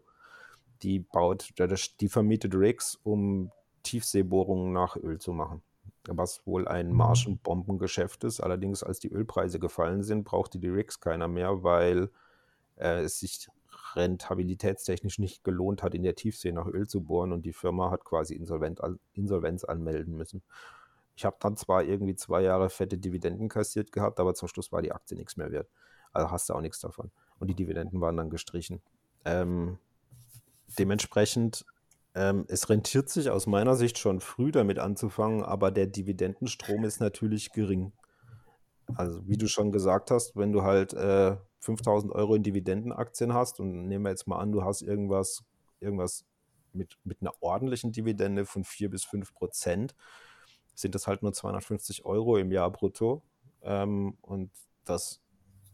die 0.82 1.00
baut, 1.00 1.54
die 2.00 2.10
vermietet 2.10 2.56
Rigs, 2.56 3.00
um 3.04 3.52
Tiefseebohrungen 3.84 4.74
nach 4.74 4.98
Öl 4.98 5.20
zu 5.20 5.32
machen. 5.32 5.62
Was 6.08 6.46
wohl 6.46 6.68
ein 6.68 6.90
mhm. 6.90 6.98
Marschenbombengeschäft 6.98 8.24
ist. 8.24 8.40
Allerdings, 8.40 8.84
als 8.84 9.00
die 9.00 9.10
Ölpreise 9.10 9.60
gefallen 9.60 10.04
sind, 10.04 10.24
brauchte 10.24 10.60
die 10.60 10.70
Rigs 10.70 11.00
keiner 11.00 11.28
mehr, 11.28 11.64
weil 11.64 12.10
äh, 12.78 13.02
es 13.02 13.20
sich 13.20 13.48
rentabilitätstechnisch 13.96 15.20
nicht 15.20 15.44
gelohnt 15.44 15.84
hat, 15.84 15.96
in 15.96 16.04
der 16.04 16.16
Tiefsee 16.16 16.52
nach 16.52 16.68
Öl 16.68 16.88
zu 16.88 17.02
bohren 17.02 17.32
und 17.32 17.46
die 17.46 17.54
Firma 17.54 17.92
hat 17.92 18.04
quasi 18.04 18.36
Insolvent, 18.36 18.82
Insolvenz 19.14 19.64
anmelden 19.64 20.16
müssen. 20.16 20.44
Ich 21.16 21.26
habe 21.26 21.38
dann 21.40 21.56
zwar 21.56 21.84
irgendwie 21.84 22.16
zwei 22.16 22.42
Jahre 22.42 22.70
fette 22.70 22.98
Dividenden 22.98 23.50
kassiert 23.50 23.92
gehabt, 23.92 24.20
aber 24.20 24.34
zum 24.34 24.48
Schluss 24.48 24.72
war 24.72 24.82
die 24.82 24.92
Aktie 24.92 25.18
nichts 25.18 25.38
mehr 25.38 25.52
wert. 25.52 25.70
Also 26.12 26.32
hast 26.32 26.50
du 26.50 26.54
auch 26.54 26.62
nichts 26.62 26.80
davon. 26.80 27.12
Und 27.40 27.48
die 27.50 27.56
Dividenden 27.56 28.02
waren 28.02 28.18
dann 28.18 28.30
gestrichen. 28.30 28.82
Ähm, 29.24 29.80
dementsprechend, 30.78 31.66
ähm, 32.16 32.46
es 32.48 32.70
rentiert 32.70 33.10
sich 33.10 33.30
aus 33.30 33.48
meiner 33.48 33.76
Sicht 33.76 33.98
schon 33.98 34.20
früh 34.20 34.52
damit 34.52 34.80
anzufangen, 34.80 35.44
aber 35.44 35.72
der 35.72 35.88
Dividendenstrom 35.88 36.84
ist 36.84 37.00
natürlich 37.00 37.52
gering. 37.52 37.92
Also 38.96 39.28
wie 39.28 39.38
du 39.38 39.48
schon 39.48 39.72
gesagt 39.72 40.12
hast, 40.12 40.36
wenn 40.36 40.52
du 40.52 40.64
halt 40.64 40.94
äh, 40.94 41.38
5000 41.60 42.14
Euro 42.14 42.36
in 42.36 42.44
Dividendenaktien 42.44 43.34
hast 43.34 43.60
und 43.60 43.88
nehmen 43.88 44.06
wir 44.06 44.12
jetzt 44.12 44.28
mal 44.28 44.38
an, 44.38 44.52
du 44.52 44.64
hast 44.64 44.82
irgendwas, 44.82 45.44
irgendwas 45.80 46.26
mit, 46.72 46.98
mit 47.04 47.22
einer 47.22 47.34
ordentlichen 47.42 47.92
Dividende 47.92 48.46
von 48.46 48.64
4 48.64 48.90
bis 48.90 49.04
5 49.04 49.34
Prozent, 49.34 49.96
sind 50.76 50.96
das 50.96 51.08
halt 51.08 51.24
nur 51.24 51.34
250 51.34 52.06
Euro 52.06 52.38
im 52.38 52.52
Jahr 52.52 52.72
brutto. 52.72 53.24
Ähm, 53.64 54.18
und 54.22 54.52
das 54.84 55.22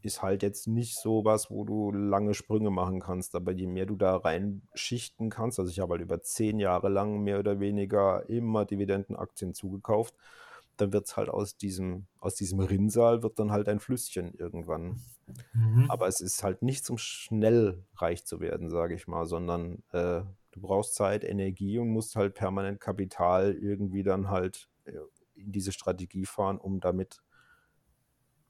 ist 0.02 0.22
halt 0.22 0.42
jetzt 0.42 0.68
nicht 0.68 0.98
so 0.98 1.26
was, 1.26 1.52
wo 1.52 1.64
du 1.64 1.92
lange 1.92 2.34
Sprünge 2.34 2.72
machen 2.72 3.00
kannst. 3.00 3.36
Aber 3.36 3.52
je 3.52 3.68
mehr 3.68 3.86
du 3.86 3.96
da 3.96 4.16
reinschichten 4.16 5.30
kannst, 5.30 5.60
also 5.60 5.70
ich 5.70 5.80
habe 5.80 5.94
halt 5.94 6.02
über 6.02 6.22
zehn 6.22 6.60
Jahre 6.60 6.90
lang 6.90 7.22
mehr 7.22 7.40
oder 7.40 7.60
weniger 7.60 8.28
immer 8.30 8.66
Dividendenaktien 8.66 9.54
zugekauft, 9.54 10.16
dann 10.78 10.94
wird 10.94 11.06
es 11.06 11.18
halt 11.18 11.30
aus 11.30 11.58
diesem, 11.58 12.08
aus 12.20 12.36
diesem 12.36 12.60
Rinnsal 12.60 13.22
wird 13.22 13.38
dann 13.38 13.52
halt 13.52 13.70
ein 13.70 13.80
Flüsschen 13.80 14.34
irgendwann. 14.34 15.02
Mhm. 15.54 15.86
Aber 15.90 16.08
es 16.08 16.22
ist 16.22 16.44
halt 16.44 16.64
nicht 16.64 16.86
zum 16.86 16.98
schnell 16.98 17.84
reich 17.96 18.26
zu 18.26 18.40
werden, 18.40 18.70
sage 18.70 18.96
ich 18.96 19.08
mal, 19.08 19.26
sondern 19.26 19.84
äh, 19.92 20.22
du 20.52 20.62
brauchst 20.62 20.96
Zeit, 20.96 21.24
Energie 21.24 21.78
und 21.78 21.90
musst 21.90 22.16
halt 22.16 22.34
permanent 22.34 22.80
Kapital 22.80 23.54
irgendwie 23.54 24.04
dann 24.04 24.30
halt 24.30 24.71
in 24.86 25.52
diese 25.52 25.72
Strategie 25.72 26.26
fahren, 26.26 26.58
um 26.58 26.80
damit, 26.80 27.22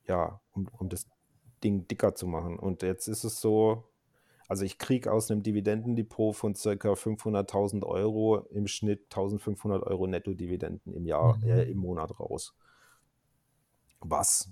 ja, 0.07 0.41
um, 0.51 0.67
um 0.77 0.89
das 0.89 1.07
Ding 1.63 1.87
dicker 1.87 2.15
zu 2.15 2.27
machen. 2.27 2.57
Und 2.57 2.81
jetzt 2.81 3.07
ist 3.07 3.23
es 3.23 3.39
so, 3.39 3.87
also 4.47 4.65
ich 4.65 4.77
kriege 4.77 5.11
aus 5.11 5.31
einem 5.31 5.43
Dividendendepot 5.43 6.35
von 6.35 6.53
ca. 6.53 6.69
500.000 6.69 7.85
Euro 7.85 8.39
im 8.51 8.67
Schnitt 8.67 9.07
1.500 9.09 9.83
Euro 9.83 10.07
Netto-Dividenden 10.07 10.93
im 10.93 11.05
Jahr, 11.05 11.37
mhm. 11.37 11.47
äh, 11.47 11.63
im 11.63 11.77
Monat 11.77 12.19
raus. 12.19 12.53
Was 14.01 14.51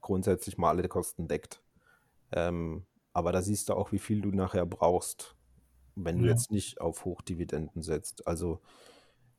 grundsätzlich 0.00 0.56
mal 0.56 0.70
alle 0.70 0.88
Kosten 0.88 1.28
deckt. 1.28 1.60
Ähm, 2.32 2.86
aber 3.12 3.32
da 3.32 3.42
siehst 3.42 3.68
du 3.68 3.74
auch, 3.74 3.92
wie 3.92 3.98
viel 3.98 4.22
du 4.22 4.30
nachher 4.30 4.66
brauchst, 4.66 5.36
wenn 5.94 6.18
du 6.18 6.24
ja. 6.24 6.30
jetzt 6.30 6.50
nicht 6.50 6.80
auf 6.80 7.04
Hochdividenden 7.04 7.82
setzt. 7.82 8.26
Also 8.26 8.60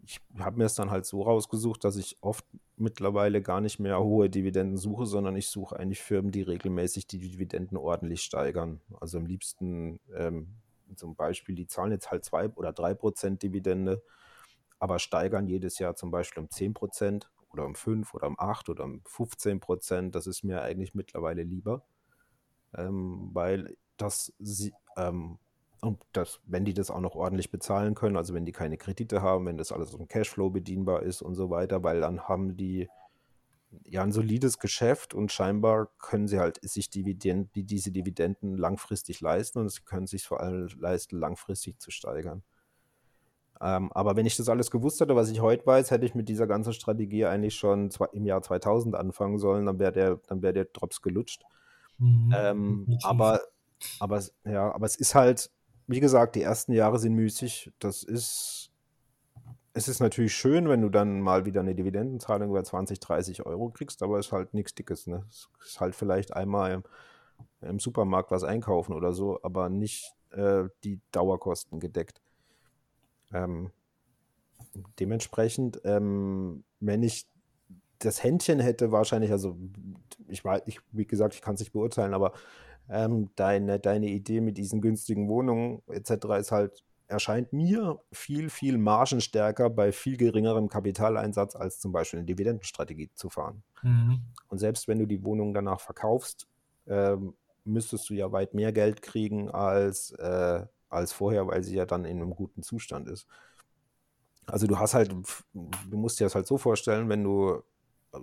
ich 0.05 0.21
habe 0.39 0.57
mir 0.57 0.65
es 0.65 0.75
dann 0.75 0.91
halt 0.91 1.05
so 1.05 1.23
rausgesucht, 1.23 1.83
dass 1.83 1.95
ich 1.95 2.17
oft 2.21 2.45
mittlerweile 2.77 3.41
gar 3.41 3.59
nicht 3.59 3.79
mehr 3.79 3.99
hohe 3.99 4.29
Dividenden 4.29 4.77
suche, 4.77 5.05
sondern 5.05 5.35
ich 5.35 5.47
suche 5.47 5.77
eigentlich 5.77 6.01
Firmen, 6.01 6.31
die 6.31 6.43
regelmäßig 6.43 7.07
die 7.07 7.19
Dividenden 7.19 7.77
ordentlich 7.77 8.21
steigern. 8.21 8.81
Also 8.99 9.17
am 9.17 9.25
liebsten 9.25 9.99
ähm, 10.15 10.55
zum 10.95 11.15
Beispiel, 11.15 11.55
die 11.55 11.67
zahlen 11.67 11.91
jetzt 11.91 12.11
halt 12.11 12.23
zwei 12.23 12.49
oder 12.49 12.71
drei 12.71 12.93
Prozent 12.93 13.41
Dividende, 13.41 14.03
aber 14.77 14.99
steigern 14.99 15.47
jedes 15.47 15.79
Jahr 15.79 15.95
zum 15.95 16.11
Beispiel 16.11 16.43
um 16.43 16.49
10 16.49 16.73
Prozent 16.73 17.31
oder 17.49 17.65
um 17.65 17.73
5 17.73 18.13
oder 18.13 18.27
um 18.27 18.39
8 18.39 18.69
oder 18.69 18.83
um 18.83 19.01
15 19.05 19.59
Prozent. 19.59 20.13
Das 20.13 20.27
ist 20.27 20.43
mir 20.43 20.61
eigentlich 20.61 20.93
mittlerweile 20.93 21.43
lieber, 21.43 21.83
ähm, 22.75 23.31
weil 23.33 23.75
das 23.97 24.33
sie, 24.37 24.73
ähm, 24.97 25.39
und 25.85 26.01
das, 26.13 26.39
wenn 26.45 26.65
die 26.65 26.73
das 26.73 26.91
auch 26.91 26.99
noch 26.99 27.15
ordentlich 27.15 27.51
bezahlen 27.51 27.95
können, 27.95 28.17
also 28.17 28.33
wenn 28.33 28.45
die 28.45 28.51
keine 28.51 28.77
Kredite 28.77 29.21
haben, 29.21 29.45
wenn 29.45 29.57
das 29.57 29.71
alles 29.71 29.93
im 29.93 30.07
Cashflow 30.07 30.49
bedienbar 30.49 31.03
ist 31.03 31.21
und 31.21 31.35
so 31.35 31.49
weiter, 31.49 31.83
weil 31.83 32.01
dann 32.01 32.21
haben 32.27 32.57
die 32.57 32.89
ja 33.83 34.03
ein 34.03 34.11
solides 34.11 34.59
Geschäft 34.59 35.13
und 35.13 35.31
scheinbar 35.31 35.89
können 35.99 36.27
sie 36.27 36.39
halt 36.39 36.59
sich 36.61 36.89
Dividenden, 36.89 37.51
die, 37.55 37.63
diese 37.63 37.91
Dividenden 37.91 38.57
langfristig 38.57 39.21
leisten 39.21 39.59
und 39.59 39.69
sie 39.69 39.81
können 39.81 40.07
sich 40.07 40.25
vor 40.25 40.39
allem 40.39 40.67
leisten, 40.79 41.19
langfristig 41.19 41.79
zu 41.79 41.91
steigern. 41.91 42.43
Ähm, 43.61 43.91
aber 43.93 44.15
wenn 44.15 44.25
ich 44.25 44.35
das 44.35 44.49
alles 44.49 44.69
gewusst 44.69 44.99
hätte, 44.99 45.15
was 45.15 45.29
ich 45.29 45.39
heute 45.39 45.65
weiß, 45.65 45.91
hätte 45.91 46.05
ich 46.05 46.15
mit 46.15 46.27
dieser 46.27 46.45
ganzen 46.45 46.73
Strategie 46.73 47.25
eigentlich 47.25 47.55
schon 47.55 47.89
im 48.11 48.25
Jahr 48.25 48.41
2000 48.41 48.95
anfangen 48.95 49.39
sollen, 49.39 49.65
dann 49.65 49.79
wäre 49.79 49.93
der, 49.93 50.19
dann 50.27 50.41
wäre 50.41 50.53
der 50.53 50.65
Drops 50.65 51.01
gelutscht. 51.01 51.43
Mhm, 51.97 52.33
ähm, 52.35 52.99
aber, 53.03 53.39
aber, 53.99 54.21
ja, 54.43 54.73
aber 54.73 54.85
es 54.85 54.97
ist 54.97 55.15
halt, 55.15 55.49
wie 55.87 55.99
gesagt, 55.99 56.35
die 56.35 56.41
ersten 56.41 56.73
Jahre 56.73 56.99
sind 56.99 57.13
müßig. 57.13 57.71
Das 57.79 58.03
ist, 58.03 58.71
es 59.73 59.87
ist 59.87 59.99
natürlich 59.99 60.33
schön, 60.33 60.67
wenn 60.67 60.81
du 60.81 60.89
dann 60.89 61.21
mal 61.21 61.45
wieder 61.45 61.61
eine 61.61 61.75
Dividendenzahlung 61.75 62.49
über 62.49 62.63
20, 62.63 62.99
30 62.99 63.45
Euro 63.45 63.69
kriegst, 63.69 64.01
aber 64.01 64.19
es 64.19 64.27
ist 64.27 64.31
halt 64.31 64.53
nichts 64.53 64.73
Dickes. 64.73 65.07
Ne? 65.07 65.23
Es 65.29 65.49
ist 65.65 65.79
halt 65.79 65.95
vielleicht 65.95 66.33
einmal 66.33 66.71
im, 66.71 66.83
im 67.61 67.79
Supermarkt 67.79 68.31
was 68.31 68.43
einkaufen 68.43 68.93
oder 68.93 69.13
so, 69.13 69.39
aber 69.43 69.69
nicht 69.69 70.13
äh, 70.31 70.63
die 70.83 70.99
Dauerkosten 71.11 71.79
gedeckt. 71.79 72.21
Ähm, 73.33 73.71
dementsprechend, 74.99 75.81
ähm, 75.83 76.63
wenn 76.79 77.03
ich 77.03 77.27
das 77.99 78.23
Händchen 78.23 78.59
hätte, 78.59 78.91
wahrscheinlich, 78.91 79.31
also 79.31 79.57
ich 80.27 80.43
weiß, 80.43 80.63
ich, 80.65 80.79
wie 80.91 81.05
gesagt, 81.05 81.35
ich 81.35 81.41
kann 81.41 81.55
es 81.55 81.61
nicht 81.61 81.73
beurteilen, 81.73 82.13
aber 82.13 82.33
ähm, 82.89 83.29
deine, 83.35 83.79
deine 83.79 84.07
Idee 84.07 84.41
mit 84.41 84.57
diesen 84.57 84.81
günstigen 84.81 85.27
Wohnungen 85.27 85.81
etc. 85.87 86.37
ist 86.39 86.51
halt, 86.51 86.83
erscheint 87.07 87.53
mir 87.53 87.99
viel, 88.11 88.49
viel 88.49 88.77
margenstärker 88.77 89.69
bei 89.69 89.91
viel 89.91 90.17
geringerem 90.17 90.69
Kapitaleinsatz 90.69 91.55
als 91.55 91.79
zum 91.79 91.91
Beispiel 91.91 92.19
eine 92.19 92.25
Dividendenstrategie 92.25 93.11
zu 93.13 93.29
fahren. 93.29 93.63
Mhm. 93.83 94.21
Und 94.47 94.57
selbst 94.57 94.87
wenn 94.87 94.99
du 94.99 95.05
die 95.05 95.23
Wohnung 95.23 95.53
danach 95.53 95.79
verkaufst, 95.79 96.47
ähm, 96.87 97.35
müsstest 97.63 98.09
du 98.09 98.13
ja 98.13 98.31
weit 98.31 98.53
mehr 98.53 98.71
Geld 98.71 99.01
kriegen 99.01 99.49
als, 99.49 100.11
äh, 100.11 100.65
als 100.89 101.13
vorher, 101.13 101.47
weil 101.47 101.63
sie 101.63 101.75
ja 101.75 101.85
dann 101.85 102.05
in 102.05 102.21
einem 102.21 102.35
guten 102.35 102.63
Zustand 102.63 103.07
ist. 103.07 103.27
Also 104.45 104.67
du 104.67 104.77
hast 104.77 104.93
halt, 104.93 105.11
du 105.53 105.97
musst 105.97 106.19
dir 106.19 106.25
das 106.25 106.35
halt 106.35 106.45
so 106.47 106.57
vorstellen, 106.57 107.09
wenn 107.09 107.23
du 107.23 107.63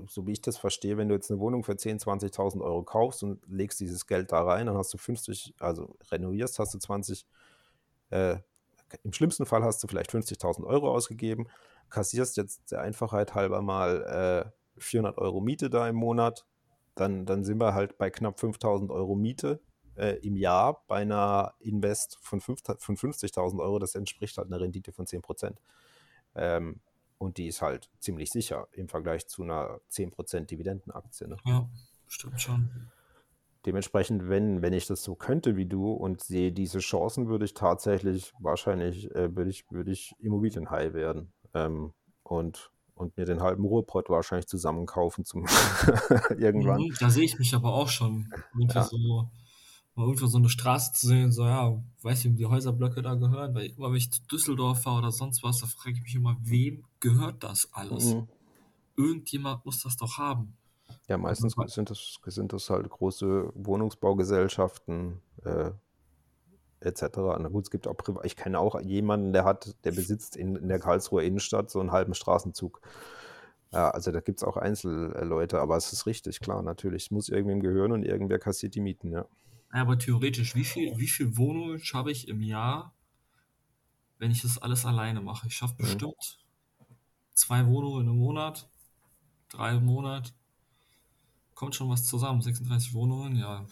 so 0.06 0.27
wie 0.27 0.32
ich 0.32 0.40
das 0.40 0.59
verstehe, 0.59 0.97
wenn 0.97 1.09
du 1.09 1.14
jetzt 1.14 1.31
eine 1.31 1.40
Wohnung 1.40 1.64
für 1.64 1.73
10.000, 1.73 2.32
20.000 2.32 2.60
Euro 2.62 2.82
kaufst 2.82 3.23
und 3.23 3.40
legst 3.48 3.81
dieses 3.81 4.06
Geld 4.06 4.32
da 4.32 4.43
rein, 4.43 4.66
dann 4.66 4.77
hast 4.77 4.93
du 4.94 4.98
50, 4.98 5.55
also 5.59 5.97
renovierst, 6.10 6.59
hast 6.59 6.74
du 6.74 6.78
20, 6.78 7.27
äh, 8.10 8.36
im 9.05 9.12
schlimmsten 9.12 9.47
Fall 9.47 9.64
hast 9.64 9.82
du 9.82 9.89
vielleicht 9.89 10.10
50.000 10.10 10.64
Euro 10.64 10.93
ausgegeben, 10.93 11.48
kassierst 11.90 12.36
jetzt 12.36 12.70
der 12.70 12.81
Einfachheit 12.81 13.35
halber 13.35 13.62
mal 13.62 14.52
äh, 14.77 14.81
400 14.81 15.19
Euro 15.19 15.40
Miete 15.40 15.70
da 15.70 15.89
im 15.89 15.97
Monat, 15.97 16.47
dann, 16.94 17.27
dann 17.27 17.44
sind 17.44 17.59
wir 17.59 17.74
halt 17.74 17.98
bei 17.98 18.10
knapp 18.10 18.39
5.000 18.39 18.90
Euro 18.90 19.14
Miete 19.14 19.60
äh, 19.97 20.19
im 20.27 20.36
Jahr 20.36 20.85
bei 20.89 20.97
einer 20.97 21.55
Invest 21.60 22.19
von, 22.20 22.40
von 22.40 22.56
50.000 22.56 23.60
Euro, 23.60 23.78
das 23.78 23.94
entspricht 23.94 24.36
halt 24.39 24.48
einer 24.48 24.60
Rendite 24.60 24.93
von 24.93 25.06
10 25.06 25.23
Prozent. 25.23 25.60
Ähm, 26.35 26.81
und 27.23 27.39
die 27.39 27.47
ist 27.47 27.62
halt 27.62 27.89
ziemlich 28.01 28.31
sicher 28.31 28.66
im 28.73 28.89
Vergleich 28.89 29.28
zu 29.28 29.44
einer 29.44 29.78
10% 29.93 30.47
Dividendenaktie. 30.47 31.28
Ne? 31.28 31.36
Ja, 31.44 31.69
stimmt 32.09 32.40
schon. 32.40 32.90
Dementsprechend, 33.65 34.28
wenn, 34.28 34.61
wenn 34.61 34.73
ich 34.73 34.89
das 34.89 35.05
so 35.05 35.15
könnte 35.15 35.57
wie 35.57 35.66
du 35.66 35.93
und 35.93 36.20
sehe 36.20 36.51
diese 36.51 36.81
Chancen, 36.81 37.28
würde 37.28 37.44
ich 37.44 37.55
tatsächlich 37.55 38.32
wahrscheinlich, 38.40 39.09
äh, 39.15 39.36
würde 39.36 39.51
ich, 39.51 39.70
würde 39.70 39.93
ich 39.93 40.16
Immobilienhai 40.19 40.94
werden. 40.94 41.32
Ähm, 41.55 41.93
und, 42.24 42.73
und 42.97 43.16
mir 43.16 43.24
den 43.24 43.40
halben 43.40 43.65
Ruhrpott 43.65 44.11
wahrscheinlich 44.11 44.49
zusammenkaufen 44.49 45.24
zum 45.24 45.44
irgendwann. 46.36 46.81
Mhm, 46.81 46.94
da 46.99 47.09
sehe 47.09 47.24
ich 47.24 47.39
mich 47.39 47.55
aber 47.55 47.73
auch 47.73 47.89
schon. 47.89 48.32
Ja. 48.74 48.82
So 48.82 49.31
mal 49.94 50.06
irgendwo 50.06 50.27
so 50.27 50.39
eine 50.39 50.48
Straße 50.48 50.93
zu 50.93 51.06
sehen, 51.06 51.32
so, 51.32 51.44
ja, 51.44 51.82
weiß 52.02 52.24
ich, 52.24 52.32
wie 52.32 52.36
die 52.36 52.47
Häuserblöcke 52.47 53.02
da 53.02 53.14
gehören, 53.14 53.55
weil 53.55 53.66
immer, 53.66 53.89
wenn 53.89 53.97
ich 53.97 54.10
zu 54.10 54.23
Düsseldorf 54.23 54.82
fahre 54.82 54.98
oder 54.98 55.12
sonst 55.12 55.43
was, 55.43 55.60
da 55.60 55.66
frage 55.66 55.97
ich 55.97 56.02
mich 56.02 56.14
immer, 56.14 56.36
wem 56.40 56.85
gehört 57.01 57.43
das 57.43 57.69
alles? 57.73 58.14
Mhm. 58.14 58.28
Irgendjemand 58.97 59.64
muss 59.64 59.82
das 59.82 59.97
doch 59.97 60.19
haben. 60.19 60.56
Ja, 61.09 61.19
meistens 61.19 61.55
sind 61.66 61.90
das, 61.90 62.19
sind 62.27 62.52
das 62.52 62.70
halt 62.70 62.89
große 62.89 63.52
Wohnungsbaugesellschaften, 63.55 65.20
äh, 65.44 65.70
etc. 66.81 67.02
Na 67.14 67.48
gut, 67.48 67.64
es 67.64 67.70
gibt 67.70 67.86
auch 67.86 67.97
privat. 67.97 68.24
Ich 68.24 68.36
kenne 68.36 68.59
auch 68.59 68.81
jemanden, 68.81 69.32
der 69.32 69.44
hat, 69.44 69.74
der 69.85 69.93
besitzt 69.93 70.36
in, 70.36 70.56
in 70.56 70.69
der 70.69 70.78
Karlsruher 70.78 71.23
Innenstadt 71.23 71.70
so 71.70 71.81
einen 71.81 71.93
halben 71.93 72.14
Straßenzug. 72.14 72.81
Ja, 73.73 73.90
also 73.90 74.12
da 74.12 74.20
gibt 74.20 74.40
es 74.40 74.44
auch 74.44 74.56
Einzelleute, 74.56 75.60
aber 75.60 75.77
es 75.77 75.93
ist 75.93 76.06
richtig, 76.06 76.40
klar, 76.40 76.62
natürlich. 76.62 77.05
Es 77.05 77.10
muss 77.10 77.28
irgendwem 77.28 77.60
gehören 77.60 77.93
und 77.93 78.05
irgendwer 78.05 78.39
kassiert 78.39 78.74
die 78.74 78.81
Mieten, 78.81 79.12
ja. 79.12 79.24
Aber 79.73 79.99
theoretisch, 79.99 80.55
wie 80.55 80.65
viel, 80.65 80.97
wie 80.99 81.09
viel 81.09 81.36
Wohnungen 81.36 81.81
schaffe 81.81 82.12
ich 82.12 82.28
im 82.28 82.43
Jahr, 82.43 82.94
wenn 84.19 84.31
ich 84.31 84.43
das 84.43 84.59
alles 84.59 84.86
alleine 84.86 85.20
mache? 85.20 85.49
Ich 85.49 85.57
schaffe 85.57 85.74
mhm. 85.78 85.85
bestimmt 85.85 86.43
zwei 87.35 87.66
Wohnungen 87.66 88.07
im 88.07 88.16
Monat, 88.19 88.69
drei 89.49 89.77
im 89.77 89.85
Monat. 89.85 90.35
Kommt 91.55 91.74
schon 91.74 91.89
was 91.89 92.07
zusammen. 92.07 92.40
36 92.40 92.94
Wohnungen, 92.94 93.36
ja, 93.36 93.65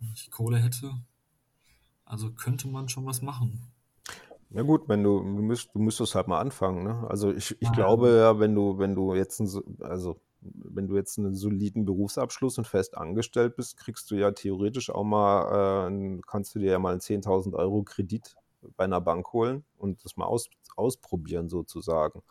wenn 0.00 0.12
ich 0.14 0.30
Kohle 0.30 0.58
hätte. 0.58 0.92
Also 2.04 2.30
könnte 2.32 2.68
man 2.68 2.88
schon 2.88 3.06
was 3.06 3.22
machen. 3.22 3.60
Ja 4.50 4.62
gut, 4.62 4.88
wenn 4.88 5.02
du, 5.02 5.20
du, 5.20 5.42
müsst, 5.42 5.70
du 5.74 5.78
müsstest 5.78 6.14
halt 6.14 6.26
mal 6.26 6.40
anfangen. 6.40 6.84
Ne? 6.84 7.06
Also 7.08 7.32
ich, 7.32 7.60
ich 7.60 7.72
glaube 7.72 8.16
ja, 8.16 8.38
wenn 8.38 8.54
du, 8.54 8.78
wenn 8.78 8.94
du 8.94 9.14
jetzt, 9.14 9.42
also 9.80 10.20
wenn 10.40 10.86
du 10.88 10.96
jetzt 10.96 11.18
einen 11.18 11.34
soliden 11.34 11.84
Berufsabschluss 11.84 12.58
und 12.58 12.66
fest 12.66 12.96
angestellt 12.96 13.56
bist, 13.56 13.76
kriegst 13.76 14.10
du 14.10 14.14
ja 14.16 14.30
theoretisch 14.32 14.90
auch 14.90 15.04
mal, 15.04 15.88
äh, 15.90 16.20
kannst 16.26 16.54
du 16.54 16.58
dir 16.60 16.72
ja 16.72 16.78
mal 16.78 16.92
einen 16.92 17.00
10.000 17.00 17.54
Euro 17.56 17.82
Kredit 17.82 18.36
bei 18.76 18.84
einer 18.84 19.00
Bank 19.00 19.32
holen 19.32 19.64
und 19.76 20.04
das 20.04 20.16
mal 20.16 20.26
aus, 20.26 20.48
ausprobieren 20.76 21.48
sozusagen. 21.48 22.22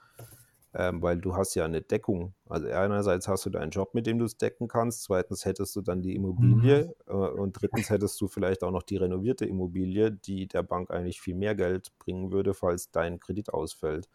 ähm, 0.74 1.02
weil 1.02 1.18
du 1.20 1.36
hast 1.36 1.56
ja 1.56 1.66
eine 1.66 1.82
Deckung. 1.82 2.34
Also 2.46 2.68
einerseits 2.68 3.28
hast 3.28 3.46
du 3.46 3.50
deinen 3.50 3.72
Job, 3.72 3.94
mit 3.94 4.06
dem 4.06 4.20
du 4.20 4.26
es 4.26 4.38
decken 4.38 4.68
kannst, 4.68 5.04
zweitens 5.04 5.46
hättest 5.46 5.76
du 5.76 5.82
dann 5.82 6.02
die 6.02 6.16
Immobilie 6.16 6.94
äh, 7.08 7.12
und 7.14 7.54
drittens 7.62 7.90
hättest 7.90 8.20
du 8.22 8.28
vielleicht 8.28 8.64
auch 8.64 8.72
noch 8.72 8.84
die 8.84 8.98
renovierte 8.98 9.46
Immobilie, 9.46 10.12
die 10.12 10.48
der 10.48 10.64
Bank 10.64 10.92
eigentlich 10.92 11.22
viel 11.22 11.36
mehr 11.36 11.56
Geld 11.56 11.98
bringen 12.00 12.32
würde, 12.32 12.54
falls 12.54 12.92
dein 12.92 13.20
Kredit 13.20 13.54
ausfällt. 13.54 14.10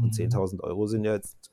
Und 0.00 0.14
Mhm. 0.14 0.14
10.000 0.14 0.62
Euro 0.62 0.86
sind 0.86 1.04
ja 1.04 1.12
jetzt 1.14 1.50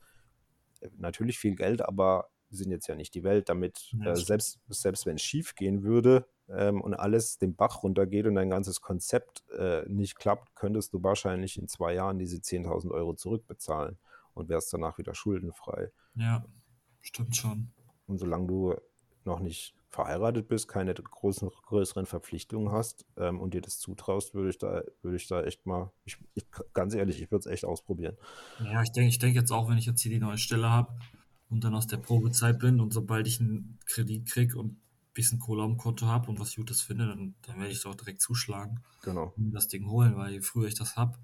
natürlich 0.97 1.39
viel 1.39 1.55
Geld, 1.55 1.81
aber 1.81 2.29
sind 2.49 2.71
jetzt 2.71 2.87
ja 2.87 2.95
nicht 2.95 3.13
die 3.13 3.23
Welt. 3.23 3.49
Damit, 3.49 3.93
Ja, 3.99 4.11
äh, 4.11 4.15
selbst, 4.15 4.59
selbst 4.67 5.05
wenn 5.05 5.15
es 5.15 5.21
schief 5.21 5.55
gehen 5.55 5.83
würde 5.83 6.27
ähm, 6.47 6.81
und 6.81 6.93
alles 6.93 7.37
den 7.37 7.55
Bach 7.55 7.83
runtergeht 7.83 8.25
und 8.27 8.35
dein 8.35 8.49
ganzes 8.49 8.81
Konzept 8.81 9.43
äh, 9.57 9.83
nicht 9.87 10.15
klappt, 10.15 10.55
könntest 10.55 10.93
du 10.93 11.03
wahrscheinlich 11.03 11.57
in 11.57 11.67
zwei 11.67 11.93
Jahren 11.93 12.19
diese 12.19 12.37
10.000 12.37 12.91
Euro 12.91 13.13
zurückbezahlen 13.13 13.97
und 14.33 14.49
wärst 14.49 14.73
danach 14.73 14.97
wieder 14.97 15.15
schuldenfrei. 15.15 15.91
Ja, 16.15 16.45
stimmt 17.01 17.35
schon. 17.35 17.71
Und 18.07 18.19
solange 18.19 18.47
du 18.47 18.75
noch 19.25 19.39
nicht 19.39 19.75
verheiratet 19.89 20.47
bist, 20.47 20.67
keine 20.67 20.93
großen, 20.93 21.49
größeren 21.49 22.05
Verpflichtungen 22.05 22.71
hast 22.71 23.05
ähm, 23.17 23.39
und 23.39 23.53
dir 23.53 23.61
das 23.61 23.79
zutraust, 23.79 24.33
würde 24.33 24.49
ich 24.49 24.57
da, 24.57 24.83
würde 25.01 25.15
ich 25.17 25.27
da 25.27 25.43
echt 25.43 25.65
mal, 25.65 25.91
ich, 26.03 26.17
ich, 26.33 26.45
ganz 26.73 26.93
ehrlich, 26.93 27.21
ich 27.21 27.31
würde 27.31 27.47
es 27.47 27.53
echt 27.53 27.63
ausprobieren. 27.65 28.17
Ja, 28.59 28.81
ich 28.83 28.91
denke 28.91 29.09
ich 29.09 29.19
denk 29.19 29.35
jetzt 29.35 29.51
auch, 29.51 29.69
wenn 29.69 29.77
ich 29.77 29.85
jetzt 29.85 30.01
hier 30.01 30.11
die 30.11 30.19
neue 30.19 30.37
Stelle 30.37 30.69
habe 30.69 30.97
und 31.49 31.63
dann 31.63 31.75
aus 31.75 31.87
der 31.87 31.97
Probezeit 31.97 32.59
bin 32.59 32.79
und 32.81 32.91
sobald 32.91 33.27
ich 33.27 33.39
einen 33.39 33.79
Kredit 33.85 34.25
kriege 34.27 34.57
und 34.57 34.73
ein 34.73 34.81
bisschen 35.13 35.39
Kohle 35.39 35.63
am 35.63 35.77
Konto 35.77 36.07
habe 36.07 36.29
und 36.29 36.39
was 36.39 36.55
Gutes 36.55 36.81
finde, 36.81 37.07
dann, 37.07 37.35
dann 37.43 37.57
werde 37.59 37.71
ich 37.71 37.81
doch 37.81 37.95
direkt 37.95 38.21
zuschlagen 38.21 38.81
Genau. 39.03 39.33
und 39.37 39.51
das 39.51 39.67
Ding 39.69 39.87
holen, 39.87 40.17
weil 40.17 40.33
je 40.33 40.41
früher 40.41 40.67
ich 40.67 40.75
das 40.75 40.95
habe, 40.97 41.17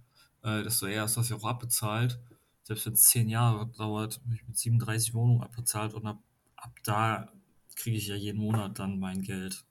äh, 0.44 0.64
desto 0.64 0.86
eher 0.86 1.06
ist 1.06 1.18
das 1.18 1.30
ja 1.30 1.36
auch 1.36 1.44
abbezahlt. 1.46 2.20
Selbst 2.64 2.86
wenn 2.86 2.94
es 2.94 3.02
zehn 3.04 3.28
Jahre 3.28 3.68
dauert, 3.68 4.22
bin 4.24 4.36
ich 4.36 4.48
mit 4.48 4.58
37 4.58 5.14
Wohnungen 5.14 5.42
abbezahlt 5.42 5.94
und 5.94 6.06
ab, 6.06 6.20
ab 6.56 6.72
da 6.84 7.32
kriege 7.76 7.98
ich 7.98 8.08
ja 8.08 8.16
jeden 8.16 8.40
Monat 8.40 8.80
dann 8.80 9.00
mein 9.00 9.22
Geld. 9.22 9.66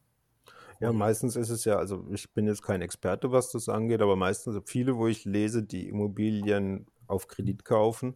Ja, 0.81 0.93
meistens 0.93 1.37
ist 1.37 1.51
es 1.51 1.67
ja, 1.67 1.77
also 1.77 2.07
ich 2.11 2.31
bin 2.33 2.47
jetzt 2.47 2.63
kein 2.63 2.81
Experte, 2.81 3.31
was 3.33 3.53
das 3.53 3.69
angeht, 3.69 4.01
aber 4.01 4.17
meistens 4.17 4.59
viele, 4.65 4.97
wo 4.97 5.07
ich 5.09 5.27
lese, 5.27 5.63
die 5.63 5.89
Immobilien 5.89 6.87
auf 7.07 7.29
Kredit 7.29 7.67
kaufen, 7.67 8.15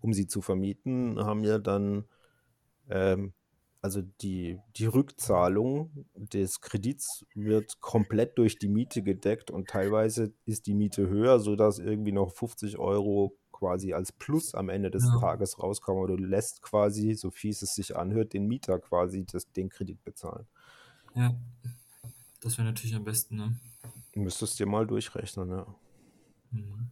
um 0.00 0.12
sie 0.12 0.26
zu 0.26 0.42
vermieten, 0.42 1.20
haben 1.20 1.44
ja 1.44 1.58
dann, 1.58 2.04
ähm, 2.88 3.32
also 3.80 4.02
die, 4.02 4.58
die 4.76 4.86
Rückzahlung 4.86 6.06
des 6.14 6.60
Kredits 6.60 7.24
wird 7.34 7.80
komplett 7.80 8.36
durch 8.38 8.58
die 8.58 8.68
Miete 8.68 9.02
gedeckt 9.02 9.52
und 9.52 9.68
teilweise 9.68 10.32
ist 10.46 10.66
die 10.66 10.74
Miete 10.74 11.08
höher, 11.08 11.38
sodass 11.38 11.78
irgendwie 11.78 12.12
noch 12.12 12.32
50 12.32 12.78
Euro 12.78 13.36
quasi 13.60 13.92
als 13.92 14.10
Plus 14.10 14.54
am 14.54 14.70
Ende 14.70 14.90
des 14.90 15.04
Ja. 15.04 15.20
Tages 15.20 15.58
rauskommen. 15.62 16.02
Oder 16.02 16.16
du 16.16 16.24
lässt 16.24 16.62
quasi, 16.62 17.14
so 17.14 17.30
fies 17.30 17.62
es 17.62 17.74
sich 17.74 17.94
anhört, 17.94 18.32
den 18.32 18.46
Mieter 18.46 18.78
quasi 18.80 19.24
das, 19.24 19.52
den 19.52 19.68
Kredit 19.68 20.02
bezahlen. 20.02 20.46
Ja, 21.14 21.36
das 22.40 22.56
wäre 22.56 22.66
natürlich 22.66 22.96
am 22.96 23.04
besten, 23.04 23.36
ne? 23.36 23.54
Du 24.12 24.20
müsstest 24.20 24.58
dir 24.58 24.66
mal 24.66 24.86
durchrechnen, 24.86 25.50
ja. 25.50 25.66
Mhm. 26.50 26.90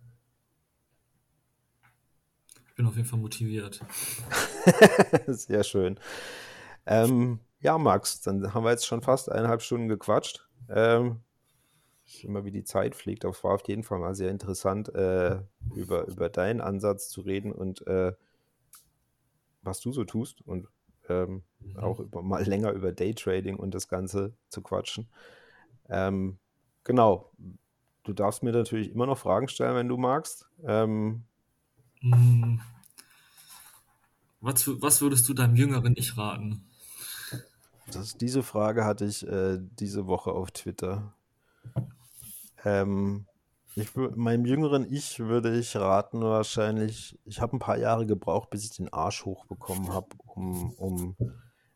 Ich 2.69 2.75
bin 2.75 2.87
auf 2.87 2.97
jeden 2.97 3.09
Fall 3.09 3.19
motiviert. 3.19 3.85
Sehr 5.27 5.65
schön. 5.65 5.99
Ähm, 6.87 7.41
ja, 7.61 7.77
Max, 7.79 8.21
dann 8.21 8.55
haben 8.55 8.65
wir 8.65 8.71
jetzt 8.71 8.87
schon 8.87 9.03
fast 9.03 9.33
eineinhalb 9.33 9.63
Stunden 9.63 9.89
gequatscht. 9.89 10.47
Ähm, 10.69 11.23
immer 12.25 12.45
wie 12.45 12.51
die 12.51 12.65
Zeit 12.65 12.95
fliegt, 12.95 13.25
aber 13.25 13.33
es 13.35 13.45
war 13.45 13.55
auf 13.55 13.67
jeden 13.69 13.83
Fall 13.83 13.99
mal 13.99 14.15
sehr 14.15 14.31
interessant, 14.31 14.95
äh, 14.95 15.41
über, 15.75 16.07
über 16.07 16.29
deinen 16.29 16.61
Ansatz 16.61 17.09
zu 17.09 17.21
reden 17.21 17.53
und 17.53 17.87
äh, 17.87 18.13
was 19.63 19.81
du 19.81 19.93
so 19.93 20.05
tust 20.05 20.41
und 20.47 20.69
ähm, 21.09 21.43
Mhm. 21.61 21.77
auch 21.79 22.01
über, 22.01 22.23
mal 22.23 22.45
länger 22.45 22.73
über 22.73 22.93
Daytrading 22.93 23.57
und 23.57 23.75
das 23.75 23.89
Ganze 23.89 24.33
zu 24.49 24.63
quatschen. 24.63 25.09
Ähm, 25.89 26.39
genau. 26.85 27.33
Du 28.05 28.13
darfst 28.13 28.43
mir 28.43 28.53
natürlich 28.53 28.91
immer 28.93 29.07
noch 29.07 29.19
Fragen 29.19 29.49
stellen, 29.49 29.77
wenn 29.77 29.89
du 29.89 29.97
magst. 29.97 30.49
Ähm, 30.65 31.25
Mm. 32.03 32.61
Was, 34.41 34.67
was 34.83 35.01
würdest 35.01 35.29
du 35.29 35.35
deinem 35.35 35.55
jüngeren 35.55 35.95
Ich 35.97 36.17
raten? 36.17 36.65
Das, 37.87 38.17
diese 38.17 38.43
Frage 38.43 38.85
hatte 38.85 39.05
ich 39.05 39.27
äh, 39.27 39.59
diese 39.61 40.07
Woche 40.07 40.31
auf 40.33 40.51
Twitter. 40.53 41.13
Ähm, 42.65 43.27
ich, 43.75 43.95
meinem 43.95 44.45
jüngeren 44.45 44.91
Ich 44.93 45.21
würde 45.21 45.57
ich 45.57 45.77
raten, 45.77 46.21
wahrscheinlich, 46.23 47.19
ich 47.25 47.41
habe 47.41 47.57
ein 47.57 47.61
paar 47.61 47.79
Jahre 47.79 48.07
gebraucht, 48.07 48.51
bis 48.51 48.65
ich 48.65 48.77
den 48.77 48.93
Arsch 48.93 49.25
hochbekommen 49.25 49.93
habe, 49.93 50.09
um, 50.27 50.73
um 50.75 51.17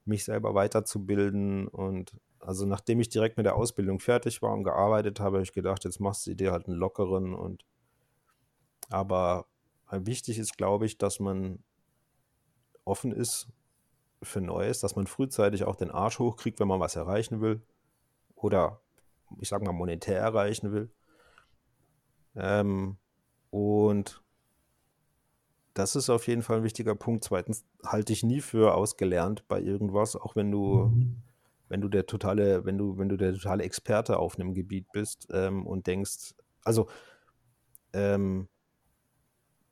mich 0.05 0.25
selber 0.25 0.55
weiterzubilden. 0.55 1.69
Und 1.69 2.13
also 2.41 2.67
nachdem 2.67 3.01
ich 3.01 3.09
direkt 3.09 3.37
mit 3.37 3.47
der 3.47 3.57
Ausbildung 3.57 4.01
fertig 4.01 4.43
war 4.43 4.53
und 4.53 4.65
gearbeitet 4.65 5.21
habe, 5.21 5.37
habe 5.37 5.45
ich 5.45 5.53
gedacht, 5.53 5.85
jetzt 5.85 6.01
machst 6.01 6.27
du 6.27 6.35
dir 6.35 6.53
halt 6.53 6.67
einen 6.67 6.77
lockeren 6.77 7.35
und 7.35 7.65
aber 8.91 9.47
wichtig 9.91 10.39
ist, 10.39 10.57
glaube 10.57 10.87
ich, 10.87 10.99
dass 10.99 11.21
man 11.21 11.63
offen 12.85 13.13
ist 13.13 13.49
für 14.23 14.41
Neues, 14.41 14.81
dass 14.81 14.97
man 14.97 15.07
frühzeitig 15.07 15.65
auch 15.65 15.77
den 15.77 15.91
Arsch 15.91 16.19
hochkriegt, 16.19 16.61
wenn 16.61 16.69
man 16.69 16.81
was 16.81 16.97
erreichen 16.97 17.41
will 17.41 17.63
oder 18.35 18.81
ich 19.41 19.49
sage 19.49 19.65
mal 19.65 19.73
monetär 19.73 20.19
erreichen 20.19 20.73
will. 20.73 20.91
Ähm, 22.35 22.97
und 23.51 24.23
das 25.75 25.97
ist 25.97 26.11
auf 26.11 26.27
jeden 26.27 26.43
Fall 26.43 26.59
ein 26.59 26.65
wichtiger 26.65 26.95
Punkt. 26.95 27.25
Zweitens 27.25 27.65
halte 27.85 28.13
ich 28.13 28.23
nie 28.23 28.41
für 28.41 28.75
ausgelernt 28.75 29.45
bei 29.49 29.61
irgendwas, 29.61 30.17
auch 30.17 30.37
wenn 30.37 30.51
du, 30.51 30.89
Mhm. 30.89 31.23
wenn 31.69 31.81
du 31.81 31.89
der 31.89 32.07
totale, 32.07 32.65
wenn 32.65 32.77
du, 32.77 32.99
wenn 32.99 33.09
du 33.09 33.17
der 33.17 33.33
totale 33.33 33.65
Experte 33.65 34.19
auf 34.19 34.39
einem 34.39 34.55
Gebiet 34.55 34.87
bist 34.93 35.29
ähm, 35.33 35.67
und 35.67 35.87
denkst, 35.87 36.35
also 36.65 36.89
ähm, 37.95 38.49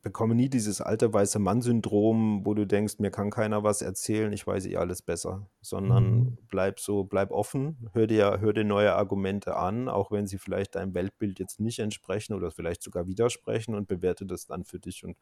bekomme 0.03 0.35
nie 0.35 0.49
dieses 0.49 0.81
alte 0.81 1.13
weiße 1.13 1.39
Mann-Syndrom, 1.39 2.47
wo 2.47 2.55
du 2.55 2.67
denkst, 2.67 2.99
mir 2.99 3.11
kann 3.11 3.31
keiner 3.31 3.63
was 3.65 3.83
erzählen, 3.83 4.33
ich 4.33 4.47
weiß 4.47 4.67
eh 4.67 4.77
alles 4.77 5.03
besser, 5.03 5.51
sondern 5.61 6.27
Mhm. 6.29 6.39
bleib 6.49 6.81
so, 6.81 7.05
bleib 7.05 7.31
offen, 7.31 7.89
hör 7.93 8.07
dir, 8.07 8.41
hör 8.41 8.53
dir 8.53 8.65
neue 8.65 8.95
Argumente 8.95 9.57
an, 9.57 9.89
auch 9.89 10.11
wenn 10.11 10.27
sie 10.27 10.39
vielleicht 10.39 10.75
deinem 10.77 10.95
Weltbild 10.95 11.39
jetzt 11.39 11.61
nicht 11.61 11.79
entsprechen 11.81 12.35
oder 12.35 12.51
vielleicht 12.51 12.83
sogar 12.83 13.07
widersprechen 13.07 13.75
und 13.75 13.89
bewerte 13.89 14.27
das 14.27 14.47
dann 14.47 14.65
für 14.65 14.79
dich 14.81 15.05
und 15.05 15.17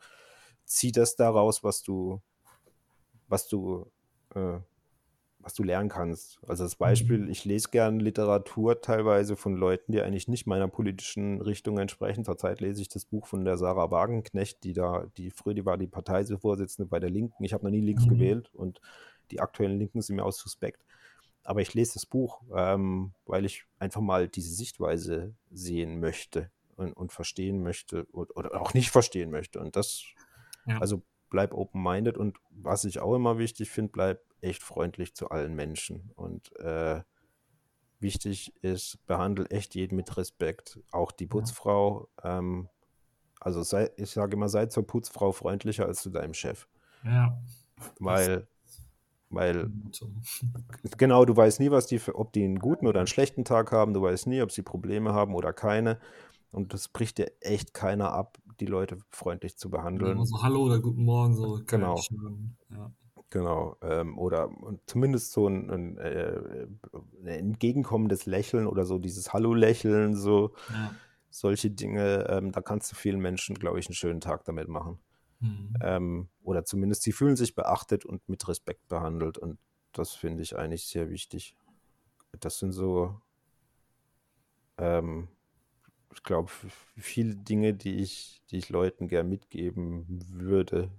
zieh 0.65 0.93
das 0.93 1.17
daraus, 1.17 1.65
was 1.65 1.83
du, 1.83 2.21
was 3.29 3.49
du, 3.49 3.91
äh, 4.35 4.59
was 5.49 5.55
du 5.55 5.63
lernen 5.63 5.89
kannst. 5.89 6.39
Also 6.47 6.65
das 6.65 6.77
Beispiel, 6.77 7.21
Mhm. 7.21 7.31
ich 7.31 7.47
lese 7.47 7.71
gern 7.71 8.01
Literatur 8.01 8.83
teilweise 8.83 9.35
von 9.35 9.57
Leuten, 9.57 9.93
die 9.93 10.03
eigentlich 10.03 10.29
nicht 10.29 10.47
meiner 10.47 10.69
politischen 10.69 11.41
Richtung 11.41 11.79
entsprechen. 11.79 12.23
Zurzeit 12.23 12.61
lese 12.61 12.83
ich 12.83 12.91
das 12.91 13.07
Buch 13.07 13.27
von 13.27 13.47
der 13.47 13.57
Sarah 13.57 13.91
Wagenknecht, 13.91 14.63
die 14.63 14.75
da, 14.75 15.07
die 15.17 15.31
früher, 15.31 15.55
die 15.55 15.65
war 15.65 15.79
die 15.79 15.87
Parteivorsitzende 15.87 16.87
bei 16.87 17.01
der 17.01 17.09
Linken. 17.09 17.43
Ich 17.45 17.55
habe 17.55 17.65
noch 17.65 17.71
nie 17.71 17.81
links 17.81 18.05
Mhm. 18.05 18.11
gewählt 18.11 18.51
und 18.53 18.83
die 19.31 19.41
aktuellen 19.41 19.79
Linken 19.79 20.03
sind 20.03 20.17
mir 20.17 20.25
auch 20.27 20.33
suspekt. 20.33 20.85
Aber 21.45 21.63
ich 21.63 21.73
lese 21.73 21.95
das 21.95 22.05
Buch, 22.05 22.43
ähm, 22.55 23.13
weil 23.25 23.47
ich 23.47 23.65
einfach 23.79 24.03
mal 24.03 24.29
diese 24.29 24.53
Sichtweise 24.53 25.35
sehen 25.51 25.99
möchte 25.99 26.51
und, 26.77 26.93
und 26.93 27.11
verstehen 27.11 27.63
möchte 27.63 28.07
oder, 28.13 28.37
oder 28.37 28.61
auch 28.61 28.75
nicht 28.75 28.91
verstehen 28.91 29.31
möchte. 29.31 29.61
Und 29.61 29.77
das, 29.77 30.03
Ja. 30.67 30.79
also 30.79 31.01
bleib 31.31 31.55
open-minded 31.55 32.19
und 32.19 32.37
was 32.51 32.85
ich 32.85 33.01
auch 33.01 33.15
immer 33.15 33.39
wichtig 33.39 33.71
finde, 33.71 33.93
bleib 33.93 34.21
echt 34.41 34.63
freundlich 34.63 35.15
zu 35.15 35.31
allen 35.31 35.55
Menschen. 35.55 36.11
Und 36.15 36.55
äh, 36.57 37.03
wichtig 38.01 38.55
ist, 38.63 39.05
behandle 39.07 39.47
echt 39.51 39.75
jeden 39.75 39.97
mit 39.97 40.17
Respekt, 40.17 40.79
auch 40.91 41.13
die. 41.13 41.27
Putzfrau. 41.27 42.09
Ähm, 42.23 42.69
also 43.41 43.63
sei, 43.63 43.91
ich 43.97 44.11
sage 44.11 44.35
immer, 44.37 44.49
sei 44.49 44.67
zur 44.67 44.87
Putzfrau 44.87 45.33
freundlicher 45.33 45.87
als 45.87 46.03
zu 46.03 46.11
deinem 46.11 46.35
Chef. 46.35 46.67
Ja. 47.05 47.41
Weil, 47.99 48.49
weil. 49.31 49.71
Genau, 50.97 51.25
du 51.25 51.37
weißt 51.37 51.61
nie, 51.61 51.71
was 51.71 51.87
die 51.87 52.01
ob 52.13 52.33
die 52.33 52.45
einen 52.45 52.59
guten 52.59 52.87
oder 52.87 53.01
einen 53.01 53.07
schlechten 53.07 53.45
Tag 53.45 53.73
haben. 53.73 53.95
Du 53.95 54.03
weißt 54.03 54.27
nie, 54.27 54.43
ob 54.43 54.51
sie 54.51 54.63
Probleme 54.63 55.13
haben 55.13 55.35
oder 55.35 55.53
keine. 55.53 55.99
Und 56.51 56.73
das 56.73 56.89
bricht 56.89 57.19
dir 57.19 57.31
echt 57.41 57.75
keiner 57.75 58.13
ab, 58.13 58.39
die 58.59 58.67
Leute 58.67 58.99
freundlich 59.11 59.59
zu 59.59 59.69
Oder 59.69 59.79
immer 59.79 59.83
behandeln. 59.83 60.25
so 60.25 60.43
Hallo 60.43 60.63
oder 60.63 60.81
Guten 60.81 61.05
Morgen, 61.05 61.35
so 61.35 61.61
Genau. 61.67 62.01
Ja. 62.71 62.91
Genau. 63.31 63.77
Ähm, 63.83 64.19
oder 64.19 64.51
zumindest 64.87 65.33
so 65.33 65.49
ein, 65.49 65.71
ein, 65.71 65.99
äh, 65.99 66.67
ein 67.21 67.27
entgegenkommendes 67.27 68.27
Lächeln 68.27 68.67
oder 68.67 68.85
so 68.85 68.99
dieses 68.99 69.33
Hallo-Lächeln, 69.33 70.17
so 70.17 70.55
Ja. 70.73 70.95
solche 71.31 71.71
Dinge. 71.71 72.27
Ähm, 72.29 72.53
da 72.53 72.61
kannst 72.61 72.91
du 72.93 72.97
vielen 72.97 73.21
Menschen, 73.21 73.57
glaube 73.57 73.79
ich, 73.79 73.87
einen 73.87 73.95
schönen 73.95 74.21
Tag 74.21 74.45
damit 74.45 74.69
machen. 74.69 74.99
Mhm. 75.41 75.75
Ähm, 75.83 76.29
oder 76.43 76.65
zumindest 76.65 77.03
sie 77.03 77.13
fühlen 77.13 77.37
sich 77.37 77.55
beachtet 77.55 78.05
und 78.05 78.29
mit 78.29 78.47
Respekt 78.49 78.89
behandelt. 78.89 79.39
Und 79.39 79.59
das 79.93 80.15
finde 80.15 80.43
ich 80.43 80.57
eigentlich 80.57 80.87
sehr 80.87 81.11
wichtig. 81.11 81.55
Das 82.41 82.59
sind 82.59 82.73
so, 82.73 83.21
ähm, 84.79 85.29
ich 86.15 86.23
glaube, 86.23 86.51
viele 86.97 87.37
Dinge, 87.37 87.75
die 87.75 87.97
ich, 87.97 88.43
die 88.51 88.59
ich 88.59 88.71
Leuten 88.71 89.09
gern 89.09 89.29
mitgeben 89.29 90.07
würde, 90.31 90.91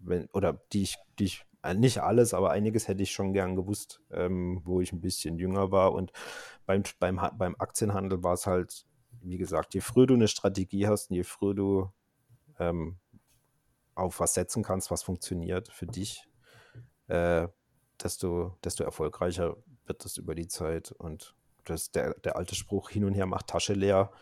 wenn, 0.00 0.26
oder 0.32 0.60
die 0.72 0.82
ich, 0.82 0.96
die 1.18 1.24
ich, 1.24 1.44
äh, 1.62 1.74
nicht 1.74 2.02
alles, 2.02 2.34
aber 2.34 2.50
einiges 2.50 2.88
hätte 2.88 3.02
ich 3.02 3.12
schon 3.12 3.32
gern 3.32 3.56
gewusst, 3.56 4.00
ähm, 4.10 4.60
wo 4.64 4.80
ich 4.80 4.92
ein 4.92 5.00
bisschen 5.00 5.38
jünger 5.38 5.70
war. 5.70 5.92
Und 5.92 6.12
beim, 6.64 6.82
beim, 6.98 7.20
beim 7.38 7.56
Aktienhandel 7.58 8.22
war 8.22 8.34
es 8.34 8.46
halt, 8.46 8.86
wie 9.20 9.38
gesagt, 9.38 9.74
je 9.74 9.80
früher 9.80 10.06
du 10.06 10.14
eine 10.14 10.28
Strategie 10.28 10.86
hast 10.86 11.10
und 11.10 11.16
je 11.16 11.24
früher 11.24 11.54
du 11.54 11.92
ähm, 12.58 12.98
auf 13.94 14.20
was 14.20 14.34
setzen 14.34 14.62
kannst, 14.62 14.90
was 14.90 15.02
funktioniert 15.02 15.68
für 15.72 15.86
dich, 15.86 16.28
äh, 17.08 17.48
desto, 18.02 18.56
desto 18.62 18.84
erfolgreicher 18.84 19.56
wird 19.86 20.04
es 20.04 20.16
über 20.18 20.34
die 20.34 20.48
Zeit. 20.48 20.92
Und 20.92 21.34
das, 21.64 21.90
der, 21.90 22.14
der 22.14 22.36
alte 22.36 22.54
Spruch, 22.54 22.90
hin 22.90 23.04
und 23.04 23.14
her 23.14 23.26
macht 23.26 23.48
Tasche 23.48 23.72
leer, 23.72 24.12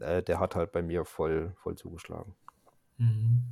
äh, 0.00 0.22
der 0.22 0.40
hat 0.40 0.54
halt 0.54 0.72
bei 0.72 0.82
mir 0.82 1.04
voll, 1.04 1.54
voll 1.56 1.76
zugeschlagen. 1.76 2.34
Mhm. 2.98 3.42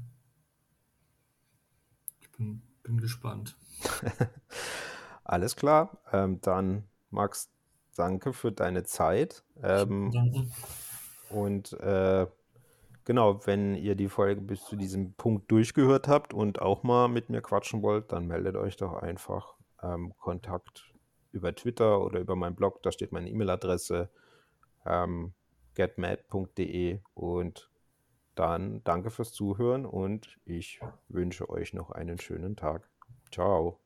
Bin, 2.36 2.62
bin 2.82 3.00
gespannt. 3.00 3.56
Alles 5.24 5.56
klar. 5.56 5.98
Ähm, 6.12 6.40
dann, 6.40 6.84
Max, 7.10 7.50
danke 7.96 8.32
für 8.32 8.52
deine 8.52 8.84
Zeit. 8.84 9.42
Ähm, 9.62 10.10
danke. 10.12 10.46
Und 11.30 11.72
äh, 11.74 12.26
genau, 13.04 13.46
wenn 13.46 13.74
ihr 13.74 13.94
die 13.94 14.08
Folge 14.08 14.40
bis 14.40 14.64
zu 14.64 14.76
diesem 14.76 15.14
Punkt 15.14 15.50
durchgehört 15.50 16.08
habt 16.08 16.34
und 16.34 16.60
auch 16.60 16.82
mal 16.82 17.08
mit 17.08 17.30
mir 17.30 17.40
quatschen 17.40 17.82
wollt, 17.82 18.12
dann 18.12 18.26
meldet 18.26 18.56
euch 18.56 18.76
doch 18.76 18.94
einfach. 18.94 19.54
Ähm, 19.82 20.14
Kontakt 20.18 20.84
über 21.32 21.54
Twitter 21.54 22.00
oder 22.00 22.20
über 22.20 22.36
meinen 22.36 22.54
Blog, 22.54 22.82
da 22.82 22.92
steht 22.92 23.12
meine 23.12 23.28
E-Mail-Adresse 23.28 24.08
ähm, 24.86 25.34
getmad.de 25.74 27.00
und 27.14 27.70
dann 28.34 28.82
danke 28.84 29.10
fürs 29.10 29.32
Zuhören 29.32 29.86
und 29.86 30.38
ich 30.44 30.80
wünsche 31.08 31.48
euch 31.50 31.74
noch 31.74 31.90
einen 31.90 32.18
schönen 32.18 32.56
Tag. 32.56 32.90
Ciao. 33.30 33.83